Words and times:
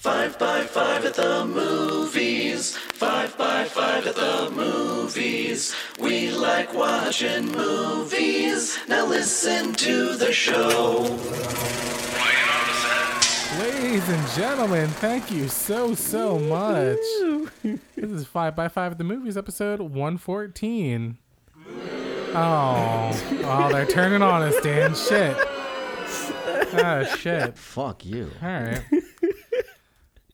Five 0.00 0.38
by 0.38 0.62
five 0.62 1.04
at 1.04 1.12
the 1.12 1.44
movies. 1.44 2.74
Five 2.74 3.36
by 3.36 3.64
five 3.64 4.06
at 4.06 4.14
the 4.14 4.50
movies. 4.50 5.74
We 5.98 6.30
like 6.30 6.72
watching 6.72 7.52
movies. 7.52 8.78
Now 8.88 9.04
listen 9.04 9.74
to 9.74 10.16
the 10.16 10.32
show. 10.32 11.02
Ladies 13.58 14.08
and 14.08 14.28
gentlemen, 14.30 14.88
thank 14.88 15.30
you 15.30 15.48
so 15.48 15.94
so 15.94 16.38
much. 16.38 16.96
this 17.62 18.10
is 18.10 18.26
Five 18.26 18.56
by 18.56 18.68
Five 18.68 18.92
at 18.92 18.98
the 18.98 19.04
Movies, 19.04 19.36
episode 19.36 19.80
one 19.80 20.16
fourteen. 20.16 21.18
Oh, 22.32 23.10
oh, 23.44 23.68
they're 23.70 23.84
turning 23.84 24.22
on 24.22 24.40
us, 24.40 24.58
Dan. 24.62 24.94
Shit. 24.94 25.36
Oh 26.72 27.04
shit. 27.18 27.58
Fuck 27.58 28.06
you. 28.06 28.30
All 28.42 28.48
right. 28.48 28.82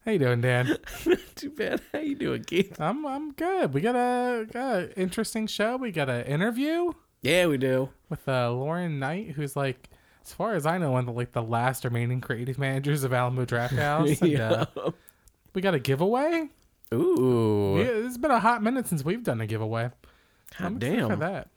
How 0.06 0.12
you 0.12 0.18
doing, 0.20 0.40
Dan? 0.40 0.66
Not 1.06 1.18
Too 1.34 1.50
bad. 1.50 1.82
How 1.92 1.98
you 1.98 2.14
doing, 2.14 2.44
Keith? 2.44 2.80
I'm 2.80 3.04
I'm 3.04 3.32
good. 3.32 3.74
We 3.74 3.80
got 3.80 3.96
a, 3.96 4.46
got 4.46 4.74
a 4.76 4.98
interesting 4.98 5.48
show. 5.48 5.76
We 5.76 5.90
got 5.90 6.08
an 6.08 6.24
interview 6.26 6.92
Yeah, 7.22 7.46
we 7.48 7.58
do. 7.58 7.88
with 8.08 8.26
uh, 8.28 8.52
Lauren 8.52 9.00
Knight, 9.00 9.30
who's 9.32 9.56
like, 9.56 9.88
as 10.24 10.32
far 10.32 10.54
as 10.54 10.64
I 10.64 10.78
know, 10.78 10.92
one 10.92 11.00
of 11.00 11.06
the, 11.06 11.12
like 11.12 11.32
the 11.32 11.42
last 11.42 11.84
remaining 11.84 12.20
creative 12.20 12.56
managers 12.56 13.02
of 13.02 13.12
Alamo 13.12 13.44
Drafthouse. 13.44 14.22
And, 14.22 14.40
uh, 14.40 14.66
we 15.54 15.60
got 15.60 15.74
a 15.74 15.80
giveaway. 15.80 16.50
Ooh. 16.94 17.74
Yeah, 17.78 18.06
it's 18.06 18.16
been 18.16 18.30
a 18.30 18.38
hot 18.38 18.62
minute 18.62 18.86
since 18.86 19.04
we've 19.04 19.24
done 19.24 19.40
a 19.40 19.46
giveaway. 19.48 19.90
God 20.58 20.66
I'm 20.66 20.76
excited 20.76 21.02
for 21.02 21.08
damn. 21.08 21.18
that. 21.18 21.48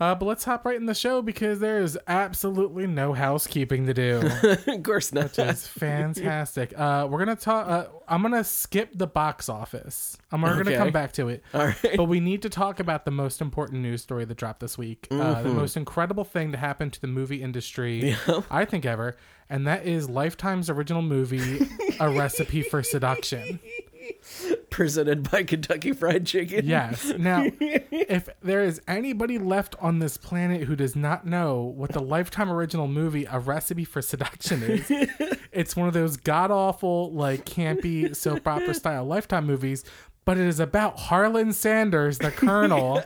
Uh, 0.00 0.14
but 0.14 0.26
let's 0.26 0.44
hop 0.44 0.64
right 0.64 0.76
in 0.76 0.86
the 0.86 0.94
show 0.94 1.22
because 1.22 1.58
there 1.58 1.82
is 1.82 1.98
absolutely 2.06 2.86
no 2.86 3.12
housekeeping 3.12 3.86
to 3.86 3.94
do. 3.94 4.22
of 4.66 4.82
course 4.82 5.12
not. 5.12 5.36
It's 5.38 5.66
fantastic. 5.66 6.72
Uh, 6.78 7.08
we're 7.10 7.18
gonna 7.18 7.34
talk. 7.36 7.68
Uh, 7.68 7.86
I'm 8.06 8.22
gonna 8.22 8.44
skip 8.44 8.90
the 8.94 9.06
box 9.08 9.48
office. 9.48 10.16
I'm 10.30 10.42
we're 10.42 10.62
gonna 10.62 10.76
come 10.76 10.92
back 10.92 11.12
to 11.12 11.28
it. 11.28 11.42
All 11.52 11.66
right. 11.66 11.96
But 11.96 12.04
we 12.04 12.20
need 12.20 12.42
to 12.42 12.48
talk 12.48 12.78
about 12.78 13.04
the 13.04 13.10
most 13.10 13.40
important 13.40 13.82
news 13.82 14.02
story 14.02 14.24
that 14.24 14.36
dropped 14.36 14.60
this 14.60 14.78
week. 14.78 15.08
Uh, 15.10 15.42
the 15.42 15.48
most 15.48 15.76
incredible 15.76 16.24
thing 16.24 16.52
to 16.52 16.58
happen 16.58 16.90
to 16.90 17.00
the 17.00 17.06
movie 17.08 17.42
industry, 17.42 18.16
I 18.50 18.64
think, 18.64 18.84
ever. 18.86 19.16
And 19.50 19.66
that 19.66 19.86
is 19.86 20.08
Lifetime's 20.10 20.68
original 20.68 21.02
movie, 21.02 21.66
A 22.00 22.10
Recipe 22.10 22.62
for 22.62 22.82
Seduction. 22.82 23.58
Presented 24.70 25.30
by 25.30 25.42
Kentucky 25.42 25.92
Fried 25.92 26.26
Chicken. 26.26 26.66
Yes. 26.66 27.04
Now, 27.18 27.44
if 27.60 28.28
there 28.42 28.62
is 28.62 28.80
anybody 28.86 29.38
left 29.38 29.76
on 29.80 29.98
this 29.98 30.16
planet 30.16 30.62
who 30.62 30.76
does 30.76 30.94
not 30.94 31.26
know 31.26 31.62
what 31.62 31.92
the 31.92 32.00
Lifetime 32.00 32.50
original 32.50 32.88
movie 32.88 33.26
A 33.30 33.38
Recipe 33.38 33.84
for 33.84 34.02
Seduction 34.02 34.62
is, 34.62 34.90
it's 35.52 35.74
one 35.76 35.88
of 35.88 35.94
those 35.94 36.16
god 36.16 36.50
awful, 36.50 37.12
like 37.12 37.44
campy 37.44 38.14
soap 38.14 38.46
opera 38.46 38.74
style 38.74 39.04
Lifetime 39.04 39.46
movies, 39.46 39.84
but 40.24 40.36
it 40.36 40.46
is 40.46 40.60
about 40.60 40.98
Harlan 40.98 41.52
Sanders, 41.52 42.18
the 42.18 42.30
Colonel. 42.30 43.02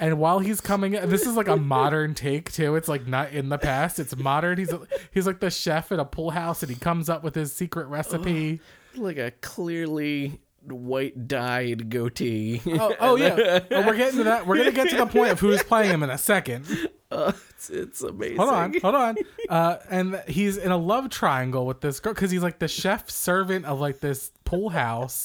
And 0.00 0.20
while 0.20 0.38
he's 0.38 0.60
coming, 0.60 0.92
this 0.92 1.26
is 1.26 1.34
like 1.34 1.48
a 1.48 1.56
modern 1.56 2.14
take 2.14 2.52
too. 2.52 2.76
It's 2.76 2.86
like 2.86 3.08
not 3.08 3.32
in 3.32 3.48
the 3.48 3.58
past. 3.58 3.98
It's 3.98 4.16
modern. 4.16 4.56
He's 4.56 4.72
he's 5.12 5.26
like 5.26 5.40
the 5.40 5.50
chef 5.50 5.90
at 5.90 5.98
a 5.98 6.04
pool 6.04 6.30
house, 6.30 6.62
and 6.62 6.70
he 6.70 6.78
comes 6.78 7.08
up 7.08 7.24
with 7.24 7.34
his 7.34 7.52
secret 7.52 7.88
recipe. 7.88 8.60
Oh, 8.70 8.77
Like 8.94 9.18
a 9.18 9.30
clearly 9.30 10.40
white 10.66 11.28
dyed 11.28 11.88
goatee. 11.90 12.60
Oh, 12.66 12.94
oh 13.00 13.16
yeah. 13.16 13.60
Oh, 13.70 13.86
we're 13.86 13.96
getting 13.96 14.18
to 14.18 14.24
that. 14.24 14.46
We're 14.46 14.56
gonna 14.56 14.72
get 14.72 14.90
to 14.90 14.96
the 14.96 15.06
point 15.06 15.32
of 15.32 15.40
who's 15.40 15.62
playing 15.62 15.90
him 15.90 16.02
in 16.02 16.10
a 16.10 16.18
second. 16.18 16.66
it's, 17.10 17.70
it's 17.70 18.02
amazing. 18.02 18.36
Hold 18.36 18.50
on, 18.50 18.74
hold 18.80 18.94
on. 18.94 19.16
Uh, 19.48 19.76
and 19.90 20.22
he's 20.28 20.56
in 20.56 20.70
a 20.70 20.76
love 20.76 21.10
triangle 21.10 21.66
with 21.66 21.80
this 21.80 22.00
girl 22.00 22.12
because 22.12 22.30
he's 22.30 22.42
like 22.42 22.58
the 22.58 22.68
chef 22.68 23.08
servant 23.10 23.64
of 23.64 23.80
like 23.80 24.00
this 24.00 24.30
pool 24.44 24.70
house. 24.70 25.24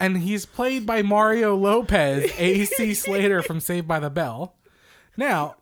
And 0.00 0.18
he's 0.18 0.46
played 0.46 0.84
by 0.84 1.02
Mario 1.02 1.54
Lopez, 1.54 2.32
AC 2.36 2.94
Slater 2.94 3.40
from 3.40 3.60
Saved 3.60 3.86
by 3.86 4.00
the 4.00 4.10
Bell. 4.10 4.56
Now, 5.16 5.56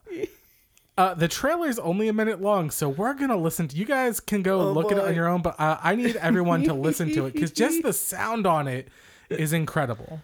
uh, 1.00 1.14
the 1.14 1.64
is 1.66 1.78
only 1.78 2.08
a 2.08 2.12
minute 2.12 2.42
long, 2.42 2.70
so 2.70 2.86
we're 2.86 3.14
gonna 3.14 3.36
listen 3.36 3.66
to. 3.68 3.76
You 3.76 3.86
guys 3.86 4.20
can 4.20 4.42
go 4.42 4.70
look 4.70 4.92
at 4.92 4.98
it 4.98 5.04
on 5.04 5.14
your 5.14 5.28
own, 5.28 5.40
but 5.40 5.58
uh, 5.58 5.78
I 5.82 5.94
need 5.94 6.16
everyone 6.16 6.62
to 6.64 6.74
listen 6.74 7.10
to 7.14 7.24
it 7.24 7.32
because 7.32 7.52
just 7.52 7.82
the 7.82 7.92
sound 8.10 8.46
on 8.46 8.68
it 8.68 8.88
is 9.30 9.54
incredible. 9.54 10.20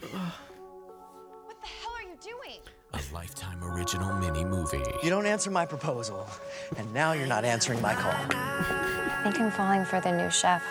What 0.00 1.60
the 1.60 1.68
hell 1.68 1.92
are 1.94 2.02
you 2.02 2.16
doing? 2.20 2.58
A 2.94 3.14
lifetime 3.14 3.62
original 3.62 4.12
mini 4.14 4.44
movie. 4.44 4.82
You 5.04 5.10
don't 5.10 5.26
answer 5.26 5.52
my 5.52 5.66
proposal, 5.66 6.26
and 6.76 6.92
now 6.92 7.12
you're 7.12 7.28
not 7.28 7.44
answering 7.44 7.80
my 7.80 7.94
call. 7.94 8.10
I 8.10 9.20
think 9.22 9.38
I'm 9.38 9.52
falling 9.52 9.84
for 9.84 10.00
the 10.00 10.10
new 10.10 10.30
chef. 10.30 10.64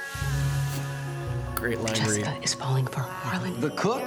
Great 1.55 1.79
line 1.79 1.95
Jessica 1.95 2.31
read. 2.31 2.43
is 2.43 2.53
falling 2.53 2.85
for 2.85 2.99
Harlan. 2.99 3.61
The 3.61 3.69
cook? 3.71 4.01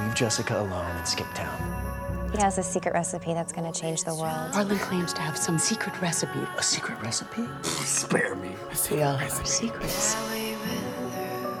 Leave 0.00 0.14
Jessica 0.14 0.58
alone 0.58 0.96
and 0.96 1.06
skip 1.06 1.26
town. 1.34 1.87
He 2.32 2.38
has 2.38 2.58
a 2.58 2.62
secret 2.62 2.92
recipe 2.92 3.32
that's 3.32 3.52
going 3.52 3.70
to 3.70 3.80
change 3.80 4.04
the 4.04 4.14
world. 4.14 4.52
Harlan 4.52 4.78
claims 4.78 5.12
to 5.14 5.22
have 5.22 5.36
some 5.36 5.58
secret 5.58 5.98
recipe. 6.00 6.40
A 6.56 6.62
secret 6.62 7.00
recipe? 7.02 7.42
Spare 7.62 8.34
me. 8.34 8.50
They 8.90 9.02
all 9.02 9.16
have 9.16 9.32
our 9.38 9.44
secrets. 9.46 10.14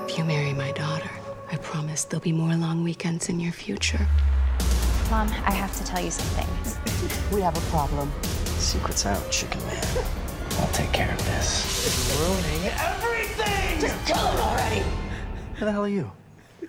If 0.06 0.18
you 0.18 0.24
marry 0.24 0.52
my 0.52 0.72
daughter, 0.72 1.10
I 1.50 1.56
promise 1.56 2.04
there'll 2.04 2.22
be 2.22 2.32
more 2.32 2.54
long 2.54 2.84
weekends 2.84 3.28
in 3.28 3.40
your 3.40 3.52
future. 3.52 4.06
Mom, 5.10 5.28
I 5.46 5.52
have 5.52 5.74
to 5.78 5.84
tell 5.84 6.00
you 6.02 6.10
something. 6.10 6.46
We 7.32 7.42
have 7.42 7.56
a 7.56 7.70
problem. 7.70 8.10
Secret's 8.56 9.04
out, 9.04 9.30
chicken 9.30 9.60
man. 9.66 9.84
I'll 10.58 10.66
take 10.68 10.90
care 10.92 11.12
of 11.12 11.18
this. 11.26 11.86
It's 11.86 12.18
Ruining 12.18 12.72
everything! 12.78 13.80
Just 13.80 14.06
kill 14.06 14.16
him 14.16 14.40
already! 14.40 14.82
Who 15.56 15.64
the 15.66 15.72
hell 15.72 15.84
are 15.84 15.88
you? 15.88 16.10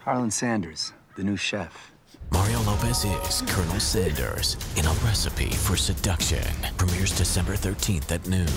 Harlan 0.01 0.31
Sanders, 0.31 0.93
the 1.15 1.23
new 1.23 1.37
chef. 1.37 1.91
Mario 2.31 2.61
Lopez 2.61 3.05
is 3.05 3.41
Colonel 3.47 3.79
Sanders 3.79 4.55
in 4.77 4.85
A 4.85 4.91
Recipe 5.05 5.49
for 5.49 5.75
Seduction. 5.75 6.43
Premieres 6.77 7.15
December 7.17 7.53
13th 7.53 8.11
at 8.11 8.27
noon. 8.27 8.47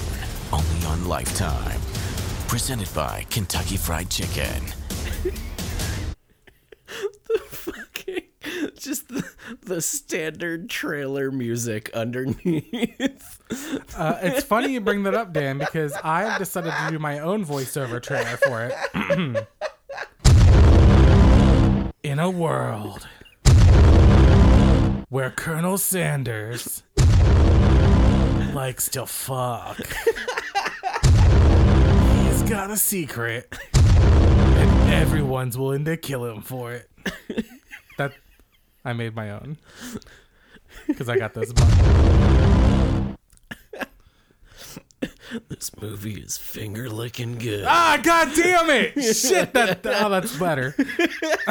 Only 0.53 0.87
on 0.87 1.09
Lifetime. 1.09 1.81
Presented 2.49 2.93
by 2.95 3.25
Kentucky 3.31 3.77
Fried 3.77 4.11
Chicken. 4.11 4.63
The 7.29 7.39
fucking- 7.39 8.73
Just 8.77 9.09
the, 9.09 9.25
the 9.63 9.81
standard 9.81 10.69
trailer 10.69 11.31
music 11.31 11.91
underneath. 11.95 13.39
Uh, 13.97 14.19
it's 14.23 14.45
funny 14.45 14.73
you 14.75 14.81
bring 14.83 15.05
that 15.05 15.15
up, 15.15 15.33
Dan, 15.33 15.57
because 15.57 15.95
I've 16.05 16.39
decided 16.39 16.73
to 16.75 16.87
do 16.91 16.99
my 16.99 17.21
own 17.21 17.47
voiceover 17.47 18.03
trailer 18.03 18.37
for 18.37 18.65
it. 18.71 19.47
In 22.03 22.19
a 22.19 22.29
world 22.31 23.07
where 25.09 25.31
Colonel 25.31 25.79
Sanders 25.79 26.83
likes 28.55 28.89
to 28.91 29.07
fuck, 29.07 29.77
he's 32.25 32.43
got 32.43 32.71
a 32.71 32.77
secret, 32.77 33.55
and 33.75 34.93
everyone's 34.93 35.57
willing 35.59 35.85
to 35.85 35.97
kill 35.97 36.25
him 36.25 36.43
for 36.43 36.73
it. 36.73 36.91
That 37.99 38.13
I 38.85 38.93
made 38.93 39.15
my 39.15 39.31
own 39.31 39.59
because 40.87 41.09
I 41.09 41.19
got 41.19 41.35
this. 41.35 41.53
This 45.49 45.71
movie 45.81 46.21
is 46.21 46.37
finger 46.37 46.91
licking 46.91 47.39
good. 47.39 47.65
Ah, 47.67 47.99
god 48.03 48.31
damn 48.37 48.69
it! 48.71 49.01
Shit, 49.17 49.55
that 49.55 49.81
oh, 49.85 50.09
that's 50.11 50.37
better. 50.37 50.75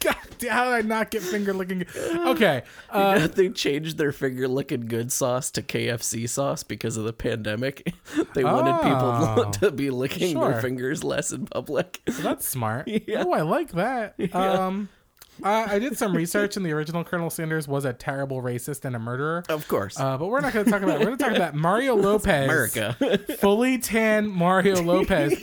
god 0.00 0.16
damn, 0.38 0.52
how 0.52 0.64
did 0.66 0.72
I 0.74 0.80
not 0.82 1.10
get 1.10 1.22
finger 1.22 1.52
licking? 1.52 1.80
Good? 1.92 2.16
Okay, 2.28 2.62
uh, 2.90 3.26
they 3.26 3.48
changed 3.48 3.98
their 3.98 4.12
finger 4.12 4.46
licking 4.46 4.86
good 4.86 5.10
sauce 5.10 5.50
to 5.52 5.62
KFC 5.62 6.28
sauce 6.28 6.62
because 6.62 6.96
of 6.96 7.04
the 7.04 7.12
pandemic. 7.12 7.92
They 8.34 8.44
wanted 8.44 8.76
Oh. 8.82 9.34
people 9.34 9.50
to 9.52 9.70
be 9.72 9.90
licking 9.90 10.32
Sure. 10.32 10.52
their 10.52 10.60
fingers 10.60 11.02
less 11.02 11.32
in 11.32 11.46
public. 11.46 12.00
that's 12.06 12.46
smart. 12.46 12.86
Yeah. 12.88 13.24
Oh, 13.26 13.32
I 13.32 13.42
like 13.42 13.72
that. 13.72 14.14
Um, 14.34 14.88
I, 15.42 15.74
I 15.74 15.78
did 15.78 15.96
some 15.98 16.16
research, 16.16 16.56
and 16.56 16.64
the 16.64 16.72
original 16.72 17.04
Colonel 17.04 17.30
Sanders 17.30 17.68
was 17.68 17.84
a 17.84 17.92
terrible 17.92 18.42
racist 18.42 18.84
and 18.84 18.96
a 18.96 18.98
murderer. 18.98 19.44
Of 19.48 19.68
course. 19.68 19.98
Uh, 19.98 20.16
but 20.16 20.26
we're 20.26 20.40
not 20.40 20.52
going 20.52 20.64
to 20.64 20.70
talk 20.70 20.82
about. 20.82 20.98
We're 20.98 21.06
going 21.06 21.18
to 21.18 21.24
talk 21.24 21.34
about 21.34 21.54
Mario 21.54 21.94
Lopez, 21.96 22.44
America. 22.44 22.96
fully 23.38 23.78
tan 23.78 24.28
Mario 24.28 24.82
Lopez 24.82 25.34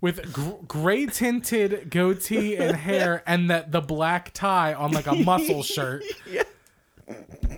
with 0.00 0.32
gr- 0.32 0.50
gray 0.66 1.06
tinted 1.06 1.90
goatee 1.90 2.56
and 2.56 2.76
hair, 2.76 3.22
and 3.26 3.50
the 3.50 3.66
the 3.68 3.80
black 3.80 4.32
tie 4.32 4.74
on 4.74 4.92
like 4.92 5.06
a 5.06 5.14
muscle 5.14 5.62
shirt. 5.62 6.02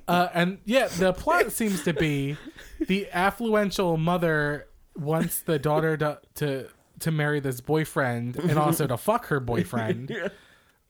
Uh, 0.09 0.29
and 0.35 0.59
yeah, 0.65 0.89
the 0.89 1.13
plot 1.13 1.53
seems 1.53 1.83
to 1.85 1.93
be 1.93 2.37
the 2.81 3.09
affluential 3.13 3.99
mother 3.99 4.67
wants 4.97 5.41
the 5.41 5.59
daughter 5.59 5.97
to 5.97 6.19
to 6.37 6.69
to 7.01 7.11
marry 7.11 7.41
this 7.41 7.61
boyfriend 7.61 8.37
and 8.37 8.59
also 8.59 8.87
to 8.87 8.97
fuck 8.97 9.27
her 9.27 9.41
boyfriend. 9.41 10.11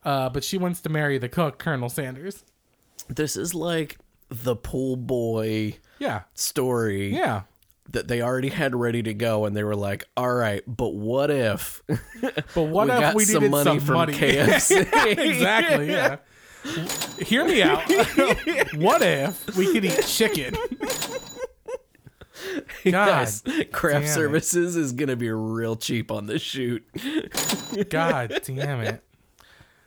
Uh, 0.05 0.29
but 0.29 0.45
she 0.45 0.59
wants 0.59 0.81
to 0.83 0.89
marry 0.89 1.19
the 1.19 1.29
cook, 1.29 1.59
Colonel 1.59 1.89
Sanders. 1.89 2.45
This 3.09 3.37
is 3.37 3.55
like 3.55 3.99
the 4.29 4.57
pool 4.57 4.97
boy 4.97 5.79
Yeah, 5.99 6.23
story 6.35 7.15
yeah. 7.15 7.43
that 7.91 8.09
they 8.09 8.21
already 8.23 8.49
had 8.51 8.75
ready 8.75 9.03
to 9.03 9.15
go, 9.15 9.45
and 9.45 9.57
they 9.57 9.63
were 9.65 9.77
like, 9.77 10.05
"All 10.17 10.35
right, 10.35 10.63
but 10.67 10.95
what 10.95 11.31
if 11.31 11.83
But 11.87 12.55
what 12.55 12.87
we 12.89 12.93
if 12.95 13.01
got 13.01 13.15
we 13.15 13.25
some 13.25 13.35
needed 13.43 13.51
money 13.51 13.65
some 13.65 13.81
from 13.81 13.95
money? 13.97 14.13
KFC?" 14.19 15.19
exactly. 15.19 15.91
Yeah. 15.91 16.17
Hear 17.23 17.45
me 17.45 17.63
out. 17.63 17.83
what 18.77 19.03
if 19.03 19.55
we 19.57 19.71
could 19.73 19.85
eat 19.85 20.03
chicken? 20.07 20.55
God, 22.85 22.93
Guys, 22.93 23.43
craft 23.73 23.95
damn 23.95 24.03
it. 24.05 24.09
services 24.09 24.75
is 24.77 24.93
gonna 24.93 25.17
be 25.17 25.31
real 25.31 25.77
cheap 25.77 26.11
on 26.11 26.27
this 26.27 26.43
shoot. 26.43 26.85
God 27.91 28.41
damn 28.45 28.81
it. 28.81 29.03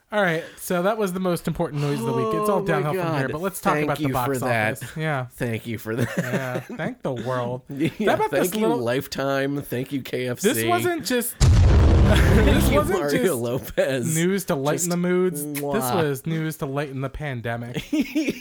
All 0.10 0.22
right, 0.22 0.42
so 0.58 0.84
that 0.84 0.98
was 0.98 1.12
the 1.12 1.20
most 1.20 1.50
important 1.50 1.82
noise 1.82 2.00
of 2.00 2.06
the 2.06 2.14
week. 2.14 2.28
It's 2.34 2.48
all 2.50 2.60
Oh 2.62 2.66
downhill 2.66 2.94
from 3.04 3.18
here, 3.18 3.28
but 3.28 3.42
let's 3.42 3.60
talk 3.60 3.74
Thank 3.74 3.84
about 3.88 3.98
the 3.98 4.08
box 4.08 4.40
for 4.40 4.46
that. 4.46 4.82
office. 4.82 4.96
Yeah, 4.96 5.26
Thank 5.34 5.68
you 5.68 5.78
for 5.78 5.98
that. 5.98 6.18
yeah. 6.18 6.60
Thank 6.62 7.02
the 7.02 7.12
world. 7.12 7.64
Yeah, 7.70 8.16
thank 8.16 8.32
this 8.32 8.56
you, 8.56 8.62
little- 8.62 8.78
Lifetime. 8.78 9.62
Thank 9.62 9.92
you, 9.92 10.02
KFC. 10.02 10.42
This 10.42 10.64
wasn't 10.64 11.06
just 11.06 11.38
this 11.40 12.70
you, 12.70 12.76
wasn't 12.78 13.00
Mario 13.00 13.22
just 13.22 13.34
Lopez. 13.34 14.16
news 14.16 14.46
to 14.46 14.56
lighten 14.56 14.78
Just 14.78 14.90
the 14.92 14.96
moods. 14.98 15.44
This 15.44 15.62
was 15.62 16.26
news 16.26 16.56
to 16.58 16.66
lighten 16.66 17.02
the 17.02 17.10
pandemic. 17.10 17.84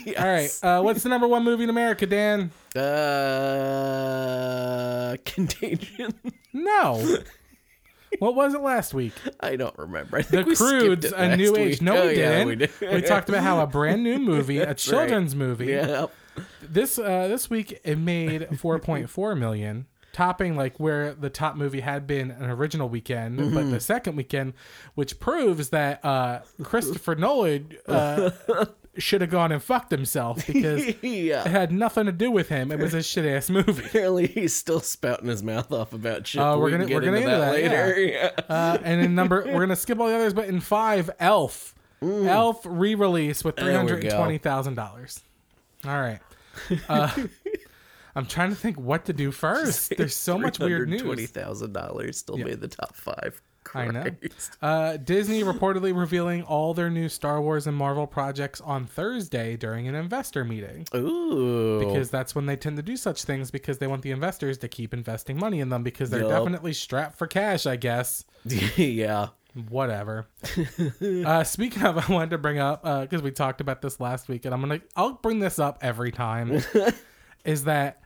Yes. 0.07 0.17
All 0.63 0.71
right, 0.73 0.77
uh, 0.79 0.81
what's 0.83 1.03
the 1.03 1.09
number 1.09 1.27
one 1.27 1.43
movie 1.43 1.65
in 1.65 1.69
America, 1.69 2.05
Dan? 2.05 2.49
Uh, 3.87 5.17
Contagion. 5.25 6.13
No. 6.53 7.17
What 8.19 8.35
was 8.35 8.53
it 8.53 8.61
last 8.61 8.93
week? 8.93 9.13
I 9.39 9.55
don't 9.55 9.77
remember. 9.77 10.17
I 10.17 10.21
The 10.21 10.43
we 10.43 10.55
Croods, 10.55 11.05
a 11.15 11.35
new 11.35 11.51
week. 11.53 11.61
age. 11.61 11.81
No, 11.81 11.95
Oh, 11.97 12.07
we, 12.07 12.15
didn't. 12.15 12.47
we 12.47 12.55
did. 12.55 12.71
We 12.81 13.01
talked 13.01 13.29
about 13.29 13.43
how 13.43 13.59
a 13.61 13.67
brand 13.67 14.03
new 14.03 14.17
movie, 14.19 14.57
a 14.61 14.65
That's 14.65 14.87
right. 14.87 14.99
children's 15.07 15.35
movie, 15.35 15.67
Yeah. 15.67 16.07
this 16.61 16.97
uh, 16.99 17.27
this 17.27 17.49
week 17.49 17.79
it 17.83 17.97
made 17.97 18.43
4.4 18.51 19.37
million, 19.37 19.85
topping 20.13 20.55
like 20.55 20.79
where 20.79 21.13
the 21.13 21.29
top 21.29 21.55
movie 21.55 21.81
had 21.81 22.07
been 22.07 22.31
an 22.31 22.49
original 22.49 22.89
weekend, 22.89 23.39
Mm-hmm. 23.39 23.53
but 23.55 23.69
the 23.71 23.79
second 23.79 24.15
weekend, 24.15 24.53
which 24.95 25.19
proves 25.19 25.69
that 25.69 26.03
uh, 26.05 26.39
Christopher 26.63 27.15
Nolan 27.15 27.71
uh, 27.87 28.31
should 29.01 29.21
have 29.21 29.29
gone 29.29 29.51
and 29.51 29.61
fucked 29.63 29.91
himself 29.91 30.45
because 30.47 30.83
it 31.01 31.47
had 31.47 31.71
nothing 31.71 32.05
to 32.05 32.11
do 32.11 32.29
with 32.31 32.49
him. 32.49 32.71
It 32.71 32.79
was 32.79 32.93
a 32.93 33.03
shit 33.03 33.25
ass 33.25 33.49
movie. 33.49 33.85
Apparently, 33.85 34.27
he's 34.27 34.53
still 34.53 34.79
spouting 34.79 35.27
his 35.29 35.43
mouth 35.43 35.71
off 35.71 35.93
about 35.93 36.27
shit. 36.27 36.41
Uh, 36.41 36.57
we're 36.57 36.65
we 36.65 36.71
gonna- 36.71 36.85
get 36.85 36.95
we're 36.95 37.01
gonna 37.01 37.17
into 37.17 37.29
get 37.29 37.37
that 37.39 37.45
that, 37.45 37.51
later. 37.53 37.99
Yeah. 37.99 38.31
Uh, 38.49 38.77
and 38.83 39.01
in 39.01 39.15
number, 39.15 39.43
we're 39.45 39.59
gonna 39.61 39.75
skip 39.75 39.99
all 39.99 40.07
the 40.07 40.15
others, 40.15 40.33
but 40.33 40.47
in 40.47 40.59
five, 40.59 41.09
Elf, 41.19 41.73
Elf 42.01 42.61
re-release 42.65 43.43
with 43.43 43.55
three 43.57 43.67
Mm. 43.73 43.75
Hundred 43.77 44.03
and 44.03 44.13
twenty 44.13 44.37
thousand 44.37 44.75
dollars. 44.75 45.21
All 45.85 45.99
right. 45.99 46.19
Uh, 46.89 47.09
I'm 48.15 48.25
trying 48.25 48.49
to 48.49 48.55
think 48.55 48.77
what 48.79 49.05
to 49.05 49.13
do 49.13 49.31
first. 49.31 49.93
There's 49.95 50.15
so 50.15 50.39
much 50.39 50.57
weird 50.57 50.87
Twenty 50.99 51.21
news. 51.23 51.29
thousand 51.31 51.73
dollars 51.73 52.17
still 52.17 52.37
made 52.37 52.61
the 52.61 52.67
top 52.67 52.95
five. 52.95 53.39
I 53.73 53.87
know. 53.87 54.05
Uh, 54.61 54.97
Disney 54.97 55.43
reportedly 55.43 55.95
revealing 55.97 56.43
all 56.43 56.73
their 56.73 56.89
new 56.89 57.09
Star 57.09 57.41
Wars 57.41 57.67
and 57.67 57.75
Marvel 57.75 58.07
projects 58.07 58.61
on 58.61 58.85
Thursday 58.85 59.55
during 59.55 59.87
an 59.87 59.95
investor 59.95 60.43
meeting. 60.43 60.87
Ooh. 60.95 61.79
Because 61.79 62.09
that's 62.09 62.33
when 62.35 62.45
they 62.45 62.55
tend 62.55 62.77
to 62.77 62.83
do 62.83 62.97
such 62.97 63.23
things 63.23 63.51
because 63.51 63.77
they 63.77 63.87
want 63.87 64.01
the 64.01 64.11
investors 64.11 64.57
to 64.59 64.67
keep 64.67 64.93
investing 64.93 65.37
money 65.37 65.59
in 65.59 65.69
them 65.69 65.83
because 65.83 66.09
they're 66.09 66.21
Yup. 66.21 66.29
definitely 66.29 66.73
strapped 66.73 67.17
for 67.17 67.27
cash, 67.27 67.65
I 67.65 67.75
guess. 67.75 68.25
yeah. 68.75 69.27
whatever. 69.69 70.27
uh, 71.25 71.43
speaking 71.43 71.83
of, 71.83 71.97
I 72.09 72.11
wanted 72.11 72.31
to 72.31 72.37
bring 72.37 72.59
up 72.59 72.83
because 72.83 73.21
we 73.21 73.31
talked 73.31 73.61
about 73.61 73.81
this 73.81 73.99
last 73.99 74.27
week, 74.27 74.45
and 74.45 74.53
I'm 74.53 74.61
gonna 74.61 74.81
I'll 74.95 75.13
bring 75.13 75.39
this 75.39 75.59
up 75.59 75.79
every 75.81 76.11
time. 76.11 76.61
is 77.45 77.63
that 77.65 78.01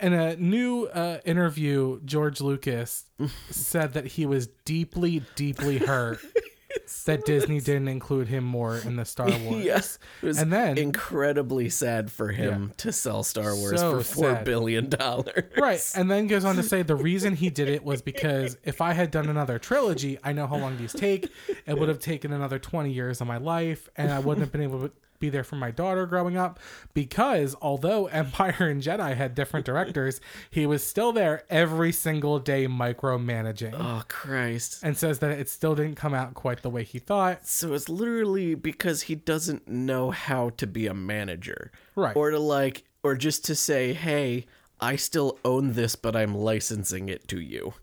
in 0.00 0.12
a 0.12 0.36
new 0.36 0.86
uh, 0.86 1.18
interview, 1.24 2.00
George 2.04 2.40
Lucas 2.40 3.04
said 3.50 3.92
that 3.94 4.06
he 4.06 4.26
was 4.26 4.46
deeply, 4.64 5.22
deeply 5.36 5.78
hurt 5.78 6.18
that 7.06 7.24
Disney 7.24 7.60
didn't 7.60 7.88
include 7.88 8.28
him 8.28 8.42
more 8.44 8.76
in 8.78 8.96
the 8.96 9.04
Star 9.04 9.28
Wars. 9.44 9.64
Yes. 9.64 9.98
It 10.22 10.26
was 10.26 10.38
and 10.38 10.52
then 10.52 10.76
incredibly 10.76 11.68
sad 11.68 12.10
for 12.10 12.28
him 12.28 12.72
to 12.78 12.92
sell 12.92 13.22
Star 13.22 13.54
Wars 13.54 13.78
So 13.80 13.98
for 13.98 14.02
four 14.02 14.34
sad. 14.34 14.44
billion 14.44 14.88
dollars. 14.90 15.44
Right. 15.56 15.80
And 15.94 16.10
then 16.10 16.26
goes 16.26 16.44
on 16.44 16.56
to 16.56 16.62
say 16.62 16.82
the 16.82 16.96
reason 16.96 17.34
he 17.36 17.50
did 17.50 17.68
it 17.68 17.84
was 17.84 18.02
because 18.02 18.56
if 18.64 18.80
I 18.80 18.92
had 18.92 19.10
done 19.10 19.28
another 19.28 19.58
trilogy, 19.58 20.18
I 20.24 20.32
know 20.32 20.46
how 20.46 20.56
long 20.56 20.76
these 20.76 20.92
take. 20.92 21.30
It 21.66 21.78
would 21.78 21.88
have 21.88 22.00
taken 22.00 22.32
another 22.32 22.58
20 22.58 22.90
years 22.90 23.20
of 23.20 23.26
my 23.26 23.38
life, 23.38 23.88
and 23.96 24.10
I 24.10 24.18
wouldn't 24.18 24.40
have 24.40 24.52
been 24.52 24.62
able 24.62 24.80
to 24.88 24.92
be 25.18 25.30
there 25.30 25.44
for 25.44 25.56
my 25.56 25.70
daughter 25.70 26.06
growing 26.06 26.36
up. 26.36 26.58
Because 26.92 27.56
although 27.60 28.06
Empire 28.14 28.68
and 28.68 28.82
Jedi 28.82 29.16
had 29.16 29.34
different 29.34 29.66
directors, 29.66 30.20
he 30.50 30.66
was 30.66 30.86
still 30.86 31.12
there 31.12 31.44
every 31.50 31.92
single 31.92 32.38
day 32.38 32.66
micromanaging. 32.66 33.74
Oh 33.74 34.02
Christ. 34.08 34.80
And 34.82 34.96
says 34.96 35.18
that 35.20 35.30
it 35.30 35.48
still 35.48 35.74
didn't 35.74 35.96
come 35.96 36.14
out 36.14 36.34
quite 36.34 36.62
the 36.62 36.70
way 36.70 36.84
he 36.84 36.98
thought. 36.98 37.46
So 37.46 37.72
it's 37.74 37.88
literally 37.88 38.54
because 38.54 39.02
he 39.02 39.14
doesn't 39.14 39.68
know 39.68 40.10
how 40.10 40.50
to 40.50 40.66
be 40.66 40.86
a 40.86 40.94
manager. 40.94 41.70
Right. 41.94 42.16
Or 42.16 42.30
to 42.30 42.38
like 42.38 42.84
or 43.02 43.14
just 43.14 43.44
to 43.44 43.54
say, 43.54 43.92
"Hey, 43.92 44.46
I 44.80 44.96
still 44.96 45.38
own 45.44 45.74
this, 45.74 45.94
but 45.94 46.16
I'm 46.16 46.34
licensing 46.34 47.08
it 47.08 47.28
to 47.28 47.40
you." 47.40 47.74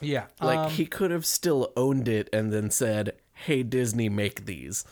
Yeah. 0.00 0.26
Like 0.40 0.58
um, 0.58 0.70
he 0.70 0.86
could 0.86 1.10
have 1.10 1.26
still 1.26 1.72
owned 1.76 2.08
it 2.08 2.28
and 2.32 2.52
then 2.52 2.70
said, 2.70 3.14
"Hey 3.32 3.62
Disney, 3.62 4.08
make 4.08 4.46
these. 4.46 4.84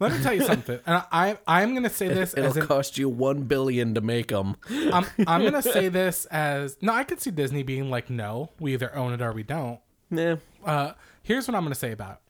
Let 0.00 0.12
me 0.12 0.22
tell 0.22 0.34
you 0.34 0.44
something. 0.44 0.78
And 0.86 1.02
I, 1.12 1.38
I'm 1.46 1.70
going 1.70 1.84
to 1.84 1.90
say 1.90 2.08
this 2.08 2.34
It'll 2.36 2.50
as 2.50 2.56
an 2.56 2.66
cost 2.66 2.98
you 2.98 3.08
1 3.08 3.42
billion 3.44 3.94
to 3.94 4.00
make 4.00 4.28
them." 4.28 4.56
I'm 4.70 5.04
I'm 5.26 5.42
gonna 5.42 5.62
say 5.62 5.88
this 5.88 6.24
as 6.26 6.76
no, 6.80 6.92
I 6.92 7.04
could 7.04 7.20
see 7.20 7.30
Disney 7.30 7.62
being 7.62 7.90
like, 7.90 8.10
no, 8.10 8.50
we 8.58 8.72
either 8.74 8.94
own 8.94 9.12
it 9.12 9.22
or 9.22 9.32
we 9.32 9.42
don't. 9.42 9.80
Nah. 10.10 10.36
Uh, 10.64 10.92
here's 11.22 11.46
what 11.48 11.54
I'm 11.54 11.62
gonna 11.62 11.74
say 11.74 11.92
about 11.92 12.20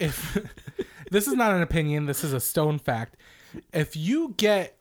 it. 0.00 0.06
if 0.06 0.38
this 1.10 1.26
is 1.26 1.34
not 1.34 1.52
an 1.52 1.62
opinion, 1.62 2.06
this 2.06 2.24
is 2.24 2.32
a 2.32 2.40
stone 2.40 2.78
fact. 2.78 3.16
If 3.72 3.96
you 3.96 4.34
get 4.36 4.76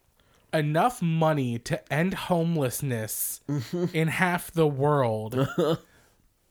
enough 0.54 1.01
money 1.01 1.57
to 1.60 1.94
end 1.94 2.13
homelessness 2.13 3.42
in 3.94 4.07
half 4.07 4.51
the 4.51 4.68
world 4.68 5.48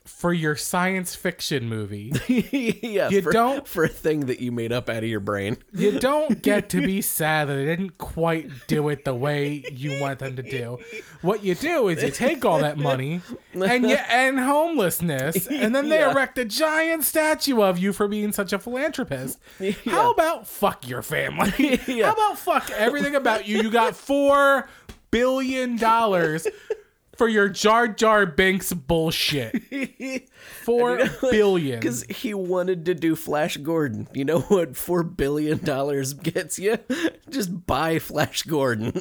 for 0.05 0.33
your 0.33 0.57
science 0.57 1.15
fiction 1.15 1.69
movie, 1.69 2.13
yeah, 2.83 3.09
You 3.09 3.23
for, 3.23 3.33
don't- 3.33 3.67
for 3.69 3.85
a 3.85 3.89
thing 3.89 4.27
that 4.27 4.41
you 4.41 4.51
made 4.53 4.73
up 4.73 4.89
out 4.89 4.99
of 5.05 5.09
your 5.09 5.21
brain. 5.21 5.57
you 5.73 5.99
don't 6.01 6.43
get 6.43 6.69
to 6.71 6.81
be 6.81 7.01
sad 7.01 7.49
that 7.49 7.55
they 7.55 7.65
didn't 7.65 7.99
quite 7.99 8.51
do 8.67 8.89
it 8.89 9.05
the 9.05 9.15
way 9.15 9.65
you 9.73 10.01
want 10.01 10.19
them 10.19 10.35
to 10.37 10.43
do. 10.43 10.79
What 11.21 11.45
you 11.45 11.55
do 11.55 11.89
is 11.89 12.03
you 12.03 12.11
take 12.11 12.45
all 12.45 12.59
that 12.61 12.79
money 12.79 13.21
and 13.55 13.89
you 13.89 13.97
end 14.09 14.41
homelessness, 14.41 15.47
and 15.47 15.75
then 15.75 15.89
they 15.89 15.99
Yeah. 16.01 16.11
erect 16.13 16.37
a 16.39 16.45
giant 16.45 17.05
statue 17.05 17.63
of 17.63 17.79
you 17.79 17.93
for 17.93 18.09
being 18.09 18.33
such 18.33 18.53
a 18.53 18.59
philanthropist. 18.59 19.39
How 19.85 20.11
about 20.11 20.47
fuck 20.49 20.89
your 20.89 21.03
family? 21.03 21.81
Yeah. 21.87 22.07
How 22.07 22.13
about 22.13 22.39
fuck 22.39 22.71
everything 22.73 23.15
about 23.15 23.47
you? 23.47 23.63
You 23.63 23.71
got 23.71 23.95
four 23.95 24.69
billion 25.11 25.77
dollars 25.77 26.47
for 27.17 27.29
your 27.29 27.49
Jar 27.49 27.89
Jar 27.89 28.27
Binks 28.27 28.73
bullshit. 28.73 29.63
Four 30.65 31.01
billion. 31.31 31.81
Because 31.81 32.05
he 32.05 32.35
wanted 32.35 32.87
to 32.87 32.95
do 32.95 33.17
Flash 33.17 33.57
Gordon. 33.59 34.09
You 34.13 34.25
know 34.25 34.41
what 34.41 34.77
four 34.77 35.03
billion 35.03 35.59
dollars 35.59 36.15
gets 36.15 36.59
you? 36.59 36.79
Just 37.31 37.67
buy 37.67 37.99
Flash 37.99 38.43
Gordon. 38.45 38.93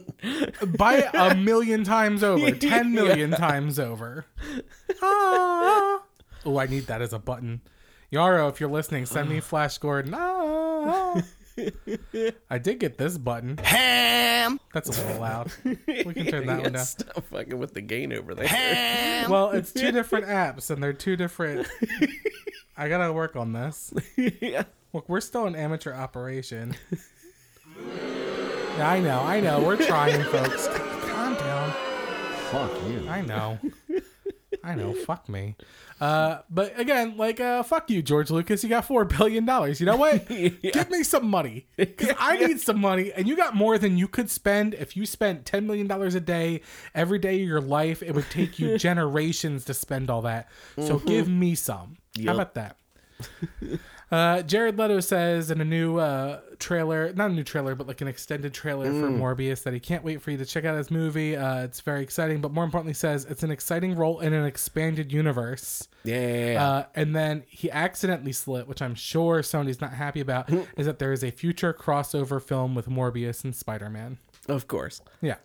buy 0.78 0.96
it 0.98 1.10
a 1.14 1.36
million 1.40 1.84
times 1.84 2.24
over, 2.24 2.52
ten 2.52 2.94
million 2.94 3.32
times 3.32 3.80
over. 3.80 4.26
Ah. 5.02 6.02
Oh, 6.46 6.58
I 6.58 6.66
need 6.66 6.88
that 6.88 7.02
as 7.02 7.14
a 7.14 7.20
button. 7.20 7.62
Yaro, 8.12 8.50
if 8.50 8.60
you're 8.60 8.70
listening, 8.70 9.06
send 9.06 9.30
me 9.30 9.40
Flash 9.40 9.78
Gordon. 9.78 10.14
Ah. 10.16 11.22
I 12.50 12.58
did 12.58 12.80
get 12.80 12.98
this 12.98 13.18
button. 13.18 13.58
Ham! 13.58 14.60
That's 14.74 14.90
a 14.90 15.06
little 15.06 15.22
loud. 15.22 15.52
We 15.64 16.14
can 16.14 16.26
turn 16.28 16.48
that 16.48 16.62
one 16.64 16.74
down. 16.74 16.86
Stop 16.86 17.24
fucking 17.26 17.58
with 17.58 17.74
the 17.74 17.82
gain 17.82 18.14
over 18.14 18.34
there. 18.36 18.48
Ham. 18.48 19.30
Well, 19.30 19.52
it's 19.52 19.72
two 19.72 19.92
different 19.92 20.26
apps, 20.28 20.70
and 20.70 20.82
they're 20.82 20.94
two 20.94 21.16
different. 21.16 21.68
I 22.78 22.90
gotta 22.90 23.12
work 23.14 23.36
on 23.36 23.54
this. 23.54 23.94
yeah. 24.16 24.64
Look, 24.94 25.08
we're 25.08 25.22
still 25.22 25.46
an 25.46 25.56
amateur 25.56 25.94
operation. 25.94 26.76
Yeah, 28.78 28.90
I 28.90 29.00
know, 29.00 29.20
I 29.20 29.40
know. 29.40 29.62
We're 29.62 29.78
trying, 29.78 30.24
folks. 30.24 30.68
Calm 30.68 31.36
down. 31.36 31.72
Fuck 32.52 32.72
you. 32.88 33.08
I 33.08 33.22
know. 33.22 33.60
I 34.64 34.76
know. 34.76 34.94
Fuck 34.94 35.28
me. 35.28 35.56
Uh, 36.00 36.40
but 36.50 36.80
again, 36.80 37.16
like, 37.18 37.40
uh, 37.40 37.64
fuck 37.64 37.90
you, 37.90 38.02
George 38.02 38.30
Lucas. 38.30 38.64
You 38.64 38.70
got 38.70 38.86
four 38.86 39.06
billion 39.06 39.46
dollars. 39.46 39.80
You 39.80 39.86
know 39.86 39.96
what? 39.96 40.28
Give 40.28 40.90
me 40.90 41.04
some 41.04 41.28
money. 41.28 41.68
I 42.20 42.38
need 42.38 42.60
some 42.60 42.80
money, 42.80 43.12
and 43.14 43.28
you 43.28 43.36
got 43.36 43.56
more 43.56 43.78
than 43.78 43.98
you 43.98 44.08
could 44.08 44.30
spend 44.30 44.74
if 44.74 44.96
you 44.98 45.06
spent 45.06 45.46
ten 45.46 45.68
million 45.68 45.88
dollars 45.88 46.16
a 46.16 46.20
day 46.20 46.62
every 46.96 47.20
day 47.20 47.42
of 47.42 47.48
your 47.48 47.62
life. 47.62 48.02
It 48.02 48.14
would 48.14 48.30
take 48.30 48.60
you 48.60 48.78
generations 48.80 49.66
to 49.66 49.74
spend 49.74 50.10
all 50.10 50.22
that. 50.24 50.50
So 50.80 51.00
give 51.00 51.28
me 51.28 51.56
some. 51.56 51.98
How 52.26 52.34
about 52.34 52.56
that? 52.56 52.78
Uh, 54.12 54.42
Jared 54.42 54.78
Leto 54.78 55.00
says 55.00 55.52
in 55.52 55.62
a 55.62 55.66
new 55.66 55.98
uh, 55.98 56.42
trailer, 56.60 57.14
not 57.14 57.32
a 57.32 57.34
new 57.34 57.46
trailer, 57.46 57.76
but 57.76 57.88
like 57.88 58.02
an 58.02 58.10
extended 58.10 58.54
trailer 58.54 58.88
for 58.92 59.08
Morbius, 59.10 59.64
that 59.64 59.74
he 59.74 59.80
can't 59.80 60.04
wait 60.04 60.22
for 60.22 60.32
you 60.32 60.38
to 60.38 60.46
check 60.46 60.66
out 60.66 60.76
his 60.78 60.92
movie. 60.92 61.38
Uh, 61.38 61.64
it's 61.64 61.80
very 61.80 62.04
exciting, 62.04 62.42
but 62.42 62.52
more 62.52 62.66
importantly, 62.66 62.94
says 62.94 63.26
it's 63.30 63.44
an 63.44 63.52
exciting 63.52 63.96
role 63.96 64.20
in 64.20 64.34
an 64.34 64.46
expanded 64.46 65.14
universe. 65.14 65.88
Yeah. 66.04 66.58
Uh, 66.60 66.86
and 66.94 67.16
then 67.16 67.44
he 67.48 67.72
accidentally 67.72 68.34
slit, 68.34 68.68
which 68.68 68.82
I'm 68.82 68.96
sure 68.96 69.42
Sony's 69.42 69.80
not 69.80 69.94
happy 69.94 70.20
about, 70.20 70.50
is 70.78 70.86
that 70.86 71.00
there 71.00 71.14
is 71.14 71.24
a 71.24 71.32
future 71.32 71.74
crossover 71.74 72.42
film 72.42 72.76
with 72.76 72.90
Morbius 72.90 73.46
and 73.46 73.56
Spider 73.56 73.90
Man. 73.90 74.18
of 74.50 74.68
course. 74.68 75.02
Yeah. 75.22 75.36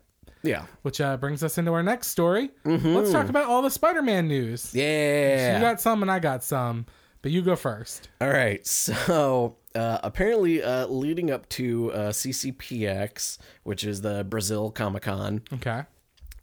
Yeah. 0.43 0.67
Which 0.83 1.01
uh, 1.01 1.17
brings 1.17 1.43
us 1.43 1.59
into 1.59 1.73
our 1.73 1.83
next 1.83 2.09
story. 2.09 2.51
Let's 2.65 3.13
talk 3.13 3.29
about 3.29 3.47
all 3.47 3.63
the 3.63 3.71
Spider 3.71 4.03
Man 4.03 4.29
news. 4.29 4.75
Yeah. 4.75 5.55
You 5.57 5.61
got 5.61 5.81
some 5.81 6.03
and 6.03 6.11
I 6.11 6.19
got 6.19 6.43
some, 6.45 6.87
but 7.27 7.33
you 7.33 7.43
go 7.43 7.57
first. 7.57 8.09
All 8.21 8.29
right. 8.31 8.65
So 8.67 9.57
uh, 9.75 9.99
apparently, 10.05 10.63
uh, 10.63 10.87
leading 10.87 11.33
up 11.33 11.49
to 11.51 11.93
uh, 11.93 11.99
CCPX, 12.13 13.39
which 13.65 13.83
is 13.83 14.01
the 14.03 14.23
Brazil 14.23 14.71
Comic 14.71 15.03
Con, 15.03 15.43
Okay. 15.55 15.83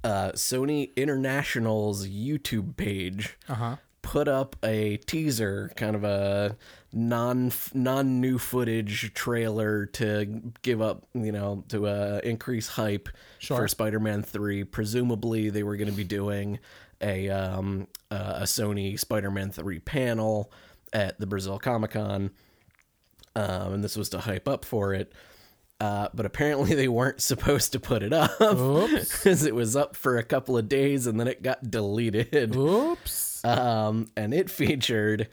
uh, 0.04 0.32
Sony 0.34 0.94
International's 0.98 2.06
YouTube 2.08 2.76
page 2.76 3.38
Uh-huh. 3.48 3.78
put 4.02 4.28
up 4.28 4.58
a 4.62 4.98
teaser, 4.98 5.72
kind 5.78 5.96
of 5.96 6.04
a 6.04 6.58
non 6.92 7.50
non 7.74 8.20
new 8.20 8.38
footage 8.38 9.14
trailer 9.14 9.86
to 9.86 10.42
give 10.62 10.82
up, 10.82 11.08
you 11.14 11.32
know, 11.32 11.64
to 11.70 11.88
uh, 11.88 12.20
increase 12.26 12.68
hype 12.68 13.08
Sure. 13.40 13.56
for 13.58 13.68
Spider-Man 13.70 14.24
Three. 14.24 14.66
Presumably, 14.66 15.50
they 15.50 15.64
were 15.64 15.78
going 15.78 15.90
to 15.90 15.96
be 15.96 16.04
doing 16.04 16.60
a 17.02 17.30
um, 17.30 17.88
uh, 18.12 18.40
a 18.42 18.44
Sony 18.44 18.98
Spider-Man 19.00 19.52
Three 19.52 19.80
panel 19.80 20.52
at 20.94 21.20
the 21.20 21.28
Brazil 21.28 21.60
Comic 21.60 21.92
Con, 21.92 22.32
um, 23.36 23.74
and 23.74 23.84
this 23.84 23.98
was 23.98 24.10
to 24.10 24.20
hype 24.20 24.48
up 24.48 24.64
for 24.64 24.94
it. 24.94 25.12
Uh, 25.80 26.08
but 26.14 26.26
apparently 26.26 26.76
they 26.76 26.88
weren't 26.88 27.22
supposed 27.22 27.74
to 27.74 27.80
put 27.80 28.04
it 28.04 28.14
up 28.14 28.40
Oops. 28.40 29.12
because 29.18 29.44
it 29.46 29.54
was 29.54 29.76
up 29.76 29.96
for 29.96 30.18
a 30.18 30.24
couple 30.24 30.58
of 30.58 30.70
days 30.70 31.08
and 31.08 31.20
then 31.20 31.28
it 31.28 31.44
got 31.44 31.70
deleted. 31.70 32.56
Oops. 32.56 33.44
Um, 33.44 34.10
and 34.16 34.34
it 34.34 34.50
featured 34.50 35.28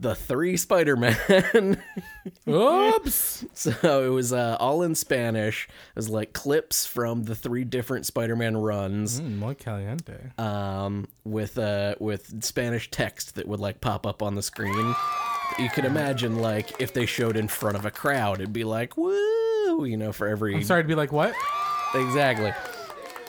the 0.00 0.14
three 0.14 0.56
Spider-Man. 0.56 1.80
Oops. 2.48 3.44
so 3.54 4.04
it 4.04 4.08
was 4.08 4.32
uh, 4.32 4.56
all 4.58 4.82
in 4.82 4.94
Spanish. 4.94 5.68
It 5.68 5.96
was 5.96 6.08
like 6.08 6.32
clips 6.32 6.86
from 6.86 7.24
the 7.24 7.34
three 7.34 7.64
different 7.64 8.06
Spider-Man 8.06 8.56
runs. 8.56 9.20
Mm, 9.20 9.38
muy 9.38 9.54
caliente. 9.54 10.32
um, 10.38 11.06
with 11.24 11.58
uh, 11.58 11.94
with 12.00 12.42
Spanish 12.44 12.90
text 12.90 13.36
that 13.36 13.46
would 13.46 13.60
like 13.60 13.80
pop 13.80 14.06
up 14.06 14.22
on 14.22 14.34
the 14.34 14.42
screen. 14.42 14.94
You 15.58 15.68
could 15.70 15.84
imagine 15.84 16.38
like 16.40 16.80
if 16.80 16.92
they 16.92 17.06
showed 17.06 17.36
in 17.36 17.48
front 17.48 17.76
of 17.76 17.84
a 17.86 17.90
crowd, 17.90 18.40
it'd 18.40 18.52
be 18.52 18.64
like 18.64 18.96
woo, 18.96 19.84
you 19.84 19.96
know, 19.96 20.12
for 20.12 20.26
every 20.26 20.56
I'm 20.56 20.64
sorry 20.64 20.82
to 20.82 20.88
be 20.88 20.94
like, 20.94 21.12
what? 21.12 21.34
exactly. 21.94 22.52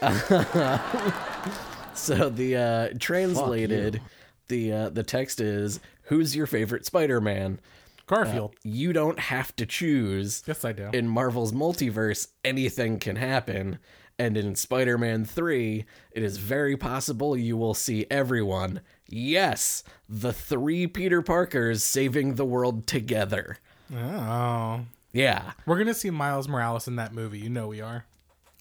so 1.93 2.29
the 2.29 2.55
uh, 2.57 2.97
translated 2.99 4.01
the 4.47 4.71
uh, 4.71 4.89
the 4.89 5.03
text 5.03 5.39
is 5.41 5.79
who's 6.05 6.35
your 6.35 6.47
favorite 6.47 6.85
Spider-Man? 6.85 7.59
Garfield. 8.07 8.51
Uh, 8.57 8.59
you 8.63 8.93
don't 8.93 9.19
have 9.19 9.55
to 9.55 9.65
choose. 9.65 10.43
yes, 10.45 10.63
I 10.63 10.71
do. 10.73 10.89
In 10.93 11.07
Marvel's 11.07 11.51
multiverse, 11.53 12.27
anything 12.43 12.99
can 12.99 13.15
happen. 13.15 13.79
And 14.19 14.37
in 14.37 14.55
Spider 14.55 14.97
Man 14.97 15.25
3, 15.25 15.85
it 16.11 16.23
is 16.23 16.37
very 16.37 16.77
possible 16.77 17.35
you 17.35 17.57
will 17.57 17.73
see 17.73 18.05
everyone. 18.09 18.81
Yes, 19.09 19.83
the 20.07 20.31
three 20.31 20.87
Peter 20.87 21.21
Parkers 21.21 21.83
saving 21.83 22.35
the 22.35 22.45
world 22.45 22.87
together. 22.87 23.57
oh. 23.93 24.81
Yeah. 25.11 25.51
We're 25.65 25.75
going 25.77 25.87
to 25.87 25.93
see 25.93 26.09
Miles 26.09 26.47
Morales 26.47 26.87
in 26.89 26.97
that 26.97 27.13
movie. 27.13 27.39
You 27.39 27.49
know 27.49 27.67
we 27.69 27.79
are. 27.81 28.05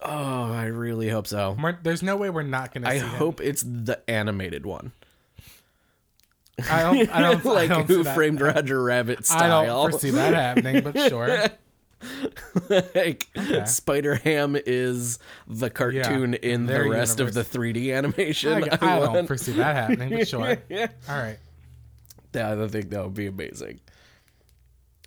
Oh, 0.03 0.53
I 0.53 0.67
really 0.67 1.09
hope 1.09 1.27
so. 1.27 1.57
We're- 1.61 1.77
there's 1.83 2.03
no 2.03 2.17
way 2.17 2.31
we're 2.31 2.43
not 2.43 2.73
going 2.73 2.85
to 2.85 2.91
see 2.91 2.97
I 2.97 3.01
him. 3.01 3.09
hope 3.09 3.41
it's 3.41 3.63
the 3.63 4.01
animated 4.09 4.65
one. 4.65 4.93
I 6.71 6.83
don't, 6.83 7.11
I 7.15 7.21
don't, 7.21 7.45
like 7.47 7.71
I 7.71 7.75
don't 7.75 7.87
Who 7.89 7.97
see 7.97 8.03
that. 8.03 8.15
Framed 8.15 8.41
Roger 8.41 8.83
Rabbit 8.83 9.27
style. 9.27 9.61
I 9.61 9.67
don't 9.67 9.91
foresee 9.91 10.11
that 10.11 10.35
happening, 10.35 10.83
but 10.83 10.99
sure. 11.09 11.47
like 12.95 13.27
Spider 13.67 14.17
Ham 14.17 14.57
is 14.67 15.19
the 15.49 15.71
cartoon 15.71 16.35
in 16.35 16.67
the 16.67 16.89
rest 16.89 17.19
of 17.21 17.33
the 17.35 17.43
3D 17.43 17.95
animation. 17.97 18.65
I, 18.65 18.79
I 18.81 18.99
don't 19.13 19.27
foresee 19.27 19.53
that 19.53 19.75
happening, 19.75 20.11
but 20.11 20.29
sure. 20.29 20.41
All 20.41 20.87
right. 21.09 21.39
Yeah, 22.35 22.63
I 22.63 22.69
think 22.69 22.91
that 22.91 23.03
would 23.05 23.15
be 23.15 23.27
amazing. 23.27 23.81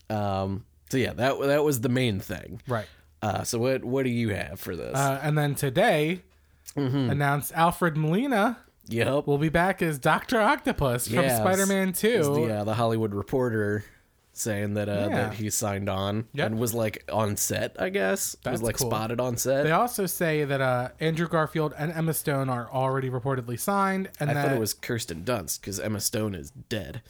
Um. 0.10 0.66
So 0.90 0.98
yeah, 0.98 1.14
that 1.14 1.40
that 1.42 1.64
was 1.64 1.82
the 1.82 1.90
main 1.90 2.20
thing. 2.20 2.62
Right. 2.68 2.86
Uh. 3.22 3.44
So 3.44 3.60
what 3.60 3.84
what 3.84 4.04
do 4.04 4.10
you 4.10 4.30
have 4.30 4.60
for 4.60 4.76
this? 4.76 4.96
Uh, 4.96 5.20
and 5.22 5.38
then 5.38 5.56
today, 5.56 6.22
Mm-hmm. 6.76 7.10
announced 7.10 7.52
Alfred 7.56 7.98
Molina 7.98 8.58
yep. 8.88 9.26
We'll 9.28 9.38
be 9.38 9.50
back 9.50 9.82
as 9.82 10.00
Doctor 10.00 10.40
Octopus 10.42 11.08
from 11.08 11.24
Yeah, 11.24 11.38
Spider 11.40 11.66
Man 11.66 11.94
2. 11.94 12.24
The 12.24 12.54
uh, 12.60 12.64
the 12.64 12.74
Hollywood 12.76 13.14
Reporter 13.14 13.84
saying 14.34 14.76
that 14.76 14.88
uh, 14.88 15.08
Yeah. 15.10 15.16
that 15.16 15.34
he 15.34 15.50
signed 15.50 15.90
on 15.90 16.28
Yep. 16.34 16.46
and 16.46 16.60
was 16.60 16.74
like 16.74 17.04
on 17.12 17.38
set. 17.38 17.76
I 17.80 17.90
guess 17.90 18.36
That's 18.44 18.54
was 18.54 18.62
like 18.62 18.78
cool. 18.78 18.90
spotted 18.92 19.20
on 19.20 19.36
set. 19.38 19.64
They 19.64 19.72
also 19.72 20.06
say 20.06 20.44
that 20.44 20.62
uh, 20.62 20.90
Andrew 21.00 21.28
Garfield 21.28 21.74
and 21.78 21.92
Emma 21.92 22.14
Stone 22.14 22.48
are 22.50 22.70
already 22.72 23.10
reportedly 23.10 23.60
signed, 23.60 24.10
and 24.20 24.30
I 24.30 24.34
that 24.36 24.46
thought 24.48 24.56
it 24.56 24.60
was 24.60 24.74
Kirsten 24.76 25.24
Dunst 25.24 25.60
because 25.62 25.80
Emma 25.80 26.00
Stone 26.00 26.36
is 26.36 26.52
dead. 26.52 27.02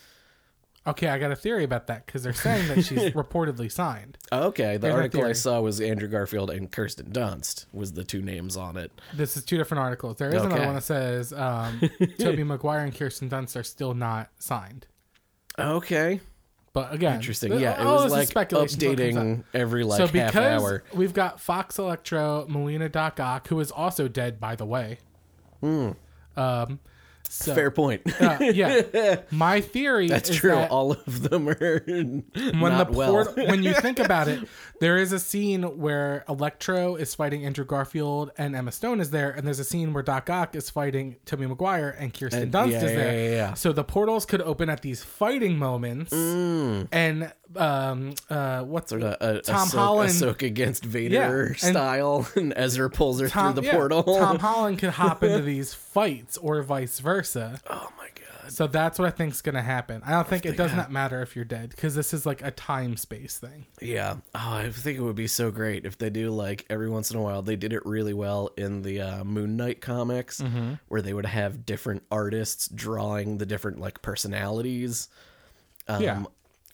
Okay. 0.87 1.07
I 1.09 1.19
got 1.19 1.31
a 1.31 1.35
theory 1.35 1.63
about 1.63 1.87
that 1.87 2.05
because 2.05 2.23
they're 2.23 2.33
saying 2.33 2.67
that 2.69 2.83
she's 2.85 2.99
reportedly 3.13 3.71
signed. 3.71 4.17
Okay, 4.31 4.77
the 4.77 4.87
my 4.89 4.93
article 4.95 5.19
I 5.19 5.23
theory. 5.25 5.35
saw 5.35 5.61
was 5.61 5.79
Andrew 5.81 6.07
Garfield 6.07 6.49
and 6.49 6.71
Kirsten 6.71 7.11
Dunst 7.11 7.65
was 7.73 7.93
the 7.93 8.03
two 8.03 8.21
names 8.21 8.55
on 8.57 8.77
it. 8.77 8.91
This 9.13 9.35
is 9.37 9.43
two 9.43 9.57
different 9.57 9.81
articles. 9.83 10.17
There 10.17 10.29
is 10.29 10.35
another 10.41 10.55
Okay. 10.55 10.65
one 10.65 10.75
that 10.75 10.83
says 10.83 11.33
um, 11.33 11.81
Tobey 12.19 12.43
Maguire 12.43 12.79
and 12.85 12.95
Kirsten 12.95 13.29
Dunst 13.29 13.55
are 13.59 13.63
still 13.63 13.93
not 13.93 14.29
signed. 14.39 14.87
Okay, 15.59 16.19
But 16.73 16.93
again, 16.93 17.15
interesting. 17.15 17.49
th- 17.49 17.61
Yeah, 17.61 17.81
it 17.81 17.87
all 17.87 17.95
was 17.95 18.03
this 18.03 18.11
is 18.11 18.17
like 18.19 18.27
speculation 18.27 18.79
till 18.79 18.91
it 18.99 19.13
comes 19.15 19.39
updating 19.39 19.43
every 19.55 19.83
like 19.83 19.97
so 19.97 20.03
half 20.05 20.11
because 20.13 20.61
hour. 20.63 20.83
we've 20.93 21.13
got 21.13 21.39
Foxx 21.41 21.79
Electro, 21.79 22.45
Molina 22.47 22.89
Doc 22.89 23.19
Ock, 23.19 23.47
who 23.47 23.59
is 23.59 23.71
also 23.71 24.07
dead, 24.07 24.39
by 24.39 24.55
the 24.55 24.65
way. 24.67 24.99
Um, 25.63 26.79
so, 27.29 27.53
Fair 27.55 27.71
point. 27.71 28.01
uh, 28.21 28.37
yeah, 28.41 29.17
my 29.31 29.61
theory 29.61 30.07
That's 30.07 30.29
is 30.29 30.37
true. 30.37 30.51
that 30.51 30.71
All 30.71 30.91
of 30.93 31.29
them 31.29 31.49
are 31.49 31.81
when 31.85 32.23
not 32.33 32.91
the 32.91 32.97
well. 32.97 33.25
when 33.35 33.63
you 33.63 33.73
think 33.73 33.99
about 33.99 34.27
it, 34.27 34.47
there 34.79 34.97
is 34.97 35.11
a 35.11 35.19
scene 35.19 35.63
where 35.79 36.23
Electro 36.29 36.95
is 36.95 37.13
fighting 37.15 37.45
Andrew 37.45 37.65
Garfield 37.65 38.31
and 38.37 38.55
Emma 38.55 38.71
Stone 38.71 38.99
is 39.01 39.09
there, 39.11 39.31
and 39.31 39.45
there's 39.45 39.59
a 39.59 39.63
scene 39.63 39.93
where 39.93 40.03
Doc 40.03 40.29
Ock 40.29 40.55
is 40.55 40.69
fighting 40.69 41.17
Tobey 41.25 41.45
Maguire 41.47 41.95
and 41.99 42.13
Kirsten 42.13 42.43
And- 42.43 42.51
Dunst 42.53 42.71
yeah, 42.71 42.77
is 42.77 42.81
there. 42.83 43.13
yeah, 43.13 43.23
yeah, 43.29 43.35
yeah. 43.35 43.53
So 43.55 43.71
the 43.73 43.83
portals 43.83 44.25
could 44.25 44.41
open 44.41 44.69
at 44.69 44.81
these 44.81 45.03
fighting 45.03 45.57
moments, 45.57 46.13
and 46.13 47.31
um, 47.55 48.13
uh, 48.29 48.61
what's 48.63 48.87
Mm. 48.91 49.01
sort 49.01 49.03
of 49.03 49.17
a, 49.37 49.41
Tom 49.41 49.67
Ahsoka, 49.67 49.73
Holland- 49.77 50.41
against 50.43 50.83
Vader 50.85 51.13
Yeah, 51.15 51.67
and- 51.67 51.75
style, 51.75 52.27
and 52.35 52.53
Ezra 52.55 52.89
pulls 52.89 53.19
her 53.19 53.27
Tom, 53.27 53.53
through 53.53 53.63
the 53.63 53.69
portal. 53.71 54.03
Tom 54.03 54.39
Holland 54.39 54.79
could 54.79 54.91
hop 54.91 55.23
into 55.23 55.41
these 55.41 55.73
fights, 55.73 56.37
or 56.37 56.61
vice 56.61 56.99
versa. 56.99 57.16
Oh 57.69 57.89
my 57.97 58.07
god! 58.15 58.51
So 58.51 58.65
that's 58.67 58.97
what 58.97 59.07
I 59.07 59.11
think 59.11 59.33
is 59.33 59.41
going 59.41 59.55
to 59.55 59.61
happen. 59.61 60.01
I 60.05 60.11
don't 60.11 60.27
think 60.27 60.45
it 60.45 60.55
does 60.55 60.73
not 60.73 60.91
matter 60.91 61.21
if 61.21 61.35
you're 61.35 61.43
dead 61.45 61.69
because 61.71 61.95
this 61.95 62.13
is 62.13 62.25
like 62.25 62.41
a 62.41 62.51
time 62.51 62.95
space 62.97 63.37
thing. 63.37 63.65
Yeah. 63.81 64.15
Oh, 64.35 64.53
I 64.53 64.69
think 64.71 64.97
it 64.97 65.01
would 65.01 65.15
be 65.15 65.27
so 65.27 65.51
great 65.51 65.85
if 65.85 65.97
they 65.97 66.09
do 66.09 66.31
like 66.31 66.65
every 66.69 66.89
once 66.89 67.11
in 67.11 67.17
a 67.17 67.21
while. 67.21 67.41
They 67.41 67.55
did 67.57 67.73
it 67.73 67.85
really 67.85 68.13
well 68.13 68.51
in 68.57 68.81
the 68.83 69.01
uh, 69.01 69.23
Moon 69.23 69.57
Knight 69.57 69.81
comics, 69.81 70.39
Mm-hmm. 70.41 70.73
where 70.87 71.01
they 71.01 71.13
would 71.13 71.25
have 71.25 71.65
different 71.65 72.03
artists 72.09 72.67
drawing 72.69 73.37
the 73.37 73.45
different 73.45 73.79
like 73.79 74.01
personalities. 74.01 75.09
Um, 75.87 76.01
Yeah. 76.01 76.23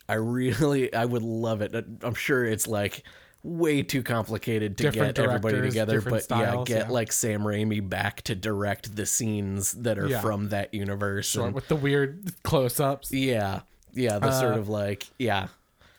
I 0.09 0.15
really, 0.15 0.93
I 0.93 1.05
would 1.05 1.23
love 1.23 1.61
it. 1.61 1.73
I'm 2.03 2.13
sure 2.15 2.43
it's 2.45 2.67
like 2.67 3.03
way 3.43 3.83
too 3.83 4.01
complicated 4.03 4.77
to 4.77 4.83
Different 4.85 5.15
get 5.17 5.25
everybody 5.25 5.61
together, 5.61 5.99
but 6.01 6.23
styles, 6.23 6.69
yeah, 6.69 6.75
get 6.77 6.87
yeah. 6.87 6.93
like 6.93 7.11
Sam 7.11 7.41
Raimi 7.41 7.87
back 7.87 8.21
to 8.23 8.35
direct 8.35 8.95
the 8.95 9.05
scenes 9.05 9.73
that 9.73 9.99
are 9.99 10.07
Yeah. 10.07 10.21
from 10.21 10.49
that 10.49 10.73
universe. 10.73 11.35
Or 11.35 11.47
and- 11.47 11.55
with 11.55 11.67
the 11.67 11.75
weird 11.75 12.31
close-ups. 12.43 13.11
yeah, 13.11 13.61
yeah, 13.93 14.17
the 14.19 14.27
Uh, 14.27 14.31
sort 14.39 14.53
of 14.55 14.69
like 14.69 15.07
yeah, 15.19 15.47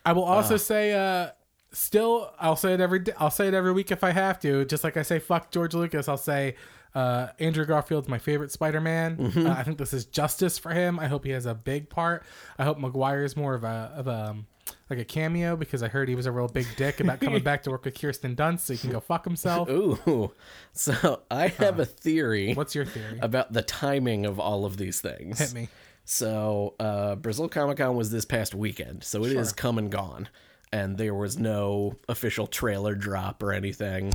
I 0.05 0.13
will 0.13 0.23
also 0.23 0.57
say, 0.57 0.93
uh, 0.93 1.29
still, 1.71 2.31
I'll 2.39 2.55
say 2.55 2.73
it 2.73 2.81
every 2.81 2.99
day. 2.99 3.13
I'll 3.19 3.29
say 3.31 3.47
it 3.47 3.53
every 3.53 3.71
week 3.73 3.91
if 3.91 4.03
I 4.03 4.11
have 4.11 4.39
to. 4.41 4.65
Just 4.65 4.83
like 4.83 4.97
I 4.97 5.01
say, 5.03 5.19
fuck 5.19 5.51
George 5.51 5.73
Lucas. 5.73 6.07
I'll 6.07 6.17
say, 6.17 6.55
uh, 6.95 7.27
Andrew 7.39 7.65
Garfield's 7.65 8.07
my 8.07 8.17
favorite 8.19 8.51
Spider-Man. 8.51 9.17
Mm-hmm. 9.17 9.47
Uh, 9.47 9.51
I 9.51 9.63
think 9.63 9.77
this 9.77 9.93
is 9.93 10.05
justice 10.05 10.57
for 10.57 10.71
him. 10.73 10.99
I 10.99 11.07
hope 11.07 11.25
he 11.25 11.31
has 11.31 11.45
a 11.45 11.53
big 11.53 11.89
part. 11.89 12.23
I 12.57 12.63
hope 12.63 12.79
Maguire's 12.79 13.35
more 13.35 13.53
of 13.53 13.63
a 13.63 13.91
of 13.95 14.07
a 14.07 14.29
um, 14.31 14.45
like 14.89 14.99
a 14.99 15.05
cameo 15.05 15.55
because 15.55 15.81
I 15.81 15.87
heard 15.87 16.07
he 16.09 16.15
was 16.15 16.25
a 16.25 16.31
real 16.31 16.47
big 16.47 16.67
dick 16.77 16.99
about 16.99 17.19
coming 17.19 17.43
back 17.43 17.63
to 17.63 17.71
work 17.71 17.85
with 17.85 17.99
Kirsten 17.99 18.35
Dunst 18.35 18.59
so 18.61 18.73
he 18.73 18.79
can 18.79 18.91
go 18.91 18.99
fuck 18.99 19.25
himself. 19.25 19.69
Ooh, 19.69 20.31
so 20.73 21.21
I 21.31 21.47
have 21.47 21.79
a 21.79 21.85
theory. 21.85 22.53
What's 22.53 22.75
your 22.75 22.85
theory? 22.85 23.19
about 23.21 23.53
the 23.53 23.61
timing 23.61 24.25
of 24.25 24.39
all 24.39 24.65
of 24.65 24.77
these 24.77 25.01
things? 25.01 25.39
Hit 25.39 25.53
me. 25.53 25.69
So 26.05 26.75
uh, 26.79 27.15
Brazil 27.15 27.49
Comic 27.49 27.77
Con 27.77 27.95
was 27.95 28.11
this 28.11 28.25
past 28.25 28.53
weekend, 28.53 29.03
so 29.03 29.23
it 29.25 29.31
is 29.31 29.51
come 29.51 29.79
and 29.79 29.91
gone, 29.91 30.29
and 30.71 30.97
there 30.99 31.15
was 31.15 31.39
no 31.39 31.95
official 32.07 32.45
trailer 32.45 32.93
drop 32.93 33.41
or 33.41 33.51
anything. 33.53 34.13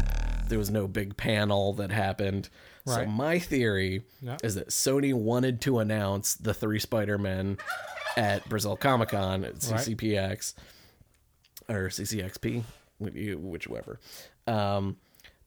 There 0.48 0.58
was 0.58 0.70
no 0.70 0.86
big 0.86 1.16
panel 1.16 1.72
that 1.74 1.90
happened. 1.90 2.48
So 2.86 3.06
my 3.06 3.38
theory 3.38 4.02
Yeah. 4.20 4.36
is 4.42 4.54
that 4.56 4.68
Sony 4.70 5.12
wanted 5.14 5.60
to 5.62 5.78
announce 5.80 6.34
the 6.34 6.52
three 6.54 6.78
Spider-Men 6.80 7.58
at 8.16 8.48
Brazil 8.48 8.76
Comic 8.76 9.10
Con 9.10 9.44
at 9.44 9.56
CCPX 9.56 10.54
or 11.68 11.88
CCXP, 11.88 12.64
whichever. 12.98 14.00
Um, 14.46 14.96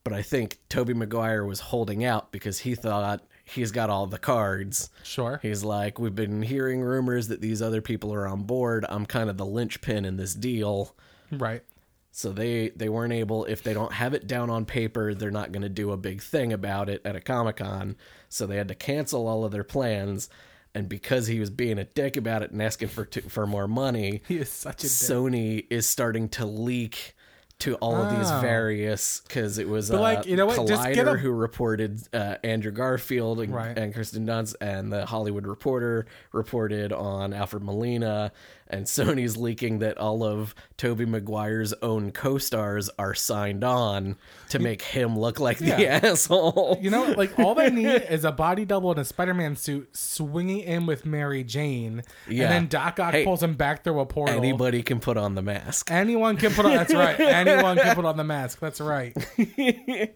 but 0.04 0.14
I 0.14 0.22
think 0.22 0.60
Tobey 0.70 0.94
Maguire 0.94 1.46
was 1.46 1.60
holding 1.60 2.04
out 2.04 2.32
because 2.32 2.60
he 2.60 2.76
thought 2.76 3.24
he's 3.46 3.72
got 3.72 3.90
all 3.90 4.06
the 4.08 4.20
cards. 4.20 4.90
Sure. 5.04 5.40
He's 5.42 5.64
like, 5.64 6.00
we've 6.00 6.16
been 6.16 6.42
hearing 6.42 6.82
rumors 6.82 7.30
that 7.30 7.42
these 7.42 7.62
other 7.62 7.82
people 7.82 8.14
are 8.14 8.28
on 8.28 8.44
board. 8.44 8.86
I'm 8.90 9.06
kind 9.06 9.30
of 9.30 9.38
the 9.38 9.46
linchpin 9.46 10.06
in 10.06 10.18
this 10.18 10.34
deal. 10.34 10.96
Right. 11.32 11.64
So 12.12 12.32
they 12.32 12.70
they 12.70 12.90
weren't 12.90 13.14
able 13.14 13.46
if 13.46 13.64
they 13.64 13.74
don't 13.74 13.94
have 13.94 14.14
it 14.14 14.28
down 14.28 14.50
on 14.52 14.66
paper, 14.66 15.16
they're 15.16 15.32
not 15.32 15.52
going 15.52 15.64
to 15.64 15.70
do 15.70 15.92
a 15.92 15.98
big 15.98 16.22
thing 16.22 16.54
about 16.54 16.88
it 16.88 17.02
at 17.06 17.16
a 17.16 17.22
Comic-Con. 17.22 17.96
So 18.30 18.46
they 18.46 18.58
had 18.58 18.68
to 18.68 18.76
cancel 18.76 19.28
all 19.28 19.44
of 19.44 19.52
their 19.52 19.64
plans 19.64 20.30
and 20.76 20.90
because 20.90 21.28
he 21.28 21.40
was 21.40 21.50
being 21.50 21.78
a 21.78 21.84
dick 21.84 22.18
about 22.18 22.42
it 22.42 22.52
and 22.52 22.62
asking 22.62 22.88
for 22.90 23.06
t- 23.06 23.22
for 23.22 23.46
more 23.46 23.68
money, 23.68 24.22
He 24.28 24.38
is 24.38 24.50
such 24.50 24.80
a 24.84 24.88
dick. 24.88 24.92
Sony 24.92 25.66
is 25.70 25.88
starting 25.88 26.30
to 26.30 26.46
leak 26.46 27.16
to 27.60 27.76
all 27.76 27.96
of 27.96 28.18
these 28.18 28.30
Oh. 28.30 28.40
various 28.42 29.22
because 29.22 29.58
it 29.58 29.70
was 29.70 29.90
uh, 29.90 30.00
like, 30.00 30.26
you 30.26 30.36
know 30.36 30.46
what? 30.46 30.68
Just 30.68 30.84
get 30.92 30.98
Collider 31.06 31.16
a- 31.16 31.18
who 31.18 31.32
reported 31.32 32.02
uh, 32.14 32.36
Andrew 32.44 32.72
Garfield 32.72 33.40
and, 33.40 33.54
Right. 33.54 33.78
and 33.78 33.94
Kirsten 33.94 34.26
Dunst, 34.26 34.56
and 34.60 34.92
the 34.92 35.06
Hollywood 35.06 35.48
Reporter 35.48 36.06
reported 36.34 36.92
on 36.92 37.34
Alfred 37.34 37.64
Molina, 37.64 38.32
and 38.68 38.86
Sony's 38.88 39.38
leaking 39.38 39.80
that 39.80 39.98
all 39.98 40.24
of 40.24 40.54
Tobey 40.78 41.06
Maguire's 41.06 41.74
own 41.82 42.12
co-stars 42.12 42.90
are 43.00 43.14
signed 43.14 43.64
on 43.64 44.18
to 44.50 44.60
make 44.60 44.82
him 44.82 45.18
look 45.18 45.40
like 45.40 45.60
the 45.60 45.68
Yeah. 45.68 46.00
asshole. 46.04 46.80
You 46.82 46.90
know, 46.90 47.14
like 47.16 47.38
all 47.40 47.56
they 47.56 47.70
need 47.70 47.86
is 48.10 48.26
a 48.26 48.32
body 48.32 48.66
double 48.66 48.92
in 48.92 48.98
a 49.00 49.06
Spider-Man 49.06 49.56
suit 49.56 49.96
swinging 49.96 50.60
in 50.62 50.86
with 50.86 51.06
Mary 51.06 51.44
Jane, 51.46 52.04
Yeah. 52.28 52.46
and 52.46 52.52
then 52.54 52.68
Doc 52.68 53.00
Ock 53.00 53.14
Hey, 53.14 53.24
pulls 53.24 53.42
him 53.44 53.54
back 53.54 53.84
through 53.84 54.00
a 54.02 54.06
portal. 54.06 54.36
Anybody 54.36 54.82
can 54.84 55.00
put 55.00 55.16
on 55.18 55.36
the 55.36 55.42
mask. 55.42 55.90
Anyone 55.92 56.36
can 56.36 56.52
put 56.52 56.66
on. 56.66 56.74
That's 56.74 56.94
right. 56.94 57.20
Anyone 57.48 57.78
can 57.78 57.96
put 57.96 58.06
on 58.06 58.18
the 58.18 58.24
mask. 58.24 58.60
That's 58.60 58.82
right. 58.82 59.16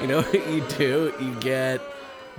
You 0.00 0.06
know 0.12 0.22
what 0.22 0.48
you 0.48 0.64
do? 0.78 1.12
You 1.20 1.34
get 1.40 1.80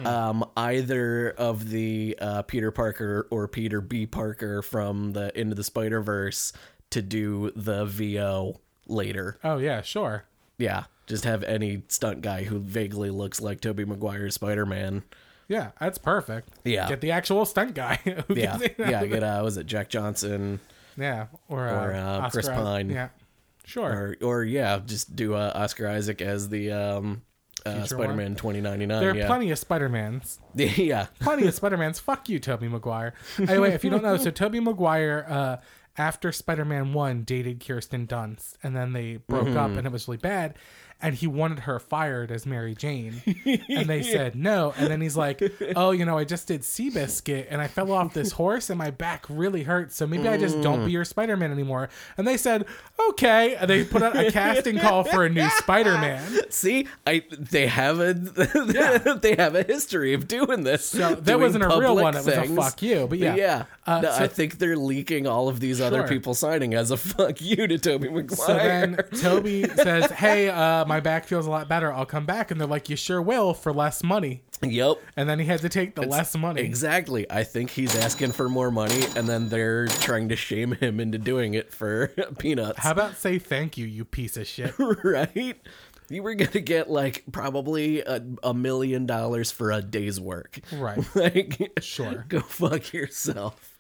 um, 0.06 0.46
either 0.56 1.32
of 1.32 1.70
the 1.70 2.18
uh, 2.22 2.44
Peter 2.44 2.72
Parker 2.72 3.28
or 3.30 3.48
Peter 3.50 3.82
B. 3.82 4.06
Parker 4.06 4.62
from 4.62 5.12
the 5.12 5.38
Into 5.38 5.54
the 5.54 5.66
Spider 5.66 6.00
Verse 6.02 6.54
to 6.92 7.02
do 7.02 7.52
the 7.56 7.84
VO 7.86 8.62
later. 8.88 9.38
Oh 9.44 9.58
yeah, 9.58 9.82
sure. 9.82 10.24
Yeah, 10.58 10.86
just 11.08 11.26
have 11.26 11.44
any 11.44 11.84
stunt 11.90 12.22
guy 12.22 12.44
who 12.44 12.60
vaguely 12.60 13.10
looks 13.10 13.42
like 13.42 13.60
Tobey 13.60 13.84
Maguire's 13.86 14.36
Spider 14.36 14.66
Man. 14.66 15.04
Yeah, 15.50 15.72
that's 15.80 15.98
perfect. 15.98 16.50
Yeah. 16.64 16.88
Get 16.88 17.02
the 17.02 17.12
actual 17.12 17.46
stunt 17.46 17.74
guy. 17.74 18.00
Yeah, 18.30 18.60
yeah. 18.78 19.06
Get 19.06 19.24
uh, 19.24 19.42
was 19.44 19.58
it 19.58 19.66
Jack 19.66 19.90
Johnson 19.90 20.62
yeah, 20.98 21.28
or, 21.50 21.68
Or, 21.68 21.94
uh, 21.94 22.00
uh, 22.20 22.30
Chris. 22.30 22.48
Pine. 22.50 22.90
Yeah, 22.90 23.10
sure. 23.66 24.16
or 24.22 24.28
or 24.28 24.44
yeah, 24.44 24.80
just 24.86 25.16
do 25.16 25.34
uh, 25.36 25.52
Oscar 25.56 25.88
Isaac 25.88 26.22
as 26.22 26.50
the 26.50 26.72
um, 26.72 27.22
uh, 27.66 27.84
Spider 27.86 28.14
Man 28.14 28.36
twenty 28.36 28.62
ninety 28.62 28.86
nine. 28.86 29.02
there 29.02 29.12
are 29.12 29.16
yeah. 29.16 29.28
plenty 29.28 29.52
of 29.52 29.60
Spider-Mans. 29.60 30.40
yeah. 30.56 31.08
plenty 31.20 31.48
of 31.48 31.54
Spider-Mans. 31.54 32.00
Fuck 32.00 32.30
you, 32.30 32.40
Tobey 32.40 32.68
Maguire. 32.68 33.14
Anyway, 33.40 33.72
if 33.74 33.84
you 33.84 33.90
don't 33.90 34.04
know, 34.04 34.18
so 34.18 34.32
Tobey 34.32 34.60
Maguire, 34.60 35.26
uh, 35.30 35.58
after 35.98 36.32
Spider-Man 36.32 36.94
1, 36.94 37.24
dated 37.24 37.60
Kirsten 37.66 38.06
Dunst, 38.06 38.54
and 38.62 38.76
then 38.76 38.94
they 38.94 39.18
broke 39.18 39.48
up 39.50 39.70
Mm-hmm. 39.70 39.78
and 39.80 39.88
it 39.88 39.92
was 39.92 40.08
really 40.08 40.18
bad. 40.18 40.54
And 41.00 41.14
he 41.14 41.28
wanted 41.28 41.60
her 41.60 41.78
fired 41.80 42.32
as 42.32 42.46
Mary 42.48 42.74
Jane. 42.74 43.22
And 43.70 43.86
they 43.88 44.02
said 44.14 44.36
no. 44.36 44.74
And 44.78 44.88
then 44.90 45.00
he's 45.00 45.16
like, 45.16 45.42
Oh, 45.76 45.92
you 45.92 46.06
know, 46.06 46.18
I 46.18 46.24
just 46.24 46.48
did 46.48 46.62
Seabiscuit 46.62 47.46
and 47.52 47.62
I 47.62 47.68
fell 47.68 47.92
off 47.92 48.16
this 48.16 48.32
horse 48.32 48.72
and 48.72 48.80
my 48.80 48.90
back 48.90 49.26
really 49.30 49.62
hurts. 49.64 49.96
So 49.96 50.08
maybe 50.08 50.28
I 50.28 50.38
just 50.38 50.60
don't 50.64 50.86
be 50.86 50.92
your 50.92 51.06
Spider 51.06 51.38
Man 51.38 51.52
anymore. 51.52 51.90
And 52.18 52.28
they 52.28 52.36
said, 52.36 52.66
Okay. 53.10 53.56
And 53.56 53.70
they 53.70 53.84
put 53.84 54.02
out 54.02 54.18
a 54.18 54.32
casting 54.32 54.80
call 54.80 55.04
for 55.04 55.24
a 55.24 55.30
new 55.30 55.48
Spider 55.58 55.94
Man. 56.00 56.50
See, 56.50 56.88
I 57.06 57.24
they 57.38 57.68
have 57.68 58.00
a 58.00 58.14
they 59.22 59.36
have 59.36 59.54
a 59.56 59.64
history 59.64 60.14
of 60.14 60.28
doing 60.28 60.64
this. 60.64 60.86
So 60.88 61.14
that 61.16 61.40
wasn't 61.40 61.64
a 61.64 61.68
real 61.80 61.96
one, 61.96 62.16
it 62.16 62.26
was 62.26 62.28
a 62.28 62.46
fuck 62.56 62.82
you, 62.82 63.06
but 63.08 63.20
yeah. 63.20 63.36
yeah. 63.36 63.64
Uh, 63.86 64.02
No, 64.02 64.12
so- 64.12 64.24
I 64.24 64.28
think 64.28 64.58
they're 64.58 64.76
leaking 64.78 65.28
all 65.28 65.48
of 65.48 65.60
these 65.60 65.80
other 65.80 66.08
people 66.08 66.34
signing 66.34 66.74
as 66.74 66.90
a 66.90 66.98
fuck 66.98 67.40
you 67.40 67.68
to 67.68 67.78
Tobey 67.78 68.10
Maguire. 68.10 68.36
So 68.38 68.54
then 68.56 68.98
Tobey 69.22 69.64
says, 69.76 70.10
Hey, 70.12 70.50
uh, 70.50 70.86
my 70.88 71.00
back 71.00 71.26
feels 71.26 71.46
a 71.46 71.50
lot 71.50 71.68
better. 71.68 71.92
I'll 71.92 72.06
come 72.06 72.26
back. 72.26 72.52
And 72.52 72.60
they're 72.60 72.68
like, 72.68 72.90
You 72.90 72.96
sure 72.96 73.22
will 73.22 73.54
for 73.54 73.72
less 73.74 74.04
money. 74.04 74.42
yep. 74.62 74.98
And 75.16 75.30
then 75.30 75.38
he 75.40 75.46
had 75.46 75.60
to 75.62 75.70
take 75.70 75.96
the 75.96 76.02
less 76.02 76.36
money. 76.36 76.62
Exactly. 76.62 77.30
I 77.30 77.44
think 77.44 77.70
he's 77.70 77.96
asking 77.96 78.32
for 78.32 78.50
more 78.50 78.72
money, 78.72 79.04
and 79.16 79.28
then 79.28 79.50
they're 79.50 79.88
trying 79.88 80.30
to 80.30 80.36
shame 80.36 80.72
him 80.74 81.00
into 81.00 81.18
doing 81.18 81.54
it 81.54 81.72
for 81.74 82.08
peanuts. 82.40 82.80
How 82.80 82.92
about 82.92 83.18
say 83.18 83.38
thank 83.40 83.78
you, 83.78 83.86
you 83.86 84.04
piece 84.06 84.36
of 84.38 84.48
shit? 84.48 84.74
right? 85.04 85.58
You 86.10 86.24
were 86.24 86.36
gonna 86.36 86.62
get 86.62 86.90
like 86.90 87.24
probably 87.34 88.00
a, 88.02 88.24
a 88.42 88.54
million 88.54 89.06
dollars 89.06 89.52
for 89.52 89.72
a 89.72 89.82
day's 89.82 90.20
work. 90.20 90.60
Right. 90.72 91.04
Like, 91.16 91.74
Sure. 91.82 92.26
Go 92.30 92.40
fuck 92.40 92.94
yourself. 92.94 93.78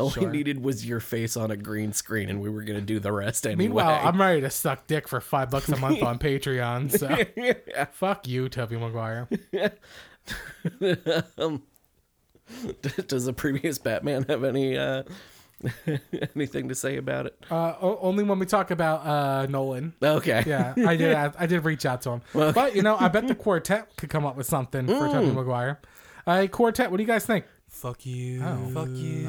All 0.00 0.10
Sure. 0.10 0.24
we 0.24 0.30
needed 0.30 0.62
was 0.62 0.84
your 0.86 1.00
face 1.00 1.36
on 1.36 1.50
a 1.50 1.56
green 1.56 1.92
screen, 1.92 2.28
and 2.30 2.40
we 2.40 2.48
were 2.50 2.62
gonna 2.62 2.80
do 2.80 2.98
the 2.98 3.12
rest 3.12 3.46
anyway. 3.46 3.64
Meanwhile, 3.64 4.00
I'm 4.06 4.20
ready 4.20 4.40
to 4.40 4.50
suck 4.50 4.86
dick 4.86 5.06
for 5.08 5.20
five 5.20 5.50
bucks 5.50 5.68
a 5.68 5.76
month 5.76 6.02
on 6.02 6.18
Patreon. 6.20 6.90
So 6.98 7.86
fuck 7.92 8.26
you, 8.26 8.48
Tobey 8.48 8.76
Maguire. 8.76 9.28
Does 13.06 13.24
the 13.26 13.32
previous 13.32 13.78
Batman 13.78 14.24
have 14.28 14.42
any 14.44 14.76
uh, 14.76 15.04
anything 16.34 16.68
to 16.68 16.74
say 16.74 16.96
about 16.96 17.26
it? 17.26 17.36
Uh, 17.50 17.74
o- 17.80 17.98
only 18.00 18.24
when 18.24 18.38
we 18.38 18.46
talk 18.46 18.70
about 18.70 19.06
uh, 19.06 19.46
Nolan. 19.46 19.92
Okay. 20.02 20.42
Yeah, 20.46 20.74
I 20.86 20.96
did. 20.96 21.14
I 21.14 21.46
did 21.46 21.64
reach 21.64 21.86
out 21.86 22.02
to 22.02 22.10
him, 22.10 22.22
but 22.32 22.74
you 22.74 22.82
know, 22.82 22.96
I 22.98 23.08
bet 23.08 23.28
the 23.28 23.34
quartet 23.36 23.96
could 23.96 24.10
come 24.10 24.26
up 24.26 24.36
with 24.36 24.46
something 24.46 24.86
for 24.86 24.92
Mm. 24.94 25.12
Tobey 25.12 25.30
Maguire. 25.32 25.80
Uh, 26.26 26.46
quartet, 26.48 26.90
what 26.90 26.96
do 26.96 27.02
you 27.02 27.06
guys 27.06 27.24
think? 27.24 27.44
Fuck 27.68 28.04
you. 28.04 28.42
Oh. 28.42 28.70
Fuck 28.74 28.88
you. 28.90 29.28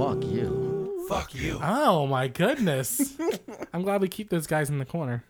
Fuck 0.00 0.24
you. 0.24 1.04
Fuck 1.10 1.34
you. 1.34 1.60
Oh 1.62 2.06
my 2.06 2.26
goodness! 2.26 3.18
I'm 3.74 3.82
glad 3.82 4.00
we 4.00 4.08
keep 4.08 4.30
those 4.30 4.46
guys 4.46 4.70
in 4.70 4.78
the 4.78 4.86
corner. 4.86 5.22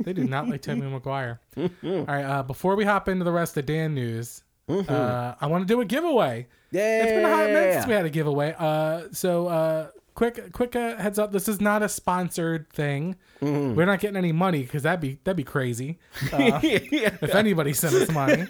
They 0.00 0.14
do 0.14 0.24
not 0.24 0.48
like 0.48 0.62
Tobey 0.62 0.80
Maguire. 0.80 1.38
All 1.58 1.68
right, 1.84 2.24
uh, 2.24 2.42
before 2.44 2.76
we 2.76 2.86
hop 2.86 3.08
into 3.10 3.26
the 3.26 3.30
rest 3.30 3.58
of 3.58 3.66
Dan 3.66 3.94
news, 3.94 4.42
uh, 4.70 5.34
I 5.38 5.46
want 5.48 5.68
to 5.68 5.74
do 5.74 5.82
a 5.82 5.84
giveaway. 5.84 6.46
Yeah. 6.70 7.02
It's 7.02 7.12
been 7.12 7.24
a 7.26 7.28
hot 7.28 7.46
minute 7.50 7.74
since 7.74 7.86
we 7.86 7.92
had 7.92 8.06
a 8.06 8.10
giveaway. 8.10 8.54
Uh, 8.58 9.02
so 9.12 9.48
uh, 9.48 9.88
quick, 10.14 10.54
quick 10.54 10.74
uh, 10.74 10.96
heads 10.96 11.18
up: 11.18 11.30
this 11.30 11.46
is 11.46 11.60
not 11.60 11.82
a 11.82 11.88
sponsored 11.90 12.70
thing. 12.72 13.16
We're 13.42 13.84
not 13.84 14.00
getting 14.00 14.16
any 14.16 14.32
money 14.32 14.62
because 14.62 14.84
that'd 14.84 15.00
be 15.00 15.18
that'd 15.24 15.36
be 15.36 15.44
crazy. 15.44 15.98
Uh, 16.32 16.58
If 16.62 17.34
anybody 17.34 17.74
sent 17.74 17.94
us 17.96 18.10
money, 18.10 18.46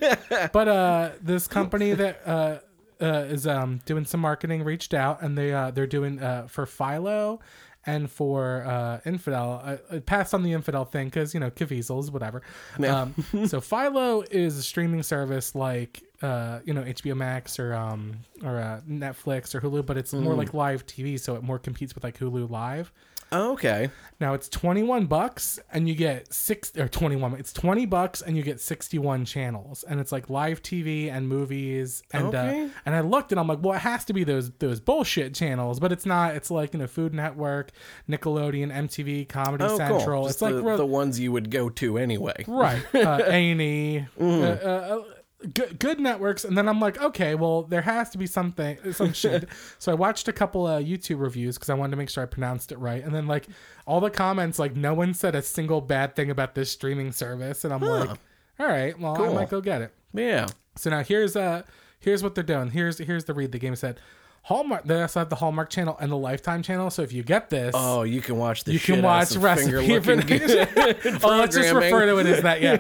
but 0.53 0.69
uh, 0.69 1.11
this 1.21 1.49
company 1.49 1.93
that 1.95 2.63
uh, 3.01 3.25
is 3.29 3.47
um, 3.47 3.81
doing 3.85 4.05
some 4.05 4.21
marketing 4.21 4.65
reached 4.65 4.95
out, 4.95 5.23
and 5.23 5.37
they 5.37 5.53
uh, 5.53 5.71
they're 5.71 5.87
doing 5.87 6.23
uh, 6.23 6.47
for 6.47 6.67
Philo 6.67 7.41
and 7.87 8.11
for 8.11 8.65
uh, 8.67 9.01
Infidel. 9.05 9.63
I, 9.65 9.97
I 9.97 9.99
passed 9.99 10.35
on 10.35 10.43
the 10.43 10.53
Infidel 10.53 10.85
thing 10.85 11.07
because 11.07 11.35
you 11.35 11.41
know 11.41 11.51
Caviezel's 11.51 12.11
whatever. 12.11 12.43
Um, 12.87 13.15
so 13.47 13.61
Philo 13.61 14.23
is 14.31 14.57
a 14.59 14.63
streaming 14.63 15.03
service 15.03 15.55
like 15.55 16.03
uh, 16.23 16.61
you 16.65 16.73
know 16.73 16.83
HBO 16.83 17.17
Max 17.17 17.59
or 17.59 17.75
um, 17.75 18.19
or 18.43 18.59
uh, 18.59 18.81
Netflix 18.89 19.55
or 19.55 19.61
Hulu, 19.61 19.85
but 19.85 19.97
it's 19.97 20.13
more 20.13 20.35
like 20.35 20.55
live 20.55 20.87
TV, 20.87 21.19
so 21.19 21.37
it 21.37 21.43
more 21.43 21.59
competes 21.59 21.95
with 21.95 22.05
like 22.05 22.19
Hulu 22.19 22.51
Live. 22.51 22.93
Okay. 23.35 23.91
Now 24.21 24.33
it's 24.33 24.49
21 24.49 25.07
bucks 25.07 25.59
and 25.73 25.89
you 25.89 25.95
get 25.95 26.33
six 26.33 26.73
or 26.79 26.87
21. 26.89 27.35
It's 27.35 27.53
20 27.53 27.85
bucks 27.87 28.23
and 28.23 28.37
you 28.37 28.43
get 28.45 28.61
61 28.61 29.25
channels 29.25 29.83
and 29.83 29.99
it's 30.01 30.13
like 30.13 30.31
live 30.31 30.63
TV 30.63 31.11
and 31.11 31.29
movies 31.29 32.03
and 32.13 32.29
Okay. 32.29 32.65
uh, 32.65 32.69
and 32.87 32.95
I 32.95 33.01
looked 33.01 33.33
and 33.33 33.41
I'm 33.41 33.49
like, 33.49 33.59
well, 33.61 33.75
it 33.75 33.81
has 33.81 34.05
to 34.07 34.13
be 34.13 34.23
those 34.25 34.51
those 34.61 34.79
bullshit 34.81 35.35
channels, 35.35 35.81
but 35.81 35.91
it's 35.91 36.07
not. 36.07 36.37
It's 36.37 36.51
like 36.51 36.75
you 36.75 36.79
know, 36.79 36.87
Food 36.87 37.13
Network, 37.13 37.73
Nickelodeon, 38.09 38.73
MTV, 38.73 39.29
Comedy 39.29 39.65
Oh, 39.65 39.77
Central. 39.77 40.05
cool. 40.05 40.27
It's 40.29 40.35
Just 40.39 40.43
like 40.43 40.55
the, 40.65 40.77
the 40.77 40.87
ones 40.87 41.19
you 41.19 41.33
would 41.33 41.51
go 41.51 41.69
to 41.71 41.99
anyway. 41.99 42.45
right 42.47 42.83
uh, 42.95 43.21
A&E, 43.27 44.07
Mm. 44.19 44.43
uh, 44.43 44.67
uh, 44.69 45.03
good, 45.53 45.79
good 45.79 46.01
networks 46.01 46.45
and 46.45 46.57
then 46.57 46.69
i'm 46.69 46.81
like 46.81 47.01
okay 47.01 47.35
well 47.35 47.63
there 47.63 47.83
has 47.83 48.11
to 48.11 48.19
be 48.19 48.27
something 48.27 48.79
some 48.93 49.13
shit 49.23 49.49
so 49.79 49.93
i 49.93 49.95
watched 49.95 50.29
a 50.29 50.33
couple 50.33 50.67
of 50.67 50.85
youtube 50.85 51.21
reviews 51.21 51.57
because 51.57 51.69
i 51.71 51.75
wanted 51.75 51.91
to 51.91 51.97
make 51.97 52.09
sure 52.09 52.23
i 52.23 52.27
pronounced 52.27 52.73
it 52.73 52.79
right 52.79 53.05
and 53.05 53.15
then 53.15 53.27
like 53.27 53.47
all 53.87 54.01
the 54.01 54.11
comments 54.11 54.59
like 54.59 54.75
no 54.75 54.95
one 54.95 55.13
said 55.13 55.35
a 55.35 55.43
single 55.43 55.81
bad 55.81 56.17
thing 56.17 56.31
about 56.31 56.55
this 56.55 56.71
streaming 56.71 57.13
service 57.13 57.65
and 57.65 57.75
i'm 57.75 57.81
like 57.81 58.19
All 58.61 58.67
right. 58.69 58.97
Well, 58.99 59.21
I 59.21 59.33
might 59.33 59.51
go 59.51 59.61
get 59.61 59.83
it. 59.83 59.93
Yeah. 60.13 60.47
So 60.77 60.91
now 60.91 61.03
here's 61.03 61.35
uh 61.35 61.63
here's 61.99 62.23
what 62.23 62.35
they're 62.35 62.45
doing. 62.45 62.71
Here's 62.71 62.99
here's 62.99 63.25
the 63.25 63.35
read. 63.35 63.51
The 63.53 63.59
game 63.59 63.75
said 63.75 63.99
Hallmark. 64.45 64.85
They 64.85 65.01
also 65.01 65.21
have 65.21 65.31
the 65.31 65.37
Hallmark 65.37 65.71
channel 65.71 65.97
and 65.99 66.13
the 66.13 66.19
Lifetime 66.19 66.63
channel. 66.63 66.91
So 66.91 67.01
if 67.01 67.15
you 67.15 67.23
get 67.23 67.49
this, 67.49 67.75
Oh, 67.77 68.03
you 68.03 68.21
can 68.21 68.37
watch 68.37 68.65
the 68.65 68.73
you 68.73 68.79
can 68.79 69.01
watch 69.01 69.35
recipe 69.37 70.01
for 70.01 70.13
oh, 71.25 71.39
let's 71.39 71.57
just 71.57 71.73
refer 71.73 72.05
to 72.07 72.19
it 72.19 72.27
as 72.27 72.43
that. 72.43 72.61
Yeah, 72.61 72.77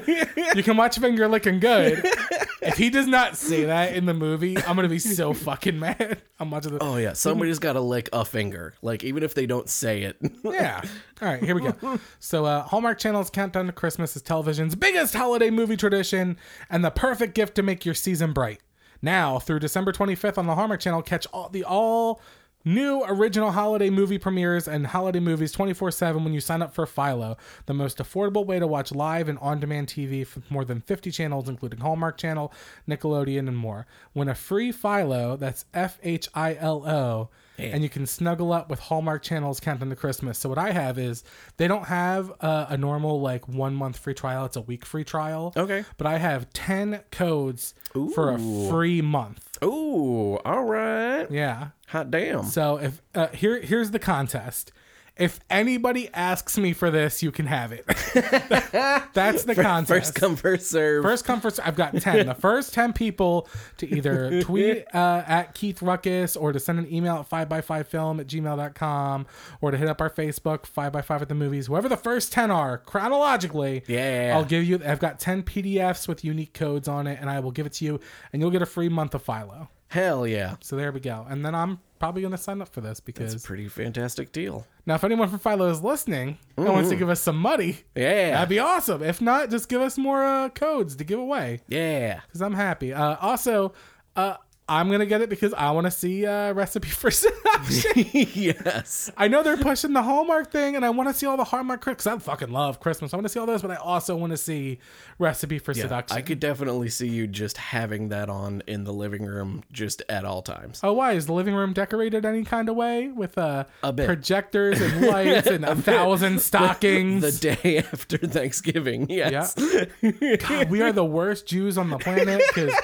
you 0.55 0.62
can 0.62 0.77
watch 0.77 0.98
finger 0.98 1.27
looking 1.27 1.61
good. 1.61 2.05
if 2.62 2.77
he 2.77 2.90
does 2.90 3.07
not 3.07 3.38
say 3.38 3.64
that 3.64 3.94
in 3.94 4.05
the 4.05 4.12
movie, 4.12 4.59
I'm 4.59 4.77
gonna 4.77 4.90
be 4.90 4.98
so 4.98 5.33
fucking 5.33 5.79
mad. 5.79 6.20
I'm 6.38 6.50
watching 6.50 6.72
the. 6.74 6.83
Oh 6.83 6.98
yeah, 6.98 7.14
somebody's 7.14 7.59
got 7.59 7.72
to 7.72 7.81
lick 7.81 8.11
a 8.12 8.27
finger. 8.27 8.74
Like 8.83 9.03
even 9.03 9.22
if 9.22 9.35
they 9.35 9.46
don't 9.46 9.68
say 9.68 10.03
it. 10.03 10.18
Yeah. 10.44 10.83
All 11.22 11.29
right, 11.29 11.42
here 11.42 11.55
we 11.55 11.62
go. 11.62 11.98
So, 12.18 12.44
uh, 12.44 12.62
Hallmark 12.64 12.98
Channel's 12.98 13.31
Countdown 13.31 13.66
to 13.66 13.72
Christmas 13.72 14.16
is 14.16 14.20
television's 14.22 14.74
biggest 14.74 15.14
holiday 15.14 15.48
movie 15.48 15.77
tradition 15.77 16.37
and 16.68 16.85
the 16.85 16.90
perfect 16.90 17.35
gift 17.35 17.55
to 17.55 17.62
make 17.62 17.87
your 17.87 17.94
season 17.94 18.33
bright. 18.35 18.61
Now, 19.05 19.38
through 19.38 19.59
December 19.59 19.93
25th 19.93 20.38
on 20.38 20.47
the 20.47 20.55
Hallmark 20.55 20.81
Channel, 20.81 21.03
catch 21.03 21.27
all 21.27 21.51
the 21.51 21.62
all 21.62 22.23
new 22.64 23.05
original 23.07 23.53
holiday 23.53 23.90
movie 23.90 24.17
premieres 24.17 24.67
and 24.67 24.87
holiday 24.87 25.21
movies 25.21 25.53
24/7 25.53 26.25
when 26.25 26.33
you 26.33 26.40
sign 26.40 26.62
up 26.62 26.73
for 26.73 26.87
Philo, 26.87 27.37
the 27.67 27.75
most 27.75 27.99
affordable 27.99 28.47
way 28.47 28.59
to 28.59 28.67
watch 28.67 28.93
live 28.93 29.29
and 29.29 29.38
on-demand 29.40 29.88
TV 29.88 30.25
from 30.25 30.45
more 30.49 30.64
than 30.64 30.81
50 30.81 31.11
channels 31.11 31.51
including 31.51 31.81
Hallmark 31.81 32.17
Channel, 32.17 32.51
Nickelodeon 32.88 33.47
and 33.47 33.59
more. 33.59 33.87
Win 34.14 34.31
a 34.31 34.35
free 34.35 34.73
Philo, 34.73 35.37
that's 35.37 35.67
F 35.75 35.99
H 36.03 36.31
I 36.35 36.55
L 36.59 36.88
O, 36.88 37.29
and 37.59 37.83
you 37.83 37.88
can 37.88 38.07
snuggle 38.07 38.53
up 38.53 38.69
with 38.69 38.81
Hallmark 38.81 39.23
Channel's 39.23 39.61
Countdown 39.61 39.90
to 39.90 39.97
Christmas. 39.97 40.38
So 40.38 40.49
what 40.49 40.59
I 40.59 40.73
have 40.73 40.99
is 40.99 41.25
they 41.57 41.69
don't 41.69 41.87
have 41.87 42.33
uh, 42.40 42.67
a 42.69 42.77
normal 42.77 43.21
like 43.21 43.49
1 43.49 43.75
month 43.75 43.99
free 43.99 44.14
trial, 44.14 44.45
it's 44.45 44.57
a 44.57 44.61
week 44.61 44.85
free 44.85 45.05
trial. 45.05 45.53
Okay. 45.57 45.85
But 45.97 46.07
I 46.07 46.19
have 46.19 46.53
10 46.53 47.03
codes 47.11 47.75
for 48.14 48.33
a 48.33 48.38
free 48.71 49.01
month. 49.01 49.59
Ooh, 49.62 50.37
all 50.45 50.64
right. 50.64 51.31
Yeah. 51.31 51.69
Hot 51.88 52.11
damn. 52.11 52.45
So 52.45 52.77
if 52.79 53.03
uh, 53.14 53.29
here 53.29 53.61
here's 53.61 53.90
the 53.90 53.99
contest. 53.99 54.73
If 55.16 55.38
anybody 55.48 56.09
asks 56.12 56.59
me 56.59 56.72
for 56.72 56.90
this, 56.90 57.22
you 57.22 57.31
can 57.31 57.46
have 57.46 57.70
it. 57.70 57.87
That's 59.14 59.44
the 59.44 59.55
contest. 59.55 59.88
First 59.88 60.14
come, 60.16 60.35
first 60.35 60.70
serve. 60.70 61.05
First 61.05 61.24
come 61.24 61.40
first. 61.40 61.61
I've 61.62 61.77
got 61.77 61.94
ten. 62.00 62.27
The 62.27 62.35
first 62.35 62.74
ten 62.74 62.92
people 62.92 63.48
to 63.77 63.88
either 63.88 64.42
tweet 64.42 64.85
uh, 64.92 65.22
at 65.27 65.55
Keith 65.55 65.81
Ruckus 65.83 66.35
or 66.37 66.53
to 66.53 66.59
send 66.59 66.81
an 66.81 66.92
email 66.92 67.16
at 67.18 67.29
five 67.29 67.48
by 67.48 67.61
five 67.61 67.87
film 67.87 68.18
at 68.18 68.27
gmail.com 68.27 69.27
or 69.61 69.70
to 69.70 69.77
hit 69.77 69.88
up 69.88 70.00
our 70.00 70.11
Facebook 70.11 70.66
five 70.66 70.92
by 70.92 71.00
five 71.03 71.22
at 71.22 71.29
the 71.29 71.35
movies. 71.37 71.68
Whoever 71.68 71.88
the 71.88 71.96
first 71.96 72.33
ten 72.33 72.50
are 72.50 72.79
chronologically, 72.79 73.85
Yeah. 73.87 74.33
I'll 74.35 74.44
give 74.44 74.64
you. 74.64 74.81
I've 74.85 74.98
got 74.98 75.20
ten 75.20 75.44
PDFs 75.44 76.09
with 76.09 76.24
unique 76.24 76.55
codes 76.55 76.88
on 76.88 77.07
it, 77.07 77.18
and 77.20 77.31
I 77.31 77.38
will 77.38 77.53
give 77.53 77.66
it 77.66 77.74
to 77.74 77.85
you, 77.85 78.00
and 78.33 78.42
you'll 78.42 78.50
get 78.50 78.62
a 78.62 78.66
free 78.66 78.88
month 78.88 79.14
of 79.14 79.22
Philo. 79.22 79.68
Hell 79.94 80.26
yeah. 80.26 80.57
So 80.61 80.74
there 80.74 80.90
we 80.90 80.98
go. 80.98 81.24
And 81.28 81.46
then 81.46 81.54
I'm 81.54 81.78
probably 82.00 82.20
going 82.22 82.33
to 82.33 82.37
sign 82.38 82.61
up 82.61 82.68
for 82.68 82.80
this 82.80 82.98
because 82.98 83.33
It's 83.33 83.44
a 83.44 83.46
pretty 83.46 83.68
fantastic 83.68 84.33
deal. 84.33 84.66
now, 84.87 84.96
if 84.96 85.04
anyone 85.04 85.28
from 85.28 85.38
Philo 85.38 85.70
is 85.70 85.80
listening 85.83 86.37
and 86.57 86.66
wants 86.66 86.90
to 86.90 86.96
give 86.96 87.09
us 87.09 87.20
some 87.20 87.37
money, 87.38 87.78
Yeah. 87.94 88.33
that'd 88.33 88.48
be 88.48 88.59
awesome. 88.59 89.04
If 89.04 89.20
not, 89.20 89.50
just 89.50 89.68
give 89.68 89.80
us 89.80 89.96
more 89.96 90.24
uh, 90.24 90.48
codes 90.48 90.96
to 90.96 91.04
give 91.04 91.20
away 91.20 91.61
Yeah. 91.68 92.22
because 92.26 92.42
I'm 92.42 92.54
happy. 92.54 92.92
Uh, 92.92 93.14
also, 93.20 93.72
uh, 94.16 94.35
I'm 94.66 94.90
gonna 94.90 95.05
get 95.07 95.20
it 95.20 95.29
because 95.29 95.53
I 95.53 95.70
want 95.72 95.87
to 95.87 95.90
see 95.90 96.24
uh, 96.27 96.53
recipe 96.55 96.88
for 96.88 97.11
seduction. 97.11 97.92
yes. 98.35 99.11
I 99.16 99.29
know 99.29 99.42
they're 99.42 99.59
pushing 99.59 99.92
the 99.92 100.03
Hallmark 100.03 100.50
thing, 100.50 100.74
and 100.74 100.85
I 100.85 100.90
want 100.90 101.09
to 101.11 101.14
see 101.14 101.27
all 101.27 101.37
the 101.37 101.44
Hallmark 101.44 101.85
because 101.85 102.07
I 102.07 102.16
fucking 102.18 102.50
love 102.50 102.81
Christmas. 102.81 103.12
I 103.12 103.18
want 103.18 103.27
to 103.27 103.29
see 103.29 103.38
all 103.38 103.44
those, 103.46 103.61
but 103.62 103.70
I 103.70 103.77
also 103.77 104.16
want 104.16 104.31
to 104.33 104.37
see 104.38 104.79
recipe 105.18 105.59
for 105.59 105.74
seduction. 105.74 106.16
I 106.16 106.22
could 106.22 106.40
definitely 106.40 106.88
see 106.88 107.09
you 107.09 107.27
just 107.27 107.59
having 107.59 108.09
that 108.09 108.31
on 108.31 108.62
in 108.66 108.85
the 108.85 108.92
living 108.92 109.24
room 109.27 109.64
just 109.70 110.03
at 110.09 110.24
all 110.24 110.40
times. 110.40 110.81
Oh, 110.83 110.94
why 110.94 111.12
is 111.12 111.27
the 111.27 111.35
living 111.35 111.55
room 111.55 111.74
decorated 111.74 112.24
any 112.24 112.42
kind 112.44 112.68
of 112.70 112.77
way 112.77 113.09
with 113.09 113.37
uh, 113.37 113.64
A 113.83 113.92
bit. 113.92 114.07
projectors 114.07 114.81
and 114.81 115.03
lights 115.07 115.46
and 115.46 115.64
a 115.66 115.77
thousand 115.77 116.40
stockings? 116.40 117.20
The 117.40 117.57
day 117.57 117.79
after 117.92 118.16
Thanksgiving. 118.16 119.11
Yes. 119.11 119.55
Yeah. 120.00 120.37
God, 120.37 120.70
we 120.70 120.81
are 120.81 120.92
the 120.92 121.05
worst 121.05 121.46
Jews 121.46 121.77
on 121.77 121.90
the 121.90 121.98
planet 121.98 122.40
because 122.48 122.74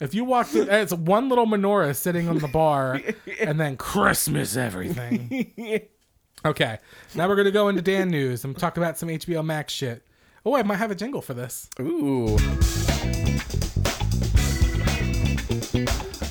if 0.00 0.14
you 0.14 0.24
walk 0.24 0.46
through, 0.46 0.68
it's 0.70 0.92
one 0.92 1.28
little 1.28 1.46
menorah 1.46 1.94
sitting 1.94 2.28
on 2.28 2.38
the 2.38 2.48
bar 2.48 3.00
and 3.40 3.58
then 3.58 3.76
Christmas 3.76 4.56
everything. 4.56 5.88
Okay, 6.44 6.78
now 7.16 7.28
we're 7.28 7.34
going 7.34 7.46
to 7.46 7.50
go 7.50 7.68
into 7.68 7.82
Dan 7.82 8.10
news 8.10 8.44
and 8.44 8.56
talk 8.56 8.76
about 8.76 8.96
some 8.96 9.08
HBO 9.08 9.44
Max 9.44 9.72
shit. 9.72 10.04
Oh, 10.46 10.56
I 10.56 10.62
might 10.62 10.76
have 10.76 10.92
a 10.92 10.94
jingle 10.94 11.20
for 11.20 11.34
this. 11.34 11.68
Ooh. 11.80 12.36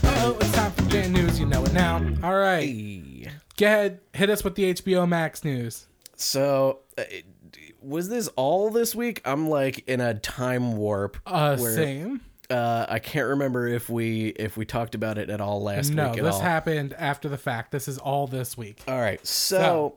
Oh, 0.04 0.38
it's 0.40 0.52
time 0.54 0.72
for 0.72 0.90
Dan 0.90 1.12
news. 1.12 1.40
You 1.40 1.46
know 1.46 1.64
it 1.64 1.74
now. 1.74 1.96
All 2.24 2.36
right. 2.36 2.64
Hey. 2.64 3.28
Go 3.58 3.66
ahead. 3.66 4.00
Hit 4.14 4.30
us 4.30 4.44
with 4.44 4.56
the 4.56 4.74
HBO 4.76 5.08
Max 5.08 5.44
news. 5.44 5.88
So, 6.16 6.80
uh, 6.98 7.04
was 7.82 8.08
this 8.08 8.28
all 8.38 8.72
this 8.72 8.96
week? 8.96 9.22
I'm 9.26 9.50
like 9.50 9.88
in 9.88 10.00
a 10.00 10.14
time 10.14 10.78
warp. 10.78 11.18
Uh, 11.26 11.58
where, 11.58 11.76
same. 11.76 12.22
Uh, 12.50 12.86
I 12.88 13.00
can't 13.00 13.28
remember 13.28 13.68
if 13.68 13.90
we 13.90 14.28
if 14.28 14.56
we 14.56 14.66
talked 14.66 14.96
about 14.96 15.18
it 15.18 15.30
at 15.30 15.42
all 15.42 15.62
last 15.62 15.90
No, 15.90 16.10
week. 16.10 16.20
At 16.20 16.24
this 16.24 16.36
all. 16.36 16.42
happened 16.42 16.94
after 16.98 17.28
the 17.28 17.38
fact. 17.38 17.72
This 17.72 17.88
is 17.88 17.98
all 17.98 18.26
this 18.28 18.58
week. 18.58 18.82
All 18.88 19.00
right, 19.00 19.26
so, 19.28 19.96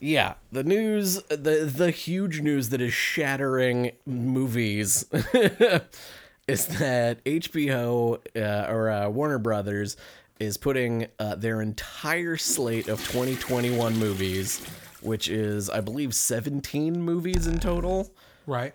yeah, 0.00 0.34
the 0.50 0.64
news, 0.64 1.22
the 1.28 1.70
the 1.72 1.90
huge 1.92 2.40
news 2.40 2.70
that 2.70 2.80
is 2.80 2.92
shattering 2.92 3.92
movies 4.04 5.04
is 6.48 6.66
that 6.78 7.24
HBO 7.24 8.18
uh, 8.36 8.72
or 8.72 8.90
uh, 8.90 9.08
Warner 9.08 9.38
Brothers 9.38 9.96
is 10.40 10.56
putting 10.56 11.06
uh, 11.20 11.36
their 11.36 11.62
entire 11.62 12.36
slate 12.36 12.88
of 12.88 12.98
2021 13.06 13.96
movies, 13.96 14.60
which 15.02 15.28
is 15.28 15.70
I 15.70 15.80
believe 15.80 16.14
17 16.14 17.00
movies 17.00 17.46
in 17.46 17.60
total, 17.60 18.10
Right. 18.44 18.74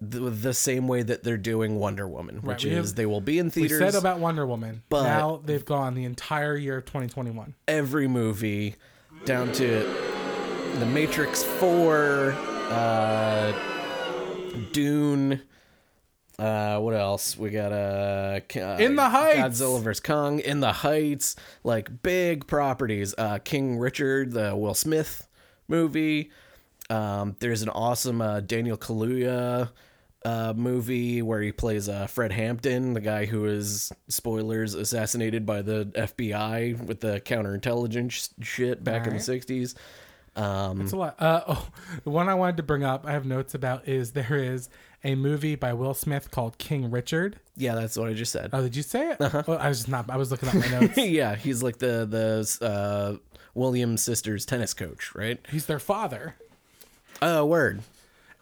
The, 0.00 0.30
the 0.30 0.54
same 0.54 0.86
way 0.86 1.02
that 1.02 1.24
they're 1.24 1.36
doing 1.36 1.78
Wonder 1.78 2.06
Woman, 2.08 2.36
which 2.42 2.64
we 2.64 2.70
is 2.70 2.90
have- 2.90 2.96
they 2.96 3.06
will 3.06 3.20
be 3.20 3.38
in 3.38 3.46
We 3.46 3.50
theaters. 3.52 3.78
said 3.80 3.94
about 3.94 4.18
Wonder 4.20 4.46
Woman. 4.46 4.82
but- 4.88 5.02
now 5.04 5.40
they've 5.44 5.64
gone 5.64 5.94
the 5.94 6.04
entire 6.04 6.56
year 6.56 6.78
of 6.78 6.84
2021. 6.84 7.54
every 7.66 8.06
movie 8.06 8.76
down 9.24 9.50
to 9.52 9.66
The 10.78 10.86
Matrix 10.86 11.42
4, 11.42 12.32
uh, 12.70 13.52
Dune. 14.72 15.42
Uh, 16.38 16.78
what 16.78 16.94
else? 16.94 17.36
We 17.36 17.50
got 17.50 17.72
uh, 17.72 18.40
uh, 18.56 18.76
In 18.78 18.94
the 18.94 19.08
Heights! 19.08 19.60
Godzilla 19.60 19.82
vs 19.82 20.00
Kong, 20.00 20.38
In 20.38 20.60
the 20.60 20.72
Heights, 20.72 21.34
like 21.64 22.02
big 22.02 22.46
properties. 22.46 23.12
Uh, 23.18 23.38
King 23.38 23.76
Richard, 23.78 24.32
the 24.32 24.54
Will 24.54 24.74
Smith 24.74 25.26
movie. 25.66 26.30
Um, 26.90 27.34
there's 27.40 27.62
an 27.62 27.68
awesome 27.70 28.20
uh, 28.20 28.38
Daniel 28.40 28.76
Kaluuya 28.76 29.70
uh, 30.28 30.52
movie 30.56 31.22
where 31.22 31.40
he 31.40 31.52
plays 31.52 31.88
uh, 31.88 32.06
Fred 32.06 32.32
Hampton, 32.32 32.92
the 32.94 33.00
guy 33.00 33.26
who 33.26 33.44
is 33.46 33.92
spoilers 34.08 34.74
assassinated 34.74 35.46
by 35.46 35.62
the 35.62 35.86
FBI 35.94 36.84
with 36.86 37.00
the 37.00 37.20
counterintelligence 37.20 38.30
shit 38.42 38.82
back 38.84 39.06
in 39.06 39.14
the 39.14 39.20
'60s. 39.20 39.74
Um, 40.36 40.80
It's 40.82 40.92
a 40.92 40.96
lot. 40.96 41.16
Uh, 41.20 41.42
oh, 41.48 41.68
the 42.04 42.10
one 42.10 42.28
I 42.28 42.34
wanted 42.34 42.58
to 42.58 42.62
bring 42.62 42.84
up, 42.84 43.06
I 43.06 43.12
have 43.12 43.24
notes 43.26 43.54
about, 43.54 43.88
is 43.88 44.12
there 44.12 44.36
is 44.36 44.68
a 45.04 45.14
movie 45.14 45.54
by 45.56 45.72
Will 45.72 45.94
Smith 45.94 46.30
called 46.30 46.58
King 46.58 46.90
Richard. 46.90 47.38
yeah, 47.56 47.74
that's 47.74 47.96
what 47.96 48.08
I 48.08 48.12
just 48.14 48.32
said. 48.32 48.50
Oh, 48.52 48.62
did 48.62 48.76
you 48.76 48.82
say 48.82 49.10
it? 49.12 49.20
Uh-huh. 49.20 49.42
Oh, 49.48 49.52
I 49.54 49.68
was 49.68 49.78
just 49.78 49.88
not. 49.88 50.10
I 50.10 50.16
was 50.16 50.30
looking 50.30 50.48
at 50.48 50.54
my 50.56 50.68
notes. 50.80 50.96
yeah, 50.98 51.34
he's 51.36 51.62
like 51.62 51.78
the 51.78 52.06
the 52.06 52.64
uh, 52.66 53.16
Williams 53.54 54.02
sisters 54.02 54.44
tennis 54.46 54.74
coach, 54.74 55.14
right? 55.14 55.38
He's 55.50 55.66
their 55.66 55.78
father, 55.80 56.34
Oh, 57.22 57.44
word. 57.46 57.80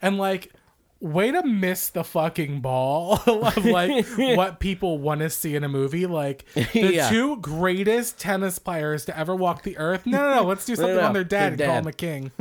and 0.01 0.17
like, 0.19 0.51
way 0.99 1.31
to 1.31 1.43
miss 1.45 1.89
the 1.89 2.03
fucking 2.03 2.61
ball 2.61 3.19
of 3.27 3.65
like 3.65 4.05
what 4.17 4.59
people 4.59 4.97
want 4.97 5.21
to 5.21 5.29
see 5.29 5.55
in 5.55 5.63
a 5.63 5.69
movie. 5.69 6.05
Like 6.05 6.45
the 6.53 6.93
Yeah. 6.93 7.09
two 7.09 7.37
greatest 7.37 8.19
tennis 8.19 8.59
players 8.59 9.05
to 9.05 9.17
ever 9.17 9.35
walk 9.35 9.63
the 9.63 9.77
earth. 9.77 10.05
No, 10.05 10.17
no, 10.17 10.35
no. 10.35 10.43
Let's 10.47 10.65
do 10.65 10.75
something 10.75 10.95
no, 10.95 11.01
on 11.03 11.13
their 11.13 11.23
dad 11.23 11.53
and 11.53 11.61
call 11.61 11.75
him 11.77 11.87
a 11.87 11.93
king. 11.93 12.31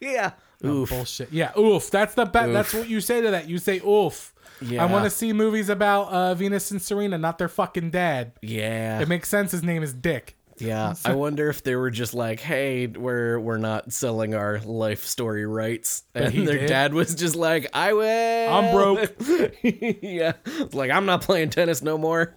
yeah. 0.00 0.32
Oh, 0.62 0.84
bullshit. 0.86 1.32
Yeah, 1.32 1.58
oof. 1.58 1.90
That's 1.90 2.14
the 2.14 2.26
bet. 2.26 2.52
That's 2.52 2.74
what 2.74 2.88
you 2.88 3.00
say 3.00 3.20
to 3.22 3.30
that. 3.30 3.48
You 3.48 3.58
say 3.58 3.78
oof. 3.78 4.34
Yeah. 4.60 4.82
I 4.82 4.86
want 4.86 5.04
to 5.04 5.10
see 5.10 5.32
movies 5.32 5.70
about 5.70 6.08
uh, 6.08 6.34
Venus 6.34 6.70
and 6.70 6.82
Serena, 6.82 7.16
not 7.16 7.38
their 7.38 7.48
fucking 7.48 7.90
dad. 7.92 8.32
Yeah. 8.42 9.00
It 9.00 9.08
makes 9.08 9.28
sense. 9.30 9.52
His 9.52 9.62
name 9.62 9.82
is 9.82 9.94
Dick. 9.94 10.36
Yeah, 10.60 10.94
I 11.04 11.14
wonder 11.14 11.48
if 11.48 11.62
they 11.62 11.74
were 11.76 11.90
just 11.90 12.14
like, 12.14 12.40
"Hey, 12.40 12.86
we're 12.86 13.38
we're 13.40 13.58
not 13.58 13.92
selling 13.92 14.34
our 14.34 14.58
life 14.60 15.04
story 15.04 15.46
rights," 15.46 16.04
and 16.14 16.46
their 16.46 16.58
did. 16.58 16.68
dad 16.68 16.94
was 16.94 17.14
just 17.14 17.36
like, 17.36 17.68
"I 17.72 17.92
will." 17.92 18.52
I'm 18.52 18.74
broke. 18.74 19.16
yeah, 19.62 20.32
It's 20.44 20.74
like 20.74 20.90
I'm 20.90 21.06
not 21.06 21.22
playing 21.22 21.50
tennis 21.50 21.82
no 21.82 21.96
more. 21.98 22.34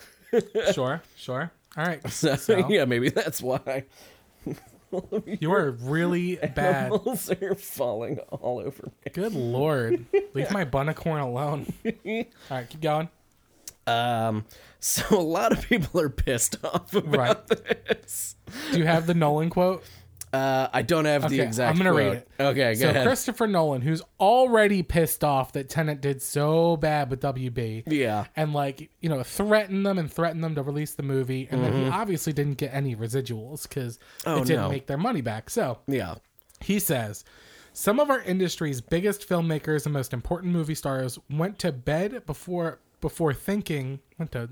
sure, 0.72 1.02
sure. 1.16 1.52
All 1.76 1.84
right. 1.84 2.08
so, 2.10 2.36
So, 2.36 2.68
yeah, 2.68 2.84
maybe 2.84 3.10
that's 3.10 3.40
why. 3.42 3.84
You 5.38 5.52
are 5.52 5.70
really 5.70 6.34
bad. 6.36 6.86
Animals 6.86 7.30
are 7.30 7.54
falling 7.54 8.18
all 8.30 8.58
over 8.58 8.86
me. 8.86 9.12
Good 9.12 9.34
lord. 9.34 10.04
Leave 10.34 10.50
my 10.50 10.64
bun 10.64 10.88
of 10.88 10.96
corn 10.96 11.20
alone. 11.20 11.72
All 11.84 12.24
right, 12.50 12.68
keep 12.68 12.80
going. 12.80 13.08
Um, 13.90 14.44
so 14.78 15.04
a 15.10 15.20
lot 15.20 15.52
of 15.52 15.62
people 15.68 16.00
are 16.00 16.08
pissed 16.10 16.56
off 16.64 16.94
about 16.94 17.16
Right. 17.50 17.86
this. 17.88 18.36
Do 18.72 18.78
you 18.78 18.86
have 18.86 19.06
the 19.06 19.14
Nolan 19.14 19.50
quote? 19.50 19.82
Uh, 20.32 20.68
I 20.72 20.82
don't 20.82 21.06
have 21.06 21.22
the 21.22 21.40
Okay, 21.40 21.42
exact. 21.42 21.72
I'm 21.72 21.76
gonna 21.76 21.92
read 21.92 22.12
it. 22.18 22.28
Okay, 22.38 22.74
go 22.74 22.80
so 22.80 22.90
ahead. 22.90 23.04
Christopher 23.04 23.48
Nolan, 23.48 23.82
who's 23.82 24.00
already 24.20 24.84
pissed 24.84 25.24
off 25.24 25.54
that 25.54 25.68
Tenet 25.68 26.00
did 26.00 26.22
so 26.22 26.76
bad 26.76 27.10
with 27.10 27.20
WB, 27.20 27.82
Yeah. 27.88 28.26
and 28.36 28.52
like 28.52 28.90
you 29.00 29.08
know 29.08 29.24
threatened 29.24 29.84
them 29.84 29.98
and 29.98 30.10
threatened 30.12 30.44
them 30.44 30.54
to 30.54 30.62
release 30.62 30.94
the 30.94 31.02
movie, 31.02 31.48
and 31.50 31.64
then 31.64 31.72
he 31.72 31.88
obviously 31.88 32.32
didn't 32.32 32.58
get 32.58 32.72
any 32.72 32.94
residuals 32.94 33.64
because 33.68 33.98
Mm-hmm. 34.20 34.28
Oh, 34.30 34.36
it 34.42 34.46
didn't 34.46 34.62
no. 34.62 34.68
make 34.68 34.86
their 34.86 34.98
money 34.98 35.20
back. 35.20 35.50
So 35.50 35.80
yeah. 35.88 36.14
he 36.60 36.78
says, 36.78 37.24
some 37.72 37.98
of 37.98 38.08
our 38.08 38.20
industry's 38.22 38.80
biggest 38.80 39.28
filmmakers 39.28 39.84
and 39.84 39.92
most 39.92 40.12
important 40.12 40.52
movie 40.52 40.76
stars 40.76 41.18
went 41.28 41.58
to 41.58 41.72
bed 41.72 42.24
before 42.24 42.78
before 43.00 43.32
thinking 43.34 44.00
went 44.18 44.32
to 44.32 44.48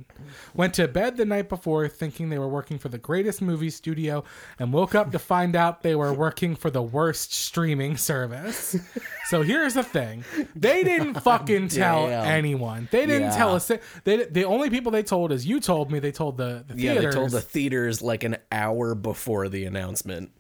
went 0.55 0.73
to 0.75 0.89
bed 0.89 1.17
the 1.19 1.25
night 1.27 1.49
before 1.49 1.87
thinking 1.89 2.31
they 2.31 2.39
were 2.39 2.49
working 2.49 2.79
for 2.79 2.89
the 2.89 2.97
greatest 2.99 3.43
movie 3.43 3.69
studio 3.71 4.25
and 4.59 4.73
woke 4.73 4.95
up 4.95 5.13
to 5.13 5.19
find 5.19 5.55
out 5.55 5.83
they 5.83 5.95
were 5.95 6.13
working 6.13 6.57
for 6.57 6.71
the 6.71 6.83
worst 6.83 7.35
streaming 7.35 7.97
service. 7.97 8.77
So 9.27 9.43
here's 9.43 9.75
the 9.75 9.83
thing. 9.83 10.25
They 10.57 10.83
didn't 10.85 11.15
fucking 11.21 11.69
tell 11.69 12.07
anyone. 12.09 12.89
They 12.91 13.05
didn't 13.05 13.31
Yeah. 13.31 13.37
tell 13.37 13.55
us. 13.55 13.71
They 14.05 14.25
the 14.25 14.45
only 14.45 14.71
people 14.71 14.91
they 14.91 15.03
told 15.03 15.33
is 15.33 15.45
you 15.47 15.61
told 15.61 15.91
me 15.91 15.99
they 15.99 16.13
told 16.13 16.39
the, 16.39 16.65
the 16.67 16.81
Yeah, 16.81 16.95
they 16.95 17.11
told 17.11 17.31
the 17.33 17.41
theaters 17.43 18.01
like 18.01 18.25
an 18.25 18.39
hour 18.51 18.95
before 18.95 19.49
the 19.51 19.65
announcement. 19.67 20.31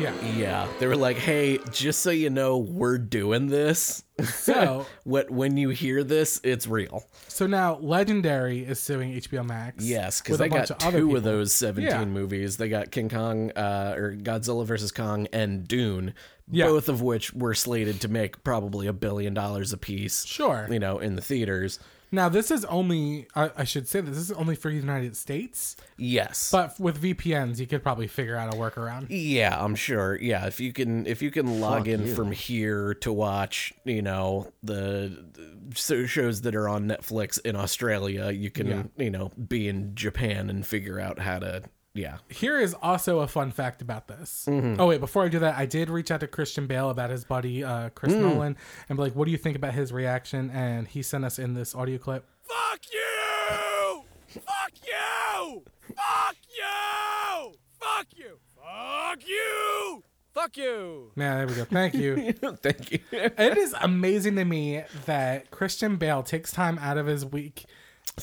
Yeah. 0.00 0.14
Yeah, 0.36 0.68
they 0.78 0.86
were 0.86 0.96
like, 0.96 1.16
"Hey, 1.16 1.58
just 1.72 2.00
so 2.00 2.10
you 2.10 2.30
know, 2.30 2.58
we're 2.58 2.98
doing 2.98 3.46
this. 3.48 4.02
So 4.24 4.86
what 5.04 5.30
when 5.30 5.56
you 5.56 5.68
hear 5.70 6.02
this, 6.04 6.40
it's 6.42 6.66
real." 6.66 7.04
So 7.28 7.46
now 7.46 7.76
Legendary 7.76 8.60
is 8.64 8.80
suing 8.80 9.12
HBO 9.12 9.44
Max. 9.46 9.84
Yes, 9.84 10.20
because 10.20 10.38
they 10.38 10.48
got 10.48 10.70
of 10.70 10.78
two 10.92 11.16
of 11.16 11.22
those 11.22 11.52
seventeen 11.54 11.90
Yeah. 11.90 12.04
movies. 12.04 12.56
They 12.56 12.68
got 12.68 12.90
King 12.90 13.08
Kong, 13.08 13.50
uh, 13.52 13.94
or 13.96 14.14
Godzilla 14.16 14.64
versus 14.66 14.92
Kong, 14.92 15.26
and 15.32 15.66
Dune. 15.66 16.14
Yeah. 16.52 16.66
Both 16.66 16.88
of 16.88 17.00
which 17.00 17.32
were 17.32 17.54
slated 17.54 18.00
to 18.00 18.08
make 18.08 18.42
probably 18.42 18.86
a 18.88 18.92
billion 18.92 19.34
dollars 19.34 19.72
a 19.72 19.76
piece. 19.78 20.24
Sure. 20.24 20.66
you 20.70 20.78
know, 20.80 20.98
in 20.98 21.14
the 21.16 21.22
theaters. 21.22 21.78
Now 22.12 22.28
this 22.28 22.50
is 22.50 22.64
only 22.66 23.26
I, 23.34 23.50
I 23.58 23.64
should 23.64 23.86
say 23.88 24.00
that 24.00 24.10
this 24.10 24.18
is 24.18 24.32
only 24.32 24.54
for 24.56 24.70
the 24.70 24.76
United 24.76 25.16
States, 25.16 25.76
Yes, 25.96 26.50
but 26.50 26.78
with 26.80 27.00
VPNs 27.02 27.58
you 27.58 27.66
could 27.66 27.82
probably 27.82 28.06
figure 28.06 28.36
out 28.36 28.52
a 28.52 28.56
workaround. 28.56 29.06
Yeah, 29.10 29.56
I'm 29.62 29.74
sure. 29.76 30.16
Yeah, 30.20 30.46
if 30.46 30.60
you 30.60 30.72
can 30.72 31.06
if 31.06 31.22
you 31.22 31.30
can 31.30 31.60
log 31.60 31.80
Fuck 31.80 31.88
in 31.88 32.06
you. 32.06 32.14
from 32.14 32.32
here 32.32 32.94
to 32.94 33.12
watch, 33.12 33.72
you 33.84 34.02
know, 34.02 34.52
the, 34.62 35.24
the 35.32 36.06
shows 36.06 36.40
that 36.42 36.54
are 36.54 36.68
on 36.68 36.88
Netflix 36.88 37.40
in 37.44 37.54
Australia, 37.56 38.30
you 38.30 38.50
can, 38.50 38.66
Yeah. 38.66 38.82
you 38.96 39.10
know, 39.10 39.30
be 39.48 39.68
in 39.68 39.94
Japan 39.94 40.50
and 40.50 40.66
figure 40.66 40.98
out 40.98 41.18
how 41.20 41.38
to 41.38 41.62
yeah. 41.94 42.18
Here 42.28 42.58
is 42.58 42.74
also 42.82 43.20
a 43.20 43.26
fun 43.26 43.50
fact 43.50 43.82
about 43.82 44.06
this. 44.08 44.46
Mm-hmm. 44.48 44.80
Oh 44.80 44.86
wait, 44.86 45.00
before 45.00 45.24
I 45.24 45.28
do 45.28 45.38
that, 45.40 45.56
I 45.56 45.66
did 45.66 45.90
reach 45.90 46.10
out 46.10 46.20
to 46.20 46.26
Christian 46.26 46.66
Bale 46.66 46.90
about 46.90 47.10
his 47.10 47.24
buddy 47.24 47.64
uh, 47.64 47.90
Chris 47.90 48.12
Mm. 48.12 48.20
Nolan 48.20 48.56
and 48.88 48.96
be 48.96 49.02
like, 49.02 49.14
"What 49.16 49.24
do 49.26 49.30
you 49.30 49.38
think 49.38 49.56
about 49.56 49.74
his 49.74 49.92
reaction?" 49.92 50.50
And 50.50 50.86
he 50.88 51.02
sent 51.02 51.24
us 51.24 51.38
in 51.38 51.54
this 51.54 51.74
audio 51.74 51.98
clip. 51.98 52.24
Fuck 52.42 52.80
you! 52.92 54.04
Fuck 54.28 54.72
you! 54.86 55.62
Fuck 55.96 56.36
you! 56.56 57.54
Fuck 57.80 58.06
you! 58.16 58.38
Fuck 58.56 59.26
you! 59.26 60.04
Fuck 60.32 60.56
you! 60.56 61.10
Man, 61.16 61.38
there 61.38 61.46
we 61.48 61.54
go. 61.54 61.64
Thank 61.64 61.94
you. 61.94 62.32
Thank 62.62 62.92
you. 62.92 63.00
it 63.10 63.58
is 63.58 63.74
amazing 63.80 64.36
to 64.36 64.44
me 64.44 64.82
that 65.06 65.50
Christian 65.50 65.96
Bale 65.96 66.22
takes 66.22 66.52
time 66.52 66.78
out 66.78 66.98
of 66.98 67.06
his 67.06 67.26
week 67.26 67.64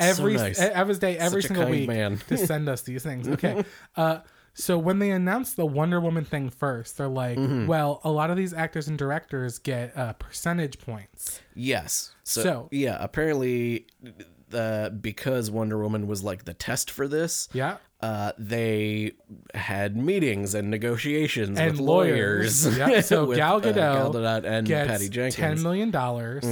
every 0.02 0.36
nice. 0.36 0.60
eh, 0.60 0.70
of 0.80 0.88
his 0.88 1.00
day 1.00 1.18
every 1.18 1.42
Such 1.42 1.50
single 1.50 1.70
week 1.70 1.88
man. 1.88 2.18
to 2.30 2.38
send 2.52 2.68
us 2.70 2.82
these 2.82 3.04
things. 3.04 3.28
Okay. 3.28 3.64
Uh 3.96 4.20
so 4.60 4.78
when 4.80 4.98
they 4.98 5.12
announced 5.12 5.56
the 5.56 5.68
Wonder 5.68 6.00
Woman 6.00 6.26
thing 6.26 6.50
first, 6.50 6.98
they're 6.98 7.08
like, 7.08 7.38
Mm-hmm. 7.38 7.68
well, 7.68 8.02
a 8.04 8.10
lot 8.10 8.32
of 8.32 8.38
these 8.38 8.54
actors 8.56 8.88
and 8.88 8.98
directors 8.98 9.60
get 9.60 9.96
uh, 9.96 10.14
percentage 10.14 10.80
points. 10.80 11.42
Yes. 11.54 12.16
So, 12.24 12.42
So- 12.42 12.70
yeah, 12.72 12.98
apparently 13.00 13.86
uh, 14.52 14.90
because 14.90 15.52
Wonder 15.52 15.78
Woman 15.78 16.08
was 16.08 16.24
like 16.24 16.46
the 16.46 16.56
test 16.56 16.90
for 16.90 17.08
this. 17.08 17.50
Yeah. 17.54 17.78
Uh, 18.00 18.32
they 18.38 19.12
had 19.56 19.98
meetings 19.98 20.54
and 20.54 20.70
negotiations 20.70 21.58
And 21.58 21.72
with 21.72 21.80
lawyers. 21.80 22.66
lawyers. 22.66 22.78
Yeah. 22.78 23.02
So 23.02 23.26
with, 23.30 23.38
Gal 23.38 23.56
uh, 23.58 23.62
Gadot, 23.62 23.74
Gal 23.74 24.14
Gadot 24.14 24.44
and 24.46 24.68
Patty 24.68 25.10
Jenkins. 25.10 25.36
Mm-hmm. 25.36 25.42
ten 25.56 25.64
million 25.64 25.90
dollars. 25.92 26.44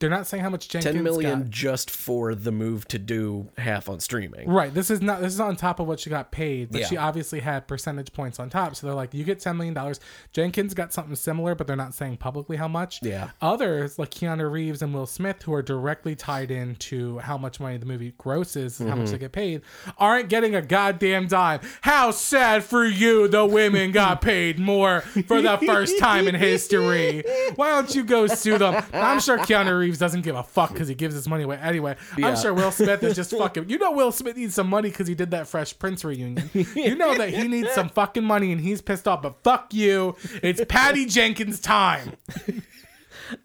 They're 0.00 0.10
not 0.10 0.26
saying 0.26 0.42
how 0.42 0.50
much 0.50 0.68
Jenkins 0.68 0.94
10 0.94 1.04
million 1.04 1.42
got. 1.42 1.50
just 1.50 1.88
for 1.90 2.34
the 2.34 2.50
move 2.50 2.88
to 2.88 2.98
do 2.98 3.48
half 3.58 3.88
on 3.88 4.00
streaming. 4.00 4.48
Right. 4.48 4.74
This 4.74 4.90
is 4.90 5.00
not 5.00 5.20
this 5.20 5.32
is 5.32 5.40
on 5.40 5.54
top 5.54 5.78
of 5.78 5.86
what 5.86 6.00
she 6.00 6.10
got 6.10 6.32
paid, 6.32 6.72
but 6.72 6.80
Yeah. 6.80 6.86
she 6.88 6.96
obviously 6.96 7.40
had 7.40 7.68
percentage 7.68 8.12
points 8.12 8.40
on 8.40 8.50
top. 8.50 8.74
So 8.74 8.86
they're 8.88 8.96
like, 8.96 9.14
you 9.14 9.22
get 9.22 9.38
ten 9.38 9.56
million 9.56 9.74
dollars. 9.74 10.00
Jenkins 10.32 10.74
got 10.74 10.92
something 10.92 11.14
similar, 11.14 11.54
but 11.54 11.66
they're 11.68 11.76
not 11.76 11.94
saying 11.94 12.16
publicly 12.16 12.56
how 12.56 12.66
much. 12.68 13.00
Yeah. 13.02 13.30
Others 13.40 14.00
like 14.00 14.10
Keanu 14.10 14.50
Reeves 14.50 14.82
and 14.82 14.92
Will 14.92 15.06
Smith, 15.06 15.42
who 15.44 15.54
are 15.54 15.62
directly 15.62 16.16
tied 16.16 16.50
into 16.50 17.18
how 17.18 17.38
much 17.38 17.60
money 17.60 17.76
the 17.76 17.86
movie 17.86 18.14
grosses, 18.18 18.80
and 18.80 18.88
how 18.88 18.96
Mm-hmm. 18.96 19.04
much 19.04 19.12
they 19.12 19.18
get 19.18 19.30
paid, 19.32 19.62
aren't 19.96 20.28
getting 20.28 20.56
a 20.56 20.62
goddamn 20.92 21.26
dime. 21.26 21.60
How 21.82 22.10
sad 22.10 22.64
for 22.64 22.84
you! 22.84 23.28
The 23.28 23.44
women 23.44 23.92
got 23.92 24.20
paid 24.22 24.58
more 24.58 25.02
for 25.02 25.40
the 25.42 25.58
first 25.58 25.98
time 25.98 26.26
in 26.26 26.34
history. 26.34 27.22
Why 27.56 27.70
don't 27.70 27.94
you 27.94 28.04
go 28.04 28.26
sue 28.26 28.58
them? 28.58 28.82
I'm 28.92 29.20
sure 29.20 29.38
Keanu 29.38 29.78
Reeves 29.78 29.98
doesn't 29.98 30.22
give 30.22 30.36
a 30.36 30.42
fuck 30.42 30.72
because 30.72 30.88
he 30.88 30.94
gives 30.94 31.14
his 31.14 31.28
money 31.28 31.44
away 31.44 31.58
anyway. 31.58 31.96
Yeah. 32.16 32.28
I'm 32.28 32.36
sure 32.36 32.54
Will 32.54 32.70
Smith 32.70 33.02
is 33.02 33.16
just 33.16 33.30
fucking. 33.30 33.68
You 33.68 33.78
know, 33.78 33.92
Will 33.92 34.12
Smith 34.12 34.36
needs 34.36 34.54
some 34.54 34.68
money 34.68 34.90
because 34.90 35.08
he 35.08 35.14
did 35.14 35.30
that 35.32 35.48
Fresh 35.48 35.78
Prince 35.78 36.04
reunion. 36.04 36.50
You 36.74 36.94
know 36.94 37.16
that 37.16 37.30
he 37.30 37.48
needs 37.48 37.70
some 37.72 37.88
fucking 37.88 38.24
money 38.24 38.52
and 38.52 38.60
he's 38.60 38.80
pissed 38.80 39.06
off. 39.06 39.22
But 39.22 39.42
fuck 39.42 39.74
you, 39.74 40.16
it's 40.42 40.64
Patty 40.68 41.06
Jenkins' 41.06 41.60
time. 41.60 42.12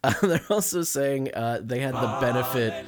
Uh, 0.03 0.13
they're 0.21 0.41
also 0.49 0.81
saying 0.81 1.33
uh, 1.33 1.59
they 1.61 1.79
had 1.79 1.93
the 1.93 2.17
benefit 2.21 2.85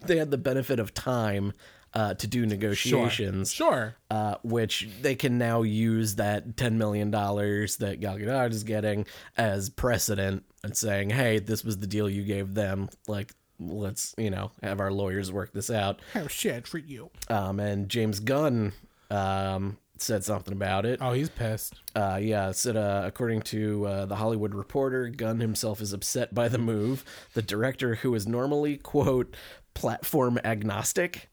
they 0.06 0.16
had 0.16 0.30
the 0.30 0.38
benefit 0.38 0.78
of 0.78 0.94
time 0.94 1.52
uh, 1.94 2.14
to 2.14 2.26
do 2.26 2.46
negotiations. 2.46 3.52
Sure. 3.52 3.96
uh, 4.10 4.36
which 4.42 4.88
they 5.00 5.14
can 5.14 5.38
now 5.38 5.62
use 5.62 6.16
that 6.16 6.56
$10 6.56 6.74
million 6.74 7.10
that 7.10 7.96
Gal 8.00 8.16
Gadot 8.16 8.50
is 8.50 8.64
getting 8.64 9.06
as 9.36 9.70
precedent 9.70 10.44
and 10.62 10.76
saying, 10.76 11.10
hey, 11.10 11.38
this 11.38 11.64
was 11.64 11.78
the 11.78 11.86
deal 11.86 12.08
you 12.08 12.24
gave 12.24 12.54
them. 12.54 12.88
Like, 13.06 13.32
let's, 13.58 14.14
you 14.18 14.30
know, 14.30 14.52
have 14.62 14.80
our 14.80 14.92
lawyers 14.92 15.32
work 15.32 15.52
this 15.52 15.70
out. 15.70 16.00
Oh 16.14 16.26
shit 16.28 16.66
for 16.66 16.78
you. 16.78 17.10
Um, 17.28 17.58
and 17.60 17.88
James 17.88 18.20
Gunn 18.20 18.72
um, 19.10 19.78
said 19.96 20.24
something 20.24 20.52
about 20.52 20.84
it. 20.86 20.98
Oh, 21.02 21.12
he's 21.12 21.28
pissed. 21.30 21.74
Uh, 21.94 22.18
yeah, 22.20 22.52
said, 22.52 22.76
uh, 22.76 23.02
according 23.04 23.42
to 23.42 23.86
uh, 23.86 24.06
the 24.06 24.16
Hollywood 24.16 24.54
Reporter, 24.54 25.08
Gunn 25.08 25.40
himself 25.40 25.80
is 25.80 25.92
upset 25.92 26.34
by 26.34 26.48
the 26.48 26.58
move. 26.58 27.04
The 27.34 27.42
director, 27.42 27.96
who 27.96 28.14
is 28.14 28.26
normally, 28.26 28.76
quote, 28.76 29.34
platform 29.74 30.38
agnostic, 30.44 31.28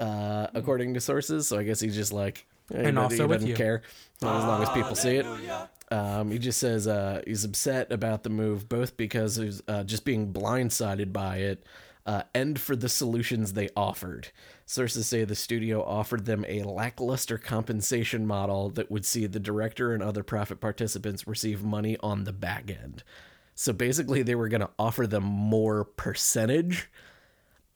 uh, 0.00 0.48
according 0.54 0.94
to 0.94 1.00
sources. 1.00 1.48
So 1.48 1.58
I 1.58 1.62
guess 1.64 1.80
he's 1.80 1.94
just 1.94 2.12
like, 2.12 2.46
eh, 2.72 2.88
And 2.88 2.98
he 2.98 3.02
also 3.02 3.26
with 3.26 3.38
doesn't 3.38 3.48
you. 3.50 3.56
care 3.56 3.82
as 4.22 4.22
long 4.22 4.62
as 4.62 4.70
people 4.70 4.94
see 4.94 5.16
it. 5.16 5.26
Um, 5.90 6.30
he 6.30 6.38
just 6.38 6.58
says 6.58 6.86
uh, 6.86 7.22
he's 7.26 7.44
upset 7.44 7.90
about 7.90 8.22
the 8.22 8.30
move, 8.30 8.68
both 8.68 8.96
because 8.96 9.36
he's 9.36 9.62
uh, 9.68 9.84
just 9.84 10.04
being 10.04 10.32
blindsided 10.32 11.12
by 11.12 11.38
it 11.38 11.64
uh, 12.04 12.22
and 12.34 12.60
for 12.60 12.76
the 12.76 12.88
solutions 12.88 13.52
they 13.52 13.68
offered. 13.76 14.28
Sources 14.66 15.06
say 15.06 15.24
the 15.24 15.34
studio 15.34 15.82
offered 15.82 16.26
them 16.26 16.44
a 16.48 16.62
lackluster 16.62 17.38
compensation 17.38 18.26
model 18.26 18.68
that 18.70 18.90
would 18.90 19.06
see 19.06 19.26
the 19.26 19.40
director 19.40 19.94
and 19.94 20.02
other 20.02 20.22
profit 20.22 20.60
participants 20.60 21.26
receive 21.26 21.62
money 21.64 21.96
on 22.00 22.24
the 22.24 22.32
back 22.32 22.70
end. 22.70 23.02
So 23.54 23.72
basically, 23.72 24.22
they 24.22 24.34
were 24.34 24.48
going 24.48 24.60
to 24.60 24.70
offer 24.78 25.06
them 25.06 25.24
more 25.24 25.84
percentage 25.84 26.88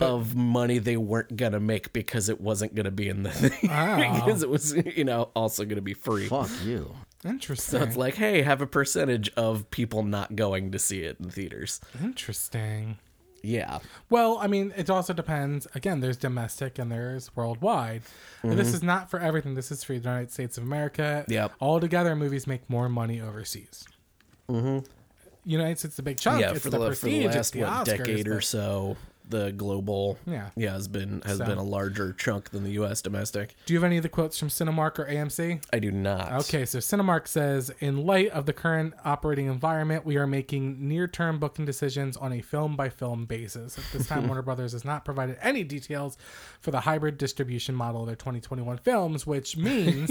of 0.01 0.35
money 0.35 0.79
they 0.79 0.97
weren't 0.97 1.37
going 1.37 1.53
to 1.53 1.61
make 1.61 1.93
because 1.93 2.29
it 2.29 2.41
wasn't 2.41 2.75
going 2.75 2.85
to 2.87 2.91
be 2.91 3.09
in 3.09 3.23
the 3.23 3.31
thing. 3.31 3.51
because 3.63 4.43
it 4.43 4.49
was, 4.51 4.75
you 4.75 5.05
know, 5.05 5.31
also 5.37 5.65
going 5.65 5.77
to 5.77 5.83
be 5.83 5.95
free. 5.95 6.27
Fuck 6.27 6.51
you. 6.65 6.95
Interesting. 7.25 7.79
So 7.81 7.87
it's 7.87 7.97
like, 7.97 8.15
hey, 8.17 8.43
have 8.43 8.61
a 8.61 8.67
percentage 8.67 9.31
of 9.37 9.71
people 9.71 10.03
not 10.03 10.35
going 10.35 10.73
to 10.73 10.79
see 10.79 11.03
it 11.03 11.19
in 11.21 11.31
theaters. 11.31 11.81
Interesting. 12.03 12.99
Yeah. 13.45 13.79
Well, 14.11 14.39
I 14.41 14.47
mean, 14.49 14.73
it 14.77 14.91
also 14.91 15.13
depends. 15.13 15.67
Again, 15.75 16.01
there's 16.01 16.17
domestic 16.17 16.79
and 16.79 16.91
there's 16.91 17.35
worldwide. 17.37 18.03
And 18.43 18.59
This 18.59 18.73
is 18.75 18.83
not 18.83 19.09
for 19.11 19.21
everything. 19.21 19.55
This 19.55 19.71
is 19.71 19.83
for 19.85 19.93
the 19.93 19.99
United 20.01 20.33
States 20.33 20.59
of 20.59 20.65
America. 20.65 21.25
Yep. 21.29 21.53
Altogether, 21.61 22.15
movies 22.17 22.47
make 22.49 22.69
more 22.69 22.89
money 22.89 23.21
overseas. 23.21 23.85
Mm-hmm. 24.49 24.85
United 25.45 25.79
States 25.79 25.95
is 25.95 25.99
a 25.99 26.03
big 26.05 26.19
chunk. 26.21 26.41
yeah, 26.41 26.53
it's 26.53 26.63
for 26.63 26.71
the 26.71 26.79
the, 26.79 26.85
for 26.85 26.89
prestige. 26.91 27.13
the 27.23 27.27
it's 27.27 27.37
last 27.37 27.53
the 27.53 27.61
what, 27.61 27.69
Oscars, 27.71 27.85
decade 27.99 28.29
or 28.29 28.35
but- 28.37 28.45
so, 28.45 28.97
the 29.33 29.51
global 29.51 30.19
Yeah. 30.27 30.51
yeah 30.57 30.73
has 30.75 30.87
been 30.87 31.21
has 31.27 31.39
So- 31.39 31.45
been 31.47 31.59
a 31.59 31.63
larger 31.65 32.13
chunk 32.13 32.51
than 32.51 32.63
the 32.63 32.71
U.S. 32.73 33.03
domestic. 33.03 33.57
Do 33.67 33.73
you 33.75 33.81
have 33.81 33.85
any 33.85 33.97
of 33.97 34.05
the 34.05 34.09
quotes 34.09 34.39
from 34.39 34.49
Cinemark 34.49 34.99
or 35.01 35.07
AMC? 35.07 35.61
I 35.73 35.81
do 35.81 35.91
not. 35.91 36.33
Okay, 36.43 36.65
so 36.65 36.79
Cinemark 36.79 37.27
says, 37.27 37.73
in 37.81 38.07
light 38.07 38.29
of 38.31 38.47
the 38.47 38.53
current 38.53 38.95
operating 39.05 39.47
environment, 39.47 40.07
we 40.07 40.17
are 40.17 40.27
making 40.29 40.87
near-term 40.89 41.41
booking 41.41 41.65
decisions 41.65 42.17
on 42.17 42.33
a 42.33 42.41
film-by-film 42.43 43.25
basis. 43.25 43.79
At 43.79 43.85
this 43.93 44.07
time, 44.07 44.27
Warner 44.29 44.43
Brothers 44.43 44.73
has 44.73 44.85
not 44.85 45.05
provided 45.05 45.39
any 45.41 45.65
details 45.65 46.17
for 46.61 46.71
the 46.71 46.81
hybrid 46.81 47.19
distribution 47.19 47.75
model 47.75 48.03
of 48.03 48.07
their 48.07 48.17
2021 48.17 48.77
films, 48.79 49.27
which 49.27 49.57
means 49.57 50.11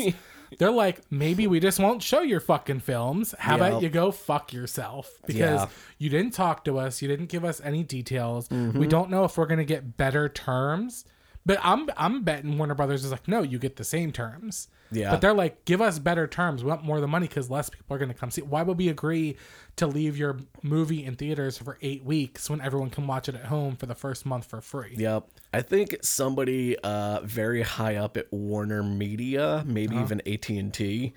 they're 0.58 0.72
like, 0.72 1.00
maybe 1.12 1.46
we 1.48 1.60
just 1.60 1.80
won't 1.80 2.02
show 2.02 2.22
your 2.22 2.40
fucking 2.40 2.80
films. 2.80 3.36
How 3.38 3.56
about 3.56 3.82
you 3.84 3.90
go 3.90 4.12
fuck 4.12 4.52
yourself? 4.52 5.12
Because 5.28 5.40
Yeah. 5.62 5.68
you 6.00 6.10
didn't 6.10 6.34
talk 6.34 6.66
to 6.66 6.80
us, 6.80 7.02
you 7.02 7.08
didn't 7.08 7.28
give 7.28 7.46
us 7.46 7.62
any 7.64 7.84
details. 7.84 8.50
Mm-hmm. 8.50 8.80
We 8.80 8.88
don't 8.88 9.10
know 9.12 9.24
if 9.26 9.38
we're 9.38 9.46
gonna 9.46 9.64
get 9.66 9.98
better 9.98 10.28
terms. 10.30 11.06
But 11.44 11.58
I'm 11.64 11.90
I'm 11.98 12.24
betting 12.24 12.58
Warner 12.60 12.76
Brothers 12.76 13.04
is 13.04 13.10
like, 13.12 13.28
no, 13.28 13.42
you 13.42 13.58
get 13.58 13.76
the 13.76 13.84
same 13.84 14.12
terms. 14.12 14.68
Yeah. 14.92 15.10
But 15.10 15.22
they're 15.22 15.34
like, 15.34 15.66
give 15.66 15.82
us 15.82 15.98
better 15.98 16.28
terms. 16.28 16.64
We 16.64 16.70
want 16.70 16.84
more 16.84 16.98
of 16.98 17.02
the 17.02 17.08
money 17.08 17.28
because 17.28 17.50
less 17.50 17.70
people 17.70 17.96
are 17.96 17.98
going 17.98 18.10
to 18.12 18.16
come 18.16 18.30
see. 18.30 18.42
it. 18.42 18.48
Why 18.48 18.62
would 18.62 18.78
we 18.78 18.90
agree 18.90 19.38
to 19.78 19.88
leave 19.88 20.18
your 20.18 20.38
movie 20.62 21.04
in 21.04 21.16
theaters 21.16 21.58
for 21.58 21.78
eight 21.82 22.04
weeks 22.04 22.48
when 22.50 22.60
everyone 22.62 22.90
can 22.92 23.08
watch 23.08 23.28
it 23.30 23.34
at 23.36 23.46
home 23.46 23.76
for 23.78 23.86
the 23.88 23.96
first 23.96 24.24
month 24.26 24.46
for 24.46 24.60
free? 24.62 24.94
Yep. 24.98 25.30
I 25.54 25.62
think 25.62 25.96
somebody 26.04 26.78
uh, 26.80 27.22
very 27.24 27.62
high 27.64 27.96
up 27.96 28.18
at 28.18 28.32
Warner 28.32 28.84
Media, 28.84 29.64
maybe 29.66 29.96
Uh-huh. 29.96 30.04
even 30.06 30.22
AT 30.28 30.48
and 30.50 30.72
T, 30.74 31.14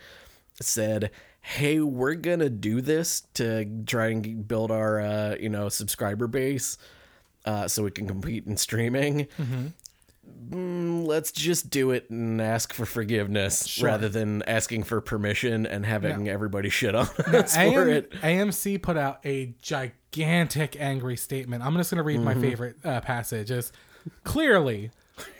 said, 0.61 1.11
"Hey, 1.43 1.81
we're 1.81 2.15
gonna 2.15 2.49
do 2.49 2.81
this 2.81 3.23
to 3.35 3.67
try 3.87 4.07
and 4.07 4.47
build 4.49 4.71
our 4.71 5.01
uh, 5.01 5.37
you 5.39 5.49
know 5.51 5.69
subscriber 5.69 6.27
base, 6.29 6.79
uh, 7.45 7.69
so 7.69 7.83
we 7.83 7.91
can 7.91 8.07
compete 8.07 8.47
in 8.47 8.57
streaming." 8.57 9.27
Mm-hmm. 9.39 9.67
Mm, 10.51 11.07
let's 11.07 11.33
just 11.33 11.71
do 11.71 11.91
it 11.91 12.09
and 12.11 12.41
ask 12.41 12.73
for 12.73 12.87
forgiveness 12.87 13.81
rather 13.83 14.09
than 14.09 14.43
asking 14.43 14.85
for 14.85 15.01
permission 15.01 15.67
and 15.67 15.85
having 15.87 16.29
everybody 16.29 16.69
shit 16.71 16.95
on 16.95 17.07
us 17.07 17.55
for 17.55 17.61
AM, 17.61 17.89
it. 17.89 18.11
AMC 18.13 18.81
put 18.83 18.97
out 18.97 19.21
a 19.25 19.55
gigantic 19.63 20.79
angry 20.81 21.17
statement. 21.17 21.63
I'm 21.63 21.75
just 21.77 21.91
going 21.91 21.99
to 21.99 22.03
read 22.05 22.17
Mm-hmm. 22.21 22.25
my 22.25 22.35
favorite 22.35 22.77
uh, 22.85 23.01
passage. 23.01 23.51
Is 23.51 23.73
clearly 24.23 24.91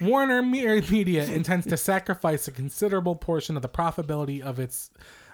Warner 0.01 0.43
Media 0.43 1.25
intends 1.27 1.67
to 1.67 1.77
sacrifice 1.77 2.49
a 2.49 2.53
considerable 2.53 3.17
portion 3.17 3.57
of 3.57 3.63
the 3.63 3.69
profitability 3.69 4.41
of 4.41 4.59
its 4.59 4.91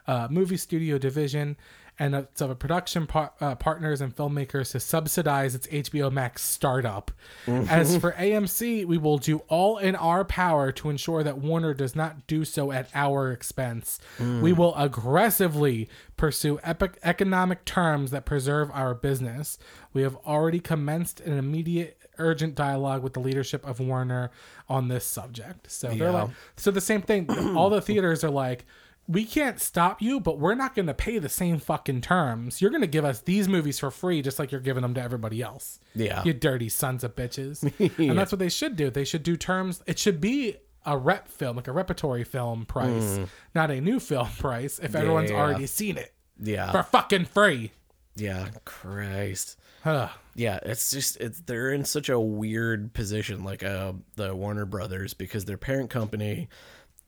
uh, 0.07 0.29
movie 0.31 0.57
studio 0.57 0.99
division 0.99 1.57
and 2.01 2.15
its 2.15 2.41
of 2.41 2.59
production 2.59 3.07
par- 3.07 3.33
uh, 3.41 3.55
partners 3.55 4.01
and 4.01 4.17
filmmakers 4.17 4.73
to 4.73 4.81
subsidize 4.81 5.55
its 5.55 5.67
HBO 5.69 6.11
Max 6.11 6.43
startup. 6.43 7.13
As 7.47 7.97
for 7.99 8.13
AMC, 8.13 8.87
we 8.87 8.97
will 8.99 9.19
do 9.19 9.41
all 9.49 9.77
in 9.79 9.95
our 9.95 10.25
power 10.25 10.73
to 10.73 10.89
ensure 10.91 11.23
that 11.23 11.39
Warner 11.39 11.75
does 11.75 11.95
not 11.95 12.27
do 12.27 12.45
so 12.47 12.73
at 12.73 12.89
our 12.95 13.31
expense. 13.31 14.01
We 14.19 14.53
will 14.55 14.75
aggressively 14.77 15.89
pursue 16.17 16.59
epic 16.63 16.99
economic 17.03 17.65
terms 17.65 18.11
that 18.13 18.25
preserve 18.25 18.71
our 18.73 18.95
business. 18.95 19.59
We 19.93 20.03
have 20.03 20.17
already 20.27 20.61
commenced 20.61 21.21
an 21.21 21.37
immediate 21.37 21.99
urgent 22.19 22.55
dialogue 22.55 23.03
with 23.03 23.13
the 23.13 23.21
leadership 23.21 23.67
of 23.67 23.79
Warner 23.81 24.31
on 24.69 24.89
this 24.89 25.05
subject. 25.05 25.71
So 25.71 25.89
they're 25.89 25.99
Yeah. 26.11 26.23
like 26.23 26.31
so 26.57 26.71
the 26.71 26.81
same 26.81 27.03
thing 27.03 27.29
all 27.57 27.69
the 27.71 27.81
theaters 27.83 28.25
are 28.25 28.31
like 28.31 28.65
we 29.11 29.25
can't 29.25 29.61
stop 29.61 30.01
you, 30.01 30.21
but 30.21 30.39
we're 30.39 30.55
not 30.55 30.75
going 30.75 30.87
to 30.87 30.95
pay 30.95 31.19
the 31.19 31.29
same 31.29 31.59
fucking 31.59 32.01
terms. 32.03 32.61
You're 32.61 32.71
going 32.71 32.81
to 32.83 32.87
give 32.87 33.05
us 33.05 33.21
these 33.21 33.49
movies 33.49 33.79
for 33.79 33.91
free, 33.91 34.23
just 34.23 34.39
like 34.39 34.53
you're 34.53 34.61
giving 34.61 34.83
them 34.83 34.95
to 34.95 35.03
everybody 35.03 35.43
else. 35.43 35.81
Yeah. 35.95 36.23
You 36.25 36.33
dirty 36.33 36.69
sons 36.69 37.03
of 37.05 37.17
bitches. 37.17 37.61
And 38.11 38.17
that's 38.19 38.31
what 38.33 38.39
they 38.39 38.49
should 38.49 38.77
do. 38.77 38.91
They 38.91 39.05
should 39.05 39.23
do 39.23 39.37
terms. 39.37 39.83
It 39.87 39.99
should 39.99 40.21
be 40.21 40.57
a 40.87 40.97
rep 40.97 41.29
film, 41.29 41.57
like 41.57 41.69
a 41.69 41.73
repertory 41.73 42.25
film 42.25 42.65
price, 42.67 43.19
not 43.55 43.71
a 43.71 43.81
new 43.81 44.01
film 44.01 44.29
price 44.39 44.79
if 44.79 44.95
everyone's 44.95 45.31
Mm. 45.31 45.35
Yeah. 45.35 45.41
already 45.41 45.67
seen 45.67 45.97
it 45.99 46.15
Yeah, 46.41 46.71
for 46.73 46.83
fucking 46.85 47.25
free. 47.27 47.73
yeah, 48.17 48.49
Christ. 48.65 49.59
Huh. 49.83 50.09
Yeah, 50.35 50.59
it's 50.63 50.91
just 50.91 51.17
it's 51.19 51.41
they're 51.41 51.73
in 51.73 51.85
such 51.85 52.09
a 52.09 52.19
weird 52.21 52.93
position, 52.95 53.45
like 53.45 53.63
uh 53.63 53.93
the 54.17 54.35
Warner 54.35 54.65
Brothers, 54.67 55.13
because 55.15 55.45
their 55.45 55.57
parent 55.59 55.91
company 55.91 56.49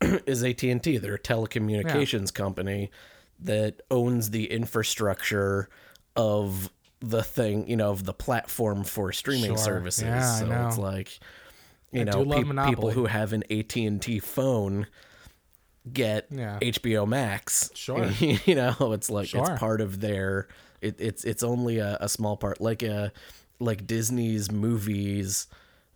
is 0.27 0.43
AT 0.45 0.63
and 0.65 0.83
T. 0.83 0.99
They're 0.99 1.15
a 1.15 1.19
telecommunications 1.19 2.33
company 2.33 2.91
that 3.41 3.81
owns 3.91 4.31
the 4.31 4.51
infrastructure 4.51 5.69
of 6.17 6.71
the 7.01 7.23
thing, 7.23 7.69
you 7.69 7.77
know, 7.77 7.91
of 7.91 8.05
the 8.05 8.13
platform 8.15 8.85
for 8.85 9.13
streaming 9.13 9.57
Sure. 9.57 9.59
services. 9.59 10.05
Yeah, 10.05 10.37
so 10.37 10.67
it's 10.69 10.79
like, 10.79 11.19
you 11.91 12.03
I 12.03 12.05
know, 12.05 12.25
peop- 12.25 12.65
people 12.67 12.91
who 12.91 13.07
have 13.07 13.33
an 13.33 13.43
AT 13.51 13.77
and 13.77 14.01
T 14.01 14.21
phone 14.21 14.87
get 15.93 16.27
Yeah. 16.31 16.59
HBO 16.61 17.07
Max. 17.09 17.71
Sure. 17.75 18.07
you 18.21 18.55
know, 18.55 18.93
it's 18.93 19.11
like 19.11 19.29
Sure. 19.29 19.41
it's 19.51 19.59
part 19.59 19.81
of 19.81 20.01
their. 20.01 20.49
It, 20.81 20.97
it's 21.01 21.25
it's 21.25 21.43
only 21.43 21.79
a, 21.79 21.97
a 22.01 22.09
small 22.09 22.37
part, 22.37 22.61
like 22.61 22.83
a 22.83 23.13
like 23.59 23.87
Disney's 23.87 24.51
movies. 24.51 25.47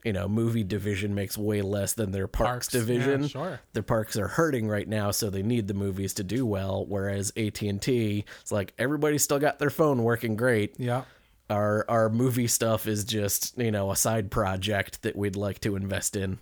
You 0.07 0.13
know, 0.13 0.29
movie 0.29 0.63
division 0.63 1.15
makes 1.17 1.37
way 1.37 1.63
less 1.63 1.95
than 1.95 2.13
their 2.13 2.29
parks, 2.29 2.69
Parks, 2.69 2.75
yeah, 2.75 2.81
division. 2.81 3.27
sure. 3.29 3.61
Their 3.73 3.83
parks 3.83 4.17
are 4.17 4.29
hurting 4.29 4.69
right 4.69 4.87
now, 4.89 5.11
so 5.11 5.31
they 5.31 5.43
need 5.43 5.67
the 5.67 5.75
movies 5.75 6.15
to 6.15 6.23
do 6.23 6.47
well. 6.47 6.87
Whereas 6.87 7.33
AT 7.37 7.61
and 7.63 7.83
T, 7.83 8.25
it's 8.41 8.53
like 8.53 8.73
everybody's 8.79 9.25
still 9.25 9.41
got 9.41 9.59
their 9.59 9.69
phone 9.69 10.05
working 10.05 10.37
great. 10.37 10.77
Yeah. 10.79 11.03
Our 11.51 11.85
our 11.89 12.09
movie 12.09 12.47
stuff 12.47 12.87
is 12.87 13.05
just 13.05 13.59
you 13.59 13.71
know 13.73 13.91
a 13.91 13.97
side 13.97 14.31
project 14.31 15.03
that 15.03 15.17
we'd 15.17 15.35
like 15.37 15.61
to 15.63 15.75
invest 15.77 16.17
in. 16.17 16.39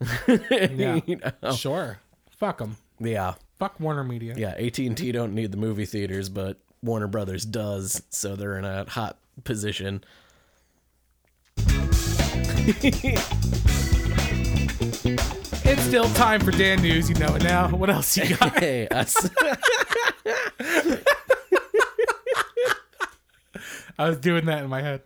Yeah. 0.28 1.00
You 1.06 1.20
know? 1.42 1.52
Sure. 1.54 1.98
Fuck 2.38 2.58
them. 2.58 2.76
Yeah. 3.00 3.34
Fuck 3.58 3.78
Warner 3.80 4.04
Media. 4.04 4.34
Yeah, 4.36 4.50
AT&T 4.50 5.12
don't 5.12 5.34
need 5.34 5.52
the 5.52 5.56
movie 5.58 5.86
theaters, 5.86 6.28
but 6.28 6.58
Warner 6.82 7.06
Brothers 7.06 7.44
does, 7.44 8.02
so 8.10 8.34
they're 8.36 8.58
in 8.58 8.64
a 8.64 8.88
hot 8.88 9.18
position. 9.44 10.02
It's 15.64 15.82
still 15.82 16.08
time 16.10 16.40
for 16.40 16.50
Dan 16.50 16.82
News. 16.82 17.08
You 17.08 17.14
know 17.16 17.34
it 17.34 17.42
now. 17.44 17.68
What 17.68 17.88
else 17.90 18.16
you 18.16 18.36
got? 18.36 18.58
Hey, 18.58 18.86
us. 18.88 19.28
I 23.98 24.08
was 24.08 24.18
doing 24.18 24.44
that 24.46 24.62
in 24.64 24.70
my 24.70 24.80
head. 24.82 25.02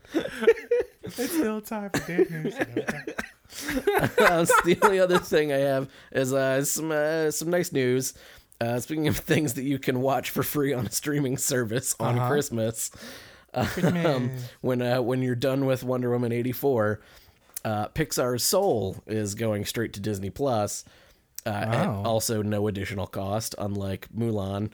it's 1.05 1.31
still 1.33 1.61
time 1.61 1.91
for 1.91 2.01
Dan 2.07 2.27
News. 2.31 2.55
You 2.59 2.65
know 2.65 2.73
it 2.77 4.15
now. 4.19 4.45
The 4.65 4.79
only 4.83 4.99
other 5.01 5.19
thing 5.19 5.53
I 5.53 5.59
have 5.59 5.89
is 6.13 6.33
uh, 6.33 6.65
some 6.65 6.91
uh, 6.91 7.31
some 7.31 7.49
nice 7.51 7.73
news. 7.73 8.15
Uh, 8.61 8.81
speaking 8.81 9.09
of 9.09 9.17
things 9.19 9.55
that 9.55 9.63
you 9.65 9.79
can 9.79 10.01
watch 10.01 10.31
for 10.31 10.43
free 10.43 10.73
on 10.73 10.87
a 10.87 10.91
streaming 10.91 11.37
service 11.37 11.95
on 12.01 12.19
Uh-huh. 12.19 12.29
Christmas, 12.29 12.91
um, 13.55 14.31
when 14.63 14.81
uh, 14.83 15.01
when 15.03 15.23
you're 15.23 15.35
done 15.35 15.65
with 15.67 15.85
Wonder 15.85 16.11
Woman 16.11 16.33
eighty 16.33 16.53
four, 16.53 17.01
uh, 17.67 17.89
Pixar's 17.89 18.43
Soul 18.45 18.97
is 19.07 19.35
going 19.35 19.67
straight 19.67 19.93
to 19.95 20.01
Disney 20.01 20.31
Plus. 20.31 20.85
Uh, 21.45 21.65
Wow. 21.69 22.03
also 22.05 22.43
no 22.43 22.67
additional 22.69 23.07
cost, 23.07 23.55
unlike 23.59 24.09
Mulan. 24.17 24.71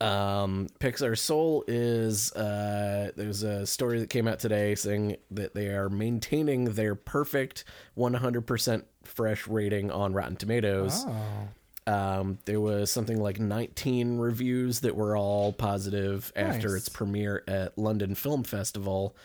Um, 0.00 0.68
Pixar 0.78 1.18
Soul 1.18 1.64
is 1.66 2.32
uh, 2.34 3.10
there's 3.16 3.42
a 3.42 3.66
story 3.66 3.98
that 4.00 4.10
came 4.10 4.28
out 4.28 4.38
today 4.38 4.74
saying 4.76 5.16
that 5.32 5.54
they 5.54 5.68
are 5.68 5.88
maintaining 5.88 6.66
their 6.66 6.94
perfect 6.94 7.64
100% 7.96 8.82
fresh 9.04 9.48
rating 9.48 9.90
on 9.90 10.12
Rotten 10.12 10.36
Tomatoes. 10.36 11.04
Oh. 11.06 11.92
Um, 11.92 12.38
there 12.44 12.60
was 12.60 12.90
something 12.92 13.18
like 13.20 13.40
19 13.40 14.18
reviews 14.18 14.80
that 14.80 14.94
were 14.94 15.16
all 15.16 15.52
positive 15.52 16.30
after 16.36 16.76
its 16.76 16.88
premiere 16.90 17.42
at 17.48 17.76
London 17.78 18.14
Film 18.14 18.44
Festival. 18.44 19.16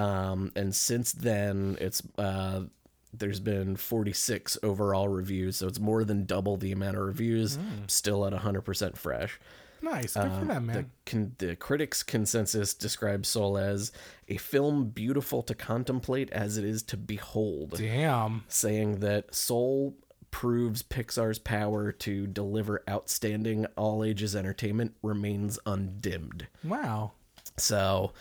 Um, 0.00 0.52
and 0.56 0.74
since 0.74 1.12
then, 1.12 1.76
it's 1.80 2.02
uh, 2.18 2.62
there's 3.12 3.40
been 3.40 3.76
46 3.76 4.58
overall 4.62 5.08
reviews, 5.08 5.56
so 5.56 5.66
it's 5.66 5.80
more 5.80 6.04
than 6.04 6.24
double 6.26 6.56
the 6.56 6.72
amount 6.72 6.96
of 6.96 7.02
reviews. 7.04 7.58
Still 7.88 8.24
at 8.26 8.32
100% 8.32 8.96
fresh. 8.96 9.40
Nice. 9.82 10.12
Good 10.14 10.30
for 10.32 10.44
them, 10.44 10.50
Um, 10.50 10.66
The, 10.66 10.72
man. 10.74 10.90
con- 11.06 11.32
the 11.38 11.56
critics' 11.56 12.02
consensus 12.02 12.74
describes 12.74 13.28
Soul 13.28 13.56
as 13.58 13.90
a 14.28 14.36
film 14.36 14.90
beautiful 14.90 15.42
to 15.44 15.54
contemplate 15.54 16.30
as 16.32 16.56
it 16.58 16.64
is 16.64 16.82
to 16.84 16.96
behold 16.98 17.76
Damn. 17.78 18.44
saying 18.46 19.00
that 19.00 19.34
Soul 19.34 19.96
proves 20.30 20.82
Pixar's 20.82 21.38
power 21.40 21.90
to 21.92 22.26
deliver 22.26 22.82
outstanding 22.88 23.64
all 23.76 24.04
ages 24.04 24.36
entertainment 24.36 24.94
remains 25.02 25.58
undimmed. 25.66 26.46
Wow. 26.62 27.12
So, 27.56 28.12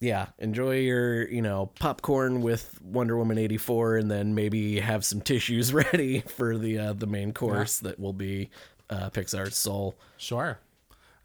yeah, 0.00 0.26
enjoy 0.38 0.80
your, 0.80 1.28
you 1.28 1.42
know, 1.42 1.70
popcorn 1.78 2.42
with 2.42 2.80
Wonder 2.82 3.16
Woman 3.16 3.38
84 3.38 3.96
and 3.96 4.10
then 4.10 4.34
maybe 4.34 4.80
have 4.80 5.04
some 5.04 5.20
tissues 5.20 5.72
ready 5.74 6.20
for 6.20 6.58
the 6.58 6.78
uh, 6.78 6.92
the 6.92 7.06
main 7.06 7.32
course 7.32 7.78
that 7.80 7.98
will 7.98 8.12
be 8.12 8.50
uh, 8.90 9.10
Pixar's 9.10 9.56
Soul. 9.56 9.96
Sure. 10.16 10.58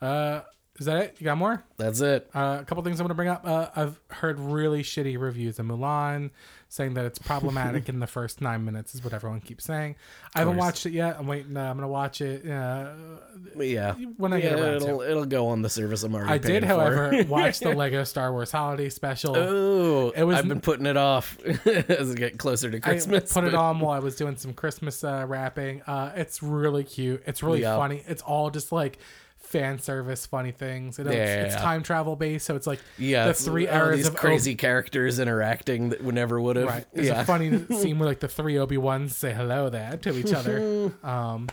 Uh, 0.01 0.41
Is 0.81 0.85
that 0.87 0.97
it? 1.03 1.15
You 1.19 1.25
got 1.25 1.37
more? 1.37 1.63
That's 1.77 2.01
it. 2.01 2.27
Uh, 2.33 2.57
a 2.59 2.65
couple 2.65 2.83
things 2.83 2.99
I'm 2.99 3.03
going 3.05 3.09
to 3.09 3.13
bring 3.15 3.27
up. 3.29 3.45
Uh, 3.45 3.67
I've 3.75 3.99
heard 4.09 4.39
really 4.39 4.81
shitty 4.81 5.15
reviews 5.19 5.59
of 5.59 5.67
Mulan, 5.67 6.31
saying 6.69 6.95
that 6.95 7.05
it's 7.05 7.19
problematic 7.19 7.87
in 7.89 7.99
the 7.99 8.07
first 8.07 8.41
nine 8.41 8.65
minutes, 8.65 8.95
is 8.95 9.03
what 9.03 9.13
everyone 9.13 9.41
keeps 9.41 9.63
saying. 9.63 9.95
I 10.33 10.39
haven't 10.39 10.57
watched 10.57 10.87
it 10.87 10.93
yet. 10.93 11.17
I'm 11.19 11.27
waiting. 11.27 11.55
Uh, 11.55 11.61
I'm 11.69 11.77
going 11.77 11.83
to 11.83 11.87
watch 11.87 12.21
it 12.21 12.49
uh, 12.49 12.93
Yeah. 13.59 13.93
when 14.17 14.33
I 14.33 14.37
yeah, 14.37 14.49
get 14.49 14.53
around 14.59 14.73
it'll 14.77 14.97
to. 14.97 15.01
it. 15.03 15.11
it'll 15.11 15.25
go 15.27 15.49
on 15.49 15.61
the 15.61 15.69
service 15.69 16.01
I'm 16.01 16.15
already 16.15 16.31
I 16.31 16.37
did, 16.39 16.63
however, 16.63 17.23
watch 17.29 17.59
the 17.59 17.75
Lego 17.75 18.03
Star 18.03 18.31
Wars 18.31 18.51
Holiday 18.51 18.89
Special. 18.89 19.35
Oh, 19.37 20.09
It 20.15 20.23
was- 20.23 20.37
I've 20.37 20.47
been 20.47 20.61
putting 20.61 20.87
it 20.87 20.97
off 20.97 21.37
as 21.67 22.09
we 22.09 22.15
get 22.15 22.39
closer 22.39 22.71
to 22.71 22.79
Christmas. 22.79 23.37
I 23.37 23.41
put 23.41 23.47
it 23.47 23.53
on 23.53 23.79
while 23.79 23.91
I 23.91 23.99
was 23.99 24.15
doing 24.15 24.35
some 24.35 24.53
Christmas 24.55 25.03
uh, 25.03 25.25
wrapping. 25.27 25.83
Uh, 25.83 26.11
it's 26.15 26.41
really 26.41 26.83
cute. 26.83 27.21
It's 27.27 27.43
really 27.43 27.61
Yeah. 27.61 27.77
funny. 27.77 28.01
It's 28.07 28.23
all 28.23 28.49
just 28.49 28.71
like 28.71 28.97
fan 29.51 29.79
service, 29.79 30.25
funny 30.25 30.51
things. 30.51 30.97
You 30.97 31.03
know, 31.03 31.11
it's, 31.11 31.45
it's 31.47 31.55
Yeah. 31.55 31.61
time 31.61 31.83
travel 31.83 32.15
based, 32.15 32.45
so 32.45 32.55
it's 32.55 32.65
like 32.67 32.79
Yeah, 32.97 33.27
the 33.27 33.33
three 33.33 33.67
eras 33.67 33.97
these 33.97 34.07
of 34.07 34.15
crazy 34.15 34.55
characters 34.55 35.19
interacting 35.19 35.89
that 35.89 36.03
we 36.03 36.11
never 36.13 36.39
would 36.39 36.55
have. 36.55 36.67
Right. 36.67 36.85
There's 36.93 37.07
yeah. 37.07 37.21
a 37.21 37.25
funny 37.25 37.65
scene 37.69 37.99
where 37.99 38.07
like 38.09 38.19
the 38.21 38.27
three 38.27 38.57
Obi 38.57 38.77
Wans 38.77 39.15
say 39.15 39.33
hello 39.33 39.69
there 39.69 39.97
to 39.97 40.17
each 40.17 40.33
other. 40.33 40.91
Um, 41.03 41.49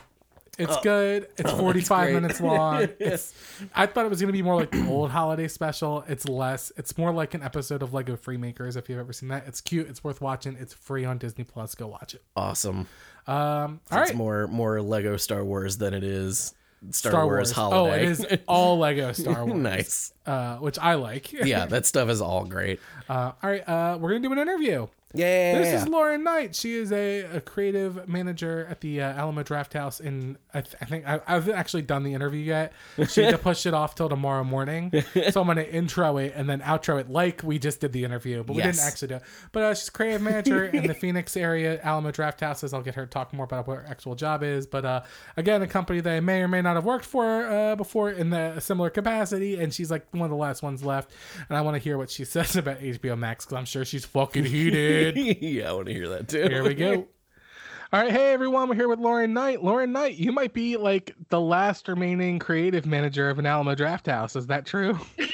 it's 0.57 0.75
good. 0.81 1.29
It's 1.37 1.49
45 1.51 1.99
Oh, 1.99 2.03
great. 2.03 2.13
minutes 2.21 2.41
long. 2.51 2.89
It's. 2.99 3.33
I 3.73 3.85
thought 3.85 4.05
it 4.05 4.09
was 4.09 4.19
gonna 4.19 4.33
be 4.33 4.41
more 4.41 4.57
like 4.57 4.71
the 4.71 4.85
old 4.89 5.09
holiday 5.09 5.47
special. 5.47 6.03
It's 6.09 6.27
less. 6.27 6.73
It's 6.75 6.97
more 6.97 7.13
like 7.13 7.33
an 7.33 7.41
episode 7.43 7.81
of 7.81 7.93
Lego 7.93 8.17
Freemakers. 8.17 8.75
If 8.75 8.89
you've 8.89 8.99
ever 8.99 9.13
seen 9.13 9.29
that, 9.29 9.47
it's 9.47 9.61
cute. 9.61 9.87
It's 9.87 10.03
worth 10.03 10.19
watching. 10.19 10.57
It's 10.59 10.73
free 10.73 11.05
on 11.05 11.17
Disney 11.17 11.45
Plus. 11.45 11.75
Go 11.75 11.87
watch 11.87 12.13
it. 12.13 12.23
awesome. 12.35 12.87
Um, 13.25 13.79
all 13.89 13.99
it's 14.01 14.09
right. 14.09 14.15
more 14.15 14.47
more 14.47 14.81
Lego 14.81 15.15
Star 15.15 15.45
Wars 15.45 15.77
than 15.77 15.93
it 15.93 16.03
is 16.03 16.53
Star, 16.91 17.11
Star 17.11 17.25
Wars, 17.25 17.37
Wars. 17.49 17.51
holiday. 17.51 17.77
Oh, 17.91 17.93
it 17.93 18.03
is 18.09 18.25
all 18.47 18.77
Lego 18.79 19.11
Star 19.11 19.45
Wars. 19.45 19.59
nice. 19.59 20.13
Uh, 20.25 20.57
which 20.57 20.77
I 20.79 20.93
like. 20.95 21.31
Yeah, 21.31 21.65
that 21.67 21.85
stuff 21.85 22.09
is 22.09 22.21
all 22.21 22.45
great. 22.45 22.79
Uh, 23.09 23.31
all 23.43 23.49
right. 23.49 23.67
Uh, 23.67 23.97
we're 23.99 24.09
gonna 24.09 24.21
do 24.27 24.31
an 24.31 24.39
interview. 24.39 24.87
Yeah. 25.13 25.57
This 25.57 25.81
is 25.81 25.87
Lauren 25.87 26.23
Knight. 26.23 26.55
She 26.55 26.75
is 26.75 26.91
a, 26.91 27.21
a 27.37 27.41
creative 27.41 28.07
manager 28.07 28.67
at 28.69 28.81
the 28.81 29.01
uh, 29.01 29.13
Alamo 29.13 29.41
Drafthouse. 29.41 29.99
In 29.99 30.37
I, 30.53 30.61
th- 30.61 30.75
I 30.81 30.85
think 30.85 31.07
I, 31.07 31.19
I 31.27 31.33
haven't 31.33 31.55
actually 31.55 31.81
done 31.81 32.03
the 32.03 32.13
interview 32.13 32.41
yet. 32.41 32.73
She 33.09 33.23
had 33.23 33.31
to 33.31 33.37
push 33.39 33.65
it 33.65 33.73
off 33.73 33.95
till 33.95 34.07
tomorrow 34.07 34.43
morning, 34.43 34.91
so 35.31 35.41
I'm 35.41 35.47
gonna 35.47 35.61
intro 35.63 36.17
it 36.17 36.33
and 36.35 36.47
then 36.47 36.61
outro 36.61 36.99
it 36.99 37.09
like 37.09 37.41
we 37.43 37.57
just 37.57 37.79
did 37.81 37.91
the 37.91 38.03
interview, 38.03 38.43
but 38.43 38.55
we 38.55 38.61
didn't 38.61 38.85
actually 38.87 39.07
do. 39.07 39.15
it. 39.15 39.23
But 39.51 39.63
uh, 39.63 39.73
she's 39.73 39.89
creative 39.89 40.21
manager 40.21 40.65
in 40.65 40.85
the 40.85 40.93
Phoenix 40.99 41.35
area, 41.35 41.79
Alamo 41.81 42.11
Drafthouses. 42.11 42.71
I'll 42.73 42.83
get 42.83 42.93
her 42.95 43.05
to 43.05 43.09
talk 43.09 43.33
more 43.33 43.45
about 43.45 43.67
what 43.67 43.77
her 43.77 43.85
actual 43.89 44.13
job 44.13 44.43
is. 44.43 44.67
But 44.67 44.85
uh, 44.85 45.01
again, 45.37 45.61
a 45.63 45.67
company 45.67 46.01
that 46.01 46.13
I 46.13 46.19
may 46.19 46.41
or 46.41 46.47
may 46.47 46.61
not 46.61 46.75
have 46.75 46.85
worked 46.85 47.05
for 47.05 47.47
uh, 47.47 47.75
before 47.75 48.11
in 48.11 48.29
the 48.29 48.53
a 48.57 48.61
similar 48.61 48.89
capacity, 48.91 49.59
and 49.59 49.73
she's 49.73 49.89
like 49.89 50.05
one 50.11 50.23
of 50.23 50.29
the 50.29 50.35
last 50.35 50.61
ones 50.61 50.83
left. 50.83 51.11
And 51.47 51.57
I 51.57 51.61
want 51.61 51.75
to 51.75 51.79
hear 51.79 51.97
what 51.97 52.11
she 52.11 52.25
says 52.25 52.55
about 52.55 52.79
HBO 52.79 53.17
Max 53.17 53.45
because 53.45 53.57
I'm 53.57 53.65
sure 53.65 53.85
she's 53.85 54.05
fucking 54.05 54.45
heated. 54.45 54.98
yeah, 55.41 55.69
I 55.69 55.73
want 55.73 55.87
to 55.87 55.93
hear 55.93 56.09
that 56.09 56.27
too. 56.27 56.43
Here 56.43 56.63
we 56.63 56.73
go. 56.73 57.07
All 57.93 57.99
right, 57.99 58.11
hey 58.11 58.33
everyone, 58.33 58.69
we're 58.69 58.75
here 58.75 58.87
with 58.87 58.99
Lauren 58.99 59.33
Knight. 59.33 59.63
Lauren 59.63 59.91
Knight, 59.91 60.15
you 60.15 60.31
might 60.31 60.53
be 60.53 60.77
like 60.77 61.15
the 61.29 61.41
last 61.41 61.87
remaining 61.87 62.37
creative 62.37 62.85
manager 62.85 63.29
of 63.29 63.39
an 63.39 63.47
Alamo 63.47 63.73
Drafthouse. 63.73 64.35
Is 64.35 64.47
that 64.47 64.65
true? 64.65 64.99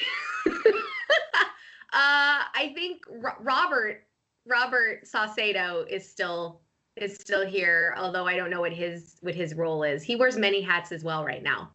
Uh, 1.92 2.44
I 2.54 2.72
think 2.74 3.04
Ro- 3.08 3.38
Robert 3.40 4.02
Robert 4.44 5.06
Saucedo 5.06 5.88
is 5.88 6.06
still 6.06 6.60
is 6.96 7.16
still 7.16 7.46
here, 7.46 7.94
although 7.96 8.26
I 8.26 8.36
don't 8.36 8.50
know 8.50 8.60
what 8.60 8.72
his 8.72 9.16
what 9.22 9.34
his 9.34 9.54
role 9.54 9.82
is. 9.82 10.02
He 10.02 10.14
wears 10.14 10.36
many 10.36 10.60
hats 10.60 10.92
as 10.92 11.02
well 11.02 11.24
right 11.24 11.42
now. 11.42 11.70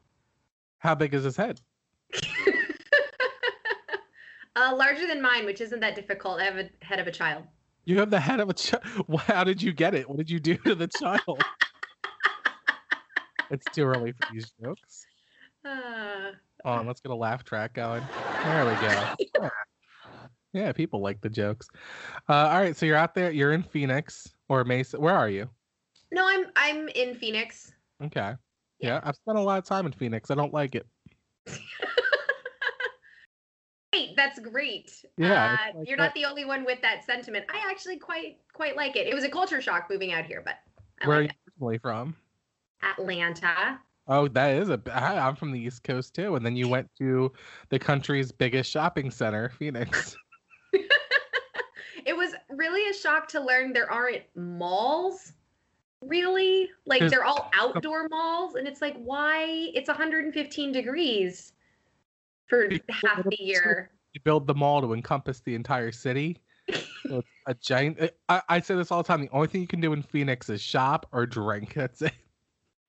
How 0.77 0.93
big 0.93 1.15
is 1.15 1.23
his 1.23 1.35
head? 1.35 1.59
Uh, 4.55 4.75
larger 4.75 5.07
than 5.07 5.21
mine, 5.21 5.45
which 5.45 5.61
isn't 5.61 5.79
that 5.79 5.95
difficult. 5.95 6.39
I 6.39 6.43
have 6.43 6.57
a 6.57 6.69
head 6.81 6.99
of 6.99 7.07
a 7.07 7.11
child. 7.11 7.43
You 7.85 7.99
have 7.99 8.11
the 8.11 8.19
head 8.19 8.39
of 8.39 8.49
a 8.49 8.53
child. 8.53 8.83
How 9.25 9.43
did 9.43 9.61
you 9.61 9.73
get 9.73 9.95
it? 9.95 10.07
What 10.07 10.17
did 10.17 10.29
you 10.29 10.39
do 10.39 10.55
to 10.57 10.75
the 10.75 10.87
child? 10.87 11.41
it's 13.51 13.65
too 13.73 13.83
early 13.83 14.11
for 14.11 14.33
these 14.33 14.51
jokes. 14.63 15.05
Uh, 15.65 16.31
on, 16.65 16.87
let's 16.87 17.01
get 17.01 17.11
a 17.11 17.15
laugh 17.15 17.43
track 17.43 17.73
going. 17.73 18.03
There 18.43 18.65
we 18.65 18.71
go. 18.71 19.05
Yeah, 19.41 19.49
Yeah, 20.53 20.71
people 20.73 21.01
like 21.01 21.21
the 21.21 21.29
jokes. 21.29 21.67
Uh, 22.27 22.33
all 22.33 22.59
right, 22.59 22.75
so 22.75 22.85
you're 22.85 22.97
out 22.97 23.15
there. 23.15 23.31
You're 23.31 23.53
in 23.53 23.63
Phoenix 23.63 24.33
or 24.49 24.63
Mesa. 24.63 24.99
Where 24.99 25.15
are 25.15 25.29
you? 25.29 25.49
no, 26.11 26.27
I'm 26.27 26.45
I'm 26.57 26.89
in 26.89 27.15
Phoenix. 27.15 27.71
Okay. 28.03 28.33
Yeah, 28.79 28.99
I've 29.03 29.15
spent 29.15 29.37
a 29.37 29.41
lot 29.41 29.59
of 29.59 29.65
time 29.65 29.85
in 29.85 29.91
Phoenix. 29.91 30.31
I 30.31 30.35
don't 30.35 30.53
like 30.53 30.75
it. 30.75 30.87
Great, 33.93 34.15
that's 34.15 34.39
great. 34.39 35.03
Yeah, 35.17 35.57
uh, 35.73 35.79
like 35.79 35.87
you're 35.87 35.97
that- 35.97 36.03
not 36.03 36.13
the 36.13 36.25
only 36.25 36.45
one 36.45 36.63
with 36.63 36.81
that 36.81 37.03
sentiment. 37.03 37.45
I 37.53 37.69
actually 37.69 37.97
quite 37.97 38.37
quite 38.53 38.77
like 38.77 38.95
it. 38.95 39.07
It 39.07 39.13
was 39.13 39.25
a 39.25 39.29
culture 39.29 39.61
shock 39.61 39.87
moving 39.89 40.13
out 40.13 40.25
here, 40.25 40.41
but 40.45 40.55
I 41.01 41.07
Where 41.07 41.17
are 41.17 41.21
like 41.23 41.31
you 41.31 41.51
originally 41.65 41.77
from? 41.79 42.15
Atlanta. 42.83 43.79
Oh, 44.07 44.27
that 44.29 44.55
is 44.55 44.69
a. 44.69 44.81
I- 44.93 45.27
I'm 45.27 45.35
from 45.35 45.51
the 45.51 45.59
East 45.59 45.83
Coast 45.83 46.13
too, 46.13 46.35
and 46.35 46.45
then 46.45 46.55
you 46.55 46.69
went 46.69 46.89
to 46.99 47.33
the 47.69 47.77
country's 47.77 48.31
biggest 48.31 48.71
shopping 48.71 49.11
center, 49.11 49.49
Phoenix. 49.49 50.15
it 50.73 52.15
was 52.15 52.33
really 52.49 52.89
a 52.89 52.93
shock 52.93 53.27
to 53.29 53.41
learn 53.41 53.73
there 53.73 53.91
aren't 53.91 54.23
malls 54.35 55.33
really 56.01 56.67
like 56.85 57.07
they're 57.11 57.25
all 57.25 57.51
outdoor 57.53 58.07
malls 58.09 58.55
and 58.55 58.67
it's 58.67 58.81
like 58.81 58.97
why 59.03 59.69
it's 59.75 59.87
115 59.87 60.71
degrees 60.71 61.53
for 62.51 62.69
half 62.89 63.23
the 63.23 63.37
year 63.39 63.89
You 64.13 64.21
build 64.21 64.45
the 64.45 64.53
mall 64.53 64.81
to 64.81 64.93
encompass 64.93 65.39
the 65.39 65.55
entire 65.55 65.91
city. 65.91 66.37
So 67.07 67.17
it's 67.17 67.27
a 67.47 67.53
giant. 67.55 67.99
I, 68.29 68.41
I 68.47 68.59
say 68.61 68.75
this 68.75 68.91
all 68.91 69.01
the 69.03 69.07
time. 69.07 69.21
The 69.21 69.29
only 69.31 69.47
thing 69.47 69.59
you 69.59 69.67
can 69.67 69.81
do 69.81 69.91
in 69.91 70.01
Phoenix 70.03 70.49
is 70.49 70.61
shop 70.61 71.07
or 71.11 71.25
drink. 71.25 71.73
That's 71.75 72.01
it. 72.03 72.13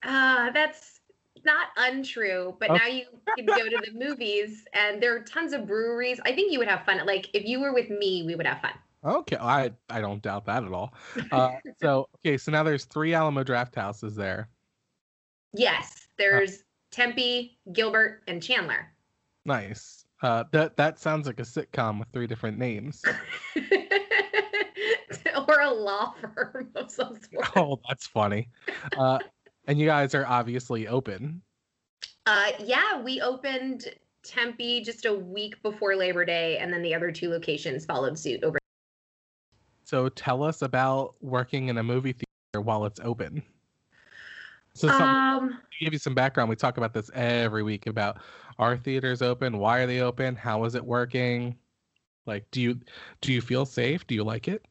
uh 0.05 0.51
that's 0.51 1.01
not 1.45 1.69
untrue 1.77 2.55
but 2.61 2.71
Oh. 2.71 2.75
now 2.75 2.87
you 2.87 3.05
can 3.37 3.47
go 3.47 3.69
to 3.69 3.81
the 3.85 3.93
movies 4.07 4.65
and 4.75 5.03
there 5.03 5.17
are 5.17 5.21
tons 5.21 5.53
of 5.53 5.67
breweries 5.67 6.21
i 6.25 6.33
think 6.33 6.53
you 6.53 6.59
would 6.61 6.69
have 6.69 6.85
fun 6.85 7.05
like 7.07 7.29
if 7.35 7.45
you 7.45 7.61
were 7.61 7.73
with 7.73 7.89
me 7.91 8.23
we 8.25 8.35
would 8.37 8.47
have 8.47 8.61
fun 8.61 8.73
Okay, 9.05 9.37
I 9.41 9.73
I 9.91 10.01
don't 10.01 10.23
doubt 10.23 10.45
that 10.47 10.63
at 10.63 10.73
all. 10.73 10.95
Uh, 11.33 11.57
so 11.81 12.09
okay, 12.19 12.37
so 12.39 12.53
now 12.53 12.63
there's 12.63 12.85
three 12.85 13.15
Alamo 13.15 13.43
Drafthouses 13.43 14.15
there. 14.15 14.49
yes 15.55 16.07
there's 16.19 16.63
tempe 16.93 17.59
gilbert 17.73 18.23
and 18.29 18.41
chandler 18.43 18.92
Nice. 19.45 20.05
Uh, 20.23 20.45
that 20.53 20.77
that 20.77 20.99
sounds 21.01 21.27
like 21.27 21.41
a 21.41 21.45
sitcom 21.45 21.99
with 21.99 22.09
three 22.13 22.27
different 22.27 22.59
names. 22.59 23.03
or 25.49 25.61
a 25.61 25.71
law 25.71 26.15
firm 26.21 26.69
of 26.77 26.91
some 26.91 27.19
sort 27.33 27.57
oh, 27.57 27.81
that's 27.89 28.07
funny. 28.07 28.49
Uh, 28.97 29.19
and 29.67 29.79
you 29.79 29.87
guys 29.87 30.15
are 30.15 30.27
obviously 30.27 30.87
open. 30.89 31.43
Uh, 32.27 32.51
yeah, 32.61 33.01
we 33.03 33.21
opened 33.21 33.87
Tempe 34.23 34.83
just 34.83 35.07
a 35.07 35.13
week 35.13 35.61
before 35.63 35.97
Labor 35.97 36.25
Day, 36.25 36.59
and 36.59 36.73
then 36.73 36.83
the 36.83 36.95
other 36.95 37.11
two 37.11 37.29
locations 37.29 37.85
followed 37.85 38.19
suit 38.19 38.45
over. 38.45 38.59
So 39.85 40.09
tell 40.09 40.43
us 40.43 40.63
about 40.63 41.15
working 41.21 41.69
in 41.69 41.79
a 41.79 41.83
movie 41.83 42.13
theater 42.13 42.63
while 42.63 42.87
it's 42.87 43.01
open. 43.01 43.43
So 44.75 44.91
some, 44.91 45.19
Um, 45.39 45.63
give 45.81 45.93
you 45.93 45.99
some 45.99 46.15
background, 46.15 46.51
we 46.51 46.57
talk 46.57 46.77
about 46.79 46.93
this 46.95 47.11
every 47.15 47.63
week 47.63 47.87
about 47.87 48.19
are 48.59 48.77
theaters 48.77 49.23
open? 49.23 49.59
Why 49.59 49.81
are 49.81 49.87
they 49.87 50.01
open? 50.01 50.37
How 50.37 50.65
is 50.65 50.75
it 50.75 50.85
working? 50.85 51.59
Like, 52.27 52.51
do 52.53 52.61
you 52.63 52.81
do 53.23 53.33
you 53.33 53.41
feel 53.43 53.67
safe? 53.67 54.07
Do 54.07 54.15
you 54.15 54.25
like 54.25 54.49
it? 54.49 54.67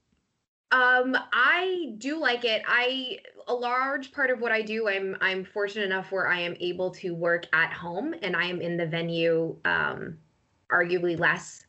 um, 0.72 1.18
I 1.34 1.96
do 1.98 2.20
like 2.20 2.46
it. 2.46 2.64
I 2.66 3.20
a 3.48 3.54
large 3.54 4.12
part 4.14 4.30
of 4.30 4.40
what 4.40 4.52
I 4.52 4.62
do, 4.62 4.88
I'm 4.88 5.18
I'm 5.20 5.44
fortunate 5.44 5.86
enough 5.86 6.12
where 6.12 6.28
I 6.30 6.40
am 6.40 6.56
able 6.60 6.92
to 6.92 7.14
work 7.14 7.48
at 7.54 7.74
home, 7.74 8.16
and 8.22 8.36
I 8.36 8.46
am 8.46 8.62
in 8.62 8.78
the 8.78 8.86
venue, 8.88 9.58
um, 9.66 10.18
arguably 10.72 11.20
less 11.20 11.66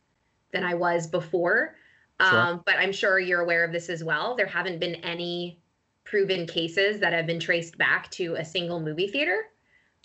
than 0.53 0.63
I 0.63 0.73
was 0.75 1.07
before. 1.07 1.75
Sure. 2.21 2.47
Um, 2.47 2.63
but 2.65 2.75
I'm 2.77 2.93
sure 2.93 3.19
you're 3.19 3.41
aware 3.41 3.65
of 3.65 3.73
this 3.73 3.89
as 3.89 4.03
well. 4.03 4.35
There 4.35 4.45
haven't 4.45 4.79
been 4.79 4.95
any 4.95 5.62
proven 6.03 6.45
cases 6.45 6.99
that 6.99 7.13
have 7.13 7.25
been 7.25 7.39
traced 7.39 7.77
back 7.77 8.09
to 8.11 8.35
a 8.35 8.45
single 8.45 8.79
movie 8.79 9.07
theater, 9.07 9.45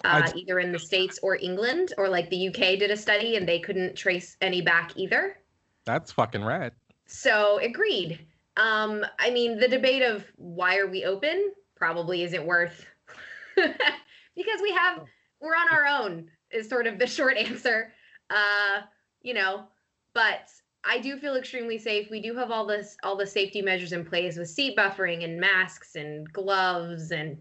uh, 0.05 0.31
either 0.35 0.61
in 0.61 0.73
the 0.73 0.79
States 0.79 1.19
or 1.23 1.37
England, 1.37 1.93
or 1.99 2.09
like 2.09 2.31
the 2.31 2.49
UK 2.49 2.79
did 2.79 2.91
a 2.91 2.97
study 2.97 3.37
and 3.37 3.49
they 3.49 3.59
couldn't 3.59 3.97
trace 3.97 4.37
any 4.41 4.63
back 4.63 4.93
either. 4.97 5.37
That's 5.85 6.13
fucking 6.13 6.45
rad. 6.45 6.73
So 7.07 7.59
agreed. 7.59 8.21
Um, 8.57 9.05
I 9.19 9.31
mean, 9.31 9.59
the 9.59 9.69
debate 9.69 10.03
of 10.03 10.25
why 10.37 10.79
are 10.79 10.87
we 10.87 11.05
open 11.05 11.53
probably 11.75 12.23
isn't 12.23 12.45
worth 12.45 12.85
because 13.57 14.61
we 14.63 14.73
have 14.73 15.05
we're 15.41 15.55
on 15.55 15.69
our 15.71 15.87
own 15.87 16.29
is 16.51 16.69
sort 16.69 16.87
of 16.87 16.99
the 16.99 17.07
short 17.07 17.37
answer. 17.37 17.93
Uh, 18.31 18.83
you 19.23 19.35
know, 19.35 19.65
but 20.13 20.51
I 20.89 20.99
do 20.99 21.19
feel 21.19 21.37
extremely 21.37 21.79
safe. 21.79 22.11
We 22.11 22.21
do 22.21 22.35
have 22.37 22.51
all 22.51 22.67
this 22.67 22.97
all 23.03 23.17
the 23.17 23.27
safety 23.27 23.61
measures 23.63 23.93
in 23.93 24.05
place 24.05 24.39
with 24.39 24.49
seat 24.49 24.77
buffering 24.77 25.23
and 25.23 25.39
masks 25.39 25.95
and 25.97 26.31
gloves 26.33 27.13
and 27.13 27.37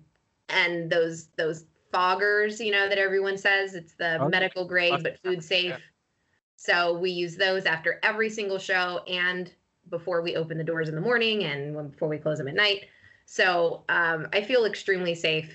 and 0.49 0.89
those 0.91 1.29
those 1.37 1.65
foggers, 1.93 2.63
you 2.63 2.71
know, 2.71 2.89
that 2.89 2.97
everyone 2.97 3.37
says 3.37 3.73
it's 3.73 3.93
the 3.95 4.19
Oh, 4.21 4.27
medical 4.29 4.67
grade 4.67 4.91
must- 4.91 5.03
but 5.03 5.19
food 5.19 5.43
safe. 5.43 5.79
So 6.57 6.97
we 6.97 7.11
use 7.11 7.37
those 7.37 7.65
after 7.65 7.99
every 8.03 8.29
single 8.29 8.57
show 8.59 8.99
and 9.07 9.53
before 9.89 10.21
we 10.21 10.35
open 10.35 10.57
the 10.57 10.63
doors 10.63 10.89
in 10.89 10.95
the 10.95 11.01
morning 11.01 11.43
and 11.45 11.91
before 11.91 12.09
we 12.09 12.17
close 12.17 12.39
them 12.39 12.47
at 12.47 12.55
night. 12.55 12.87
So 13.25 13.83
um, 13.89 14.27
I 14.33 14.41
feel 14.41 14.65
extremely 14.65 15.15
safe, 15.15 15.53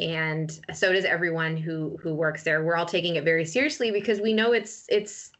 and 0.00 0.50
so 0.72 0.92
does 0.92 1.04
everyone 1.04 1.56
who 1.56 1.98
who 2.02 2.14
works 2.14 2.42
there. 2.44 2.62
We're 2.64 2.76
all 2.76 2.86
taking 2.86 3.16
it 3.16 3.24
very 3.24 3.44
seriously 3.44 3.90
because 3.90 4.20
we 4.20 4.32
know 4.32 4.52
it's 4.52 4.86
it's 4.88 5.32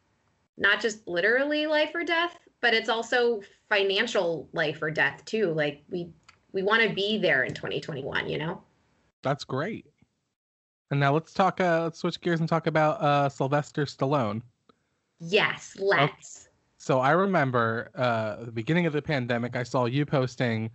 not 0.59 0.81
just 0.81 1.07
literally 1.07 1.67
life 1.67 1.91
or 1.95 2.05
death, 2.05 2.37
but 2.61 2.75
it's 2.75 2.89
also 2.89 3.41
financial 3.69 4.49
life 4.53 4.83
or 4.83 4.91
death 4.91 5.25
too. 5.25 5.53
Like 5.53 5.83
we 5.91 6.11
we 6.53 6.63
want 6.63 6.83
to 6.83 6.95
be 6.95 7.19
there 7.19 7.45
in 7.45 7.55
2021. 7.55 8.29
You 8.29 8.39
know. 8.39 8.63
That's 9.23 9.45
great. 9.45 9.87
And 10.91 11.01
now 11.01 11.13
let's 11.13 11.33
talk. 11.33 11.61
Uh, 11.61 11.83
let's 11.85 11.99
switch 11.99 12.21
gears 12.21 12.41
and 12.41 12.49
talk 12.49 12.67
about 12.67 13.01
uh, 13.01 13.29
Sylvester 13.29 13.85
Stallone. 13.85 14.43
Yes, 15.21 15.77
let's. 15.79 16.49
So 16.79 17.01
I 17.01 17.11
remember 17.11 17.91
uh, 17.95 18.45
the 18.45 18.53
beginning 18.53 18.87
of 18.87 18.93
the 18.93 19.03
pandemic, 19.03 19.57
I 19.57 19.65
saw 19.65 19.87
you 19.87 20.07
posting 20.07 20.71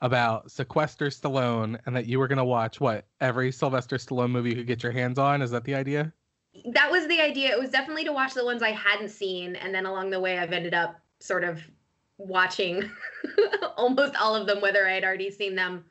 about 0.00 0.50
Sequester 0.50 1.06
Stallone 1.06 1.78
and 1.86 1.94
that 1.96 2.06
you 2.06 2.18
were 2.18 2.28
gonna 2.28 2.44
watch 2.44 2.80
what 2.80 3.06
every 3.20 3.52
Sylvester 3.52 3.96
Stallone 3.96 4.30
movie 4.30 4.50
you 4.50 4.56
could 4.56 4.66
get 4.66 4.82
your 4.82 4.92
hands 4.92 5.18
on. 5.18 5.40
Is 5.40 5.50
that 5.52 5.64
the 5.64 5.74
idea? 5.74 6.12
That 6.72 6.90
was 6.90 7.06
the 7.08 7.20
idea. 7.20 7.50
It 7.50 7.58
was 7.58 7.70
definitely 7.70 8.04
to 8.04 8.12
watch 8.12 8.34
the 8.34 8.44
ones 8.44 8.62
I 8.62 8.70
hadn't 8.70 9.10
seen, 9.10 9.56
and 9.56 9.74
then 9.74 9.86
along 9.86 10.10
the 10.10 10.20
way, 10.20 10.38
I've 10.38 10.52
ended 10.52 10.74
up 10.74 11.00
sort 11.20 11.44
of 11.44 11.60
watching 12.18 12.88
almost 13.76 14.14
all 14.16 14.36
of 14.36 14.46
them, 14.46 14.60
whether 14.60 14.86
I 14.86 14.92
had 14.92 15.04
already 15.04 15.30
seen 15.30 15.54
them 15.54 15.84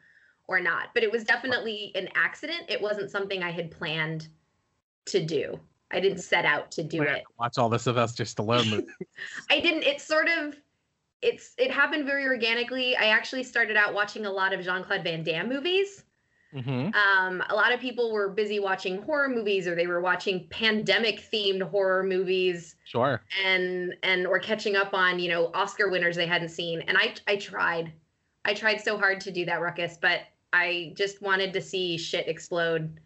or 0.47 0.59
not. 0.59 0.89
But 0.93 1.03
it 1.03 1.11
was 1.11 1.23
definitely 1.23 1.91
an 1.95 2.07
accident. 2.15 2.63
It 2.69 2.81
wasn't 2.81 3.11
something 3.11 3.43
I 3.43 3.51
had 3.51 3.71
planned 3.71 4.29
to 5.05 5.23
do. 5.23 5.59
I 5.91 5.99
didn't 5.99 6.19
set 6.19 6.45
out 6.45 6.71
to 6.71 6.83
do 6.83 7.03
it. 7.03 7.23
Watch 7.37 7.57
all 7.57 7.69
this 7.69 7.85
of 7.85 7.97
us 7.97 8.15
just 8.15 8.35
the 8.35 8.43
Sylvester 8.43 8.65
Stallone 8.65 8.77
movies. 8.77 8.95
I 9.49 9.59
didn't. 9.59 9.83
It's 9.83 10.03
sort 10.03 10.27
of. 10.27 10.55
It's 11.21 11.53
it 11.57 11.71
happened 11.71 12.05
very 12.05 12.25
organically. 12.25 12.97
I 12.97 13.05
actually 13.05 13.43
started 13.43 13.77
out 13.77 13.93
watching 13.93 14.25
a 14.25 14.31
lot 14.31 14.53
of 14.53 14.61
Jean 14.61 14.83
Claude 14.83 15.03
Van 15.03 15.23
Damme 15.23 15.47
movies. 15.47 16.03
Hmm 16.53 16.89
Um, 16.93 17.43
a 17.49 17.55
lot 17.55 17.73
of 17.73 17.79
people 17.79 18.11
were 18.11 18.29
busy 18.29 18.59
watching 18.59 19.01
horror 19.01 19.29
movies, 19.29 19.67
or 19.67 19.75
they 19.75 19.87
were 19.87 20.01
watching 20.01 20.47
pandemic 20.49 21.19
themed 21.31 21.61
horror 21.63 22.03
movies, 22.03 22.75
Sure. 22.85 23.21
and 23.43 23.95
and 24.03 24.27
or 24.27 24.39
catching 24.39 24.75
up 24.75 24.93
on 24.93 25.19
you 25.19 25.29
know 25.29 25.51
Oscar 25.53 25.89
winners 25.89 26.15
they 26.15 26.27
hadn't 26.27 26.49
seen. 26.49 26.81
And 26.81 26.97
I 26.97 27.15
I 27.27 27.37
tried, 27.37 27.91
I 28.45 28.53
tried 28.53 28.81
so 28.81 28.97
hard 28.97 29.19
to 29.21 29.31
do 29.31 29.45
that, 29.45 29.61
Ruckus, 29.61 29.97
but 29.97 30.21
I 30.51 30.93
just 30.95 31.21
wanted 31.21 31.53
to 31.53 31.61
see 31.61 31.97
shit 31.97 32.27
explode, 32.27 32.99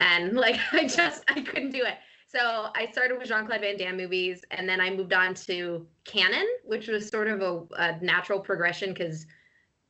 and 0.00 0.34
like 0.44 0.58
I 0.72 0.86
just 0.86 1.24
I 1.28 1.40
couldn't 1.40 1.70
do 1.70 1.82
it. 1.84 1.94
So 2.28 2.70
I 2.74 2.88
started 2.92 3.18
with 3.18 3.28
Jean 3.28 3.46
Claude 3.46 3.60
Van 3.60 3.76
Damme 3.76 3.96
movies, 3.96 4.42
and 4.52 4.66
then 4.68 4.80
I 4.80 4.88
moved 4.90 5.12
on 5.12 5.34
to 5.34 5.86
Cannon, 6.04 6.46
which 6.64 6.88
was 6.88 7.06
sort 7.08 7.28
of 7.28 7.42
a, 7.42 7.62
a 7.76 8.00
natural 8.00 8.40
progression 8.40 8.94
because 8.94 9.26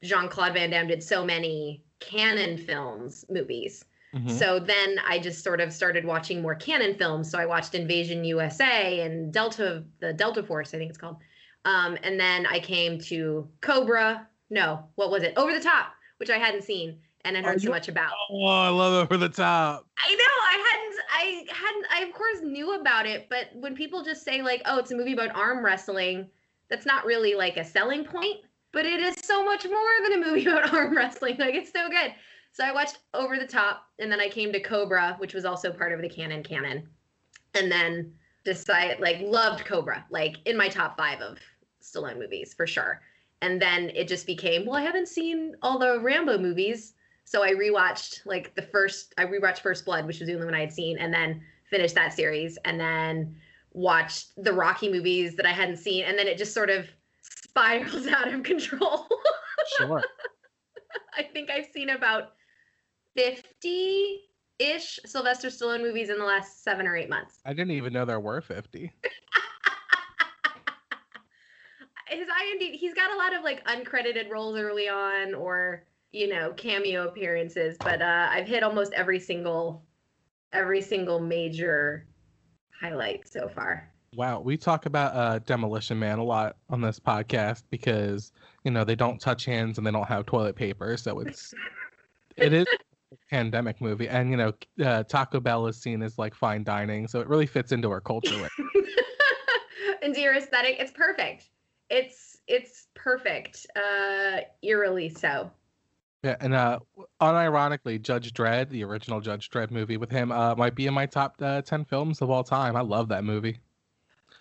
Jean 0.02 0.28
Claude 0.28 0.54
Van 0.54 0.70
Damme 0.70 0.88
did 0.88 1.02
so 1.04 1.24
many 1.24 1.84
Cannon 2.02 2.58
films 2.58 3.24
movies. 3.28 3.84
Mhm. 4.14 4.30
So 4.30 4.58
then 4.58 5.00
I 5.06 5.18
just 5.18 5.42
sort 5.42 5.60
of 5.60 5.72
started 5.72 6.04
watching 6.04 6.42
more 6.42 6.54
Cannon 6.54 6.94
films. 6.96 7.30
So 7.30 7.38
I 7.38 7.46
watched 7.46 7.74
Invasion 7.74 8.24
USA 8.24 9.00
and 9.00 9.32
Delta, 9.32 9.84
the 10.00 10.12
Delta 10.12 10.42
Force, 10.42 10.74
I 10.74 10.78
think 10.78 10.90
it's 10.90 10.98
called. 10.98 11.16
Um, 11.64 11.96
and 12.02 12.20
then 12.20 12.46
I 12.46 12.58
came 12.60 12.98
to 13.02 13.48
Cobra. 13.60 14.28
No, 14.50 14.84
what 14.96 15.10
was 15.10 15.22
it? 15.22 15.32
Over 15.36 15.54
the 15.54 15.60
Top, 15.60 15.94
which 16.18 16.28
I 16.28 16.36
hadn't 16.36 16.62
seen 16.62 16.98
and 17.24 17.36
had 17.36 17.44
Are 17.44 17.52
heard 17.52 17.62
so 17.62 17.70
much 17.70 17.88
about. 17.88 18.12
Oh, 18.30 18.44
I 18.44 18.68
love 18.68 18.92
Over 18.92 19.16
the 19.16 19.28
Top. 19.30 19.86
I 19.96 20.14
know 20.14 20.34
I 20.44 20.68
hadn't, 20.68 21.00
I 21.10 21.54
hadn't, 21.54 21.86
I 21.90 22.00
of 22.08 22.12
course 22.12 22.40
knew 22.42 22.78
about 22.80 23.06
it, 23.06 23.28
but 23.30 23.48
when 23.54 23.74
people 23.74 24.02
just 24.02 24.24
say 24.24 24.42
like, 24.42 24.60
"Oh, 24.66 24.78
it's 24.78 24.90
a 24.90 24.96
movie 24.96 25.12
about 25.12 25.34
arm 25.34 25.64
wrestling," 25.64 26.28
that's 26.68 26.84
not 26.84 27.06
really 27.06 27.34
like 27.34 27.56
a 27.56 27.64
selling 27.64 28.04
point. 28.04 28.40
But 28.72 28.86
it 28.86 29.00
is 29.00 29.16
so 29.22 29.44
much 29.44 29.66
more 29.66 29.90
than 30.02 30.22
a 30.22 30.26
movie 30.26 30.46
about 30.46 30.72
arm 30.72 30.96
wrestling. 30.96 31.36
Like 31.38 31.54
it's 31.54 31.72
so 31.72 31.88
good. 31.88 32.14
So 32.52 32.64
I 32.64 32.72
watched 32.72 32.98
Over 33.14 33.38
the 33.38 33.46
Top, 33.46 33.86
and 33.98 34.12
then 34.12 34.20
I 34.20 34.28
came 34.28 34.52
to 34.52 34.60
Cobra, 34.60 35.16
which 35.18 35.32
was 35.32 35.46
also 35.46 35.72
part 35.72 35.92
of 35.92 36.02
the 36.02 36.08
Cannon 36.08 36.42
canon, 36.42 36.86
and 37.54 37.72
then 37.72 38.12
decided 38.44 39.00
like 39.00 39.20
loved 39.20 39.64
Cobra, 39.64 40.04
like 40.10 40.36
in 40.44 40.56
my 40.56 40.68
top 40.68 40.96
five 40.96 41.20
of 41.20 41.38
Stallone 41.82 42.18
movies 42.18 42.52
for 42.54 42.66
sure. 42.66 43.00
And 43.40 43.60
then 43.60 43.90
it 43.90 44.06
just 44.06 44.26
became, 44.26 44.66
well, 44.66 44.76
I 44.76 44.82
haven't 44.82 45.08
seen 45.08 45.56
all 45.62 45.78
the 45.78 45.98
Rambo 46.00 46.38
movies. 46.38 46.94
So 47.24 47.42
I 47.42 47.52
rewatched 47.52 48.26
like 48.26 48.54
the 48.54 48.62
first, 48.62 49.14
I 49.16 49.24
rewatched 49.24 49.60
First 49.60 49.84
Blood, 49.84 50.06
which 50.06 50.20
was 50.20 50.28
the 50.28 50.34
only 50.34 50.46
one 50.46 50.54
I 50.54 50.60
had 50.60 50.72
seen, 50.72 50.98
and 50.98 51.12
then 51.12 51.42
finished 51.70 51.94
that 51.94 52.12
series, 52.12 52.58
and 52.64 52.78
then 52.78 53.34
watched 53.72 54.32
the 54.36 54.52
Rocky 54.52 54.90
movies 54.90 55.36
that 55.36 55.46
I 55.46 55.52
hadn't 55.52 55.78
seen, 55.78 56.04
and 56.04 56.18
then 56.18 56.26
it 56.26 56.36
just 56.36 56.52
sort 56.52 56.68
of 56.68 56.86
spirals 57.52 58.06
out 58.06 58.32
of 58.32 58.42
control. 58.42 59.06
Sure. 59.76 60.02
I 61.16 61.22
think 61.22 61.48
I've 61.48 61.66
seen 61.72 61.90
about 61.90 62.32
50 63.16 64.22
ish 64.58 64.98
Sylvester 65.06 65.48
Stallone 65.48 65.82
movies 65.82 66.10
in 66.10 66.18
the 66.18 66.24
last 66.24 66.64
seven 66.64 66.84
or 66.84 66.96
eight 66.96 67.08
months. 67.08 67.38
I 67.46 67.52
didn't 67.52 67.70
even 67.70 67.92
know 67.92 68.04
there 68.04 68.18
were 68.18 68.40
50. 68.40 68.92
His 72.08 72.26
IMDb, 72.26 72.72
he's 72.72 72.92
got 72.92 73.12
a 73.12 73.16
lot 73.16 73.34
of 73.34 73.44
like 73.44 73.64
uncredited 73.66 74.30
roles 74.30 74.58
early 74.58 74.88
on 74.88 75.32
or, 75.34 75.84
you 76.10 76.28
know, 76.28 76.52
cameo 76.54 77.06
appearances, 77.06 77.76
but 77.78 78.02
uh, 78.02 78.28
I've 78.30 78.48
hit 78.48 78.64
almost 78.64 78.92
every 78.94 79.20
single, 79.20 79.84
every 80.52 80.82
single 80.82 81.20
major 81.20 82.08
highlight 82.80 83.28
so 83.28 83.48
far. 83.48 83.91
Wow, 84.14 84.40
we 84.40 84.58
talk 84.58 84.84
about 84.84 85.14
uh, 85.14 85.38
Demolition 85.38 85.98
Man 85.98 86.18
a 86.18 86.24
lot 86.24 86.56
on 86.68 86.82
this 86.82 87.00
podcast 87.00 87.62
because 87.70 88.32
you 88.62 88.70
know 88.70 88.84
they 88.84 88.94
don't 88.94 89.18
touch 89.18 89.46
hands 89.46 89.78
and 89.78 89.86
they 89.86 89.90
don't 89.90 90.06
have 90.06 90.26
toilet 90.26 90.54
paper, 90.54 90.98
so 90.98 91.20
it's 91.20 91.54
it 92.36 92.52
is 92.52 92.66
a 93.12 93.16
pandemic 93.30 93.80
movie, 93.80 94.10
and 94.10 94.30
you 94.30 94.36
know 94.36 94.52
uh, 94.84 95.02
Taco 95.04 95.40
Bell 95.40 95.66
is 95.66 95.80
seen 95.80 96.02
as 96.02 96.18
like 96.18 96.34
fine 96.34 96.62
dining, 96.62 97.08
so 97.08 97.20
it 97.20 97.26
really 97.26 97.46
fits 97.46 97.72
into 97.72 97.90
our 97.90 98.02
culture. 98.02 98.48
and 100.02 100.14
your 100.16 100.36
aesthetic, 100.36 100.76
it's 100.78 100.92
perfect. 100.92 101.48
It's 101.88 102.36
it's 102.46 102.88
perfect. 102.92 103.66
Uh, 103.74 104.40
eerily 104.60 105.08
so. 105.08 105.50
yeah, 106.22 106.36
and 106.40 106.52
uh, 106.52 106.80
unironically, 107.22 108.00
Judge 108.00 108.34
Dredd, 108.34 108.68
the 108.68 108.84
original 108.84 109.22
Judge 109.22 109.48
Dredd 109.48 109.70
movie 109.70 109.96
with 109.96 110.10
him, 110.10 110.30
uh, 110.30 110.54
might 110.54 110.74
be 110.74 110.86
in 110.86 110.92
my 110.92 111.06
top 111.06 111.36
uh, 111.40 111.62
ten 111.62 111.86
films 111.86 112.20
of 112.20 112.28
all 112.28 112.44
time. 112.44 112.76
I 112.76 112.82
love 112.82 113.08
that 113.08 113.24
movie. 113.24 113.58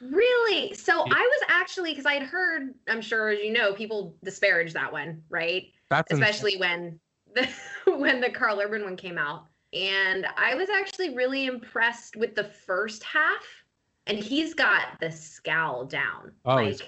Really? 0.02 0.74
So 0.74 1.02
I 1.02 1.06
was 1.06 1.42
actually 1.48 1.92
because 1.92 2.06
I 2.06 2.14
had 2.14 2.24
heard, 2.24 2.74
I'm 2.88 3.02
sure 3.02 3.30
as 3.30 3.40
you 3.40 3.52
know, 3.52 3.74
people 3.74 4.16
disparage 4.24 4.74
that 4.74 4.92
one, 4.92 5.22
right? 5.30 5.68
That's 5.90 6.12
insane. 6.12 6.24
Especially 6.24 6.58
when 6.58 7.00
the 7.36 7.48
when 7.98 8.20
the 8.20 8.30
Karl 8.30 8.60
Urban 8.60 8.84
one 8.84 8.96
came 8.96 9.18
out. 9.18 9.46
And 9.74 10.26
I 10.36 10.56
was 10.56 10.70
actually 10.70 11.16
really 11.16 11.46
impressed 11.46 12.16
with 12.16 12.36
the 12.36 12.44
first 12.44 13.04
half. 13.04 13.46
And 14.08 14.18
he's 14.18 14.54
got 14.54 15.00
the 15.00 15.12
scowl 15.12 15.86
down. 15.86 16.32
Oh, 16.46 16.56
like 16.56 16.82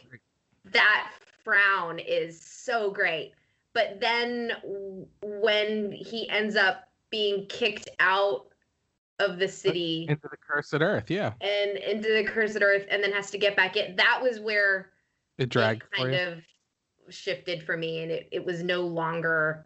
that 0.71 1.11
frown 1.43 1.99
is 1.99 2.41
so 2.41 2.91
great. 2.91 3.33
But 3.73 3.99
then 3.99 4.51
when 5.21 5.91
he 5.91 6.27
ends 6.29 6.55
up 6.55 6.89
being 7.09 7.45
kicked 7.47 7.89
out 7.99 8.47
of 9.19 9.39
the 9.39 9.47
city 9.47 10.05
into 10.09 10.27
the 10.29 10.37
cursed 10.37 10.73
earth. 10.73 11.09
Yeah, 11.09 11.33
and 11.41 11.77
into 11.77 12.13
the 12.13 12.23
cursed 12.23 12.59
earth 12.61 12.85
and 12.89 13.03
then 13.03 13.11
has 13.11 13.31
to 13.31 13.37
get 13.37 13.55
back 13.55 13.75
in 13.77 13.95
that 13.95 14.19
was 14.21 14.39
where 14.39 14.91
it 15.37 15.49
dragged 15.49 15.83
it 15.83 15.97
kind 15.97 16.15
of 16.15 16.39
shifted 17.09 17.63
for 17.63 17.75
me 17.75 18.01
and 18.01 18.11
it, 18.11 18.27
it 18.31 18.43
was 18.43 18.63
no 18.63 18.81
longer 18.81 19.65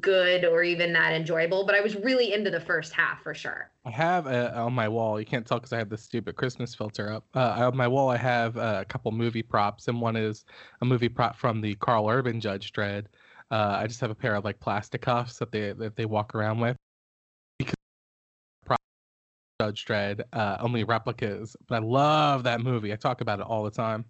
good 0.00 0.44
or 0.44 0.62
even 0.62 0.92
that 0.92 1.12
enjoyable 1.12 1.64
but 1.64 1.74
i 1.74 1.80
was 1.80 1.96
really 1.96 2.34
into 2.34 2.50
the 2.50 2.60
first 2.60 2.92
half 2.92 3.22
for 3.22 3.34
sure 3.34 3.70
I 3.84 3.90
have 3.90 4.26
uh, 4.26 4.52
on 4.54 4.74
my 4.74 4.88
wall. 4.88 5.18
You 5.18 5.24
can't 5.24 5.46
tell 5.46 5.58
because 5.58 5.72
I 5.72 5.78
have 5.78 5.88
this 5.88 6.02
stupid 6.02 6.36
Christmas 6.36 6.74
filter 6.74 7.10
up. 7.10 7.24
Uh, 7.34 7.66
on 7.66 7.76
my 7.76 7.88
wall, 7.88 8.10
I 8.10 8.18
have 8.18 8.58
uh, 8.58 8.78
a 8.82 8.84
couple 8.84 9.10
movie 9.10 9.42
props, 9.42 9.88
and 9.88 10.00
one 10.00 10.16
is 10.16 10.44
a 10.82 10.84
movie 10.84 11.08
prop 11.08 11.34
from 11.34 11.62
the 11.62 11.74
Karl 11.76 12.08
Urban 12.08 12.40
Judge 12.40 12.72
Dredd. 12.72 13.06
Uh, 13.50 13.78
I 13.80 13.86
just 13.86 14.00
have 14.00 14.10
a 14.10 14.14
pair 14.14 14.34
of 14.34 14.44
like 14.44 14.60
plastic 14.60 15.00
cuffs 15.00 15.38
that 15.38 15.50
they 15.50 15.72
that 15.72 15.96
they 15.96 16.04
walk 16.04 16.34
around 16.34 16.60
with. 16.60 16.76
Judge 19.60 19.84
Dredd, 19.84 20.22
uh, 20.32 20.56
only 20.60 20.84
replicas, 20.84 21.54
but 21.68 21.74
I 21.74 21.78
love 21.84 22.44
that 22.44 22.62
movie. 22.62 22.94
I 22.94 22.96
talk 22.96 23.20
about 23.20 23.40
it 23.40 23.46
all 23.46 23.62
the 23.62 23.70
time. 23.70 24.06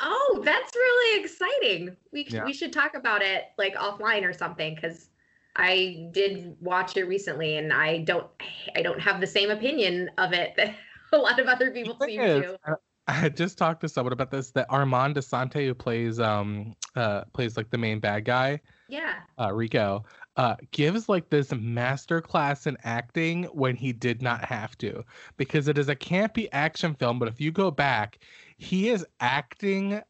oh 0.00 0.42
that's 0.44 0.74
really 0.74 1.20
exciting 1.24 1.96
we, 2.12 2.26
Yeah. 2.28 2.44
we 2.44 2.52
should 2.52 2.72
talk 2.72 2.94
about 2.94 3.22
it 3.22 3.44
like 3.58 3.74
offline 3.76 4.24
or 4.24 4.32
something 4.32 4.74
because 4.74 5.08
i 5.56 6.08
did 6.10 6.56
watch 6.60 6.96
it 6.96 7.04
recently 7.04 7.58
and 7.58 7.72
i 7.72 7.98
don't 7.98 8.26
i 8.74 8.82
don't 8.82 8.98
have 9.00 9.20
the 9.20 9.26
same 9.26 9.50
opinion 9.50 10.10
of 10.18 10.32
it 10.32 10.52
that 10.56 10.74
a 11.12 11.16
lot 11.16 11.38
of 11.38 11.46
other 11.46 11.70
people 11.70 11.96
seem 12.04 12.20
is, 12.20 12.42
to 12.42 12.58
I- 13.06 13.28
just 13.28 13.56
talked 13.58 13.82
to 13.82 13.88
someone 13.88 14.12
about 14.14 14.30
this. 14.30 14.50
That 14.52 14.66
Armand 14.70 15.14
Assante, 15.16 15.64
who 15.66 15.74
plays 15.74 16.18
um 16.18 16.74
uh 16.96 17.24
plays 17.34 17.56
like 17.56 17.68
the 17.70 17.78
main 17.78 18.00
bad 18.00 18.24
guy, 18.24 18.60
yeah 18.88 19.16
uh, 19.38 19.52
Rico. 19.52 20.04
Uh, 20.36 20.56
gives 20.72 21.08
like 21.08 21.30
this 21.30 21.52
master 21.52 22.20
class 22.20 22.66
in 22.66 22.76
acting 22.82 23.44
when 23.44 23.76
he 23.76 23.92
did 23.92 24.22
not 24.22 24.44
have 24.44 24.76
to, 24.78 25.04
because 25.36 25.68
it 25.68 25.78
is 25.78 25.88
a 25.88 25.96
campy 25.96 26.48
action 26.52 26.94
film. 26.94 27.18
But 27.18 27.28
if 27.28 27.40
you 27.40 27.52
go 27.52 27.70
back, 27.70 28.18
he 28.56 28.88
is 28.88 29.06
acting 29.20 30.00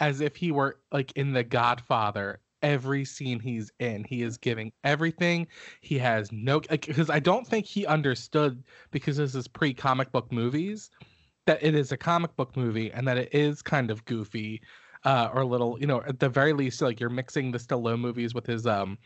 as 0.00 0.20
if 0.20 0.36
he 0.36 0.52
were 0.52 0.80
like 0.92 1.12
in 1.12 1.32
The 1.32 1.44
Godfather 1.44 2.40
every 2.62 3.04
scene 3.04 3.38
he's 3.38 3.70
in. 3.78 4.04
He 4.04 4.22
is 4.22 4.36
giving 4.36 4.72
everything. 4.84 5.46
He 5.80 5.98
has 5.98 6.32
no 6.32 6.60
because 6.60 7.10
I 7.10 7.20
don't 7.20 7.46
think 7.46 7.66
he 7.66 7.86
understood 7.86 8.64
because 8.90 9.16
this 9.16 9.34
is 9.34 9.48
pre 9.48 9.72
comic 9.74 10.10
book 10.12 10.32
movies 10.32 10.90
that 11.46 11.62
it 11.62 11.74
is 11.74 11.92
a 11.92 11.96
comic 11.96 12.34
book 12.36 12.56
movie 12.56 12.92
and 12.92 13.08
that 13.08 13.16
it 13.16 13.34
is 13.34 13.62
kind 13.62 13.90
of 13.90 14.04
goofy 14.04 14.60
uh, 15.04 15.30
or 15.32 15.42
a 15.42 15.46
little, 15.46 15.78
you 15.80 15.86
know, 15.86 16.02
at 16.06 16.18
the 16.18 16.28
very 16.28 16.52
least, 16.52 16.82
like 16.82 17.00
you're 17.00 17.08
mixing 17.08 17.50
the 17.50 17.58
Stallone 17.58 18.00
movies 18.00 18.34
with 18.34 18.46
his 18.46 18.66
um 18.66 18.98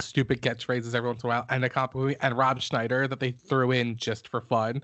stupid 0.00 0.42
catchphrases 0.42 0.94
every 0.94 1.08
once 1.08 1.22
in 1.22 1.28
a 1.28 1.32
while 1.32 1.46
and 1.50 1.64
a 1.64 1.68
comic 1.68 1.94
movie 1.94 2.16
and 2.20 2.36
Rob 2.36 2.60
Schneider 2.60 3.08
that 3.08 3.20
they 3.20 3.32
threw 3.32 3.72
in 3.72 3.96
just 3.96 4.28
for 4.28 4.40
fun. 4.42 4.82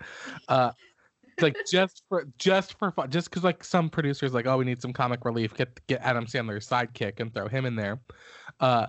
Uh, 0.49 0.73
like 1.41 1.57
just 1.71 2.03
for 2.09 2.27
just 2.39 2.79
for 2.79 2.91
fun, 2.91 3.11
just 3.11 3.31
because 3.31 3.45
like 3.45 3.65
some 3.65 3.89
producers 3.89 4.35
like, 4.35 4.47
oh, 4.47 4.59
we 4.59 4.65
need 4.65 4.83
some 4.83 4.93
comic 4.93 5.25
relief, 5.25 5.55
get 5.55 5.85
get 5.87 6.01
Adam 6.03 6.27
Sandler's 6.27 6.69
sidekick 6.69 7.21
and 7.21 7.33
throw 7.33 7.49
him 7.49 7.65
in 7.65 7.77
there. 7.77 8.01
Uh, 8.61 8.87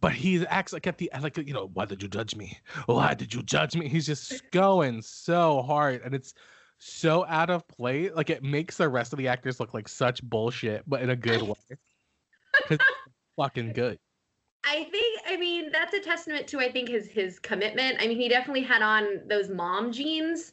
but 0.00 0.12
he 0.12 0.46
acts 0.46 0.72
like 0.72 0.86
at 0.86 0.98
the 0.98 1.10
like 1.20 1.36
you 1.36 1.52
know 1.52 1.70
why 1.74 1.84
did 1.84 2.02
you 2.02 2.08
judge 2.08 2.34
me? 2.34 2.58
Why 2.86 3.14
did 3.14 3.34
you 3.34 3.42
judge 3.42 3.76
me? 3.76 3.88
He's 3.88 4.06
just 4.06 4.42
going 4.50 5.02
so 5.02 5.62
hard, 5.62 6.02
and 6.04 6.14
it's 6.14 6.34
so 6.78 7.24
out 7.26 7.50
of 7.50 7.66
place. 7.68 8.10
Like 8.14 8.30
it 8.30 8.42
makes 8.42 8.76
the 8.76 8.88
rest 8.88 9.12
of 9.12 9.18
the 9.18 9.28
actors 9.28 9.60
look 9.60 9.74
like 9.74 9.88
such 9.88 10.22
bullshit, 10.22 10.82
but 10.86 11.02
in 11.02 11.10
a 11.10 11.16
good 11.16 11.42
way. 11.42 12.78
fucking 13.36 13.72
good. 13.72 13.98
I 14.66 14.84
think 14.90 15.20
I 15.26 15.36
mean 15.36 15.70
that's 15.70 15.94
a 15.94 16.00
testament 16.00 16.46
to 16.48 16.60
I 16.60 16.70
think 16.70 16.88
his 16.88 17.06
his 17.06 17.38
commitment. 17.38 17.98
I 18.00 18.06
mean 18.06 18.18
he 18.18 18.28
definitely 18.28 18.62
had 18.62 18.82
on 18.82 19.20
those 19.28 19.50
mom 19.50 19.92
jeans, 19.92 20.52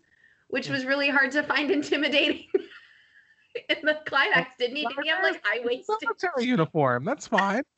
which 0.50 0.68
mm. 0.68 0.72
was 0.72 0.86
really 0.86 1.10
hard 1.10 1.32
to 1.32 1.44
find 1.44 1.72
intimidating 1.72 2.46
in 3.70 3.78
the 3.84 4.00
climax, 4.06 4.56
didn't 4.58 4.78
he? 4.78 4.86
Didn't 4.86 5.04
he 5.04 5.10
have 5.10 5.24
like 5.24 5.42
high 5.44 5.60
waisted? 5.64 5.96
Uniform. 6.40 7.06
That's 7.06 7.28
fine. 7.28 7.64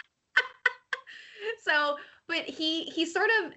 So, 1.62 1.98
but 2.28 2.44
he 2.44 2.86
he 2.86 3.06
sort 3.06 3.30
of 3.42 3.54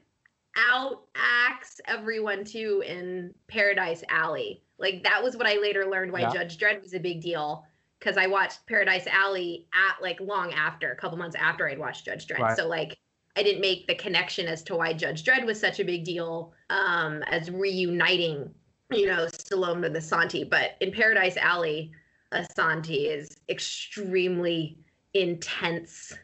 out 0.57 1.05
acts 1.14 1.81
everyone 1.87 2.45
too 2.45 2.83
in 2.87 3.35
Paradise 3.49 4.03
Alley. 4.09 4.62
Like 4.79 5.03
that 5.05 5.22
was 5.22 5.37
what 5.37 5.47
I 5.47 5.59
later 5.59 5.87
learned 5.87 6.12
why 6.12 6.20
Yeah. 6.20 6.33
Judge 6.33 6.59
Dredd 6.59 6.83
was 6.83 6.95
a 6.95 7.01
big 7.01 7.20
deal 7.20 7.64
because 7.99 8.16
I 8.16 8.26
watched 8.26 8.66
Paradise 8.66 9.07
Alley 9.07 9.66
at 9.74 10.03
like 10.03 10.20
long 10.20 10.53
after, 10.53 10.92
a 10.92 10.97
couple 10.97 11.16
months 11.18 11.36
after 11.36 11.68
I'd 11.68 11.78
watched 11.78 12.05
Judge 12.05 12.26
Dredd. 12.26 12.40
Right. 12.40 12.57
So 12.57 12.66
like 12.66 12.99
I 13.36 13.42
didn't 13.42 13.61
make 13.61 13.86
the 13.86 13.94
connection 13.94 14.47
as 14.47 14.62
to 14.64 14.76
why 14.76 14.92
Judge 14.92 15.24
Dredd 15.24 15.44
was 15.44 15.61
such 15.61 15.78
a 15.80 15.84
big 15.84 16.05
deal 16.05 16.53
um, 16.70 17.22
as 17.24 17.51
reuniting, 17.51 18.51
you 18.90 19.07
know, 19.07 19.26
Stallone 19.26 19.80
with 19.80 19.94
Assante. 19.94 20.49
But 20.49 20.76
in 20.80 20.90
Paradise 20.90 21.36
Alley, 21.36 21.92
Assante 22.32 23.11
is 23.11 23.36
extremely 23.49 24.78
intense 25.12 26.14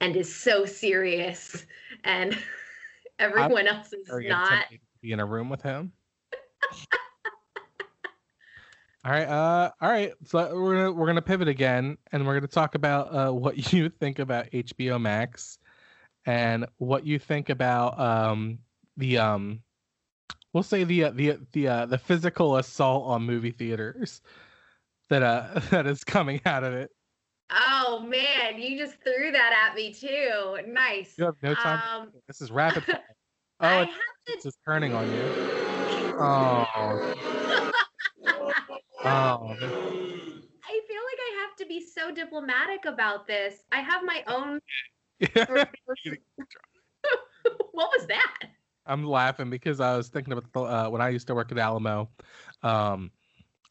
and 0.00 0.14
is 0.14 0.32
so 0.32 0.64
serious, 0.64 1.66
and 2.04 2.36
everyone 3.18 3.66
else 3.66 3.92
is 3.92 4.06
not. 4.08 4.64
be 5.00 5.12
in 5.12 5.20
a 5.20 5.26
room 5.26 5.48
with 5.48 5.62
him. 5.62 5.92
all 9.04 9.12
right, 9.12 9.28
uh, 9.28 9.70
all 9.80 9.90
right. 9.90 10.12
So 10.24 10.38
we're 10.54 10.76
gonna 10.76 10.92
we're 10.92 11.06
gonna 11.06 11.22
pivot 11.22 11.48
again, 11.48 11.98
and 12.12 12.26
we're 12.26 12.34
gonna 12.34 12.48
talk 12.48 12.74
about 12.74 13.14
uh, 13.14 13.32
what 13.32 13.72
you 13.72 13.88
think 13.88 14.18
about 14.18 14.50
HBO 14.50 15.00
Max, 15.00 15.58
and 16.26 16.66
what 16.78 17.06
you 17.06 17.18
think 17.18 17.48
about 17.48 17.98
um 17.98 18.58
the 18.96 19.18
um, 19.18 19.60
we'll 20.52 20.62
say 20.62 20.84
the 20.84 21.04
uh, 21.04 21.10
the 21.10 21.38
the 21.52 21.68
uh, 21.68 21.86
the 21.86 21.98
physical 21.98 22.56
assault 22.56 23.06
on 23.06 23.22
movie 23.22 23.52
theaters 23.52 24.20
that 25.10 25.22
uh 25.22 25.60
that 25.70 25.86
is 25.86 26.02
coming 26.04 26.40
out 26.44 26.64
of 26.64 26.74
it. 26.74 26.90
Oh 27.50 28.04
man, 28.06 28.60
you 28.60 28.76
just 28.76 28.96
threw 29.02 29.30
that 29.30 29.68
at 29.68 29.74
me 29.76 29.92
too. 29.92 30.58
Nice. 30.66 31.14
You 31.16 31.24
have 31.24 31.36
no 31.42 31.54
time. 31.54 31.80
Um, 32.02 32.12
this 32.26 32.40
is 32.40 32.50
rapid 32.50 32.84
fire. 32.84 33.00
Oh, 33.60 33.80
it's, 33.80 33.92
it's 34.28 34.44
just 34.44 34.58
turning 34.64 34.94
on 34.94 35.10
you. 35.10 35.97
Oh. 36.20 36.66
Oh. 39.04 39.54
I 39.54 40.80
feel 40.86 41.02
like 41.06 41.20
I 41.20 41.40
have 41.40 41.56
to 41.58 41.66
be 41.66 41.80
so 41.80 42.10
diplomatic 42.12 42.84
about 42.86 43.26
this. 43.26 43.62
I 43.70 43.80
have 43.80 44.02
my 44.04 44.24
own. 44.26 44.60
what 47.72 47.90
was 47.96 48.06
that? 48.08 48.38
I'm 48.86 49.04
laughing 49.04 49.50
because 49.50 49.80
I 49.80 49.96
was 49.96 50.08
thinking 50.08 50.32
about 50.32 50.52
the, 50.52 50.60
uh, 50.60 50.88
when 50.88 51.00
I 51.00 51.10
used 51.10 51.26
to 51.28 51.34
work 51.34 51.52
at 51.52 51.58
Alamo. 51.58 52.08
Um, 52.62 53.12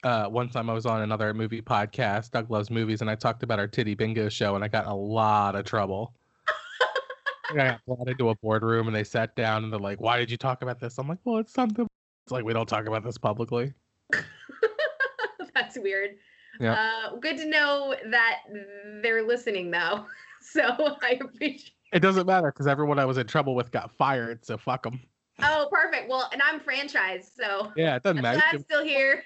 uh, 0.04 0.28
one 0.28 0.48
time 0.48 0.70
I 0.70 0.74
was 0.74 0.86
on 0.86 1.02
another 1.02 1.34
movie 1.34 1.62
podcast, 1.62 2.32
Doug 2.32 2.50
Loves 2.50 2.70
Movies, 2.70 3.02
and 3.02 3.10
I 3.10 3.16
talked 3.16 3.44
about 3.44 3.60
our 3.60 3.68
Titty 3.68 3.96
Bingo 3.96 4.30
show, 4.30 4.56
and 4.56 4.64
I 4.64 4.68
got 4.68 4.86
in 4.86 4.92
a 4.92 4.96
lot 4.96 5.56
of 5.56 5.66
trouble. 5.66 6.14
I 7.52 7.56
got 7.56 7.86
brought 7.86 8.08
into 8.08 8.30
a 8.30 8.36
boardroom, 8.36 8.88
and 8.88 8.96
they 8.96 9.04
sat 9.04 9.36
down, 9.36 9.64
and 9.64 9.74
they're 9.74 9.80
like, 9.80 10.00
"Why 10.00 10.18
did 10.18 10.30
you 10.30 10.38
talk 10.38 10.62
about 10.62 10.80
this?" 10.80 10.98
I'm 10.98 11.08
like, 11.08 11.18
"Well, 11.26 11.38
it's 11.38 11.54
something." 11.54 11.88
It's 12.28 12.32
like 12.34 12.44
we 12.44 12.52
don't 12.52 12.68
talk 12.68 12.88
about 12.88 13.06
this 13.06 13.18
publicly. 13.18 13.74
That's 15.56 15.78
weird. 15.80 16.18
Yeah. 16.60 16.74
Uh, 16.74 17.16
good 17.16 17.38
to 17.38 17.46
know 17.46 17.96
that 18.12 18.40
they're 19.02 19.26
listening 19.26 19.72
though. 19.72 20.06
So 20.40 20.62
I 21.02 21.20
appreciate. 21.20 21.72
It 21.92 22.00
doesn't 22.00 22.26
matter 22.26 22.52
because 22.54 22.68
everyone 22.68 23.00
I 23.00 23.06
was 23.06 23.18
in 23.18 23.28
trouble 23.28 23.54
with 23.54 23.70
got 23.70 23.92
fired, 23.92 24.46
so 24.46 24.58
fuck 24.58 24.84
them. 24.84 25.02
Oh, 25.42 25.68
perfect. 25.70 26.08
Well, 26.08 26.30
and 26.32 26.42
I'm 26.42 26.62
franchised, 26.62 27.36
so 27.36 27.74
Yeah, 27.76 27.98
it 27.98 28.04
doesn't 28.04 28.22
matter. 28.22 28.42
I'm 28.46 28.60
still 28.62 28.84
here. 28.84 29.24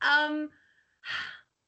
um, 0.00 0.48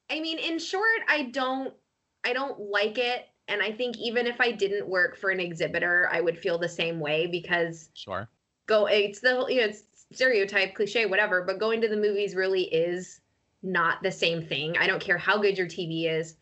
I 0.09 0.19
mean, 0.19 0.39
in 0.39 0.57
short, 0.57 1.01
I 1.07 1.23
don't, 1.23 1.75
I 2.23 2.33
don't 2.33 2.59
like 2.59 2.97
it, 2.97 3.27
and 3.49 3.61
I 3.61 3.71
think 3.71 3.97
even 3.97 4.25
if 4.25 4.41
I 4.41 4.51
didn't 4.51 4.87
work 4.87 5.15
for 5.15 5.29
an 5.29 5.39
exhibitor, 5.39 6.09
I 6.11 6.21
would 6.21 6.39
feel 6.39 6.57
the 6.57 6.69
same 6.69 6.99
way 6.99 7.27
because 7.27 7.89
Sure. 7.93 8.29
Go. 8.65 8.85
It's 8.85 9.19
the 9.19 9.45
you 9.49 9.61
know 9.61 9.67
it's 9.67 9.83
stereotype, 10.11 10.75
cliche, 10.75 11.05
whatever. 11.05 11.43
But 11.43 11.59
going 11.59 11.81
to 11.81 11.87
the 11.87 11.97
movies 11.97 12.35
really 12.35 12.63
is 12.63 13.21
not 13.61 14.03
the 14.03 14.11
same 14.11 14.45
thing. 14.45 14.77
I 14.77 14.87
don't 14.87 15.01
care 15.01 15.17
how 15.17 15.37
good 15.37 15.57
your 15.57 15.67
TV 15.67 16.09
is 16.11 16.35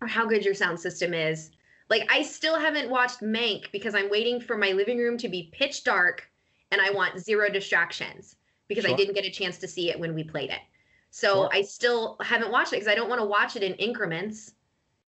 or 0.00 0.06
how 0.06 0.26
good 0.26 0.44
your 0.44 0.54
sound 0.54 0.78
system 0.78 1.12
is. 1.14 1.50
Like 1.90 2.08
I 2.10 2.22
still 2.22 2.58
haven't 2.58 2.90
watched 2.90 3.20
Mank 3.20 3.70
because 3.72 3.94
I'm 3.94 4.10
waiting 4.10 4.40
for 4.40 4.56
my 4.56 4.72
living 4.72 4.98
room 4.98 5.18
to 5.18 5.28
be 5.28 5.50
pitch 5.52 5.84
dark 5.84 6.28
and 6.70 6.80
I 6.80 6.90
want 6.90 7.18
zero 7.20 7.48
distractions 7.50 8.36
because 8.68 8.86
I 8.86 8.94
didn't 8.94 9.14
get 9.14 9.24
a 9.24 9.30
chance 9.30 9.58
to 9.58 9.68
see 9.68 9.90
it 9.90 10.00
when 10.00 10.14
we 10.14 10.24
played 10.24 10.50
it. 10.50 10.60
So 11.10 11.34
Sure. 11.34 11.50
I 11.52 11.62
still 11.62 12.16
haven't 12.20 12.50
watched 12.50 12.72
it 12.72 12.76
because 12.76 12.88
I 12.88 12.94
don't 12.94 13.08
want 13.08 13.20
to 13.20 13.26
watch 13.26 13.54
it 13.56 13.62
in 13.62 13.74
increments. 13.74 14.54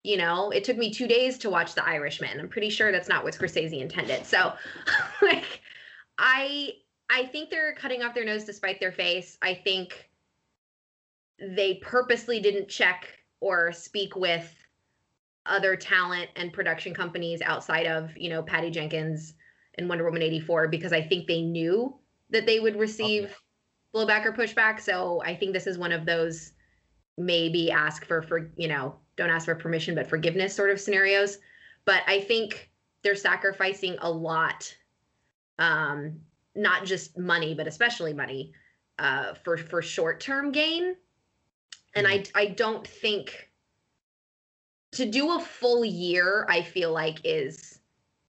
You 0.04 0.18
know, 0.18 0.50
it 0.50 0.64
took 0.64 0.78
me 0.78 0.92
two 0.92 1.08
days 1.08 1.38
to 1.40 1.50
watch 1.50 1.76
The 1.76 1.86
Irishman. 1.86 2.40
I'm 2.40 2.50
pretty 2.50 2.70
sure 2.70 2.92
that's 2.92 3.08
not 3.08 3.24
what 3.24 3.36
Scorsese 3.36 3.80
intended. 3.80 4.26
So, 4.26 4.54
like, 5.22 5.61
I 6.18 6.74
I 7.10 7.26
think 7.26 7.50
they're 7.50 7.74
cutting 7.76 8.04
off 8.04 8.16
their 8.16 8.26
nose 8.26 8.46
to 8.46 8.54
spite 8.54 8.80
their 8.80 8.92
face. 8.92 9.38
I 9.42 9.54
think 9.54 10.10
they 11.40 11.76
purposely 11.76 12.40
didn't 12.40 12.70
check 12.70 13.08
or 13.42 13.72
speak 13.72 14.16
with 14.16 14.54
other 15.46 15.76
talent 15.76 16.30
and 16.36 16.54
production 16.54 16.94
companies 16.94 17.42
outside 17.42 17.88
of, 17.88 18.16
you 18.16 18.30
know, 18.30 18.44
Patty 18.44 18.70
Jenkins 18.70 19.34
and 19.78 19.90
Wonder 19.90 20.06
Woman 20.06 20.22
84 20.22 20.68
because 20.68 20.94
I 20.94 21.02
think 21.02 21.28
they 21.28 21.42
knew 21.42 21.98
that 22.30 22.46
they 22.46 22.60
would 22.60 22.76
oh, 22.76 22.80
receive 22.80 23.36
blowback 23.94 24.26
or 24.26 24.32
pushback. 24.32 24.80
So 24.80 25.22
I 25.26 25.36
think 25.36 25.54
this 25.54 25.68
is 25.68 25.78
one 25.78 25.92
of 25.92 26.06
those 26.06 26.54
maybe 27.18 27.72
ask 27.72 28.06
for 28.06 28.22
for, 28.22 28.52
you 28.56 28.68
know, 28.68 28.96
don't 29.18 29.30
ask 29.30 29.46
for 29.46 29.56
permission 29.56 29.96
but 29.96 30.08
forgiveness 30.08 30.56
sort 30.56 30.70
of 30.70 30.80
scenarios. 30.80 31.40
But 31.86 32.04
I 32.08 32.22
think 32.22 32.70
they're 33.04 33.16
sacrificing 33.16 33.98
a 34.00 34.10
lot 34.10 34.74
um 35.62 36.20
not 36.56 36.84
just 36.86 37.18
money 37.18 37.54
but 37.54 37.68
especially 37.68 38.14
money 38.14 38.52
uh 39.00 39.34
for 39.44 39.56
for 39.58 39.82
short-term 39.82 40.52
gain. 40.52 40.96
And 41.96 42.08
I 42.08 42.24
I 42.36 42.48
don't 42.48 42.86
think 42.88 43.52
to 44.94 45.06
do 45.06 45.32
a 45.32 45.40
full 45.40 45.86
year, 45.86 46.46
I 46.50 46.62
feel 46.62 46.92
like 46.92 47.20
is 47.24 47.80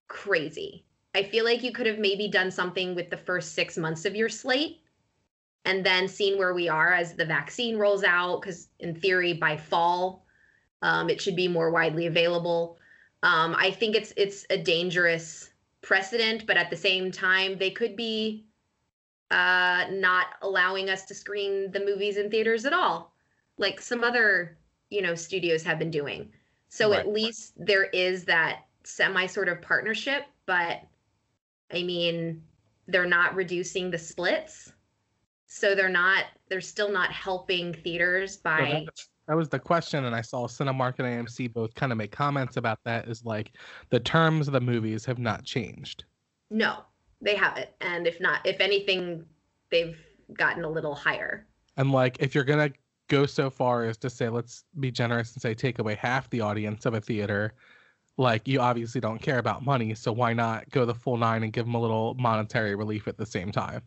crazy. 0.07 0.85
I 1.15 1.23
feel 1.23 1.45
like 1.45 1.63
you 1.63 1.71
could 1.71 1.85
have 1.85 1.99
maybe 1.99 2.27
done 2.27 2.51
something 2.51 2.95
with 2.95 3.09
the 3.09 3.17
first 3.17 3.53
six 3.53 3.77
months 3.77 4.05
of 4.05 4.15
your 4.15 4.29
slate 4.29 4.81
and 5.65 5.85
then 5.85 6.07
seen 6.07 6.37
where 6.37 6.53
we 6.53 6.67
are 6.69 6.93
as 6.93 7.13
the 7.13 7.25
vaccine 7.25 7.77
rolls 7.77 8.03
out. 8.03 8.41
Because 8.41 8.69
in 8.79 8.95
theory, 8.95 9.33
by 9.33 9.57
fall, 9.57 10.25
um, 10.81 11.09
it 11.09 11.21
should 11.21 11.35
be 11.35 11.47
more 11.47 11.71
widely 11.71 12.07
available. 12.07 12.77
Um, 13.21 13.55
I 13.57 13.71
think 13.71 13.95
it's 13.95 14.13
it's 14.17 14.45
a 14.49 14.57
dangerous 14.57 15.52
precedent, 15.83 16.47
but 16.47 16.57
at 16.57 16.71
the 16.71 16.77
same 16.77 17.11
time, 17.11 17.59
they 17.59 17.71
could 17.71 17.95
be 17.97 18.47
uh, 19.31 19.85
not 19.91 20.27
allowing 20.41 20.89
us 20.89 21.05
to 21.05 21.15
screen 21.15 21.71
the 21.71 21.79
movies 21.79 22.17
in 22.17 22.29
theaters 22.31 22.65
at 22.65 22.73
all, 22.73 23.13
like 23.57 23.81
some 23.81 24.03
other 24.03 24.57
you 24.89 25.01
know 25.01 25.15
studios 25.15 25.63
have 25.63 25.79
been 25.79 25.91
doing. 25.91 26.31
So 26.69 26.93
Right. 26.93 26.99
at 26.99 27.07
least 27.09 27.53
there 27.57 27.85
is 27.85 28.25
that 28.25 28.65
semi 28.83 29.27
sort 29.27 29.49
of 29.49 29.61
partnership, 29.61 30.25
but 30.45 30.81
I 31.71 31.83
mean, 31.83 32.47
they're 32.87 33.05
not 33.05 33.35
reducing 33.35 33.91
the 33.91 33.97
splits. 33.97 34.73
So 35.47 35.75
they're 35.75 35.89
not 35.89 36.25
they're 36.49 36.61
still 36.61 36.91
not 36.91 37.11
helping 37.11 37.73
theaters 37.73 38.37
by 38.37 38.85
that, 38.85 39.05
that 39.27 39.37
was 39.37 39.49
the 39.49 39.59
question, 39.59 40.05
and 40.05 40.15
I 40.15 40.21
saw 40.21 40.47
Cinemark 40.47 40.99
and 40.99 41.27
AMC 41.27 41.53
both 41.53 41.73
kind 41.75 41.91
of 41.91 41.97
make 41.97 42.11
comments 42.11 42.57
about 42.57 42.79
that. 42.83 43.07
Is 43.07 43.23
like 43.23 43.53
the 43.89 43.99
terms 43.99 44.47
of 44.47 44.53
the 44.53 44.61
movies 44.61 45.05
have 45.05 45.19
not 45.19 45.43
changed. 45.43 46.05
no, 46.49 46.83
they 47.21 47.35
haven't. 47.35 47.69
And 47.81 48.05
if 48.05 48.19
not, 48.19 48.45
if 48.45 48.59
anything, 48.59 49.25
they've 49.71 49.97
gotten 50.33 50.63
a 50.63 50.69
little 50.69 50.93
higher. 50.93 51.47
And 51.77 51.91
like, 51.91 52.17
if 52.19 52.35
you're 52.35 52.43
gonna 52.43 52.71
go 53.07 53.25
so 53.25 53.49
far 53.49 53.85
as 53.85 53.97
to 53.97 54.09
say, 54.09 54.29
let's 54.29 54.65
be 54.79 54.91
generous 54.91 55.33
and 55.33 55.41
say, 55.41 55.53
take 55.53 55.79
away 55.79 55.95
half 55.95 56.29
the 56.29 56.41
audience 56.41 56.85
of 56.85 56.93
a 56.93 57.01
theater, 57.01 57.53
like 58.17 58.47
you 58.47 58.59
obviously 58.59 59.01
don't 59.01 59.21
care 59.21 59.39
about 59.39 59.63
money, 59.65 59.95
so 59.95 60.11
why 60.11 60.33
not 60.33 60.69
go 60.69 60.85
the 60.85 60.93
full 60.93 61.17
nine 61.17 61.43
and 61.43 61.53
give 61.53 61.65
them 61.65 61.75
a 61.75 61.81
little 61.81 62.13
monetary 62.15 62.75
relief 62.75 63.07
at 63.07 63.17
the 63.17 63.25
same 63.25 63.51
time? 63.51 63.81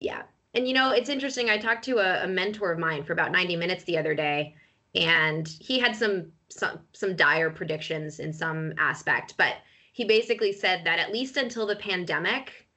Yeah. 0.00 0.22
And 0.54 0.66
you 0.66 0.74
know, 0.74 0.92
it's 0.92 1.08
interesting. 1.08 1.50
I 1.50 1.58
talked 1.58 1.84
to 1.84 1.98
a, 1.98 2.24
a 2.24 2.28
mentor 2.28 2.72
of 2.72 2.78
mine 2.78 3.04
for 3.04 3.12
about 3.12 3.32
90 3.32 3.56
minutes 3.56 3.84
the 3.84 3.98
other 3.98 4.14
day, 4.14 4.54
and 4.94 5.46
he 5.60 5.78
had 5.78 5.94
some 5.94 6.32
some 6.48 6.80
some 6.92 7.14
dire 7.16 7.50
predictions 7.50 8.18
in 8.18 8.32
some 8.32 8.72
aspect, 8.78 9.34
but 9.36 9.56
he 9.92 10.04
basically 10.04 10.52
said 10.52 10.84
that 10.84 10.98
at 10.98 11.12
least 11.12 11.36
until 11.36 11.66
the 11.66 11.76
pandemic, 11.76 12.68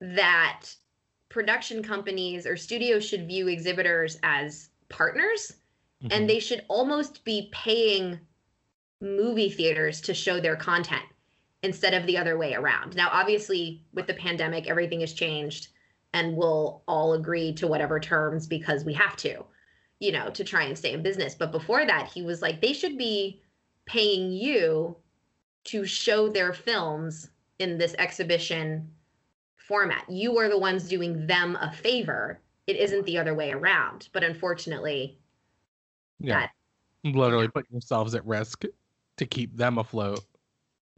that 0.00 0.66
production 1.28 1.82
companies 1.82 2.46
or 2.46 2.56
studios 2.56 3.04
should 3.06 3.26
view 3.28 3.48
exhibitors 3.48 4.18
as 4.22 4.70
partners 4.88 5.56
Mhm. 6.02 6.12
and 6.12 6.30
they 6.30 6.38
should 6.38 6.64
almost 6.68 7.24
be 7.24 7.50
paying 7.52 8.20
movie 9.00 9.50
theaters 9.50 10.00
to 10.00 10.14
show 10.14 10.40
their 10.40 10.56
content 10.56 11.04
instead 11.62 11.92
of 11.92 12.06
the 12.06 12.16
other 12.16 12.38
way 12.38 12.54
around. 12.54 12.94
Now, 12.96 13.08
obviously, 13.12 13.84
with 13.92 14.06
the 14.06 14.14
pandemic, 14.14 14.68
everything 14.68 15.00
has 15.00 15.12
changed 15.12 15.68
and 16.14 16.36
we'll 16.36 16.82
all 16.88 17.12
agree 17.12 17.52
to 17.54 17.66
whatever 17.66 18.00
terms 18.00 18.46
because 18.46 18.84
we 18.84 18.94
have 18.94 19.16
to, 19.16 19.44
you 20.00 20.12
know, 20.12 20.30
to 20.30 20.44
try 20.44 20.62
and 20.64 20.78
stay 20.78 20.92
in 20.92 21.02
business. 21.02 21.34
But 21.34 21.52
before 21.52 21.84
that, 21.86 22.08
he 22.08 22.22
was 22.22 22.42
like, 22.42 22.60
they 22.60 22.72
should 22.72 22.96
be 22.96 23.42
paying 23.86 24.30
you 24.30 24.96
to 25.64 25.84
show 25.84 26.28
their 26.28 26.52
films 26.52 27.30
in 27.58 27.78
this 27.78 27.94
exhibition 27.98 28.90
format. 29.56 30.08
You 30.08 30.38
are 30.38 30.48
the 30.48 30.58
ones 30.58 30.88
doing 30.88 31.26
them 31.26 31.56
a 31.60 31.72
favor. 31.72 32.40
It 32.66 32.76
isn't 32.76 33.04
the 33.06 33.18
other 33.18 33.34
way 33.34 33.50
around. 33.52 34.08
But 34.12 34.22
unfortunately, 34.24 35.18
Yeah, 36.20 36.40
that 36.40 36.50
literally 37.04 37.48
putting 37.48 37.72
yourselves 37.72 38.14
at 38.14 38.24
risk 38.24 38.64
to 39.16 39.26
keep 39.26 39.56
them 39.56 39.78
afloat 39.78 40.20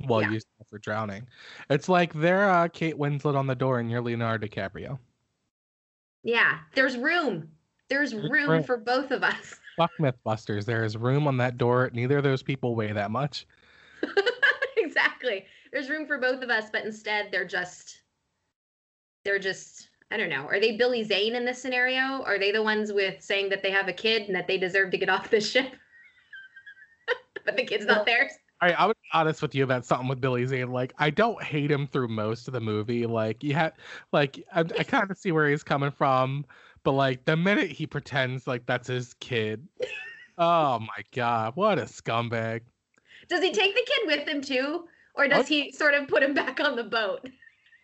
while 0.05 0.22
Yeah. 0.22 0.30
you 0.32 0.40
suffer 0.59 0.78
drowning. 0.78 1.26
It's 1.70 1.88
like 1.88 2.12
they're 2.12 2.51
uh, 2.51 2.68
Kate 2.68 2.96
Winslet 2.96 3.34
on 3.36 3.46
the 3.46 3.55
door 3.55 3.78
and 3.80 3.90
you're 3.90 4.03
Leonardo 4.03 4.46
DiCaprio. 4.46 4.98
Yeah, 6.22 6.59
there's 6.74 6.96
room. 6.98 7.51
There's 7.91 8.14
room 8.14 8.62
for 8.62 8.76
both 8.76 9.11
of 9.11 9.24
us. 9.24 9.57
Fuck 9.76 9.91
MythBusters. 9.99 10.64
There 10.64 10.84
is 10.84 10.97
room 10.97 11.26
on 11.26 11.36
that 11.38 11.59
door. 11.59 11.91
Neither 11.93 12.18
of 12.18 12.24
those 12.24 12.43
people 12.43 12.76
weigh 12.76 12.93
that 12.93 13.11
much. 13.11 13.47
exactly. 14.76 15.45
There's 15.72 15.91
room 15.91 16.07
for 16.07 16.16
both 16.16 16.43
of 16.43 16.51
us, 16.51 16.70
but 16.70 16.84
instead 16.84 17.28
they're 17.32 17.47
just 17.47 18.01
they're 19.24 19.38
just 19.41 19.88
I 20.12 20.16
don't 20.16 20.28
know. 20.28 20.47
Are 20.47 20.61
they 20.61 20.76
Billy 20.76 21.03
Zane 21.03 21.34
in 21.34 21.45
this 21.45 21.61
scenario? 21.61 22.22
Are 22.24 22.38
they 22.38 22.53
the 22.53 22.62
ones 22.62 22.93
with 22.93 23.22
saying 23.22 23.49
that 23.51 23.62
they 23.62 23.70
have 23.70 23.88
a 23.88 23.93
kid 23.93 24.22
and 24.22 24.34
that 24.34 24.47
they 24.47 24.59
deserve 24.59 24.91
to 24.93 24.99
get 24.99 25.09
off 25.09 25.30
this 25.30 25.49
ship? 25.49 25.72
but 27.45 27.57
the 27.57 27.64
kid's 27.64 27.86
not 27.86 28.07
theirs. 28.07 28.32
I, 28.61 28.72
I 28.72 28.86
would 28.86 28.97
be 28.97 29.09
honest 29.18 29.41
with 29.41 29.55
you 29.55 29.64
about 29.64 29.86
something 29.86 30.09
with 30.09 30.20
Billy 30.20 30.45
Zane. 30.45 30.70
Like, 30.70 30.93
I 30.99 31.11
don't 31.11 31.43
hate 31.43 31.70
him 31.70 31.86
through 31.86 32.09
most 32.09 32.47
of 32.47 32.53
the 32.53 32.61
movie. 32.61 33.07
Like, 33.07 33.43
you 33.43 33.55
have, 33.55 33.72
like, 34.12 34.45
I, 34.55 34.61
I 34.61 34.84
kind 34.84 35.11
of 35.11 35.16
see 35.16 35.32
where 35.32 35.49
he's 35.49 35.62
coming 35.62 35.91
from, 35.91 36.45
but 36.85 36.93
like 36.93 37.24
the 37.24 37.37
minute 37.37 37.70
he 37.70 37.87
pretends 37.87 38.47
like 38.47 38.66
that's 38.66 38.89
his 38.89 39.14
kid, 39.20 39.66
oh 40.39 40.78
my 40.81 41.03
god, 41.14 41.57
what 41.57 41.78
a 41.78 41.83
scumbag! 41.83 42.62
Does 43.28 43.43
he 43.43 43.53
take 43.53 43.74
the 43.74 43.87
kid 43.87 44.07
with 44.07 44.28
him 44.28 44.41
too? 44.41 44.85
Or 45.14 45.28
does 45.28 45.49
he 45.49 45.72
sort 45.72 45.95
of 45.95 46.09
put 46.09 46.22
him 46.22 46.35
back 46.35 46.61
on 46.61 46.76
the 46.76 46.85
boat? 46.85 47.28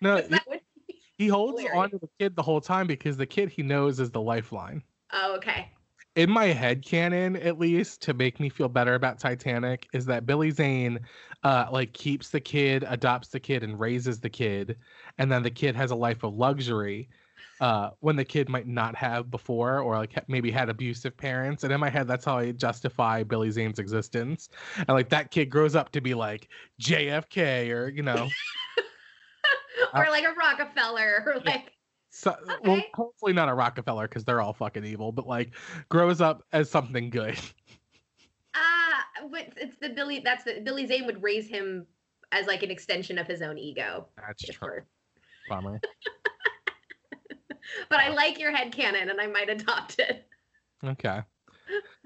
No, 0.00 0.16
he, 0.16 0.22
what- 0.44 0.62
he 1.18 1.28
holds 1.28 1.60
hilarious. 1.60 1.82
on 1.82 1.90
to 1.90 1.98
the 1.98 2.08
kid 2.18 2.36
the 2.36 2.42
whole 2.42 2.60
time 2.60 2.86
because 2.86 3.16
the 3.16 3.26
kid 3.26 3.48
he 3.50 3.62
knows 3.62 4.00
is 4.00 4.10
the 4.10 4.20
lifeline. 4.20 4.82
Oh, 5.12 5.36
okay. 5.36 5.70
in 6.16 6.30
my 6.30 6.46
head 6.46 6.84
canon 6.84 7.36
at 7.36 7.58
least 7.58 8.02
to 8.02 8.14
make 8.14 8.40
me 8.40 8.48
feel 8.48 8.68
better 8.68 8.94
about 8.94 9.18
titanic 9.20 9.86
is 9.92 10.06
that 10.06 10.26
billy 10.26 10.50
zane 10.50 10.98
uh 11.44 11.66
like 11.70 11.92
keeps 11.92 12.30
the 12.30 12.40
kid 12.40 12.84
adopts 12.88 13.28
the 13.28 13.38
kid 13.38 13.62
and 13.62 13.78
raises 13.78 14.18
the 14.20 14.28
kid 14.30 14.76
and 15.18 15.30
then 15.30 15.42
the 15.42 15.50
kid 15.50 15.76
has 15.76 15.90
a 15.92 15.94
life 15.94 16.24
of 16.24 16.34
luxury 16.34 17.08
uh 17.60 17.90
when 18.00 18.16
the 18.16 18.24
kid 18.24 18.48
might 18.48 18.66
not 18.66 18.94
have 18.94 19.30
before 19.30 19.80
or 19.80 19.96
like 19.96 20.14
maybe 20.28 20.50
had 20.50 20.68
abusive 20.68 21.16
parents 21.16 21.64
and 21.64 21.72
in 21.72 21.80
my 21.80 21.90
head 21.90 22.06
that's 22.06 22.24
how 22.24 22.38
i 22.38 22.50
justify 22.52 23.22
billy 23.22 23.50
zane's 23.50 23.78
existence. 23.78 24.48
And 24.76 24.88
like 24.88 25.08
that 25.10 25.30
kid 25.30 25.46
grows 25.46 25.74
up 25.74 25.90
to 25.92 26.00
be 26.00 26.14
like 26.14 26.48
jfk 26.80 27.70
or 27.70 27.88
you 27.88 28.02
know. 28.02 28.28
Or 29.94 30.06
like 30.10 30.24
a 30.24 30.32
Rockefeller 30.32 31.22
or 31.26 31.40
like 31.44 31.72
so, 32.10 32.34
well 32.64 32.82
hopefully 32.94 33.32
not 33.32 33.48
a 33.48 33.54
rockefeller 33.54 34.08
because 34.08 34.24
they're 34.24 34.40
all 34.40 34.54
fucking 34.54 34.84
evil 34.84 35.12
but 35.12 35.26
like 35.26 35.52
grows 35.90 36.20
up 36.20 36.42
as 36.52 36.70
something 36.70 37.10
good. 37.10 37.38
Ah 38.54 39.04
but 39.30 39.48
it's 39.56 39.76
the 39.76 39.90
Billy 39.90 40.20
that's 40.20 40.44
the 40.44 40.60
Billy 40.60 40.86
Zane 40.86 41.06
would 41.06 41.22
raise 41.22 41.46
him 41.46 41.86
as 42.32 42.46
like 42.46 42.62
an 42.62 42.70
extension 42.70 43.18
of 43.18 43.26
his 43.26 43.42
own 43.42 43.58
ego. 43.58 44.06
that's 44.16 44.42
true. 44.42 44.80
bummer 45.48 45.80
But 47.88 48.00
I 48.00 48.08
like 48.10 48.38
your 48.38 48.54
head 48.54 48.72
canon 48.72 49.10
and 49.10 49.20
I 49.20 49.26
might 49.26 49.48
adopt 49.48 49.98
it. 49.98 50.26
Okay. 50.84 51.20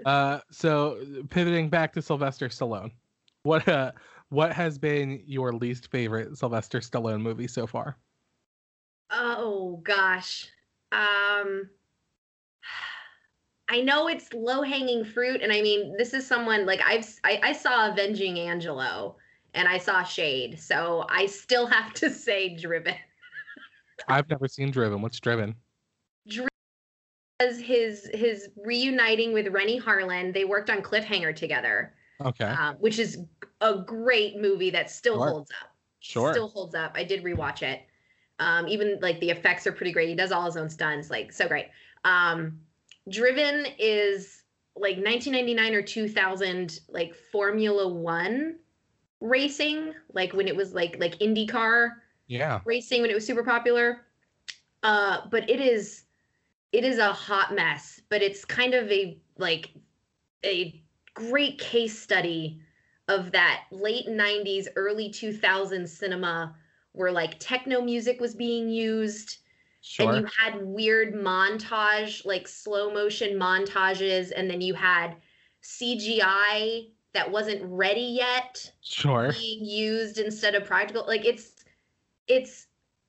Uh, 0.04 0.40
so 0.50 0.98
pivoting 1.28 1.68
back 1.68 1.92
to 1.92 2.02
Sylvester 2.02 2.48
Stallone, 2.48 2.92
what 3.42 3.66
uh, 3.68 3.92
what 4.30 4.52
has 4.52 4.78
been 4.78 5.22
your 5.26 5.52
least 5.52 5.90
favorite 5.90 6.36
Sylvester 6.38 6.80
Stallone 6.80 7.20
movie 7.20 7.48
so 7.48 7.66
far? 7.66 7.96
Oh 9.10 9.80
gosh. 9.82 10.48
Um 10.92 11.68
I 13.68 13.80
know 13.82 14.08
it's 14.08 14.32
low 14.32 14.62
hanging 14.62 15.04
fruit 15.04 15.42
and 15.42 15.52
I 15.52 15.62
mean 15.62 15.96
this 15.96 16.14
is 16.14 16.26
someone 16.26 16.66
like 16.66 16.80
I've 16.84 17.06
I, 17.24 17.40
I 17.42 17.52
saw 17.52 17.90
Avenging 17.90 18.38
Angelo 18.38 19.16
and 19.54 19.68
I 19.68 19.78
saw 19.78 20.02
Shade. 20.02 20.58
So 20.58 21.06
I 21.08 21.26
still 21.26 21.66
have 21.66 21.92
to 21.94 22.10
say 22.26 22.56
Driven. 22.56 22.94
I've 24.08 24.28
never 24.28 24.48
seen 24.48 24.70
Driven. 24.70 25.02
What's 25.02 25.20
Driven? 25.20 25.54
Driven 26.28 26.48
was 27.40 27.58
his 27.60 28.08
his 28.12 28.48
reuniting 28.56 29.32
with 29.32 29.48
Renny 29.48 29.80
Harlin. 29.80 30.32
They 30.32 30.44
worked 30.44 30.70
on 30.70 30.82
Cliffhanger 30.82 31.34
together. 31.34 31.94
Okay, 32.24 32.44
um, 32.44 32.76
which 32.76 32.98
is 32.98 33.18
a 33.60 33.78
great 33.78 34.36
movie 34.38 34.70
that 34.70 34.90
still 34.90 35.16
Sure. 35.16 35.28
holds 35.30 35.50
up. 35.62 35.70
sure. 36.00 36.32
Still 36.32 36.48
holds 36.48 36.74
up. 36.74 36.92
I 36.94 37.04
did 37.04 37.22
rewatch 37.24 37.62
it. 37.62 37.82
Um, 38.38 38.68
even 38.68 38.98
like 39.00 39.20
the 39.20 39.30
effects 39.30 39.66
are 39.66 39.72
pretty 39.72 39.92
great. 39.92 40.08
He 40.08 40.14
does 40.14 40.32
all 40.32 40.44
his 40.44 40.56
own 40.56 40.68
stunts, 40.70 41.10
like 41.10 41.32
so 41.32 41.46
great. 41.48 41.68
Um, 42.04 42.60
Driven 43.08 43.66
is 43.78 44.42
like 44.76 44.96
1999 44.96 45.74
or 45.74 45.82
2000, 45.82 46.80
like 46.88 47.14
Formula 47.14 47.88
One 47.88 48.56
racing, 49.20 49.94
like 50.12 50.32
when 50.32 50.48
it 50.48 50.56
was 50.56 50.72
like 50.74 50.96
like 50.98 51.18
IndyCar 51.18 51.90
yeah, 52.30 52.60
racing 52.64 53.02
when 53.02 53.10
it 53.10 53.14
was 53.14 53.26
super 53.26 53.42
popular. 53.42 54.06
Uh, 54.84 55.22
but 55.30 55.50
it 55.50 55.60
is 55.60 56.04
it 56.72 56.84
is 56.84 56.98
a 56.98 57.12
hot 57.12 57.54
mess, 57.54 58.00
but 58.08 58.22
it's 58.22 58.44
kind 58.44 58.72
of 58.72 58.90
a 58.90 59.18
like 59.36 59.70
a 60.44 60.80
great 61.14 61.58
case 61.58 61.98
study 61.98 62.60
of 63.08 63.32
that 63.32 63.64
late 63.72 64.06
90s, 64.06 64.68
early 64.76 65.10
2000s 65.10 65.88
cinema 65.88 66.54
where 66.92 67.10
like 67.10 67.38
techno 67.40 67.82
music 67.82 68.20
was 68.20 68.34
being 68.34 68.68
used 68.68 69.38
sure. 69.80 70.12
and 70.12 70.20
you 70.20 70.28
had 70.38 70.64
weird 70.64 71.14
montage, 71.14 72.24
like 72.24 72.46
slow 72.46 72.92
motion 72.92 73.36
montages, 73.36 74.30
and 74.34 74.48
then 74.48 74.60
you 74.60 74.74
had 74.74 75.16
CGI 75.64 76.90
that 77.12 77.28
wasn't 77.30 77.60
ready 77.64 78.18
yet 78.20 78.70
sure. 78.82 79.32
being 79.32 79.64
used 79.64 80.18
instead 80.18 80.54
of 80.54 80.64
practical 80.64 81.04
like 81.08 81.24
it's 81.24 81.59
it's 82.30 82.68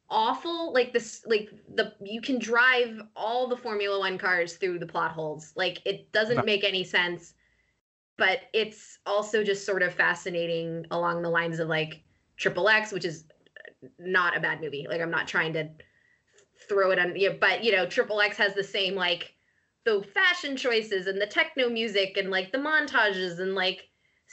awful 0.10 0.74
like 0.74 0.92
this 0.92 1.24
like 1.26 1.50
the 1.76 1.94
you 2.04 2.20
can 2.20 2.38
drive 2.38 3.02
all 3.16 3.48
the 3.48 3.56
formula 3.56 4.00
one 4.00 4.18
cars 4.18 4.56
through 4.58 4.80
the 4.80 4.86
plot 4.86 5.12
holes. 5.12 5.54
Like 5.56 5.80
it 5.86 6.12
doesn't 6.12 6.46
make 6.46 6.64
any 6.64 6.84
sense 6.84 7.36
but 8.18 8.40
it's 8.54 9.00
also 9.06 9.44
just 9.44 9.66
sort 9.66 9.84
of 9.84 9.94
fascinating 9.94 10.86
along 10.92 11.22
the 11.22 11.30
lines 11.30 11.60
of 11.60 11.70
like 11.70 12.04
triple 12.36 12.68
x 12.68 12.92
which 12.92 13.06
is 13.06 13.26
not 14.00 14.36
a 14.36 14.40
bad 14.40 14.60
movie. 14.60 14.88
Like 14.90 15.02
i'm 15.02 15.12
not 15.12 15.28
trying 15.28 15.54
to 15.54 15.70
throw 16.68 16.92
it 16.92 17.00
on 17.00 17.16
yeah 17.16 17.34
but 17.40 17.64
you 17.64 17.72
know 17.72 17.86
triple 17.86 18.20
x 18.22 18.38
has 18.38 18.54
the 18.54 18.64
same 18.64 18.96
like 18.96 19.34
the 19.86 20.04
fashion 20.14 20.56
choices 20.58 21.08
and 21.08 21.20
the 21.22 21.26
techno 21.26 21.70
music 21.70 22.18
and 22.18 22.30
like 22.30 22.52
the 22.52 22.58
montages 22.58 23.40
and 23.40 23.56
like 23.56 23.88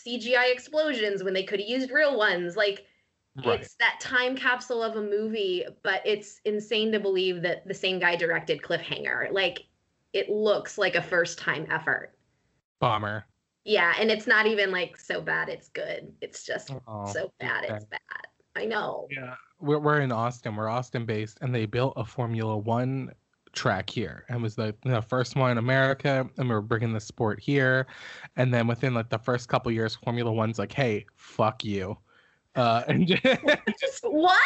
CGI 0.07 0.53
explosions 0.53 1.25
when 1.25 1.35
they 1.35 1.43
could 1.43 1.61
have 1.61 1.69
used 1.69 1.91
real 1.91 2.17
ones. 2.17 2.57
Like 2.57 2.87
Right. 3.45 3.61
it's 3.61 3.75
that 3.77 3.99
time 4.01 4.37
capsule 4.37 4.83
of 4.83 4.97
a 4.97 5.03
movie, 5.03 5.65
but 5.83 6.03
it's 6.05 6.41
insane 6.45 6.93
to 6.93 7.01
believe 7.01 7.43
that 7.43 7.67
the 7.67 7.75
same 7.75 7.99
guy 7.99 8.17
directed 8.17 8.63
Cliffhanger. 8.63 9.33
Like 9.33 9.65
it 10.13 10.29
looks 10.29 10.79
like 10.79 10.95
a 10.95 11.03
first 11.03 11.39
time 11.39 11.67
effort. 11.71 12.15
Bomber. 12.81 13.27
Yeah, 13.65 13.93
and 13.99 14.11
it's 14.11 14.27
not 14.27 14.47
even 14.47 14.71
like 14.73 14.97
so 14.97 15.21
bad 15.21 15.49
it's 15.49 15.69
good. 15.69 16.13
It's 16.21 16.45
just 16.45 16.71
Oh, 16.87 17.13
so 17.13 17.33
bad 17.39 17.65
it's 17.65 17.85
bad. 17.85 18.01
I 18.57 18.65
know. 18.65 19.07
Yeah, 19.11 19.35
we're 19.61 19.79
we're 19.79 20.01
in 20.01 20.11
Austin. 20.11 20.57
We're 20.57 20.69
Austin 20.69 21.05
based, 21.05 21.39
and 21.43 21.55
they 21.55 21.67
built 21.67 21.93
a 21.97 22.05
Formula 22.05 22.57
One 22.57 23.13
track 23.53 23.91
here, 23.91 24.25
and 24.29 24.43
was 24.43 24.55
the, 24.55 24.75
the 24.85 25.03
first 25.03 25.37
one 25.37 25.51
in 25.53 25.59
America, 25.59 26.29
and 26.39 26.49
we 26.49 26.55
were 26.55 26.63
bringing 26.63 26.93
the 26.93 27.01
sport 27.01 27.41
here, 27.41 27.87
and 28.37 28.53
then 28.53 28.67
within 28.67 28.95
like 28.95 29.11
the 29.11 29.19
first 29.19 29.49
couple 29.49 29.71
years, 29.73 29.95
Formula 29.97 30.33
One's 30.33 30.59
like, 30.59 30.73
hey, 30.73 31.05
fuck 31.17 31.65
you, 31.65 31.97
uh, 32.55 32.83
and 32.89 33.07
just, 33.07 34.03
what? 34.03 34.39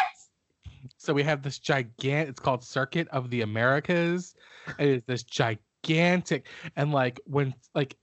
so 1.02 1.12
we 1.12 1.22
have 1.22 1.42
this 1.42 1.58
gigantic. 1.58 2.30
It's 2.30 2.40
called 2.40 2.62
Circuit 2.62 3.08
of 3.08 3.30
the 3.30 3.42
Americas. 3.42 4.34
It 4.78 4.88
is 4.88 5.04
this 5.04 5.22
gigantic, 5.22 6.46
and 6.76 6.92
like 6.92 7.20
when 7.26 7.54
like 7.74 7.96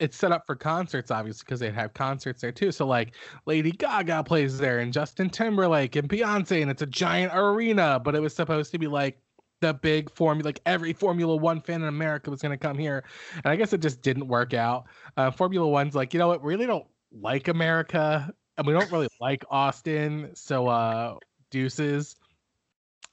it's 0.00 0.16
set 0.16 0.32
up 0.32 0.44
for 0.46 0.56
concerts, 0.56 1.10
obviously, 1.10 1.44
because 1.46 1.60
they'd 1.60 1.74
have 1.74 1.94
concerts 1.94 2.40
there 2.40 2.52
too. 2.52 2.72
So 2.72 2.86
like 2.86 3.14
Lady 3.46 3.72
Gaga 3.72 4.24
plays 4.24 4.58
there, 4.58 4.80
and 4.80 4.92
Justin 4.92 5.30
Timberlake 5.30 5.96
and 5.96 6.08
Beyonce, 6.08 6.62
and 6.62 6.70
it's 6.70 6.82
a 6.82 6.86
giant 6.86 7.32
arena. 7.34 8.00
But 8.02 8.14
it 8.14 8.20
was 8.20 8.34
supposed 8.34 8.70
to 8.72 8.78
be 8.78 8.86
like 8.86 9.18
the 9.60 9.74
big 9.74 10.10
formula, 10.10 10.48
like 10.48 10.60
every 10.66 10.92
Formula 10.92 11.34
One 11.36 11.60
fan 11.60 11.82
in 11.82 11.88
America 11.88 12.30
was 12.30 12.42
gonna 12.42 12.58
come 12.58 12.78
here, 12.78 13.04
and 13.36 13.46
I 13.46 13.56
guess 13.56 13.72
it 13.72 13.80
just 13.80 14.02
didn't 14.02 14.28
work 14.28 14.54
out. 14.54 14.84
Uh, 15.16 15.30
Formula 15.30 15.66
One's 15.66 15.94
like, 15.94 16.12
you 16.12 16.18
know 16.18 16.28
what, 16.28 16.42
we 16.42 16.54
really 16.54 16.66
don't 16.66 16.86
like 17.12 17.48
America, 17.48 18.32
and 18.56 18.66
we 18.66 18.72
don't 18.72 18.90
really 18.90 19.08
like 19.20 19.44
Austin, 19.50 20.30
so 20.34 20.68
uh, 20.68 21.16
deuces, 21.50 22.16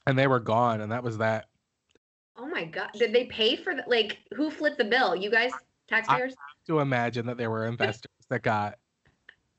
and 0.08 0.18
they 0.18 0.28
were 0.28 0.40
gone, 0.40 0.82
and 0.82 0.92
that 0.92 1.04
was 1.04 1.18
that. 1.18 1.48
Oh 2.38 2.48
my 2.48 2.66
god. 2.66 2.90
Did 2.94 3.14
they 3.14 3.26
pay 3.26 3.56
for 3.56 3.76
the 3.76 3.84
like 3.88 4.20
who 4.34 4.50
flipped 4.50 4.78
the 4.78 4.86
bill? 4.86 5.16
You 5.16 5.30
guys, 5.30 5.52
taxpayers? 5.88 6.36
to 6.68 6.80
imagine 6.80 7.26
that 7.26 7.38
there 7.38 7.50
were 7.50 7.66
investors 7.68 8.12
that 8.30 8.42
got 8.42 8.78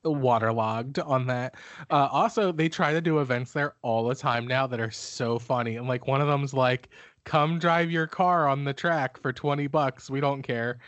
waterlogged 0.04 0.98
on 0.98 1.26
that. 1.28 1.54
Uh, 1.90 2.08
also, 2.10 2.50
they 2.52 2.68
try 2.68 2.92
to 2.92 3.00
do 3.00 3.20
events 3.20 3.52
there 3.52 3.74
all 3.82 4.06
the 4.08 4.14
time 4.14 4.46
now 4.46 4.66
that 4.66 4.80
are 4.80 4.90
so 4.90 5.38
funny. 5.38 5.76
And 5.76 5.86
like 5.86 6.06
one 6.06 6.20
of 6.20 6.28
them's 6.28 6.54
like, 6.54 6.88
"Come 7.24 7.58
drive 7.58 7.90
your 7.90 8.06
car 8.06 8.48
on 8.48 8.64
the 8.64 8.72
track 8.72 9.20
for 9.20 9.32
twenty 9.32 9.66
bucks. 9.66 10.10
We 10.10 10.20
don't 10.20 10.42
care." 10.42 10.78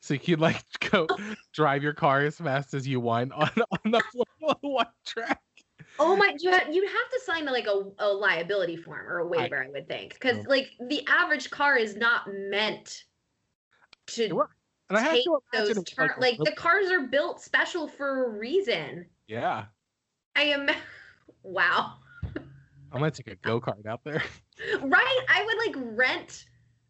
So 0.00 0.14
you 0.14 0.20
can 0.20 0.40
like 0.40 0.64
go 0.90 1.06
drive 1.52 1.82
your 1.82 1.92
car 1.92 2.22
as 2.22 2.36
fast 2.36 2.74
as 2.74 2.86
you 2.86 3.00
want 3.00 3.32
on 3.32 3.50
on 3.84 3.90
the 3.90 4.02
Formula 4.12 4.58
oh 4.62 4.68
One 4.68 4.86
track. 5.06 5.40
Oh 5.98 6.16
my! 6.16 6.34
You 6.38 6.50
ha- 6.50 6.66
you'd 6.70 6.88
have 6.88 7.10
to 7.10 7.20
sign 7.24 7.44
like 7.46 7.66
a, 7.66 7.84
a 7.98 8.08
liability 8.08 8.76
form 8.76 9.06
or 9.06 9.18
a 9.18 9.26
waiver, 9.26 9.62
I, 9.62 9.68
would 9.68 9.88
think, 9.88 10.14
because 10.14 10.38
mm. 10.38 10.48
like 10.48 10.70
the 10.88 11.04
average 11.06 11.50
car 11.50 11.76
is 11.76 11.96
not 11.96 12.22
meant 12.28 13.04
to 14.06 14.42
and 14.90 14.98
I 14.98 15.02
have 15.02 15.12
take 15.12 15.24
to 15.24 15.38
those 15.52 15.62
imagine 15.62 15.82
it's 15.82 15.92
turn- 15.92 16.10
like, 16.18 16.38
like 16.38 16.50
the 16.50 16.56
cars 16.56 16.90
are 16.90 17.06
built 17.06 17.40
special 17.40 17.86
for 17.86 18.26
a 18.26 18.28
reason. 18.30 19.06
yeah. 19.26 19.66
I 20.36 20.42
am. 20.42 20.68
Wow. 21.42 21.94
I'm 22.92 22.98
gonna 22.98 23.10
take 23.10 23.28
a 23.28 23.34
go 23.36 23.62
kart 23.62 23.86
out 23.86 24.04
there. 24.04 24.22
Right? 24.82 25.18
I 25.26 25.42
would 25.42 25.56
like 25.74 25.96
rent 25.96 26.44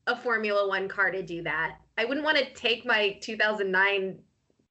a 0.08 0.16
Formula 0.16 0.66
One 0.66 0.88
car 0.88 1.12
to 1.12 1.22
do 1.22 1.44
that. 1.44 1.76
I 2.00 2.06
wouldn't 2.06 2.24
want 2.24 2.38
to 2.38 2.50
take 2.54 2.86
my 2.86 3.18
2009 3.20 4.18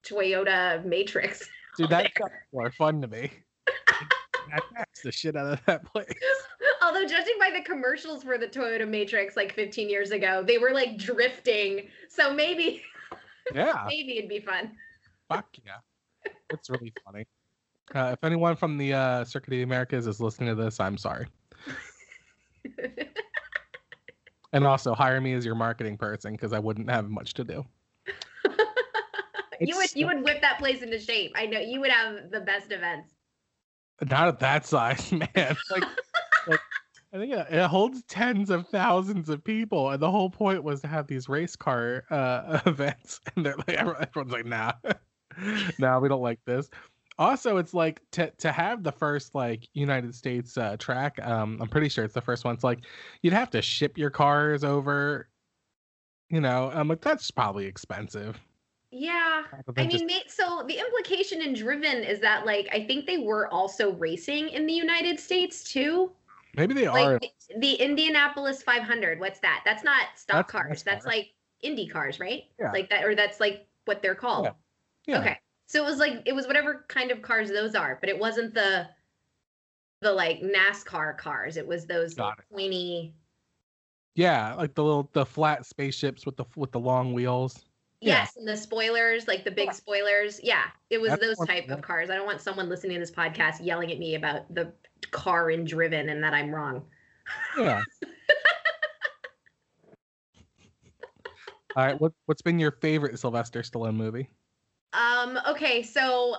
Toyota 0.03 0.83
Matrix. 0.83 1.47
Dude, 1.77 1.91
that 1.91 2.11
sounds 2.19 2.31
more 2.51 2.71
fun 2.71 3.01
to 3.03 3.07
me. 3.07 3.29
I 3.87 4.59
tax 4.75 5.03
the 5.03 5.11
shit 5.11 5.35
out 5.35 5.45
of 5.45 5.63
that 5.67 5.85
place. 5.85 6.07
Although 6.81 7.05
judging 7.05 7.35
by 7.39 7.51
the 7.51 7.63
commercials 7.63 8.23
for 8.23 8.39
the 8.39 8.47
Toyota 8.47 8.89
Matrix 8.89 9.35
like 9.35 9.53
15 9.53 9.91
years 9.91 10.09
ago, 10.09 10.43
they 10.45 10.57
were 10.57 10.71
like 10.71 10.97
drifting. 10.97 11.89
So 12.09 12.33
maybe 12.33 12.81
Yeah. 13.53 13.85
maybe 13.87 14.17
it'd 14.17 14.29
be 14.29 14.39
fun. 14.39 14.71
Fuck 15.31 15.55
yeah. 15.63 16.31
It's 16.49 16.67
really 16.71 16.91
funny. 17.05 17.27
Uh, 17.93 18.09
if 18.13 18.23
anyone 18.23 18.55
from 18.55 18.75
the 18.75 18.91
uh, 18.93 19.23
Circuit 19.23 19.49
of 19.49 19.51
the 19.51 19.61
Americas 19.61 20.07
is 20.07 20.19
listening 20.19 20.49
to 20.49 20.55
this, 20.55 20.79
I'm 20.79 20.97
sorry. 20.97 21.27
And 24.53 24.65
also 24.65 24.93
hire 24.93 25.21
me 25.21 25.33
as 25.33 25.45
your 25.45 25.55
marketing 25.55 25.97
person 25.97 26.33
because 26.33 26.53
I 26.53 26.59
wouldn't 26.59 26.89
have 26.89 27.09
much 27.09 27.33
to 27.35 27.43
do. 27.43 27.65
you 29.59 29.75
would 29.75 29.95
you 29.95 30.05
would 30.07 30.23
whip 30.23 30.41
that 30.41 30.59
place 30.59 30.81
into 30.81 30.99
shape. 30.99 31.33
I 31.35 31.45
know 31.45 31.59
you 31.59 31.79
would 31.79 31.91
have 31.91 32.31
the 32.31 32.41
best 32.41 32.71
events. 32.71 33.13
Not 34.01 34.27
at 34.27 34.39
that 34.39 34.65
size, 34.65 35.11
man. 35.35 35.57
Like, 35.69 35.83
like 36.47 36.59
I 37.13 37.17
think 37.17 37.33
it, 37.33 37.47
it 37.49 37.67
holds 37.67 38.03
tens 38.03 38.49
of 38.49 38.67
thousands 38.67 39.29
of 39.29 39.43
people, 39.43 39.89
and 39.89 40.01
the 40.01 40.11
whole 40.11 40.29
point 40.29 40.63
was 40.63 40.81
to 40.81 40.87
have 40.87 41.07
these 41.07 41.27
race 41.27 41.55
car 41.55 42.05
uh, 42.09 42.61
events. 42.65 43.19
And 43.35 43.45
they're 43.45 43.57
like, 43.57 43.77
everyone's 43.77 44.31
like, 44.31 44.45
nah, 44.45 44.73
nah, 45.77 45.99
we 45.99 46.07
don't 46.07 46.21
like 46.21 46.39
this. 46.45 46.69
Also, 47.19 47.57
it's 47.57 47.73
like 47.73 48.01
to 48.11 48.31
to 48.37 48.49
have 48.49 48.81
the 48.81 48.93
first 48.93 49.35
like 49.35 49.67
United 49.73 50.15
States 50.15 50.57
uh, 50.57 50.77
track. 50.79 51.19
Um, 51.21 51.59
I'm 51.61 51.67
pretty 51.67 51.89
sure 51.89 52.05
it's 52.05 52.13
the 52.13 52.21
first 52.21 52.45
one. 52.45 52.55
It's 52.55 52.63
like 52.63 52.79
you'd 53.21 53.33
have 53.33 53.49
to 53.51 53.61
ship 53.61 53.97
your 53.97 54.09
cars 54.09 54.63
over. 54.63 55.27
You 56.29 56.39
know, 56.39 56.71
I'm 56.73 56.87
like 56.87 57.01
that's 57.01 57.29
probably 57.29 57.65
expensive. 57.65 58.39
Yeah. 58.91 59.43
I 59.77 59.85
just- 59.85 60.05
mean, 60.05 60.21
so 60.27 60.63
the 60.65 60.79
implication 60.79 61.41
in 61.41 61.53
Driven 61.53 62.03
is 62.03 62.21
that 62.21 62.45
like 62.45 62.69
I 62.71 62.85
think 62.85 63.05
they 63.05 63.17
were 63.17 63.53
also 63.53 63.91
racing 63.93 64.49
in 64.49 64.65
the 64.65 64.73
United 64.73 65.19
States 65.19 65.63
too. 65.63 66.11
maybe 66.55 66.73
they 66.73 66.87
are. 66.87 67.13
Like 67.13 67.33
the, 67.49 67.59
the 67.59 67.73
Indianapolis 67.73 68.63
500. 68.63 69.19
What's 69.19 69.39
that? 69.41 69.61
That's 69.65 69.83
not 69.83 70.05
stock 70.15 70.49
That's 70.49 70.51
cars. 70.51 70.83
That's 70.83 71.05
like 71.05 71.33
Indy 71.61 71.85
cars, 71.85 72.21
right? 72.21 72.45
Yeah. 72.57 72.71
Like 72.71 72.89
that, 72.91 73.03
or 73.03 73.13
that's 73.13 73.41
like 73.41 73.67
what 73.83 74.01
they're 74.01 74.15
called. 74.15 74.45
Yeah. 74.45 74.53
Yeah. 75.05 75.19
Okay. 75.19 75.39
So 75.69 75.83
it 75.83 75.85
was 75.85 75.99
like 75.99 76.23
it 76.25 76.33
was 76.33 76.47
whatever 76.47 76.83
kind 76.87 77.11
of 77.11 77.21
cars 77.21 77.49
those 77.49 77.75
are, 77.75 77.99
but 78.01 78.09
it 78.09 78.17
wasn't 78.17 78.55
the 78.55 78.87
the 80.01 80.11
like 80.11 80.41
NASCAR 80.41 81.15
cars. 81.15 81.57
It 81.57 81.67
was 81.67 81.85
those 81.85 82.15
Got 82.15 82.39
like, 82.39 82.49
pointy. 82.51 83.13
Yeah, 84.15 84.55
like 84.55 84.73
the 84.73 84.83
little 84.83 85.11
the 85.13 85.27
flat 85.27 85.67
spaceships 85.67 86.25
with 86.25 86.37
the 86.37 86.45
with 86.55 86.71
the 86.71 86.79
long 86.79 87.13
wheels. 87.13 87.65
Yeah. 88.01 88.15
Yes, 88.21 88.35
and 88.35 88.47
the 88.47 88.57
spoilers, 88.57 89.27
like 89.27 89.43
the 89.43 89.51
big 89.51 89.71
spoilers. 89.73 90.39
Yeah, 90.41 90.63
it 90.89 90.99
was 90.99 91.11
That's 91.11 91.21
those 91.21 91.37
one- 91.37 91.47
type 91.47 91.69
of 91.69 91.83
cars. 91.83 92.09
I 92.09 92.15
don't 92.15 92.25
want 92.25 92.41
someone 92.41 92.67
listening 92.67 92.95
to 92.95 92.99
this 93.01 93.11
podcast 93.11 93.63
yelling 93.63 93.91
at 93.91 93.99
me 93.99 94.15
about 94.15 94.51
the 94.51 94.73
car 95.11 95.51
in 95.51 95.65
Driven 95.65 96.09
and 96.09 96.23
that 96.23 96.33
I'm 96.33 96.49
wrong. 96.49 96.83
Yeah. 97.59 97.83
All 101.75 101.85
right, 101.85 102.01
what 102.01 102.13
what's 102.25 102.41
been 102.41 102.57
your 102.57 102.71
favorite 102.71 103.19
Sylvester 103.19 103.61
Stallone 103.61 103.95
movie? 103.95 104.31
Um, 104.93 105.39
okay, 105.47 105.83
so 105.83 106.35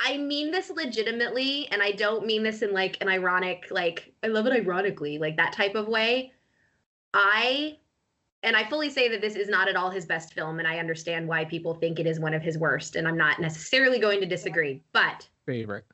I 0.00 0.16
mean 0.16 0.50
this 0.50 0.70
legitimately, 0.70 1.68
and 1.70 1.82
I 1.82 1.92
don't 1.92 2.26
mean 2.26 2.42
this 2.42 2.62
in 2.62 2.72
like 2.72 2.98
an 3.00 3.08
ironic, 3.08 3.66
like 3.70 4.12
I 4.22 4.28
love 4.28 4.46
it 4.46 4.52
ironically, 4.52 5.18
like 5.18 5.36
that 5.36 5.52
type 5.52 5.74
of 5.74 5.88
way. 5.88 6.32
I 7.14 7.78
and 8.42 8.56
I 8.56 8.68
fully 8.68 8.90
say 8.90 9.08
that 9.08 9.20
this 9.20 9.36
is 9.36 9.48
not 9.48 9.68
at 9.68 9.76
all 9.76 9.90
his 9.90 10.04
best 10.04 10.34
film, 10.34 10.58
and 10.58 10.66
I 10.66 10.78
understand 10.78 11.28
why 11.28 11.44
people 11.44 11.74
think 11.74 12.00
it 12.00 12.06
is 12.06 12.18
one 12.18 12.34
of 12.34 12.42
his 12.42 12.58
worst, 12.58 12.96
and 12.96 13.06
I'm 13.06 13.16
not 13.16 13.40
necessarily 13.40 14.00
going 14.00 14.20
to 14.20 14.26
disagree, 14.26 14.82
but 14.92 15.28
Favorite. 15.46 15.84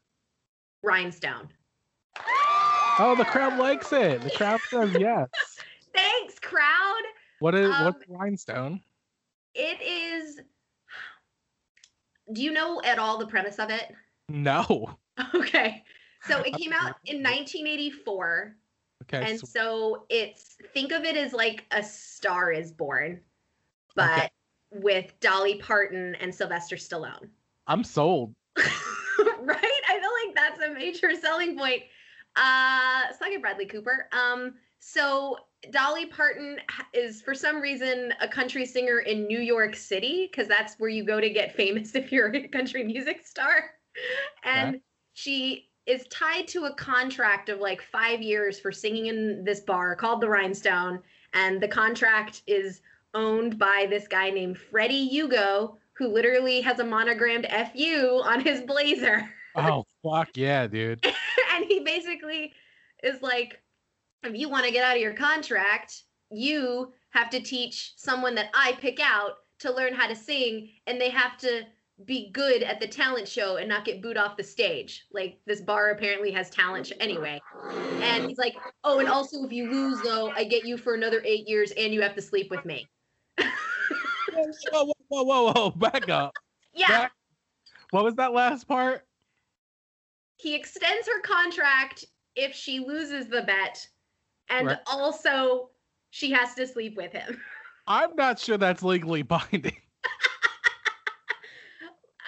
Rhinestone. 0.83 1.49
Oh, 2.99 3.15
the 3.17 3.25
crowd 3.25 3.59
likes 3.59 3.93
it. 3.93 4.23
The 4.23 4.31
crowd 4.31 4.61
says 4.71 4.91
yes. 4.99 5.29
Thanks, 5.95 6.39
crowd. 6.39 7.03
What 7.41 7.55
is 7.55 7.71
Um, 7.71 7.85
what's 7.85 8.05
Rhinestone? 8.09 8.81
It 9.55 9.81
is 9.83 10.41
do 12.33 12.43
you 12.43 12.51
know 12.53 12.81
at 12.85 12.99
all 12.99 13.18
the 13.18 13.26
premise 13.26 13.59
of 13.59 13.70
it? 13.70 13.93
No. 14.29 14.97
Okay. 15.35 15.83
So 16.29 16.43
it 16.43 16.53
came 16.55 16.72
out 16.72 16.95
in 17.05 17.22
1984. 17.24 18.55
Okay. 19.03 19.31
and 19.31 19.41
so- 19.41 19.47
so 19.47 20.07
it's 20.09 20.57
think 20.72 20.93
of 20.93 21.05
it 21.05 21.16
as 21.16 21.33
like 21.33 21.64
a 21.72 21.83
star 21.83 22.53
is 22.53 22.70
born 22.72 23.20
but 23.97 24.11
Okay. 24.18 24.29
with 24.72 25.18
dolly 25.20 25.57
parton 25.59 26.14
and 26.16 26.33
sylvester 26.35 26.76
stallone 26.76 27.29
I'm 27.66 27.83
sold. 27.85 28.35
right 28.57 28.66
i 29.89 29.99
feel 30.01 30.11
like 30.26 30.35
that's 30.35 30.62
a 30.62 30.72
major 30.74 31.14
selling 31.14 31.57
point 31.59 31.83
uh 32.37 33.03
it 33.33 33.41
bradley 33.41 33.66
cooper 33.66 34.09
um 34.12 34.55
so 34.81 35.37
dolly 35.72 36.07
parton 36.07 36.59
is 36.95 37.20
for 37.20 37.35
some 37.35 37.61
reason 37.61 38.12
a 38.20 38.29
country 38.29 38.64
singer 38.64 39.01
in 39.01 39.26
new 39.26 39.41
york 39.41 39.74
city 39.74 40.29
because 40.31 40.47
that's 40.47 40.76
where 40.79 40.91
you 40.91 41.05
go 41.05 41.20
to 41.20 41.31
get 41.31 41.55
famous 41.55 41.95
if 41.95 42.12
you're 42.12 42.35
a 42.35 42.49
country 42.49 42.85
music 42.85 43.26
star 43.26 43.70
and 44.45 44.81
she 45.14 45.68
is 45.89 46.07
tied 46.09 46.47
to 46.47 46.66
a 46.66 46.74
contract 46.74 47.49
of 47.49 47.61
like 47.61 47.81
five 47.81 48.20
years 48.20 48.61
for 48.61 48.70
singing 48.70 49.07
in 49.07 49.43
this 49.43 49.61
bar 49.61 49.97
called 49.97 50.20
the 50.20 50.29
Rhinestone. 50.29 51.01
And 51.33 51.62
the 51.62 51.68
contract 51.68 52.43
is 52.47 52.83
owned 53.14 53.59
by 53.59 53.87
this 53.89 54.07
guy 54.07 54.29
named 54.29 54.59
Freddie 54.59 55.09
Ugo, 55.11 55.79
who 55.95 56.09
literally 56.09 56.61
has 56.61 56.79
a 56.79 56.85
monogrammed 56.85 57.47
"fu" 57.72 58.20
on 58.22 58.41
his 58.41 58.61
blazer. 58.61 59.29
Oh 59.57 59.87
fuck 60.03 60.29
yeah, 60.37 60.66
dude. 60.66 61.05
and 61.55 61.64
he 61.64 61.81
basically 61.81 62.53
is 63.03 63.22
like, 63.22 63.61
if 64.25 64.35
you 64.37 64.49
want 64.49 64.66
to 64.66 64.73
get 64.73 64.85
out 64.85 64.97
of 64.97 65.03
your 65.03 65.14
contract, 65.14 66.03
you 66.31 66.93
have 67.11 67.31
to 67.31 67.41
teach 67.41 67.95
someone 67.97 68.35
that 68.35 68.51
I 68.55 68.73
pick 68.81 69.01
out 69.01 69.33
to 69.61 69.73
learn 69.73 69.95
how 69.95 70.07
to 70.07 70.14
sing, 70.14 70.69
and 70.87 71.01
they 71.01 71.11
have 71.11 71.37
to 71.39 71.62
be 72.05 72.31
good 72.31 72.62
at 72.62 72.79
the 72.79 72.87
talent 72.87 73.27
show 73.27 73.57
and 73.57 73.69
not 73.69 73.85
get 73.85 74.01
booed 74.01 74.16
off 74.16 74.37
the 74.37 74.45
stage. 74.45 75.07
Like 75.12 75.41
this 75.47 75.61
bar 75.61 75.91
apparently 75.91 76.31
has 76.31 76.49
talent 76.49 76.93
anyway. 77.01 77.41
And 78.01 78.27
he's 78.27 78.39
like, 78.39 78.55
"Oh, 78.85 79.01
and 79.01 79.09
also 79.09 79.43
if 79.45 79.53
you 79.53 79.69
lose 79.69 80.01
though, 80.03 80.31
I 80.31 80.45
get 80.45 80.64
you 80.64 80.77
for 80.77 80.95
another 80.95 81.21
8 81.25 81.49
years 81.49 81.73
and 81.73 81.93
you 81.93 82.01
have 82.03 82.14
to 82.14 82.23
sleep 82.23 82.51
with 82.51 82.64
me." 82.64 82.89
whoa, 83.41 84.53
whoa, 84.73 84.93
whoa, 85.09 85.23
whoa, 85.25 85.53
whoa, 85.53 85.71
back 85.71 86.09
up. 86.09 86.35
Yeah. 86.73 86.87
Back- 86.87 87.12
What 87.91 88.05
was 88.05 88.14
that 88.14 88.33
last 88.33 88.69
part? 88.69 89.05
He 90.37 90.55
extends 90.55 91.09
her 91.09 91.21
contract 91.23 92.05
if 92.37 92.55
she 92.55 92.79
loses 92.79 93.27
the 93.27 93.43
bet 93.43 93.85
and 94.51 94.67
Right. 94.69 94.79
also 94.87 95.71
she 96.11 96.31
has 96.31 96.55
to 96.55 96.67
sleep 96.67 96.97
with 96.97 97.13
him. 97.13 97.41
I'm 97.87 98.15
not 98.17 98.39
sure 98.39 98.59
that's 98.59 98.83
legally 98.83 99.23
binding. 99.23 99.77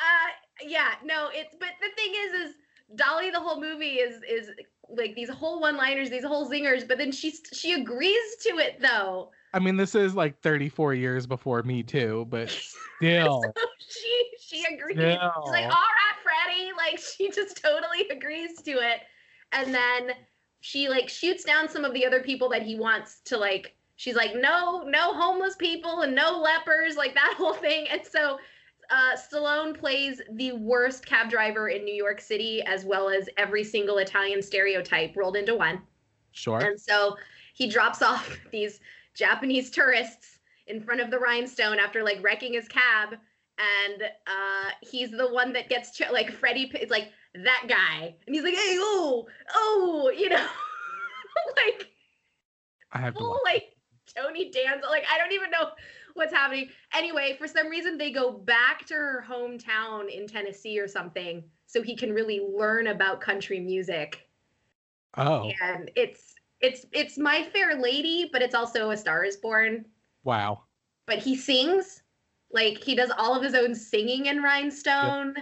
Uh, 0.02 0.66
yeah, 0.66 0.94
no, 1.04 1.28
it's 1.30 1.54
but 1.60 1.68
the 1.80 1.88
thing 1.94 2.12
is, 2.16 2.48
is 2.48 2.54
Dolly 2.96 3.30
the 3.30 3.40
whole 3.40 3.60
movie 3.60 3.96
is 3.98 4.22
is 4.22 4.50
like 4.88 5.14
these 5.14 5.28
whole 5.28 5.60
one-liners, 5.60 6.08
these 6.08 6.24
whole 6.24 6.48
zingers, 6.50 6.88
but 6.88 6.96
then 6.96 7.12
she 7.12 7.34
she 7.52 7.74
agrees 7.74 8.36
to 8.44 8.56
it 8.58 8.80
though. 8.80 9.30
I 9.52 9.58
mean, 9.58 9.76
this 9.76 9.94
is 9.94 10.14
like 10.14 10.40
34 10.40 10.94
years 10.94 11.26
before 11.26 11.62
Me 11.64 11.82
Too, 11.82 12.26
but 12.30 12.48
still. 12.98 13.42
So 13.42 13.52
she 13.78 14.30
she 14.40 14.64
agrees. 14.74 14.96
Yeah. 14.98 15.30
She's 15.44 15.52
like, 15.52 15.64
all 15.64 15.70
right, 15.70 16.16
Freddie. 16.22 16.72
Like 16.76 16.98
she 16.98 17.30
just 17.30 17.62
totally 17.62 18.08
agrees 18.08 18.62
to 18.62 18.70
it, 18.70 19.00
and 19.52 19.74
then 19.74 20.12
she 20.60 20.88
like 20.88 21.08
shoots 21.08 21.44
down 21.44 21.68
some 21.68 21.84
of 21.84 21.94
the 21.94 22.06
other 22.06 22.20
people 22.22 22.48
that 22.50 22.62
he 22.62 22.78
wants 22.78 23.20
to 23.24 23.36
like. 23.36 23.74
She's 23.96 24.14
like, 24.14 24.34
no, 24.34 24.82
no 24.86 25.12
homeless 25.12 25.56
people 25.56 26.00
and 26.02 26.14
no 26.14 26.40
lepers, 26.40 26.96
like 26.96 27.14
that 27.14 27.34
whole 27.38 27.54
thing. 27.54 27.86
And 27.90 28.00
so 28.04 28.38
uh, 28.90 29.16
Stallone 29.16 29.78
plays 29.78 30.20
the 30.32 30.52
worst 30.52 31.06
cab 31.06 31.30
driver 31.30 31.68
in 31.68 31.84
New 31.84 31.94
York 31.94 32.20
City, 32.20 32.62
as 32.62 32.84
well 32.84 33.08
as 33.08 33.28
every 33.36 33.62
single 33.64 33.98
Italian 33.98 34.42
stereotype 34.42 35.16
rolled 35.16 35.36
into 35.36 35.54
one. 35.54 35.80
Sure. 36.32 36.58
And 36.58 36.80
so 36.80 37.16
he 37.54 37.68
drops 37.68 38.02
off 38.02 38.38
these 38.50 38.80
Japanese 39.14 39.70
tourists 39.70 40.38
in 40.66 40.80
front 40.80 41.00
of 41.00 41.10
the 41.10 41.18
rhinestone 41.18 41.78
after 41.78 42.02
like 42.02 42.22
wrecking 42.22 42.54
his 42.54 42.68
cab. 42.68 43.16
And 43.58 44.02
uh, 44.26 44.70
he's 44.80 45.10
the 45.10 45.30
one 45.30 45.52
that 45.52 45.68
gets 45.68 45.96
ch- 45.96 46.10
like 46.10 46.32
Freddie. 46.32 46.70
It's 46.74 46.90
like 46.90 47.12
that 47.34 47.66
guy, 47.68 48.14
and 48.26 48.34
he's 48.34 48.44
like, 48.44 48.54
"Hey, 48.54 48.76
oh, 48.78 49.26
oh," 49.54 50.12
you 50.16 50.28
know, 50.28 50.46
like 51.56 51.90
I 52.92 52.98
have 52.98 53.14
to 53.14 53.20
oh, 53.20 53.22
full 53.22 53.30
watch. 53.30 53.40
like 53.44 53.76
Tony 54.16 54.50
Danza. 54.50 54.86
Like 54.88 55.04
I 55.10 55.18
don't 55.18 55.32
even 55.32 55.50
know 55.50 55.70
what's 56.14 56.32
happening. 56.32 56.68
Anyway, 56.94 57.36
for 57.38 57.46
some 57.46 57.68
reason 57.68 57.96
they 57.96 58.10
go 58.10 58.32
back 58.32 58.86
to 58.86 58.94
her 58.94 59.24
hometown 59.28 60.12
in 60.12 60.26
Tennessee 60.26 60.78
or 60.80 60.88
something, 60.88 61.44
so 61.66 61.82
he 61.82 61.94
can 61.94 62.12
really 62.12 62.40
learn 62.40 62.88
about 62.88 63.20
country 63.20 63.60
music 63.60 64.26
Oh, 65.16 65.50
and 65.60 65.90
it's 65.96 66.34
it's 66.60 66.86
it's 66.92 67.18
my 67.18 67.42
fair 67.52 67.74
lady 67.74 68.28
but 68.32 68.42
it's 68.42 68.54
also 68.54 68.90
a 68.90 68.96
star 68.96 69.24
is 69.24 69.36
born 69.36 69.84
wow. 70.24 70.62
but 71.06 71.18
he 71.18 71.34
sings 71.34 72.02
like 72.52 72.78
he 72.78 72.94
does 72.94 73.10
all 73.16 73.34
of 73.34 73.42
his 73.42 73.54
own 73.54 73.74
singing 73.74 74.26
in 74.26 74.42
rhinestone 74.42 75.34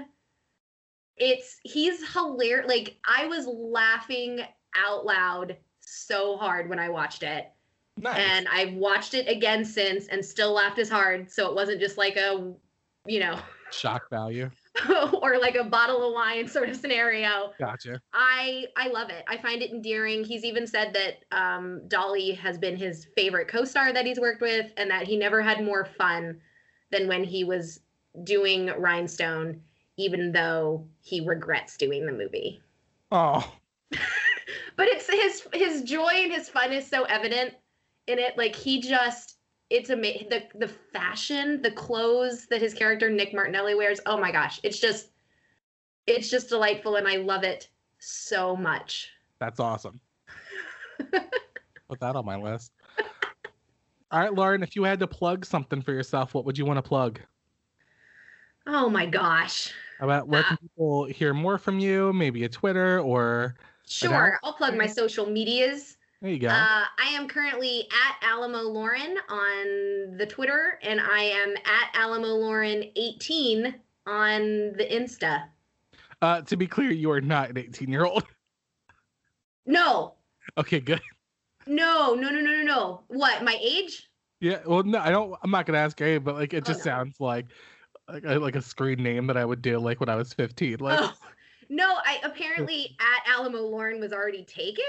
it's 1.19 1.59
he's 1.65 2.13
hilarious 2.13 2.69
like 2.69 2.97
i 3.05 3.27
was 3.27 3.47
laughing 3.47 4.41
out 4.77 5.05
loud 5.05 5.57
so 5.81 6.37
hard 6.37 6.69
when 6.69 6.79
i 6.79 6.89
watched 6.89 7.23
it 7.23 7.51
Nice. 7.97 8.19
and 8.19 8.47
i've 8.49 8.75
watched 8.75 9.15
it 9.15 9.29
again 9.29 9.65
since 9.65 10.09
and 10.09 10.25
still 10.25 10.53
laughed 10.53 10.79
as 10.79 10.89
hard 10.89 11.31
so 11.31 11.49
it 11.49 11.55
wasn't 11.55 11.81
just 11.81 11.99
like 11.99 12.17
a 12.17 12.53
you 13.07 13.21
know 13.21 13.39
Shock 13.71 14.09
value. 14.11 14.51
or 15.23 15.39
like 15.39 15.55
a 15.55 15.65
bottle 15.65 16.07
of 16.07 16.15
wine 16.15 16.49
sort 16.49 16.69
of 16.69 16.77
scenario 16.77 17.53
Gotcha. 17.59 18.01
I 18.13 18.67
I 18.77 18.89
love 18.89 19.11
it. 19.11 19.25
I 19.29 19.37
find 19.39 19.61
it 19.63 19.71
endearing. 19.71 20.25
He's 20.25 20.45
even 20.45 20.67
said 20.67 20.95
that 20.95 21.25
um, 21.37 21.83
Dolly 21.89 22.33
has 22.33 22.59
been 22.59 22.77
his 22.77 23.09
favorite 23.17 23.49
co-star 23.49 23.93
that 23.93 24.07
he's 24.07 24.21
worked 24.21 24.41
with, 24.41 24.73
and 24.77 24.91
that 24.91 25.07
he 25.07 25.17
never 25.17 25.43
had 25.43 25.63
more 25.65 25.85
fun 25.85 26.41
than 26.91 27.09
when 27.09 27.25
he 27.25 27.45
was 27.45 27.81
doing 28.25 28.67
Rhinestone, 28.79 29.61
even 29.99 30.33
though 30.33 30.87
he 31.03 31.21
regrets 31.21 31.77
doing 31.77 32.07
the 32.07 32.13
movie. 32.13 32.63
Oh, 33.13 33.53
But 34.79 34.87
it's 34.87 35.11
his 35.11 35.47
his 35.53 35.83
joy 35.83 36.13
and 36.15 36.33
his 36.33 36.49
fun 36.49 36.73
is 36.73 36.87
so 36.87 37.03
evident 37.03 37.53
in 38.07 38.21
it. 38.21 38.39
Like 38.39 38.55
he 38.55 38.81
just 38.81 39.39
it's 39.71 39.91
amazing. 39.91 40.29
The 40.29 40.45
the 40.55 40.69
fashion, 40.69 41.61
the 41.63 41.73
clothes 41.73 42.47
that 42.47 42.63
his 42.63 42.75
character 42.75 43.11
Nick 43.11 43.35
Martinelli 43.35 43.75
wears. 43.75 44.01
Oh 44.07 44.17
my 44.17 44.31
gosh, 44.31 44.61
it's 44.63 44.79
just 44.79 45.09
it's 46.07 46.31
just 46.31 46.49
delightful, 46.49 46.95
and 46.95 47.09
I 47.09 47.17
love 47.17 47.43
it 47.43 47.69
so 47.99 48.55
much. 48.55 49.11
that's 49.41 49.59
awesome. 49.59 50.01
Put 51.89 51.99
that 51.99 52.15
on 52.15 52.25
my 52.25 52.37
list. 52.37 52.73
All 54.11 54.21
right, 54.21 54.33
Lauren, 54.33 54.63
if 54.63 54.77
you 54.77 54.85
had 54.85 55.01
to 55.01 55.09
plug 55.09 55.45
something 55.45 55.83
for 55.83 55.93
yourself, 55.93 56.35
what 56.35 56.45
would 56.45 56.57
you 56.57 56.65
want 56.65 56.77
to 56.79 56.83
plug? 56.83 57.19
Oh 58.65 58.89
my 58.89 59.07
gosh. 59.07 59.73
How 59.99 60.05
About 60.07 60.29
where 60.29 60.43
can 60.45 60.57
people 60.59 61.05
hear 61.07 61.35
more 61.35 61.59
from 61.59 61.79
you? 61.79 62.13
Maybe 62.13 62.45
a 62.45 62.49
Twitter 62.49 63.01
or 63.01 63.57
Sure, 63.87 64.39
I'll 64.45 64.53
plug 64.53 64.77
my 64.77 64.87
social 64.87 65.27
medias. 65.27 65.97
there 66.21 66.31
you 66.31 66.39
go. 66.39 66.49
Uh, 66.49 66.85
I 66.99 67.09
am 67.13 67.27
currently 67.27 67.89
at 67.91 68.17
Alamo 68.29 68.61
Lauren 68.63 69.17
on 69.29 70.17
the 70.19 70.27
Twitter, 70.29 70.79
and 70.83 71.01
I 71.01 71.21
am 71.23 71.55
at 71.65 71.91
Alamo 71.95 72.29
Lauren 72.29 72.85
18 72.97 73.75
on 74.07 74.41
the 74.77 74.87
Insta. 74.91 75.45
Uh, 76.21 76.43
to 76.43 76.57
be 76.57 76.67
clear, 76.67 76.91
you 76.91 77.11
are 77.11 77.21
not 77.21 77.51
an 77.51 77.59
18 77.59 77.91
year 77.91 78.05
old. 78.05 78.25
No, 79.67 80.15
Okay, 80.57 80.81
good. 80.81 81.01
no, 81.67 82.15
no, 82.15 82.31
no, 82.31 82.41
no, 82.41 82.51
no, 82.53 82.63
no. 82.63 83.01
What? 83.09 83.45
My 83.45 83.59
age? 83.61 84.09
Yeah, 84.41 84.61
well, 84.65 84.83
no, 84.83 84.99
I 84.99 85.11
don't. 85.11 85.35
I'm 85.43 85.51
not 85.51 85.67
gonna 85.67 85.77
ask 85.79 86.01
you, 86.01 86.21
but 86.21 86.37
like, 86.37 86.55
it 86.55 86.65
Oh, 86.65 86.73
just 86.73 86.81
no. 86.81 86.85
sounds 86.85 87.21
like 87.21 87.45
like 88.09 88.25
a, 88.25 88.39
like 88.39 88.57
a 88.57 88.63
screen 88.63 89.03
name 89.03 89.27
that 89.27 89.37
I 89.37 89.45
would 89.45 89.63
do 89.63 89.79
like 89.79 90.01
when 90.01 90.09
I 90.09 90.15
was 90.17 90.33
15. 90.33 90.79
Like, 90.81 90.99
Oh, 91.01 91.13
no. 91.69 91.95
I 92.05 92.19
apparently 92.25 92.97
at 93.01 93.31
Alamo 93.33 93.61
Lauren 93.61 94.01
was 94.01 94.13
already 94.13 94.45
taken 94.45 94.85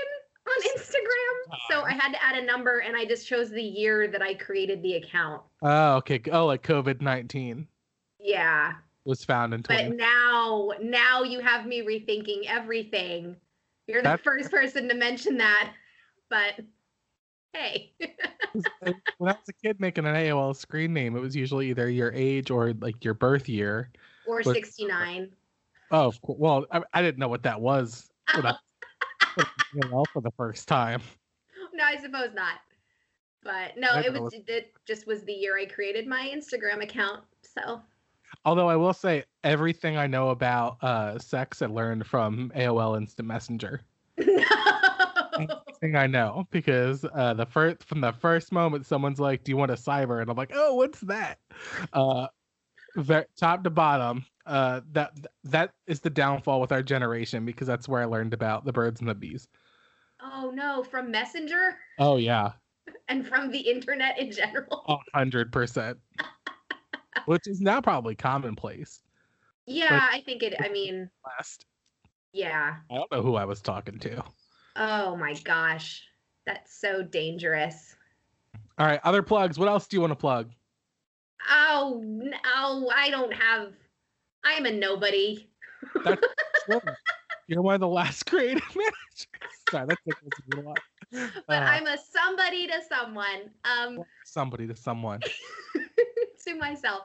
on 0.47 0.63
Instagram, 0.77 1.57
so 1.69 1.81
I 1.83 1.91
had 1.91 2.11
to 2.13 2.23
add 2.23 2.41
a 2.41 2.45
number, 2.45 2.79
and 2.79 2.95
I 2.95 3.05
just 3.05 3.27
chose 3.27 3.49
the 3.51 3.61
year 3.61 4.07
that 4.07 4.21
I 4.21 4.33
created 4.33 4.81
the 4.81 4.93
account. 4.95 5.43
oh, 5.61 5.95
okay. 5.97 6.21
Oh, 6.31 6.45
like 6.47 6.63
COVID 6.63 7.01
19 7.01 7.67
Yeah, 8.19 8.73
was 9.05 9.23
found 9.23 9.53
in 9.53 9.61
20. 9.63 9.89
but 9.89 9.95
now, 9.97 10.71
now 10.81 11.21
you 11.23 11.39
have 11.41 11.65
me 11.67 11.81
rethinking 11.81 12.45
everything. 12.47 13.35
You're 13.87 14.01
the 14.01 14.09
That's- 14.09 14.23
first 14.23 14.49
person 14.49 14.87
to 14.87 14.95
mention 14.95 15.37
that, 15.37 15.73
but 16.29 16.61
hey, 17.53 17.91
when 18.53 18.93
I 19.21 19.33
was 19.33 19.49
a 19.49 19.53
kid 19.53 19.79
making 19.79 20.05
an 20.05 20.15
AOL 20.15 20.55
screen 20.55 20.93
name, 20.93 21.15
it 21.15 21.19
was 21.19 21.35
usually 21.35 21.69
either 21.69 21.89
your 21.89 22.11
age 22.13 22.49
or 22.51 22.73
like 22.79 23.03
your 23.03 23.13
birth 23.13 23.47
year. 23.49 23.89
or 24.27 24.41
But- 24.43 24.53
69. 24.55 25.31
Oh. 25.91 26.13
Well, 26.23 26.65
I, 26.71 26.83
I 26.93 27.01
didn't 27.01 27.17
know 27.17 27.27
what 27.29 27.43
that 27.43 27.59
was 27.59 28.11
when 28.35 28.45
I 28.45 28.55
AOL 29.75 30.05
for 30.13 30.21
the 30.21 30.31
first 30.31 30.67
time. 30.67 31.01
No, 31.71 31.85
I 31.85 31.95
suppose 31.95 32.33
not. 32.33 32.59
But 33.41 33.77
no, 33.77 33.99
it 33.99 34.11
was 34.11 34.33
it 34.33 34.73
just 34.85 35.07
was 35.07 35.23
the 35.23 35.31
year 35.31 35.57
I 35.57 35.65
created 35.65 36.07
my 36.07 36.29
Instagram 36.35 36.83
account. 36.83 37.21
So 37.41 37.81
Although 38.43 38.67
I 38.67 38.75
will 38.75 38.91
say 38.93 39.23
everything 39.45 39.95
I 39.95 40.05
know 40.05 40.31
about 40.31 40.83
uh, 40.83 41.17
sex 41.19 41.61
I 41.61 41.67
learned 41.67 42.05
from 42.05 42.51
AOL 42.53 42.97
Instant 42.97 43.29
Messenger. 43.29 43.81
Everything 45.39 45.95
I 45.95 46.07
know 46.07 46.45
because 46.51 47.05
uh, 47.05 47.33
the 47.33 47.45
first 47.45 47.83
from 47.83 48.01
the 48.01 48.11
first 48.11 48.51
moment 48.51 48.85
someone's 48.85 49.19
like, 49.19 49.43
"Do 49.43 49.51
you 49.51 49.57
want 49.57 49.71
a 49.71 49.75
cyber?" 49.75 50.21
and 50.21 50.29
I'm 50.29 50.37
like, 50.37 50.51
"Oh, 50.53 50.75
what's 50.75 50.99
that?" 51.01 51.39
Uh, 51.93 52.27
ver- 52.95 53.27
top 53.37 53.63
to 53.63 53.69
bottom, 53.69 54.25
uh, 54.45 54.81
that 54.91 55.13
that 55.45 55.71
is 55.87 56.01
the 56.01 56.09
downfall 56.09 56.59
with 56.59 56.71
our 56.71 56.83
generation 56.83 57.45
because 57.45 57.67
that's 57.67 57.87
where 57.87 58.01
I 58.01 58.05
learned 58.05 58.33
about 58.33 58.65
the 58.65 58.73
birds 58.73 58.99
and 58.99 59.09
the 59.09 59.15
bees. 59.15 59.47
Oh 60.21 60.51
no, 60.53 60.83
from 60.83 61.11
Messenger 61.11 61.77
Oh 61.97 62.17
yeah, 62.17 62.53
and 63.07 63.25
from 63.25 63.51
the 63.51 63.59
internet 63.59 64.19
in 64.19 64.31
general. 64.31 64.99
hundred 65.13 65.51
percent. 65.51 65.97
Which 67.25 67.47
is 67.47 67.61
now 67.61 67.81
probably 67.81 68.15
commonplace. 68.15 69.01
Yeah, 69.65 70.07
I 70.11 70.21
think 70.21 70.41
it. 70.41 70.55
I 70.59 70.69
mean, 70.69 71.09
Last, 71.25 71.65
yeah. 72.33 72.77
I 72.89 72.95
don't 72.95 73.11
know 73.11 73.21
who 73.21 73.35
I 73.35 73.45
was 73.45 73.61
talking 73.61 73.99
to. 73.99 74.23
Oh 74.79 75.17
my 75.17 75.33
gosh, 75.43 76.03
that's 76.45 76.73
so 76.79 77.03
dangerous. 77.03 77.95
All 78.77 78.87
right, 78.87 79.01
other 79.03 79.21
plugs. 79.21 79.59
What 79.59 79.67
else 79.67 79.87
do 79.87 79.97
you 79.97 80.01
want 80.01 80.11
to 80.11 80.15
plug? 80.15 80.51
Oh 81.51 82.01
no, 82.05 82.89
I 82.95 83.09
don't 83.09 83.33
have. 83.33 83.73
I'm 84.45 84.65
a 84.65 84.71
nobody. 84.71 85.49
You're 87.47 87.61
one 87.61 87.75
of 87.75 87.81
the 87.81 87.87
last 87.89 88.25
creative 88.25 88.63
managers. 88.75 89.27
Sorry, 89.69 89.85
that's 89.85 90.01
taking 90.07 90.29
us 90.29 90.57
a 90.57 90.61
lot. 90.61 90.79
But 91.47 91.63
Uh, 91.63 91.65
I'm 91.65 91.87
a 91.87 91.97
somebody 91.97 92.67
to 92.67 92.79
someone. 92.87 93.49
Um, 93.65 93.99
somebody 94.23 94.65
to 94.67 94.75
someone. 94.77 95.19
to 96.45 96.55
myself. 96.55 97.03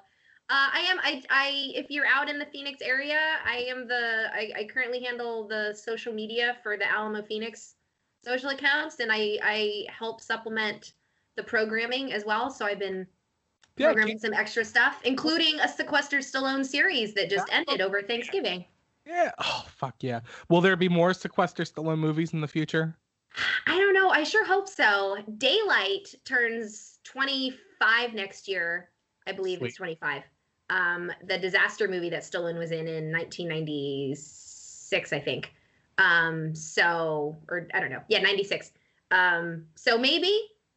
Uh, 0.50 0.68
I 0.72 0.80
am. 0.90 0.98
I. 1.02 1.22
I. 1.30 1.72
If 1.74 1.86
you're 1.90 2.06
out 2.06 2.28
in 2.28 2.38
the 2.38 2.46
Phoenix 2.46 2.80
area, 2.82 3.18
I 3.46 3.66
am 3.68 3.88
the. 3.88 4.26
I, 4.32 4.52
I 4.60 4.64
currently 4.64 5.02
handle 5.02 5.48
the 5.48 5.74
social 5.74 6.12
media 6.12 6.58
for 6.62 6.76
the 6.76 6.86
Alamo 6.90 7.22
Phoenix 7.22 7.76
social 8.22 8.50
accounts, 8.50 9.00
and 9.00 9.10
I. 9.10 9.38
I 9.42 9.86
help 9.88 10.20
supplement 10.20 10.92
the 11.36 11.42
programming 11.42 12.12
as 12.12 12.24
well. 12.24 12.50
So 12.50 12.66
I've 12.66 12.78
been 12.78 13.06
Yeah, 13.78 13.86
programming 13.86 14.18
some 14.18 14.34
extra 14.34 14.64
stuff, 14.64 15.00
including 15.04 15.60
a 15.60 15.68
Sequester 15.68 16.18
Stallone 16.18 16.64
series 16.64 17.14
that 17.14 17.30
just 17.30 17.48
ended 17.50 17.80
over 17.80 18.02
Thanksgiving. 18.02 18.66
Yeah. 19.06 19.32
Oh 19.38 19.64
fuck 19.68 19.96
yeah. 20.00 20.20
Will 20.48 20.60
there 20.60 20.76
be 20.76 20.88
more 20.88 21.14
Sequester 21.14 21.64
Stallone 21.64 21.98
movies 21.98 22.34
in 22.34 22.40
the 22.40 22.48
future? 22.48 22.96
I 23.66 23.78
don't 23.78 23.94
know. 23.94 24.10
I 24.10 24.24
sure 24.24 24.44
hope 24.44 24.68
so. 24.68 25.16
Daylight 25.38 26.14
turns 26.24 26.98
25 27.04 28.14
next 28.14 28.46
year. 28.46 28.90
I 29.26 29.32
believe 29.32 29.62
it's 29.62 29.76
25. 29.76 30.22
Um, 30.70 31.12
the 31.26 31.38
disaster 31.38 31.88
movie 31.88 32.10
that 32.10 32.22
Stallone 32.22 32.58
was 32.58 32.70
in 32.70 32.86
in 32.88 33.12
1996, 33.12 35.12
I 35.12 35.20
think. 35.20 35.52
Um, 35.98 36.54
so, 36.54 37.36
or 37.48 37.68
I 37.74 37.80
don't 37.80 37.90
know. 37.90 38.02
Yeah, 38.08 38.20
96. 38.20 38.72
Um, 39.10 39.66
so 39.74 39.98
maybe, 39.98 40.32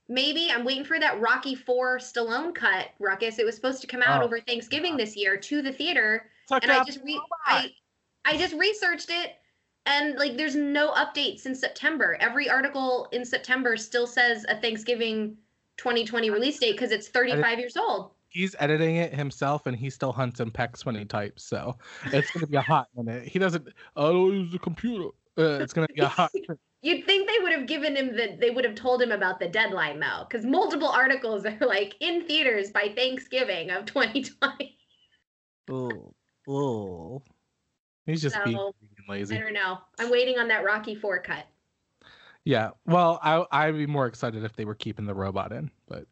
maybe 0.10 0.50
I'm 0.52 0.66
waiting 0.66 0.84
for 0.84 1.00
that 1.00 1.20
Rocky 1.20 1.56
Four 1.56 1.98
Stallone 2.00 2.54
cut. 2.54 2.90
Ruckus. 3.00 3.40
It 3.40 3.46
was 3.46 3.56
supposed 3.56 3.82
to 3.82 3.88
come 3.88 4.02
out 4.04 4.22
Oh. 4.22 4.26
over 4.26 4.40
Thanksgiving 4.42 4.98
this 4.98 5.16
year 5.16 5.38
to 5.38 5.62
the 5.62 5.72
theater, 5.72 6.30
Took 6.48 6.64
and 6.64 6.72
I 6.72 6.84
just 6.84 7.00
re- 7.04 7.22
I, 7.46 7.72
I 8.26 8.38
just 8.38 8.54
researched 8.56 9.10
it 9.10 9.36
and 9.86 10.18
like 10.20 10.38
there's 10.38 10.56
no 10.56 10.92
update 10.92 11.40
since 11.40 11.60
September. 11.60 12.18
Every 12.20 12.50
article 12.50 13.08
in 13.12 13.26
September 13.26 13.78
still 13.78 14.06
says 14.06 14.46
a 14.50 14.60
Thanksgiving 14.60 15.38
2020 15.78 16.30
release 16.30 16.60
date 16.60 16.74
because 16.74 16.92
it's 16.92 17.08
35 17.08 17.60
years 17.60 17.78
old. 17.78 18.12
He's 18.30 18.56
editing 18.60 18.98
it 18.98 19.14
himself, 19.14 19.66
and 19.66 19.76
he 19.76 19.90
still 19.90 20.12
hunts 20.12 20.40
and 20.40 20.54
pecks 20.54 20.86
when 20.86 20.96
he 20.96 21.06
types. 21.06 21.44
So 21.44 21.78
it's 22.12 22.30
gonna 22.32 22.48
be 22.48 22.58
a 22.58 22.62
hot 22.62 22.88
minute. 22.96 23.28
He 23.28 23.40
doesn't. 23.40 23.68
I 23.96 24.02
don't 24.02 24.34
use 24.34 24.52
the 24.52 24.60
computer. 24.60 25.10
Uh, 25.38 25.60
it's 25.62 25.74
gonna 25.74 25.88
be 25.94 26.02
a 26.02 26.08
hot. 26.08 26.32
You'd 26.84 27.06
think 27.06 27.28
they 27.28 27.40
would 27.42 27.52
have 27.52 27.68
given 27.68 27.96
him 27.96 28.16
the 28.16 28.38
they 28.40 28.50
would 28.50 28.64
have 28.64 28.76
told 28.76 29.02
him 29.02 29.12
about 29.12 29.40
the 29.40 29.48
deadline 29.48 30.00
though, 30.00 30.26
because 30.30 30.46
multiple 30.46 30.90
articles 30.90 31.46
are 31.46 31.58
like 31.62 31.96
in 32.00 32.26
theaters 32.26 32.72
by 32.72 32.94
Thanksgiving 32.96 33.72
of 33.72 33.86
2020. 33.86 34.78
oh, 35.72 36.14
oh. 36.48 37.24
He's 38.06 38.22
just 38.22 38.38
being 38.46 38.56
So, 38.56 39.36
I 39.36 39.40
don't 39.40 39.54
know. 39.54 39.80
I'm 40.00 40.10
waiting 40.10 40.38
on 40.40 40.48
that 40.48 40.64
Rocky 40.64 40.96
Four 40.96 41.20
cut. 41.20 41.46
Yeah. 42.46 42.70
Well, 42.86 43.20
I 43.22 43.46
I'd 43.52 43.76
be 43.76 43.86
more 43.86 44.08
excited 44.08 44.44
if 44.46 44.56
they 44.56 44.64
were 44.64 44.76
keeping 44.76 45.06
the 45.06 45.16
robot 45.16 45.52
in, 45.52 45.70
but 45.88 46.06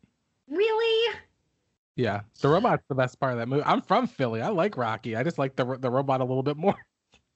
Really? 0.50 1.16
Yeah, 1.96 2.22
the 2.42 2.50
robot's 2.50 2.84
the 2.90 2.96
best 2.96 3.20
part 3.20 3.34
of 3.34 3.40
that 3.40 3.48
movie. 3.48 3.64
I'm 3.66 3.82
from 3.82 4.08
Philly. 4.08 4.42
I 4.42 4.50
like 4.50 4.78
Rocky. 4.78 5.16
I 5.16 5.24
just 5.24 5.38
like 5.38 5.56
the 5.56 5.78
the 5.78 5.90
robot 5.90 6.22
a 6.22 6.26
little 6.26 6.44
bit 6.44 6.58
more. 6.58 6.76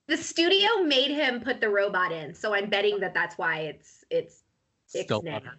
The 0.08 0.18
studio 0.18 0.68
made 0.86 1.12
him 1.12 1.40
put 1.40 1.62
the 1.62 1.70
robot 1.70 2.12
in, 2.12 2.34
so 2.34 2.56
I'm 2.56 2.68
betting 2.68 3.00
that 3.02 3.14
that's 3.14 3.38
why 3.38 3.60
it's 3.60 4.04
it's 4.10 4.42
Still 4.88 5.22
Ixnay 5.22 5.34
love 5.34 5.44
her. 5.44 5.52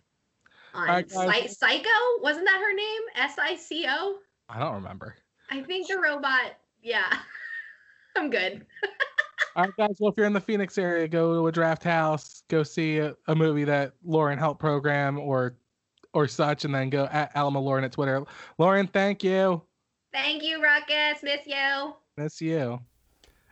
on 0.75 0.89
Alright, 0.89 1.09
Psy- 1.09 1.47
Psycho. 1.47 1.89
Wasn't 2.21 2.45
that 2.45 2.61
her 2.61 2.75
name? 2.75 3.01
S 3.15 3.37
I 3.39 3.55
C 3.55 3.87
O. 3.89 4.17
I 4.49 4.59
don't 4.59 4.75
remember. 4.75 5.15
I 5.53 5.63
think 5.63 5.87
the 5.87 5.99
robot. 6.01 6.57
Yeah, 6.83 7.17
I'm 8.17 8.29
good. 8.29 8.67
All 9.55 9.65
right, 9.67 9.77
guys. 9.77 9.97
Well, 10.01 10.11
if 10.11 10.17
you're 10.17 10.27
in 10.27 10.33
the 10.33 10.41
Phoenix 10.41 10.77
area, 10.79 11.07
go 11.07 11.33
to 11.35 11.47
a 11.47 11.53
draft 11.53 11.85
house, 11.85 12.43
go 12.49 12.65
see 12.65 12.99
a, 12.99 13.15
a 13.29 13.37
movie 13.37 13.63
that 13.65 13.93
Lauren 14.05 14.37
helped 14.37 14.59
program 14.59 15.17
or 15.17 15.55
or 16.13 16.27
such, 16.29 16.65
and 16.65 16.75
then 16.75 16.91
go 16.91 17.05
at 17.11 17.31
Alamo 17.35 17.61
Lauren 17.61 17.85
at 17.85 17.93
Twitter. 17.93 18.25
Lauren, 18.59 18.87
thank 18.87 19.23
you. 19.25 19.63
Thank 20.13 20.43
you, 20.43 20.63
Ruckus. 20.63 21.23
Miss 21.23 21.47
you. 21.47 21.95
Miss 22.17 22.41
you. 22.41 22.81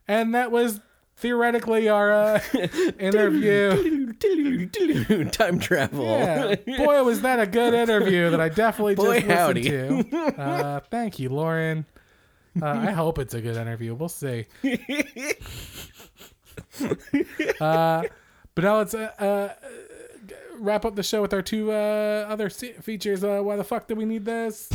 And 0.08 0.34
that 0.34 0.50
was 0.50 0.80
theoretically 1.16 1.88
our 1.88 2.12
uh, 2.12 2.40
interview. 2.98 4.12
Time 5.30 5.58
travel. 5.58 6.04
Yeah, 6.04 6.54
boy, 6.78 7.02
was 7.04 7.20
that 7.22 7.40
a 7.40 7.46
good 7.46 7.74
interview 7.74 8.30
that 8.30 8.40
I 8.40 8.48
definitely 8.48 8.94
Boy, 8.96 9.20
just 9.20 9.26
howdy. 9.26 9.70
listened 9.70 10.10
to. 10.10 10.40
Uh, 10.40 10.80
thank 10.90 11.18
you, 11.18 11.28
Lauren. 11.28 11.86
Uh, 12.60 12.66
I 12.66 12.90
hope 12.90 13.18
it's 13.18 13.34
a 13.34 13.40
good 13.40 13.56
interview. 13.56 13.94
We'll 13.94 14.08
see. 14.08 14.46
Uh, 17.60 18.02
but 18.54 18.64
now 18.64 18.76
let's 18.78 18.94
uh, 18.94 19.10
uh, 19.18 19.48
wrap 20.58 20.84
up 20.84 20.94
the 20.94 21.02
show 21.02 21.22
with 21.22 21.32
our 21.32 21.42
two 21.42 21.72
uh, 21.72 22.26
other 22.28 22.50
features. 22.50 23.24
Uh, 23.24 23.40
why 23.42 23.56
the 23.56 23.64
fuck 23.64 23.86
do 23.86 23.94
we 23.94 24.04
need 24.04 24.24
this? 24.24 24.68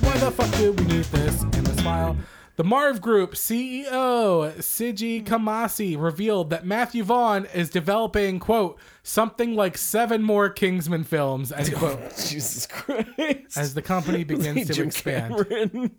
Why 0.00 0.16
the 0.18 0.30
fuck 0.34 0.50
do 0.58 0.72
we 0.72 0.84
need 0.84 1.04
this 1.04 1.42
in 1.42 1.64
this 1.64 1.80
file? 1.80 2.16
The 2.56 2.64
Marv 2.64 3.00
Group 3.00 3.32
CEO 3.32 4.52
Zygi 4.58 5.24
Kamasa 5.24 6.00
revealed 6.00 6.50
that 6.50 6.66
Matthew 6.66 7.02
Vaughn 7.02 7.46
is 7.54 7.70
developing, 7.70 8.38
quote, 8.38 8.78
something 9.02 9.54
like 9.56 9.78
seven 9.78 10.22
more 10.22 10.50
Kingsman 10.50 11.04
films, 11.04 11.50
end 11.50 11.74
quote, 11.74 11.98
Jesus 12.28 12.66
Christ. 12.66 13.56
as 13.56 13.72
the 13.72 13.80
company 13.80 14.22
begins 14.24 14.68
to 14.68 14.82
expand. 14.82 15.92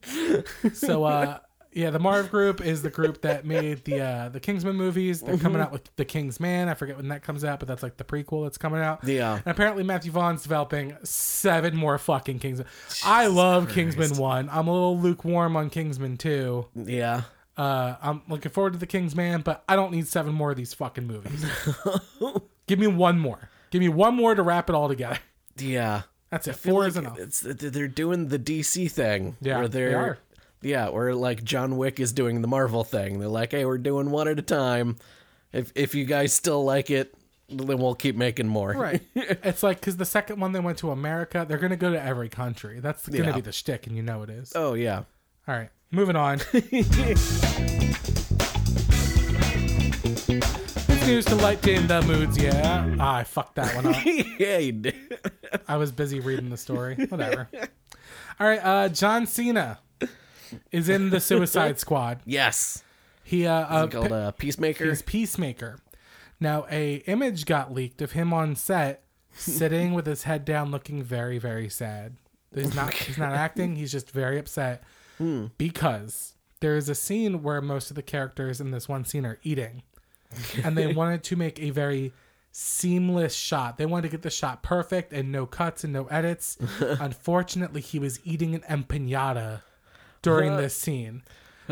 So 0.73 1.05
uh 1.05 1.39
yeah, 1.75 1.89
the 1.89 1.99
Marv 1.99 2.29
Group 2.31 2.61
is 2.61 2.81
the 2.81 2.89
group 2.89 3.21
that 3.21 3.45
made 3.45 3.83
the 3.85 4.01
uh 4.01 4.29
the 4.29 4.39
Kingsman 4.39 4.75
movies. 4.75 5.21
They're 5.21 5.37
coming 5.37 5.59
Mhm. 5.61 5.65
out 5.65 5.71
with 5.71 5.95
the 5.95 6.05
Kingsman. 6.05 6.69
I 6.69 6.73
forget 6.73 6.97
when 6.97 7.07
that 7.09 7.23
comes 7.23 7.43
out, 7.43 7.59
but 7.59 7.67
that's 7.67 7.83
like 7.83 7.97
the 7.97 8.03
prequel 8.03 8.43
that's 8.45 8.57
coming 8.57 8.81
out. 8.81 9.03
Yeah. 9.03 9.33
And 9.35 9.47
apparently 9.47 9.83
Matthew 9.83 10.11
Vaughn's 10.11 10.43
developing 10.43 10.95
seven 11.03 11.75
more 11.75 11.97
fucking 11.97 12.39
Kingsman. 12.39 12.67
I 13.05 13.27
love 13.27 13.69
Kingsman 13.69 14.17
1. 14.17 14.49
I'm 14.51 14.67
a 14.67 14.71
little 14.73 14.97
lukewarm 14.99 15.55
on 15.55 15.69
Kingsman 15.69 16.17
2. 16.17 16.65
Yeah. 16.75 17.21
Uh 17.57 17.95
I'm 18.01 18.21
looking 18.29 18.51
forward 18.51 18.73
to 18.73 18.79
the 18.79 18.87
Kingsman, 18.87 19.41
but 19.41 19.63
I 19.67 19.75
don't 19.75 19.91
need 19.91 20.07
seven 20.07 20.33
more 20.33 20.51
of 20.51 20.57
these 20.57 20.73
fucking 20.73 21.05
movies. 21.07 21.45
Give 22.67 22.79
me 22.79 22.87
one 22.87 23.19
more. 23.19 23.49
Give 23.71 23.79
me 23.81 23.89
one 23.89 24.15
more 24.15 24.35
to 24.35 24.41
wrap 24.43 24.69
it 24.69 24.75
all 24.75 24.87
together. 24.87 25.19
Yeah. 25.57 26.03
That's 26.29 26.47
it. 26.47 26.55
Four 26.55 26.79
like 26.81 26.87
is 26.89 26.97
enough. 26.97 27.19
It's 27.19 27.41
they're 27.41 27.87
doing 27.87 28.29
the 28.29 28.39
DC 28.39 28.89
thing. 28.91 29.37
Yeah, 29.39 29.59
where 29.59 29.67
they 29.67 29.79
they're, 29.81 29.97
are. 29.99 30.17
Yeah, 30.63 30.89
where 30.89 31.13
like 31.15 31.43
John 31.43 31.77
Wick 31.77 31.99
is 31.99 32.11
doing 32.13 32.41
the 32.41 32.47
Marvel 32.47 32.83
thing. 32.83 33.19
They're 33.19 33.27
like, 33.27 33.51
hey, 33.51 33.65
we're 33.65 33.77
doing 33.77 34.09
one 34.11 34.27
at 34.27 34.39
a 34.39 34.43
time. 34.43 34.97
If 35.51 35.71
if 35.75 35.93
you 35.95 36.05
guys 36.05 36.33
still 36.33 36.63
like 36.63 36.89
it, 36.89 37.13
then 37.49 37.77
we'll 37.77 37.95
keep 37.95 38.15
making 38.15 38.47
more. 38.47 38.71
Right. 38.73 39.01
it's 39.15 39.61
like 39.63 39.79
because 39.79 39.97
the 39.97 40.05
second 40.05 40.39
one 40.39 40.51
they 40.51 40.59
went 40.59 40.77
to 40.79 40.91
America, 40.91 41.45
they're 41.47 41.57
gonna 41.57 41.75
go 41.75 41.91
to 41.91 42.01
every 42.01 42.29
country. 42.29 42.79
That's 42.79 43.07
gonna 43.07 43.25
Yeah. 43.25 43.35
be 43.35 43.41
the 43.41 43.51
shtick, 43.51 43.87
and 43.87 43.95
you 43.95 44.01
know 44.03 44.23
it 44.23 44.29
is. 44.29 44.53
Oh 44.55 44.73
yeah. 44.73 45.03
All 45.47 45.55
right, 45.55 45.69
moving 45.91 46.15
on. 46.15 46.39
News 51.05 51.25
to 51.25 51.35
lighten 51.35 51.85
the 51.87 52.01
moods. 52.03 52.37
Yeah, 52.37 52.95
ah, 52.97 53.17
I 53.17 53.23
fucked 53.25 53.55
that 53.55 53.75
one 53.75 53.87
up. 53.87 54.05
yeah, 54.39 54.57
you 54.57 54.71
did. 54.71 54.95
I 55.67 55.75
was 55.75 55.91
busy 55.91 56.21
reading 56.21 56.49
the 56.49 56.55
story. 56.57 56.95
Whatever. 57.09 57.49
All 58.39 58.47
right, 58.47 58.59
uh, 58.63 58.87
John 58.89 59.27
Cena 59.27 59.79
is 60.71 60.89
in 60.89 61.09
the 61.09 61.19
Suicide 61.19 61.79
Squad. 61.81 62.19
Yes. 62.25 62.83
He 63.23 63.47
uh, 63.47 63.53
uh 63.53 63.87
called, 63.87 64.11
uh, 64.11 64.31
Peacemaker? 64.31 64.85
He's 64.85 65.01
Peacemaker. 65.01 65.79
Now, 66.39 66.65
a 66.69 66.95
image 67.07 67.45
got 67.45 67.73
leaked 67.73 68.01
of 68.01 68.11
him 68.11 68.33
on 68.33 68.55
set, 68.55 69.03
sitting 69.33 69.93
with 69.93 70.05
his 70.05 70.23
head 70.23 70.43
down, 70.43 70.71
looking 70.71 71.01
very, 71.01 71.37
very 71.37 71.69
sad. 71.69 72.17
He's 72.53 72.75
not. 72.75 72.93
He's 72.93 73.17
not 73.17 73.33
acting. 73.33 73.75
He's 73.75 73.91
just 73.91 74.11
very 74.11 74.37
upset 74.37 74.83
Hmm. 75.19 75.47
because 75.59 76.33
there 76.59 76.75
is 76.75 76.89
a 76.89 76.95
scene 76.95 77.43
where 77.43 77.61
most 77.61 77.91
of 77.91 77.95
the 77.95 78.01
characters 78.01 78.59
in 78.59 78.71
this 78.71 78.89
one 78.89 79.05
scene 79.05 79.25
are 79.25 79.39
eating, 79.43 79.83
and 80.63 80.77
they 80.77 80.91
wanted 80.93 81.23
to 81.25 81.35
make 81.35 81.59
a 81.61 81.69
very 81.69 82.13
seamless 82.51 83.35
shot. 83.35 83.77
They 83.77 83.85
wanted 83.85 84.03
to 84.03 84.09
get 84.09 84.21
the 84.21 84.29
shot 84.29 84.63
perfect 84.63 85.13
and 85.13 85.31
no 85.31 85.45
cuts 85.45 85.83
and 85.83 85.93
no 85.93 86.05
edits. 86.05 86.57
Unfortunately, 86.79 87.81
he 87.81 87.99
was 87.99 88.19
eating 88.23 88.55
an 88.55 88.61
empanada 88.61 89.61
during 90.23 90.57
this 90.57 90.75
scene. 90.75 91.21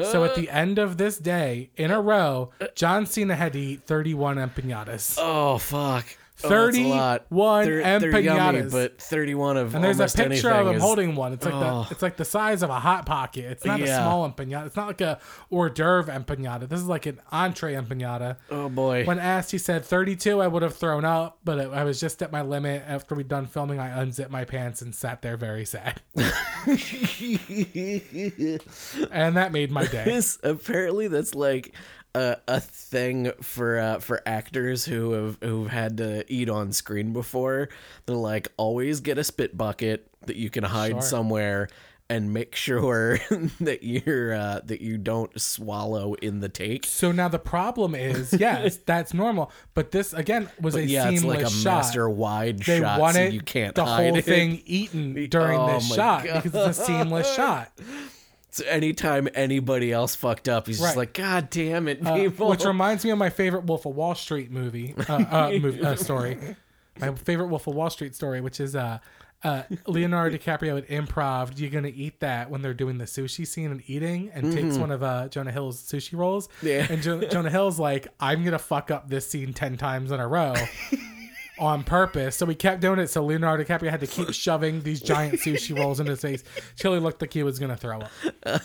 So 0.01 0.23
at 0.23 0.35
the 0.35 0.49
end 0.49 0.79
of 0.79 0.97
this 0.97 1.17
day, 1.17 1.69
in 1.75 1.91
a 1.91 1.99
row, 1.99 2.51
John 2.75 3.05
Cena 3.05 3.35
had 3.35 3.53
to 3.53 3.59
eat 3.59 3.83
31 3.85 4.37
empanadas. 4.37 5.17
Oh 5.19 5.57
fuck. 5.57 6.05
Oh, 6.43 6.49
that's 6.49 6.77
a 6.77 6.83
lot. 6.83 7.25
31 7.29 7.65
They're, 7.65 7.99
they're 7.99 8.19
yummy, 8.21 8.59
empanadas. 8.59 8.71
but 8.71 9.01
31 9.01 9.57
of 9.57 9.75
and 9.75 9.83
there's 9.83 9.99
a 9.99 10.03
almost 10.03 10.15
picture 10.15 10.49
of 10.49 10.55
anything 10.55 10.67
him 10.69 10.75
is- 10.75 10.81
holding 10.81 11.15
one. 11.15 11.33
It's 11.33 11.45
like 11.45 11.53
Oh. 11.53 11.85
the 11.87 11.93
it's 11.93 12.01
like 12.01 12.17
the 12.17 12.25
size 12.25 12.63
of 12.63 12.69
a 12.69 12.79
hot 12.79 13.05
pocket. 13.05 13.45
It's 13.45 13.65
not 13.65 13.79
a 13.79 13.85
Yeah. 13.85 13.99
small 14.03 14.29
empanada. 14.29 14.65
It's 14.67 14.75
not 14.75 14.87
like 14.87 15.01
a 15.01 15.19
hors 15.51 15.69
d'oeuvre 15.69 16.13
empanada. 16.13 16.67
This 16.69 16.79
is 16.79 16.87
like 16.87 17.05
an 17.05 17.19
entree 17.31 17.73
empanada. 17.75 18.37
Oh 18.49 18.69
boy. 18.69 19.03
When 19.05 19.19
asked, 19.19 19.51
he 19.51 19.57
said 19.57 19.85
32. 19.85 20.41
I 20.41 20.47
would 20.47 20.61
have 20.63 20.75
thrown 20.75 21.05
up, 21.05 21.39
but 21.43 21.59
I 21.59 21.63
I 21.81 21.83
was 21.83 21.99
just 21.99 22.21
at 22.21 22.31
my 22.31 22.41
limit. 22.41 22.83
After 22.87 23.15
we 23.15 23.23
done 23.23 23.45
filming, 23.47 23.79
I 23.79 24.01
unzipped 24.01 24.31
my 24.31 24.45
pants 24.45 24.81
and 24.81 24.93
sat 24.95 25.21
there 25.21 25.37
very 25.37 25.65
sad. 25.65 26.01
and 29.11 29.35
that 29.37 29.51
made 29.51 29.71
my 29.71 29.85
day. 29.85 30.03
This- 30.05 30.37
apparently 30.43 31.07
that's 31.07 31.35
like 31.35 31.73
a, 32.15 32.37
a 32.47 32.59
thing 32.59 33.31
for 33.41 33.79
uh, 33.79 33.99
for 33.99 34.21
actors 34.25 34.85
who 34.85 35.11
have 35.13 35.37
who've 35.41 35.69
had 35.69 35.97
to 35.97 36.23
eat 36.31 36.49
on 36.49 36.71
screen 36.71 37.13
before. 37.13 37.69
They're 38.05 38.15
like 38.15 38.49
always 38.57 38.99
get 38.99 39.17
a 39.17 39.23
spit 39.23 39.57
bucket 39.57 40.07
that 40.25 40.35
you 40.35 40.49
can 40.49 40.63
hide 40.63 40.91
Sure. 40.91 41.01
somewhere 41.01 41.67
and 42.09 42.33
make 42.33 42.55
sure 42.55 43.17
that 43.61 43.83
you're 43.83 44.33
uh, 44.33 44.59
that 44.65 44.81
you 44.81 44.97
don't 44.97 45.39
swallow 45.39 46.13
in 46.15 46.41
the 46.41 46.49
take. 46.49 46.85
So 46.85 47.13
now 47.13 47.29
the 47.29 47.39
problem 47.39 47.95
is, 47.95 48.33
yes, 48.37 48.75
that's 48.77 49.13
normal. 49.13 49.49
But 49.73 49.91
this 49.91 50.11
again 50.11 50.49
was 50.59 50.73
But 50.73 50.83
a 50.83 50.87
yeah, 50.87 51.09
it's 51.09 51.21
seamless 51.21 51.37
like 51.37 51.45
a 51.47 51.49
shot. 51.49 51.63
master 51.77 52.09
wide 52.09 52.59
they 52.59 52.79
shot, 52.81 52.97
so 52.97 53.01
wanted 53.01 53.33
you 53.33 53.39
can't 53.41 53.73
the 53.75 53.85
whole 53.85 54.17
it. 54.17 54.25
thing 54.25 54.61
eaten 54.65 55.13
during 55.29 55.57
Oh 55.59 55.73
this 55.75 55.93
shot 55.95 56.23
because 56.23 56.45
it's 56.53 56.79
a 56.79 56.83
seamless 56.85 57.33
shot. 57.33 57.71
So 58.51 58.65
anytime 58.65 59.29
anybody 59.33 59.91
else 59.93 60.13
fucked 60.15 60.49
up, 60.49 60.67
he's 60.67 60.79
Right. 60.79 60.87
just 60.87 60.97
like, 60.97 61.13
God 61.13 61.49
damn 61.49 61.87
it, 61.87 62.05
Uh, 62.05 62.15
people. 62.15 62.49
which 62.49 62.65
reminds 62.65 63.03
me 63.05 63.11
of 63.11 63.17
my 63.17 63.29
favorite 63.29 63.63
Wolf 63.65 63.85
of 63.85 63.95
Wall 63.95 64.13
Street 64.13 64.51
movie, 64.51 64.93
uh, 65.07 65.13
uh, 65.13 65.51
movie 65.61 65.81
uh, 65.83 65.95
story. 65.95 66.37
My 66.99 67.15
favorite 67.15 67.47
Wolf 67.47 67.65
of 67.67 67.75
Wall 67.75 67.89
Street 67.89 68.13
story, 68.13 68.41
which 68.41 68.59
is 68.59 68.75
uh, 68.75 68.99
uh, 69.43 69.63
Leonardo 69.87 70.37
DiCaprio 70.37 70.77
at 70.77 70.87
improv. 70.89 71.57
You're 71.57 71.69
gonna 71.71 71.87
eat 71.95 72.19
that 72.19 72.49
when 72.51 72.61
they're 72.61 72.73
doing 72.73 72.97
the 72.97 73.05
sushi 73.05 73.47
scene 73.47 73.71
and 73.71 73.81
eating, 73.87 74.29
and 74.33 74.51
takes 74.51 74.75
Mhm. 74.75 74.81
one 74.81 74.91
of 74.91 75.01
uh, 75.01 75.29
Jonah 75.29 75.51
Hill's 75.51 75.81
sushi 75.81 76.17
rolls. 76.17 76.49
Yeah. 76.61 76.85
And 76.89 77.01
jo- 77.01 77.21
Jonah 77.23 77.49
Hill's 77.49 77.79
like, 77.79 78.09
I'm 78.19 78.43
gonna 78.43 78.59
fuck 78.59 78.91
up 78.91 79.07
this 79.09 79.27
scene 79.27 79.53
ten 79.53 79.77
times 79.77 80.11
in 80.11 80.19
a 80.19 80.27
row. 80.27 80.53
On 81.59 81.83
purpose, 81.83 82.35
so 82.37 82.45
we 82.45 82.55
kept 82.55 82.81
doing 82.81 82.97
it. 82.99 83.07
So 83.09 83.23
Leonardo 83.23 83.63
DiCaprio 83.63 83.89
had 83.91 83.99
to 83.99 84.07
keep 84.07 84.33
shoving 84.33 84.81
these 84.81 84.99
giant 85.01 85.35
sushi 85.35 85.77
rolls 85.77 85.99
into 85.99 86.11
his 86.11 86.21
face 86.21 86.43
till 86.75 86.93
he 86.93 86.99
looked 86.99 87.21
like 87.21 87.33
he 87.33 87.43
was 87.43 87.59
gonna 87.59 87.77
throw 87.77 87.99
up. 88.01 88.61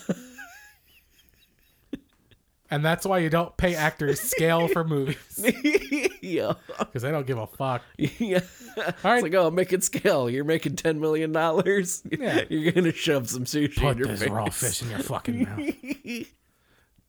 And 2.69 2.83
that's 2.83 3.05
why 3.05 3.19
you 3.19 3.29
don't 3.29 3.55
pay 3.55 3.75
actors 3.75 4.19
scale 4.19 4.67
for 4.67 4.83
movies. 4.83 5.15
yeah. 6.21 6.53
Because 6.77 7.01
they 7.01 7.11
don't 7.11 7.25
give 7.25 7.37
a 7.37 7.47
fuck. 7.47 7.81
Yeah. 7.97 8.41
It's 8.75 9.03
like, 9.23 9.33
oh, 9.35 9.49
make 9.49 9.71
it 9.71 9.85
scale. 9.85 10.29
You're 10.29 10.43
making 10.43 10.73
$10 10.75 10.97
million. 10.99 11.33
Yeah. 11.33 12.41
You're 12.49 12.71
going 12.73 12.83
to 12.83 12.91
shove 12.91 13.29
some 13.29 13.45
sushi 13.45 13.73
Put 13.79 13.91
in 13.93 13.97
your 13.99 14.07
this 14.07 14.19
face. 14.19 14.29
raw 14.29 14.49
fish 14.49 14.81
in 14.81 14.89
your 14.89 14.99
fucking 14.99 15.43
mouth. 15.43 15.57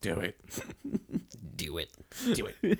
Do 0.01 0.19
it. 0.21 0.39
Do 1.57 1.77
it. 1.77 1.89
Do 2.33 2.47
it. 2.63 2.79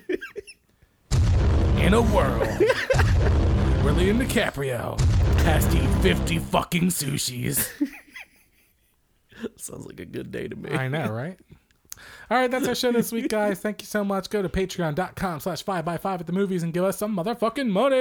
In 1.79 1.93
a 1.93 2.01
world 2.01 2.47
where 3.83 3.93
Leonardo 3.93 4.25
DiCaprio 4.25 4.99
has 5.41 5.65
to 5.67 5.77
eat 5.81 5.89
50 6.01 6.39
fucking 6.39 6.87
sushis. 6.87 7.69
Sounds 9.57 9.85
like 9.85 9.99
a 9.99 10.05
good 10.05 10.31
day 10.31 10.47
to 10.47 10.55
me. 10.55 10.71
I 10.71 10.87
know, 10.87 11.07
right? 11.11 11.37
All 12.29 12.37
right, 12.37 12.49
that's 12.51 12.67
our 12.67 12.75
show 12.75 12.91
this 12.91 13.11
week, 13.11 13.29
guys. 13.29 13.59
Thank 13.59 13.81
you 13.81 13.87
so 13.87 14.03
much. 14.03 14.29
Go 14.29 14.41
to 14.41 14.49
patreon.com 14.49 15.39
slash 15.39 15.63
5 15.63 15.83
by 15.83 15.97
5 15.97 16.21
at 16.21 16.27
the 16.27 16.33
movies 16.33 16.63
and 16.63 16.73
give 16.73 16.83
us 16.83 16.97
some 16.97 17.15
motherfucking 17.15 17.67
money. 17.69 17.95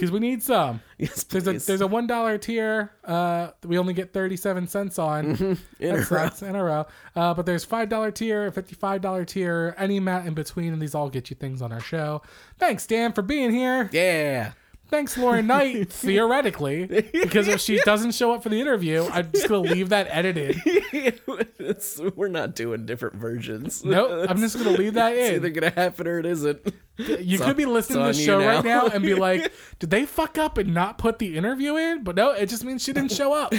Because 0.00 0.12
we 0.12 0.18
need 0.18 0.42
some. 0.42 0.80
Yes, 0.96 1.24
there's 1.24 1.46
a 1.46 1.52
please. 1.52 1.66
there's 1.66 1.80
a 1.82 1.86
one 1.86 2.06
dollar 2.06 2.38
tier. 2.38 2.92
Uh, 3.04 3.50
we 3.64 3.78
only 3.78 3.92
get 3.92 4.12
thirty 4.12 4.36
seven 4.36 4.66
cents 4.66 4.98
on. 4.98 5.36
Mm-hmm. 5.36 5.82
In 5.82 5.94
a 5.94 6.04
sucks, 6.04 6.42
in 6.42 6.56
a 6.56 6.64
row. 6.64 6.86
Uh, 7.14 7.34
but 7.34 7.46
there's 7.46 7.64
five 7.64 7.88
dollar 7.88 8.10
tier, 8.10 8.50
fifty 8.50 8.74
five 8.74 9.00
dollar 9.00 9.24
tier, 9.24 9.74
any 9.78 9.98
amount 9.98 10.26
in 10.26 10.34
between, 10.34 10.72
and 10.72 10.80
these 10.80 10.94
all 10.94 11.08
get 11.10 11.30
you 11.30 11.36
things 11.36 11.62
on 11.62 11.72
our 11.72 11.80
show. 11.80 12.22
Thanks, 12.58 12.86
Dan, 12.86 13.12
for 13.12 13.22
being 13.22 13.50
here. 13.50 13.88
Yeah. 13.92 14.52
Thanks, 14.90 15.16
Lauren 15.16 15.46
Knight, 15.46 15.88
theoretically, 15.92 16.86
because 17.12 17.46
if 17.46 17.60
she 17.60 17.78
doesn't 17.84 18.12
show 18.12 18.32
up 18.32 18.42
for 18.42 18.48
the 18.48 18.60
interview, 18.60 19.08
I'm 19.12 19.30
just 19.32 19.48
gonna 19.48 19.60
leave 19.68 19.90
that 19.90 20.08
edited. 20.10 20.60
It's- 20.66 22.00
we're 22.16 22.28
not 22.28 22.56
doing 22.56 22.86
different 22.86 23.14
versions. 23.14 23.84
Nope, 23.84 24.28
I'm 24.28 24.38
just 24.38 24.58
gonna 24.58 24.70
leave 24.70 24.94
that 24.94 25.12
in. 25.12 25.20
It's 25.20 25.28
in. 25.30 25.34
either 25.36 25.50
going 25.50 25.72
to 25.72 25.80
happen 25.80 26.06
or 26.08 26.18
it 26.18 26.26
isn't. 26.26 26.74
You 26.96 27.38
So- 27.38 27.44
could 27.44 27.56
be 27.56 27.66
listening 27.66 27.98
to 27.98 28.04
the 28.04 28.08
it's 28.10 28.18
on 28.18 28.20
you 28.20 28.26
show 28.26 28.38
right 28.44 28.64
now. 28.64 28.86
and 28.86 29.02
be 29.02 29.14
like, 29.14 29.52
did 29.78 29.90
they 29.90 30.06
fuck 30.06 30.38
up 30.38 30.58
and 30.58 30.74
not 30.74 30.98
put 30.98 31.18
the 31.18 31.36
interview 31.36 31.76
in? 31.76 32.02
But 32.02 32.16
no, 32.16 32.30
it 32.30 32.48
just 32.48 32.64
means 32.64 32.82
she 32.82 32.92
didn't 32.92 33.12
show 33.12 33.32
up. 33.32 33.54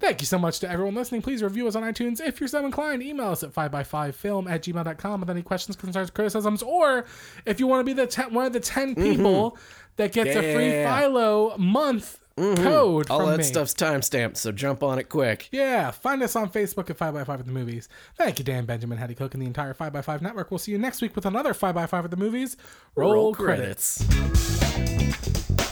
Thank 0.00 0.20
you 0.20 0.26
so 0.26 0.38
much 0.38 0.60
to 0.60 0.70
everyone 0.70 0.94
listening. 0.94 1.22
Please 1.22 1.42
review 1.42 1.66
us 1.66 1.74
on 1.74 1.82
iTunes. 1.82 2.20
If 2.20 2.38
you're 2.40 2.46
so 2.48 2.64
inclined, 2.64 3.02
email 3.02 3.30
us 3.30 3.42
at 3.42 3.52
5by5film 3.52 4.48
at 4.48 4.62
gmail.com 4.62 5.20
with 5.20 5.28
any 5.28 5.42
questions, 5.42 5.74
concerns, 5.74 6.10
criticisms, 6.10 6.62
or 6.62 7.04
if 7.44 7.58
you 7.58 7.66
want 7.66 7.80
to 7.80 7.84
be 7.84 7.94
the 7.94 8.06
ten, 8.06 8.32
one 8.32 8.46
of 8.46 8.52
the 8.52 8.60
10 8.60 8.94
mm-hmm. 8.94 9.02
people 9.02 9.58
that 9.98 10.12
gets 10.12 10.30
a 10.30 10.54
free 10.54 10.72
Mm-hmm. 10.72 10.98
Philo 11.00 11.56
month 11.58 12.18
code 12.36 13.10
All 13.10 13.26
that 13.26 13.38
me. 13.38 13.42
stuff's 13.44 13.74
timestamped, 13.74 14.36
so 14.36 14.52
jump 14.52 14.82
on 14.82 14.98
it 15.00 15.08
quick. 15.08 15.48
Yeah, 15.50 15.90
find 15.90 16.22
us 16.22 16.36
on 16.36 16.50
Facebook 16.50 16.88
at 16.88 16.96
5by5 16.96 17.28
at 17.40 17.46
the 17.46 17.52
movies. 17.52 17.88
Thank 18.16 18.38
you, 18.38 18.44
Dan 18.44 18.64
Benjamin, 18.64 18.96
Hattie 18.96 19.16
Cook, 19.16 19.34
and 19.34 19.42
the 19.42 19.46
entire 19.46 19.74
5by5 19.74 20.22
network. 20.22 20.50
We'll 20.50 20.58
see 20.58 20.70
you 20.72 20.78
next 20.78 21.02
week 21.02 21.16
with 21.16 21.26
another 21.26 21.52
5by5 21.52 22.04
at 22.04 22.10
the 22.10 22.16
movies. 22.16 22.56
Roll, 22.94 23.12
Roll 23.12 23.34
credits. 23.34 24.04
credits. 24.06 25.67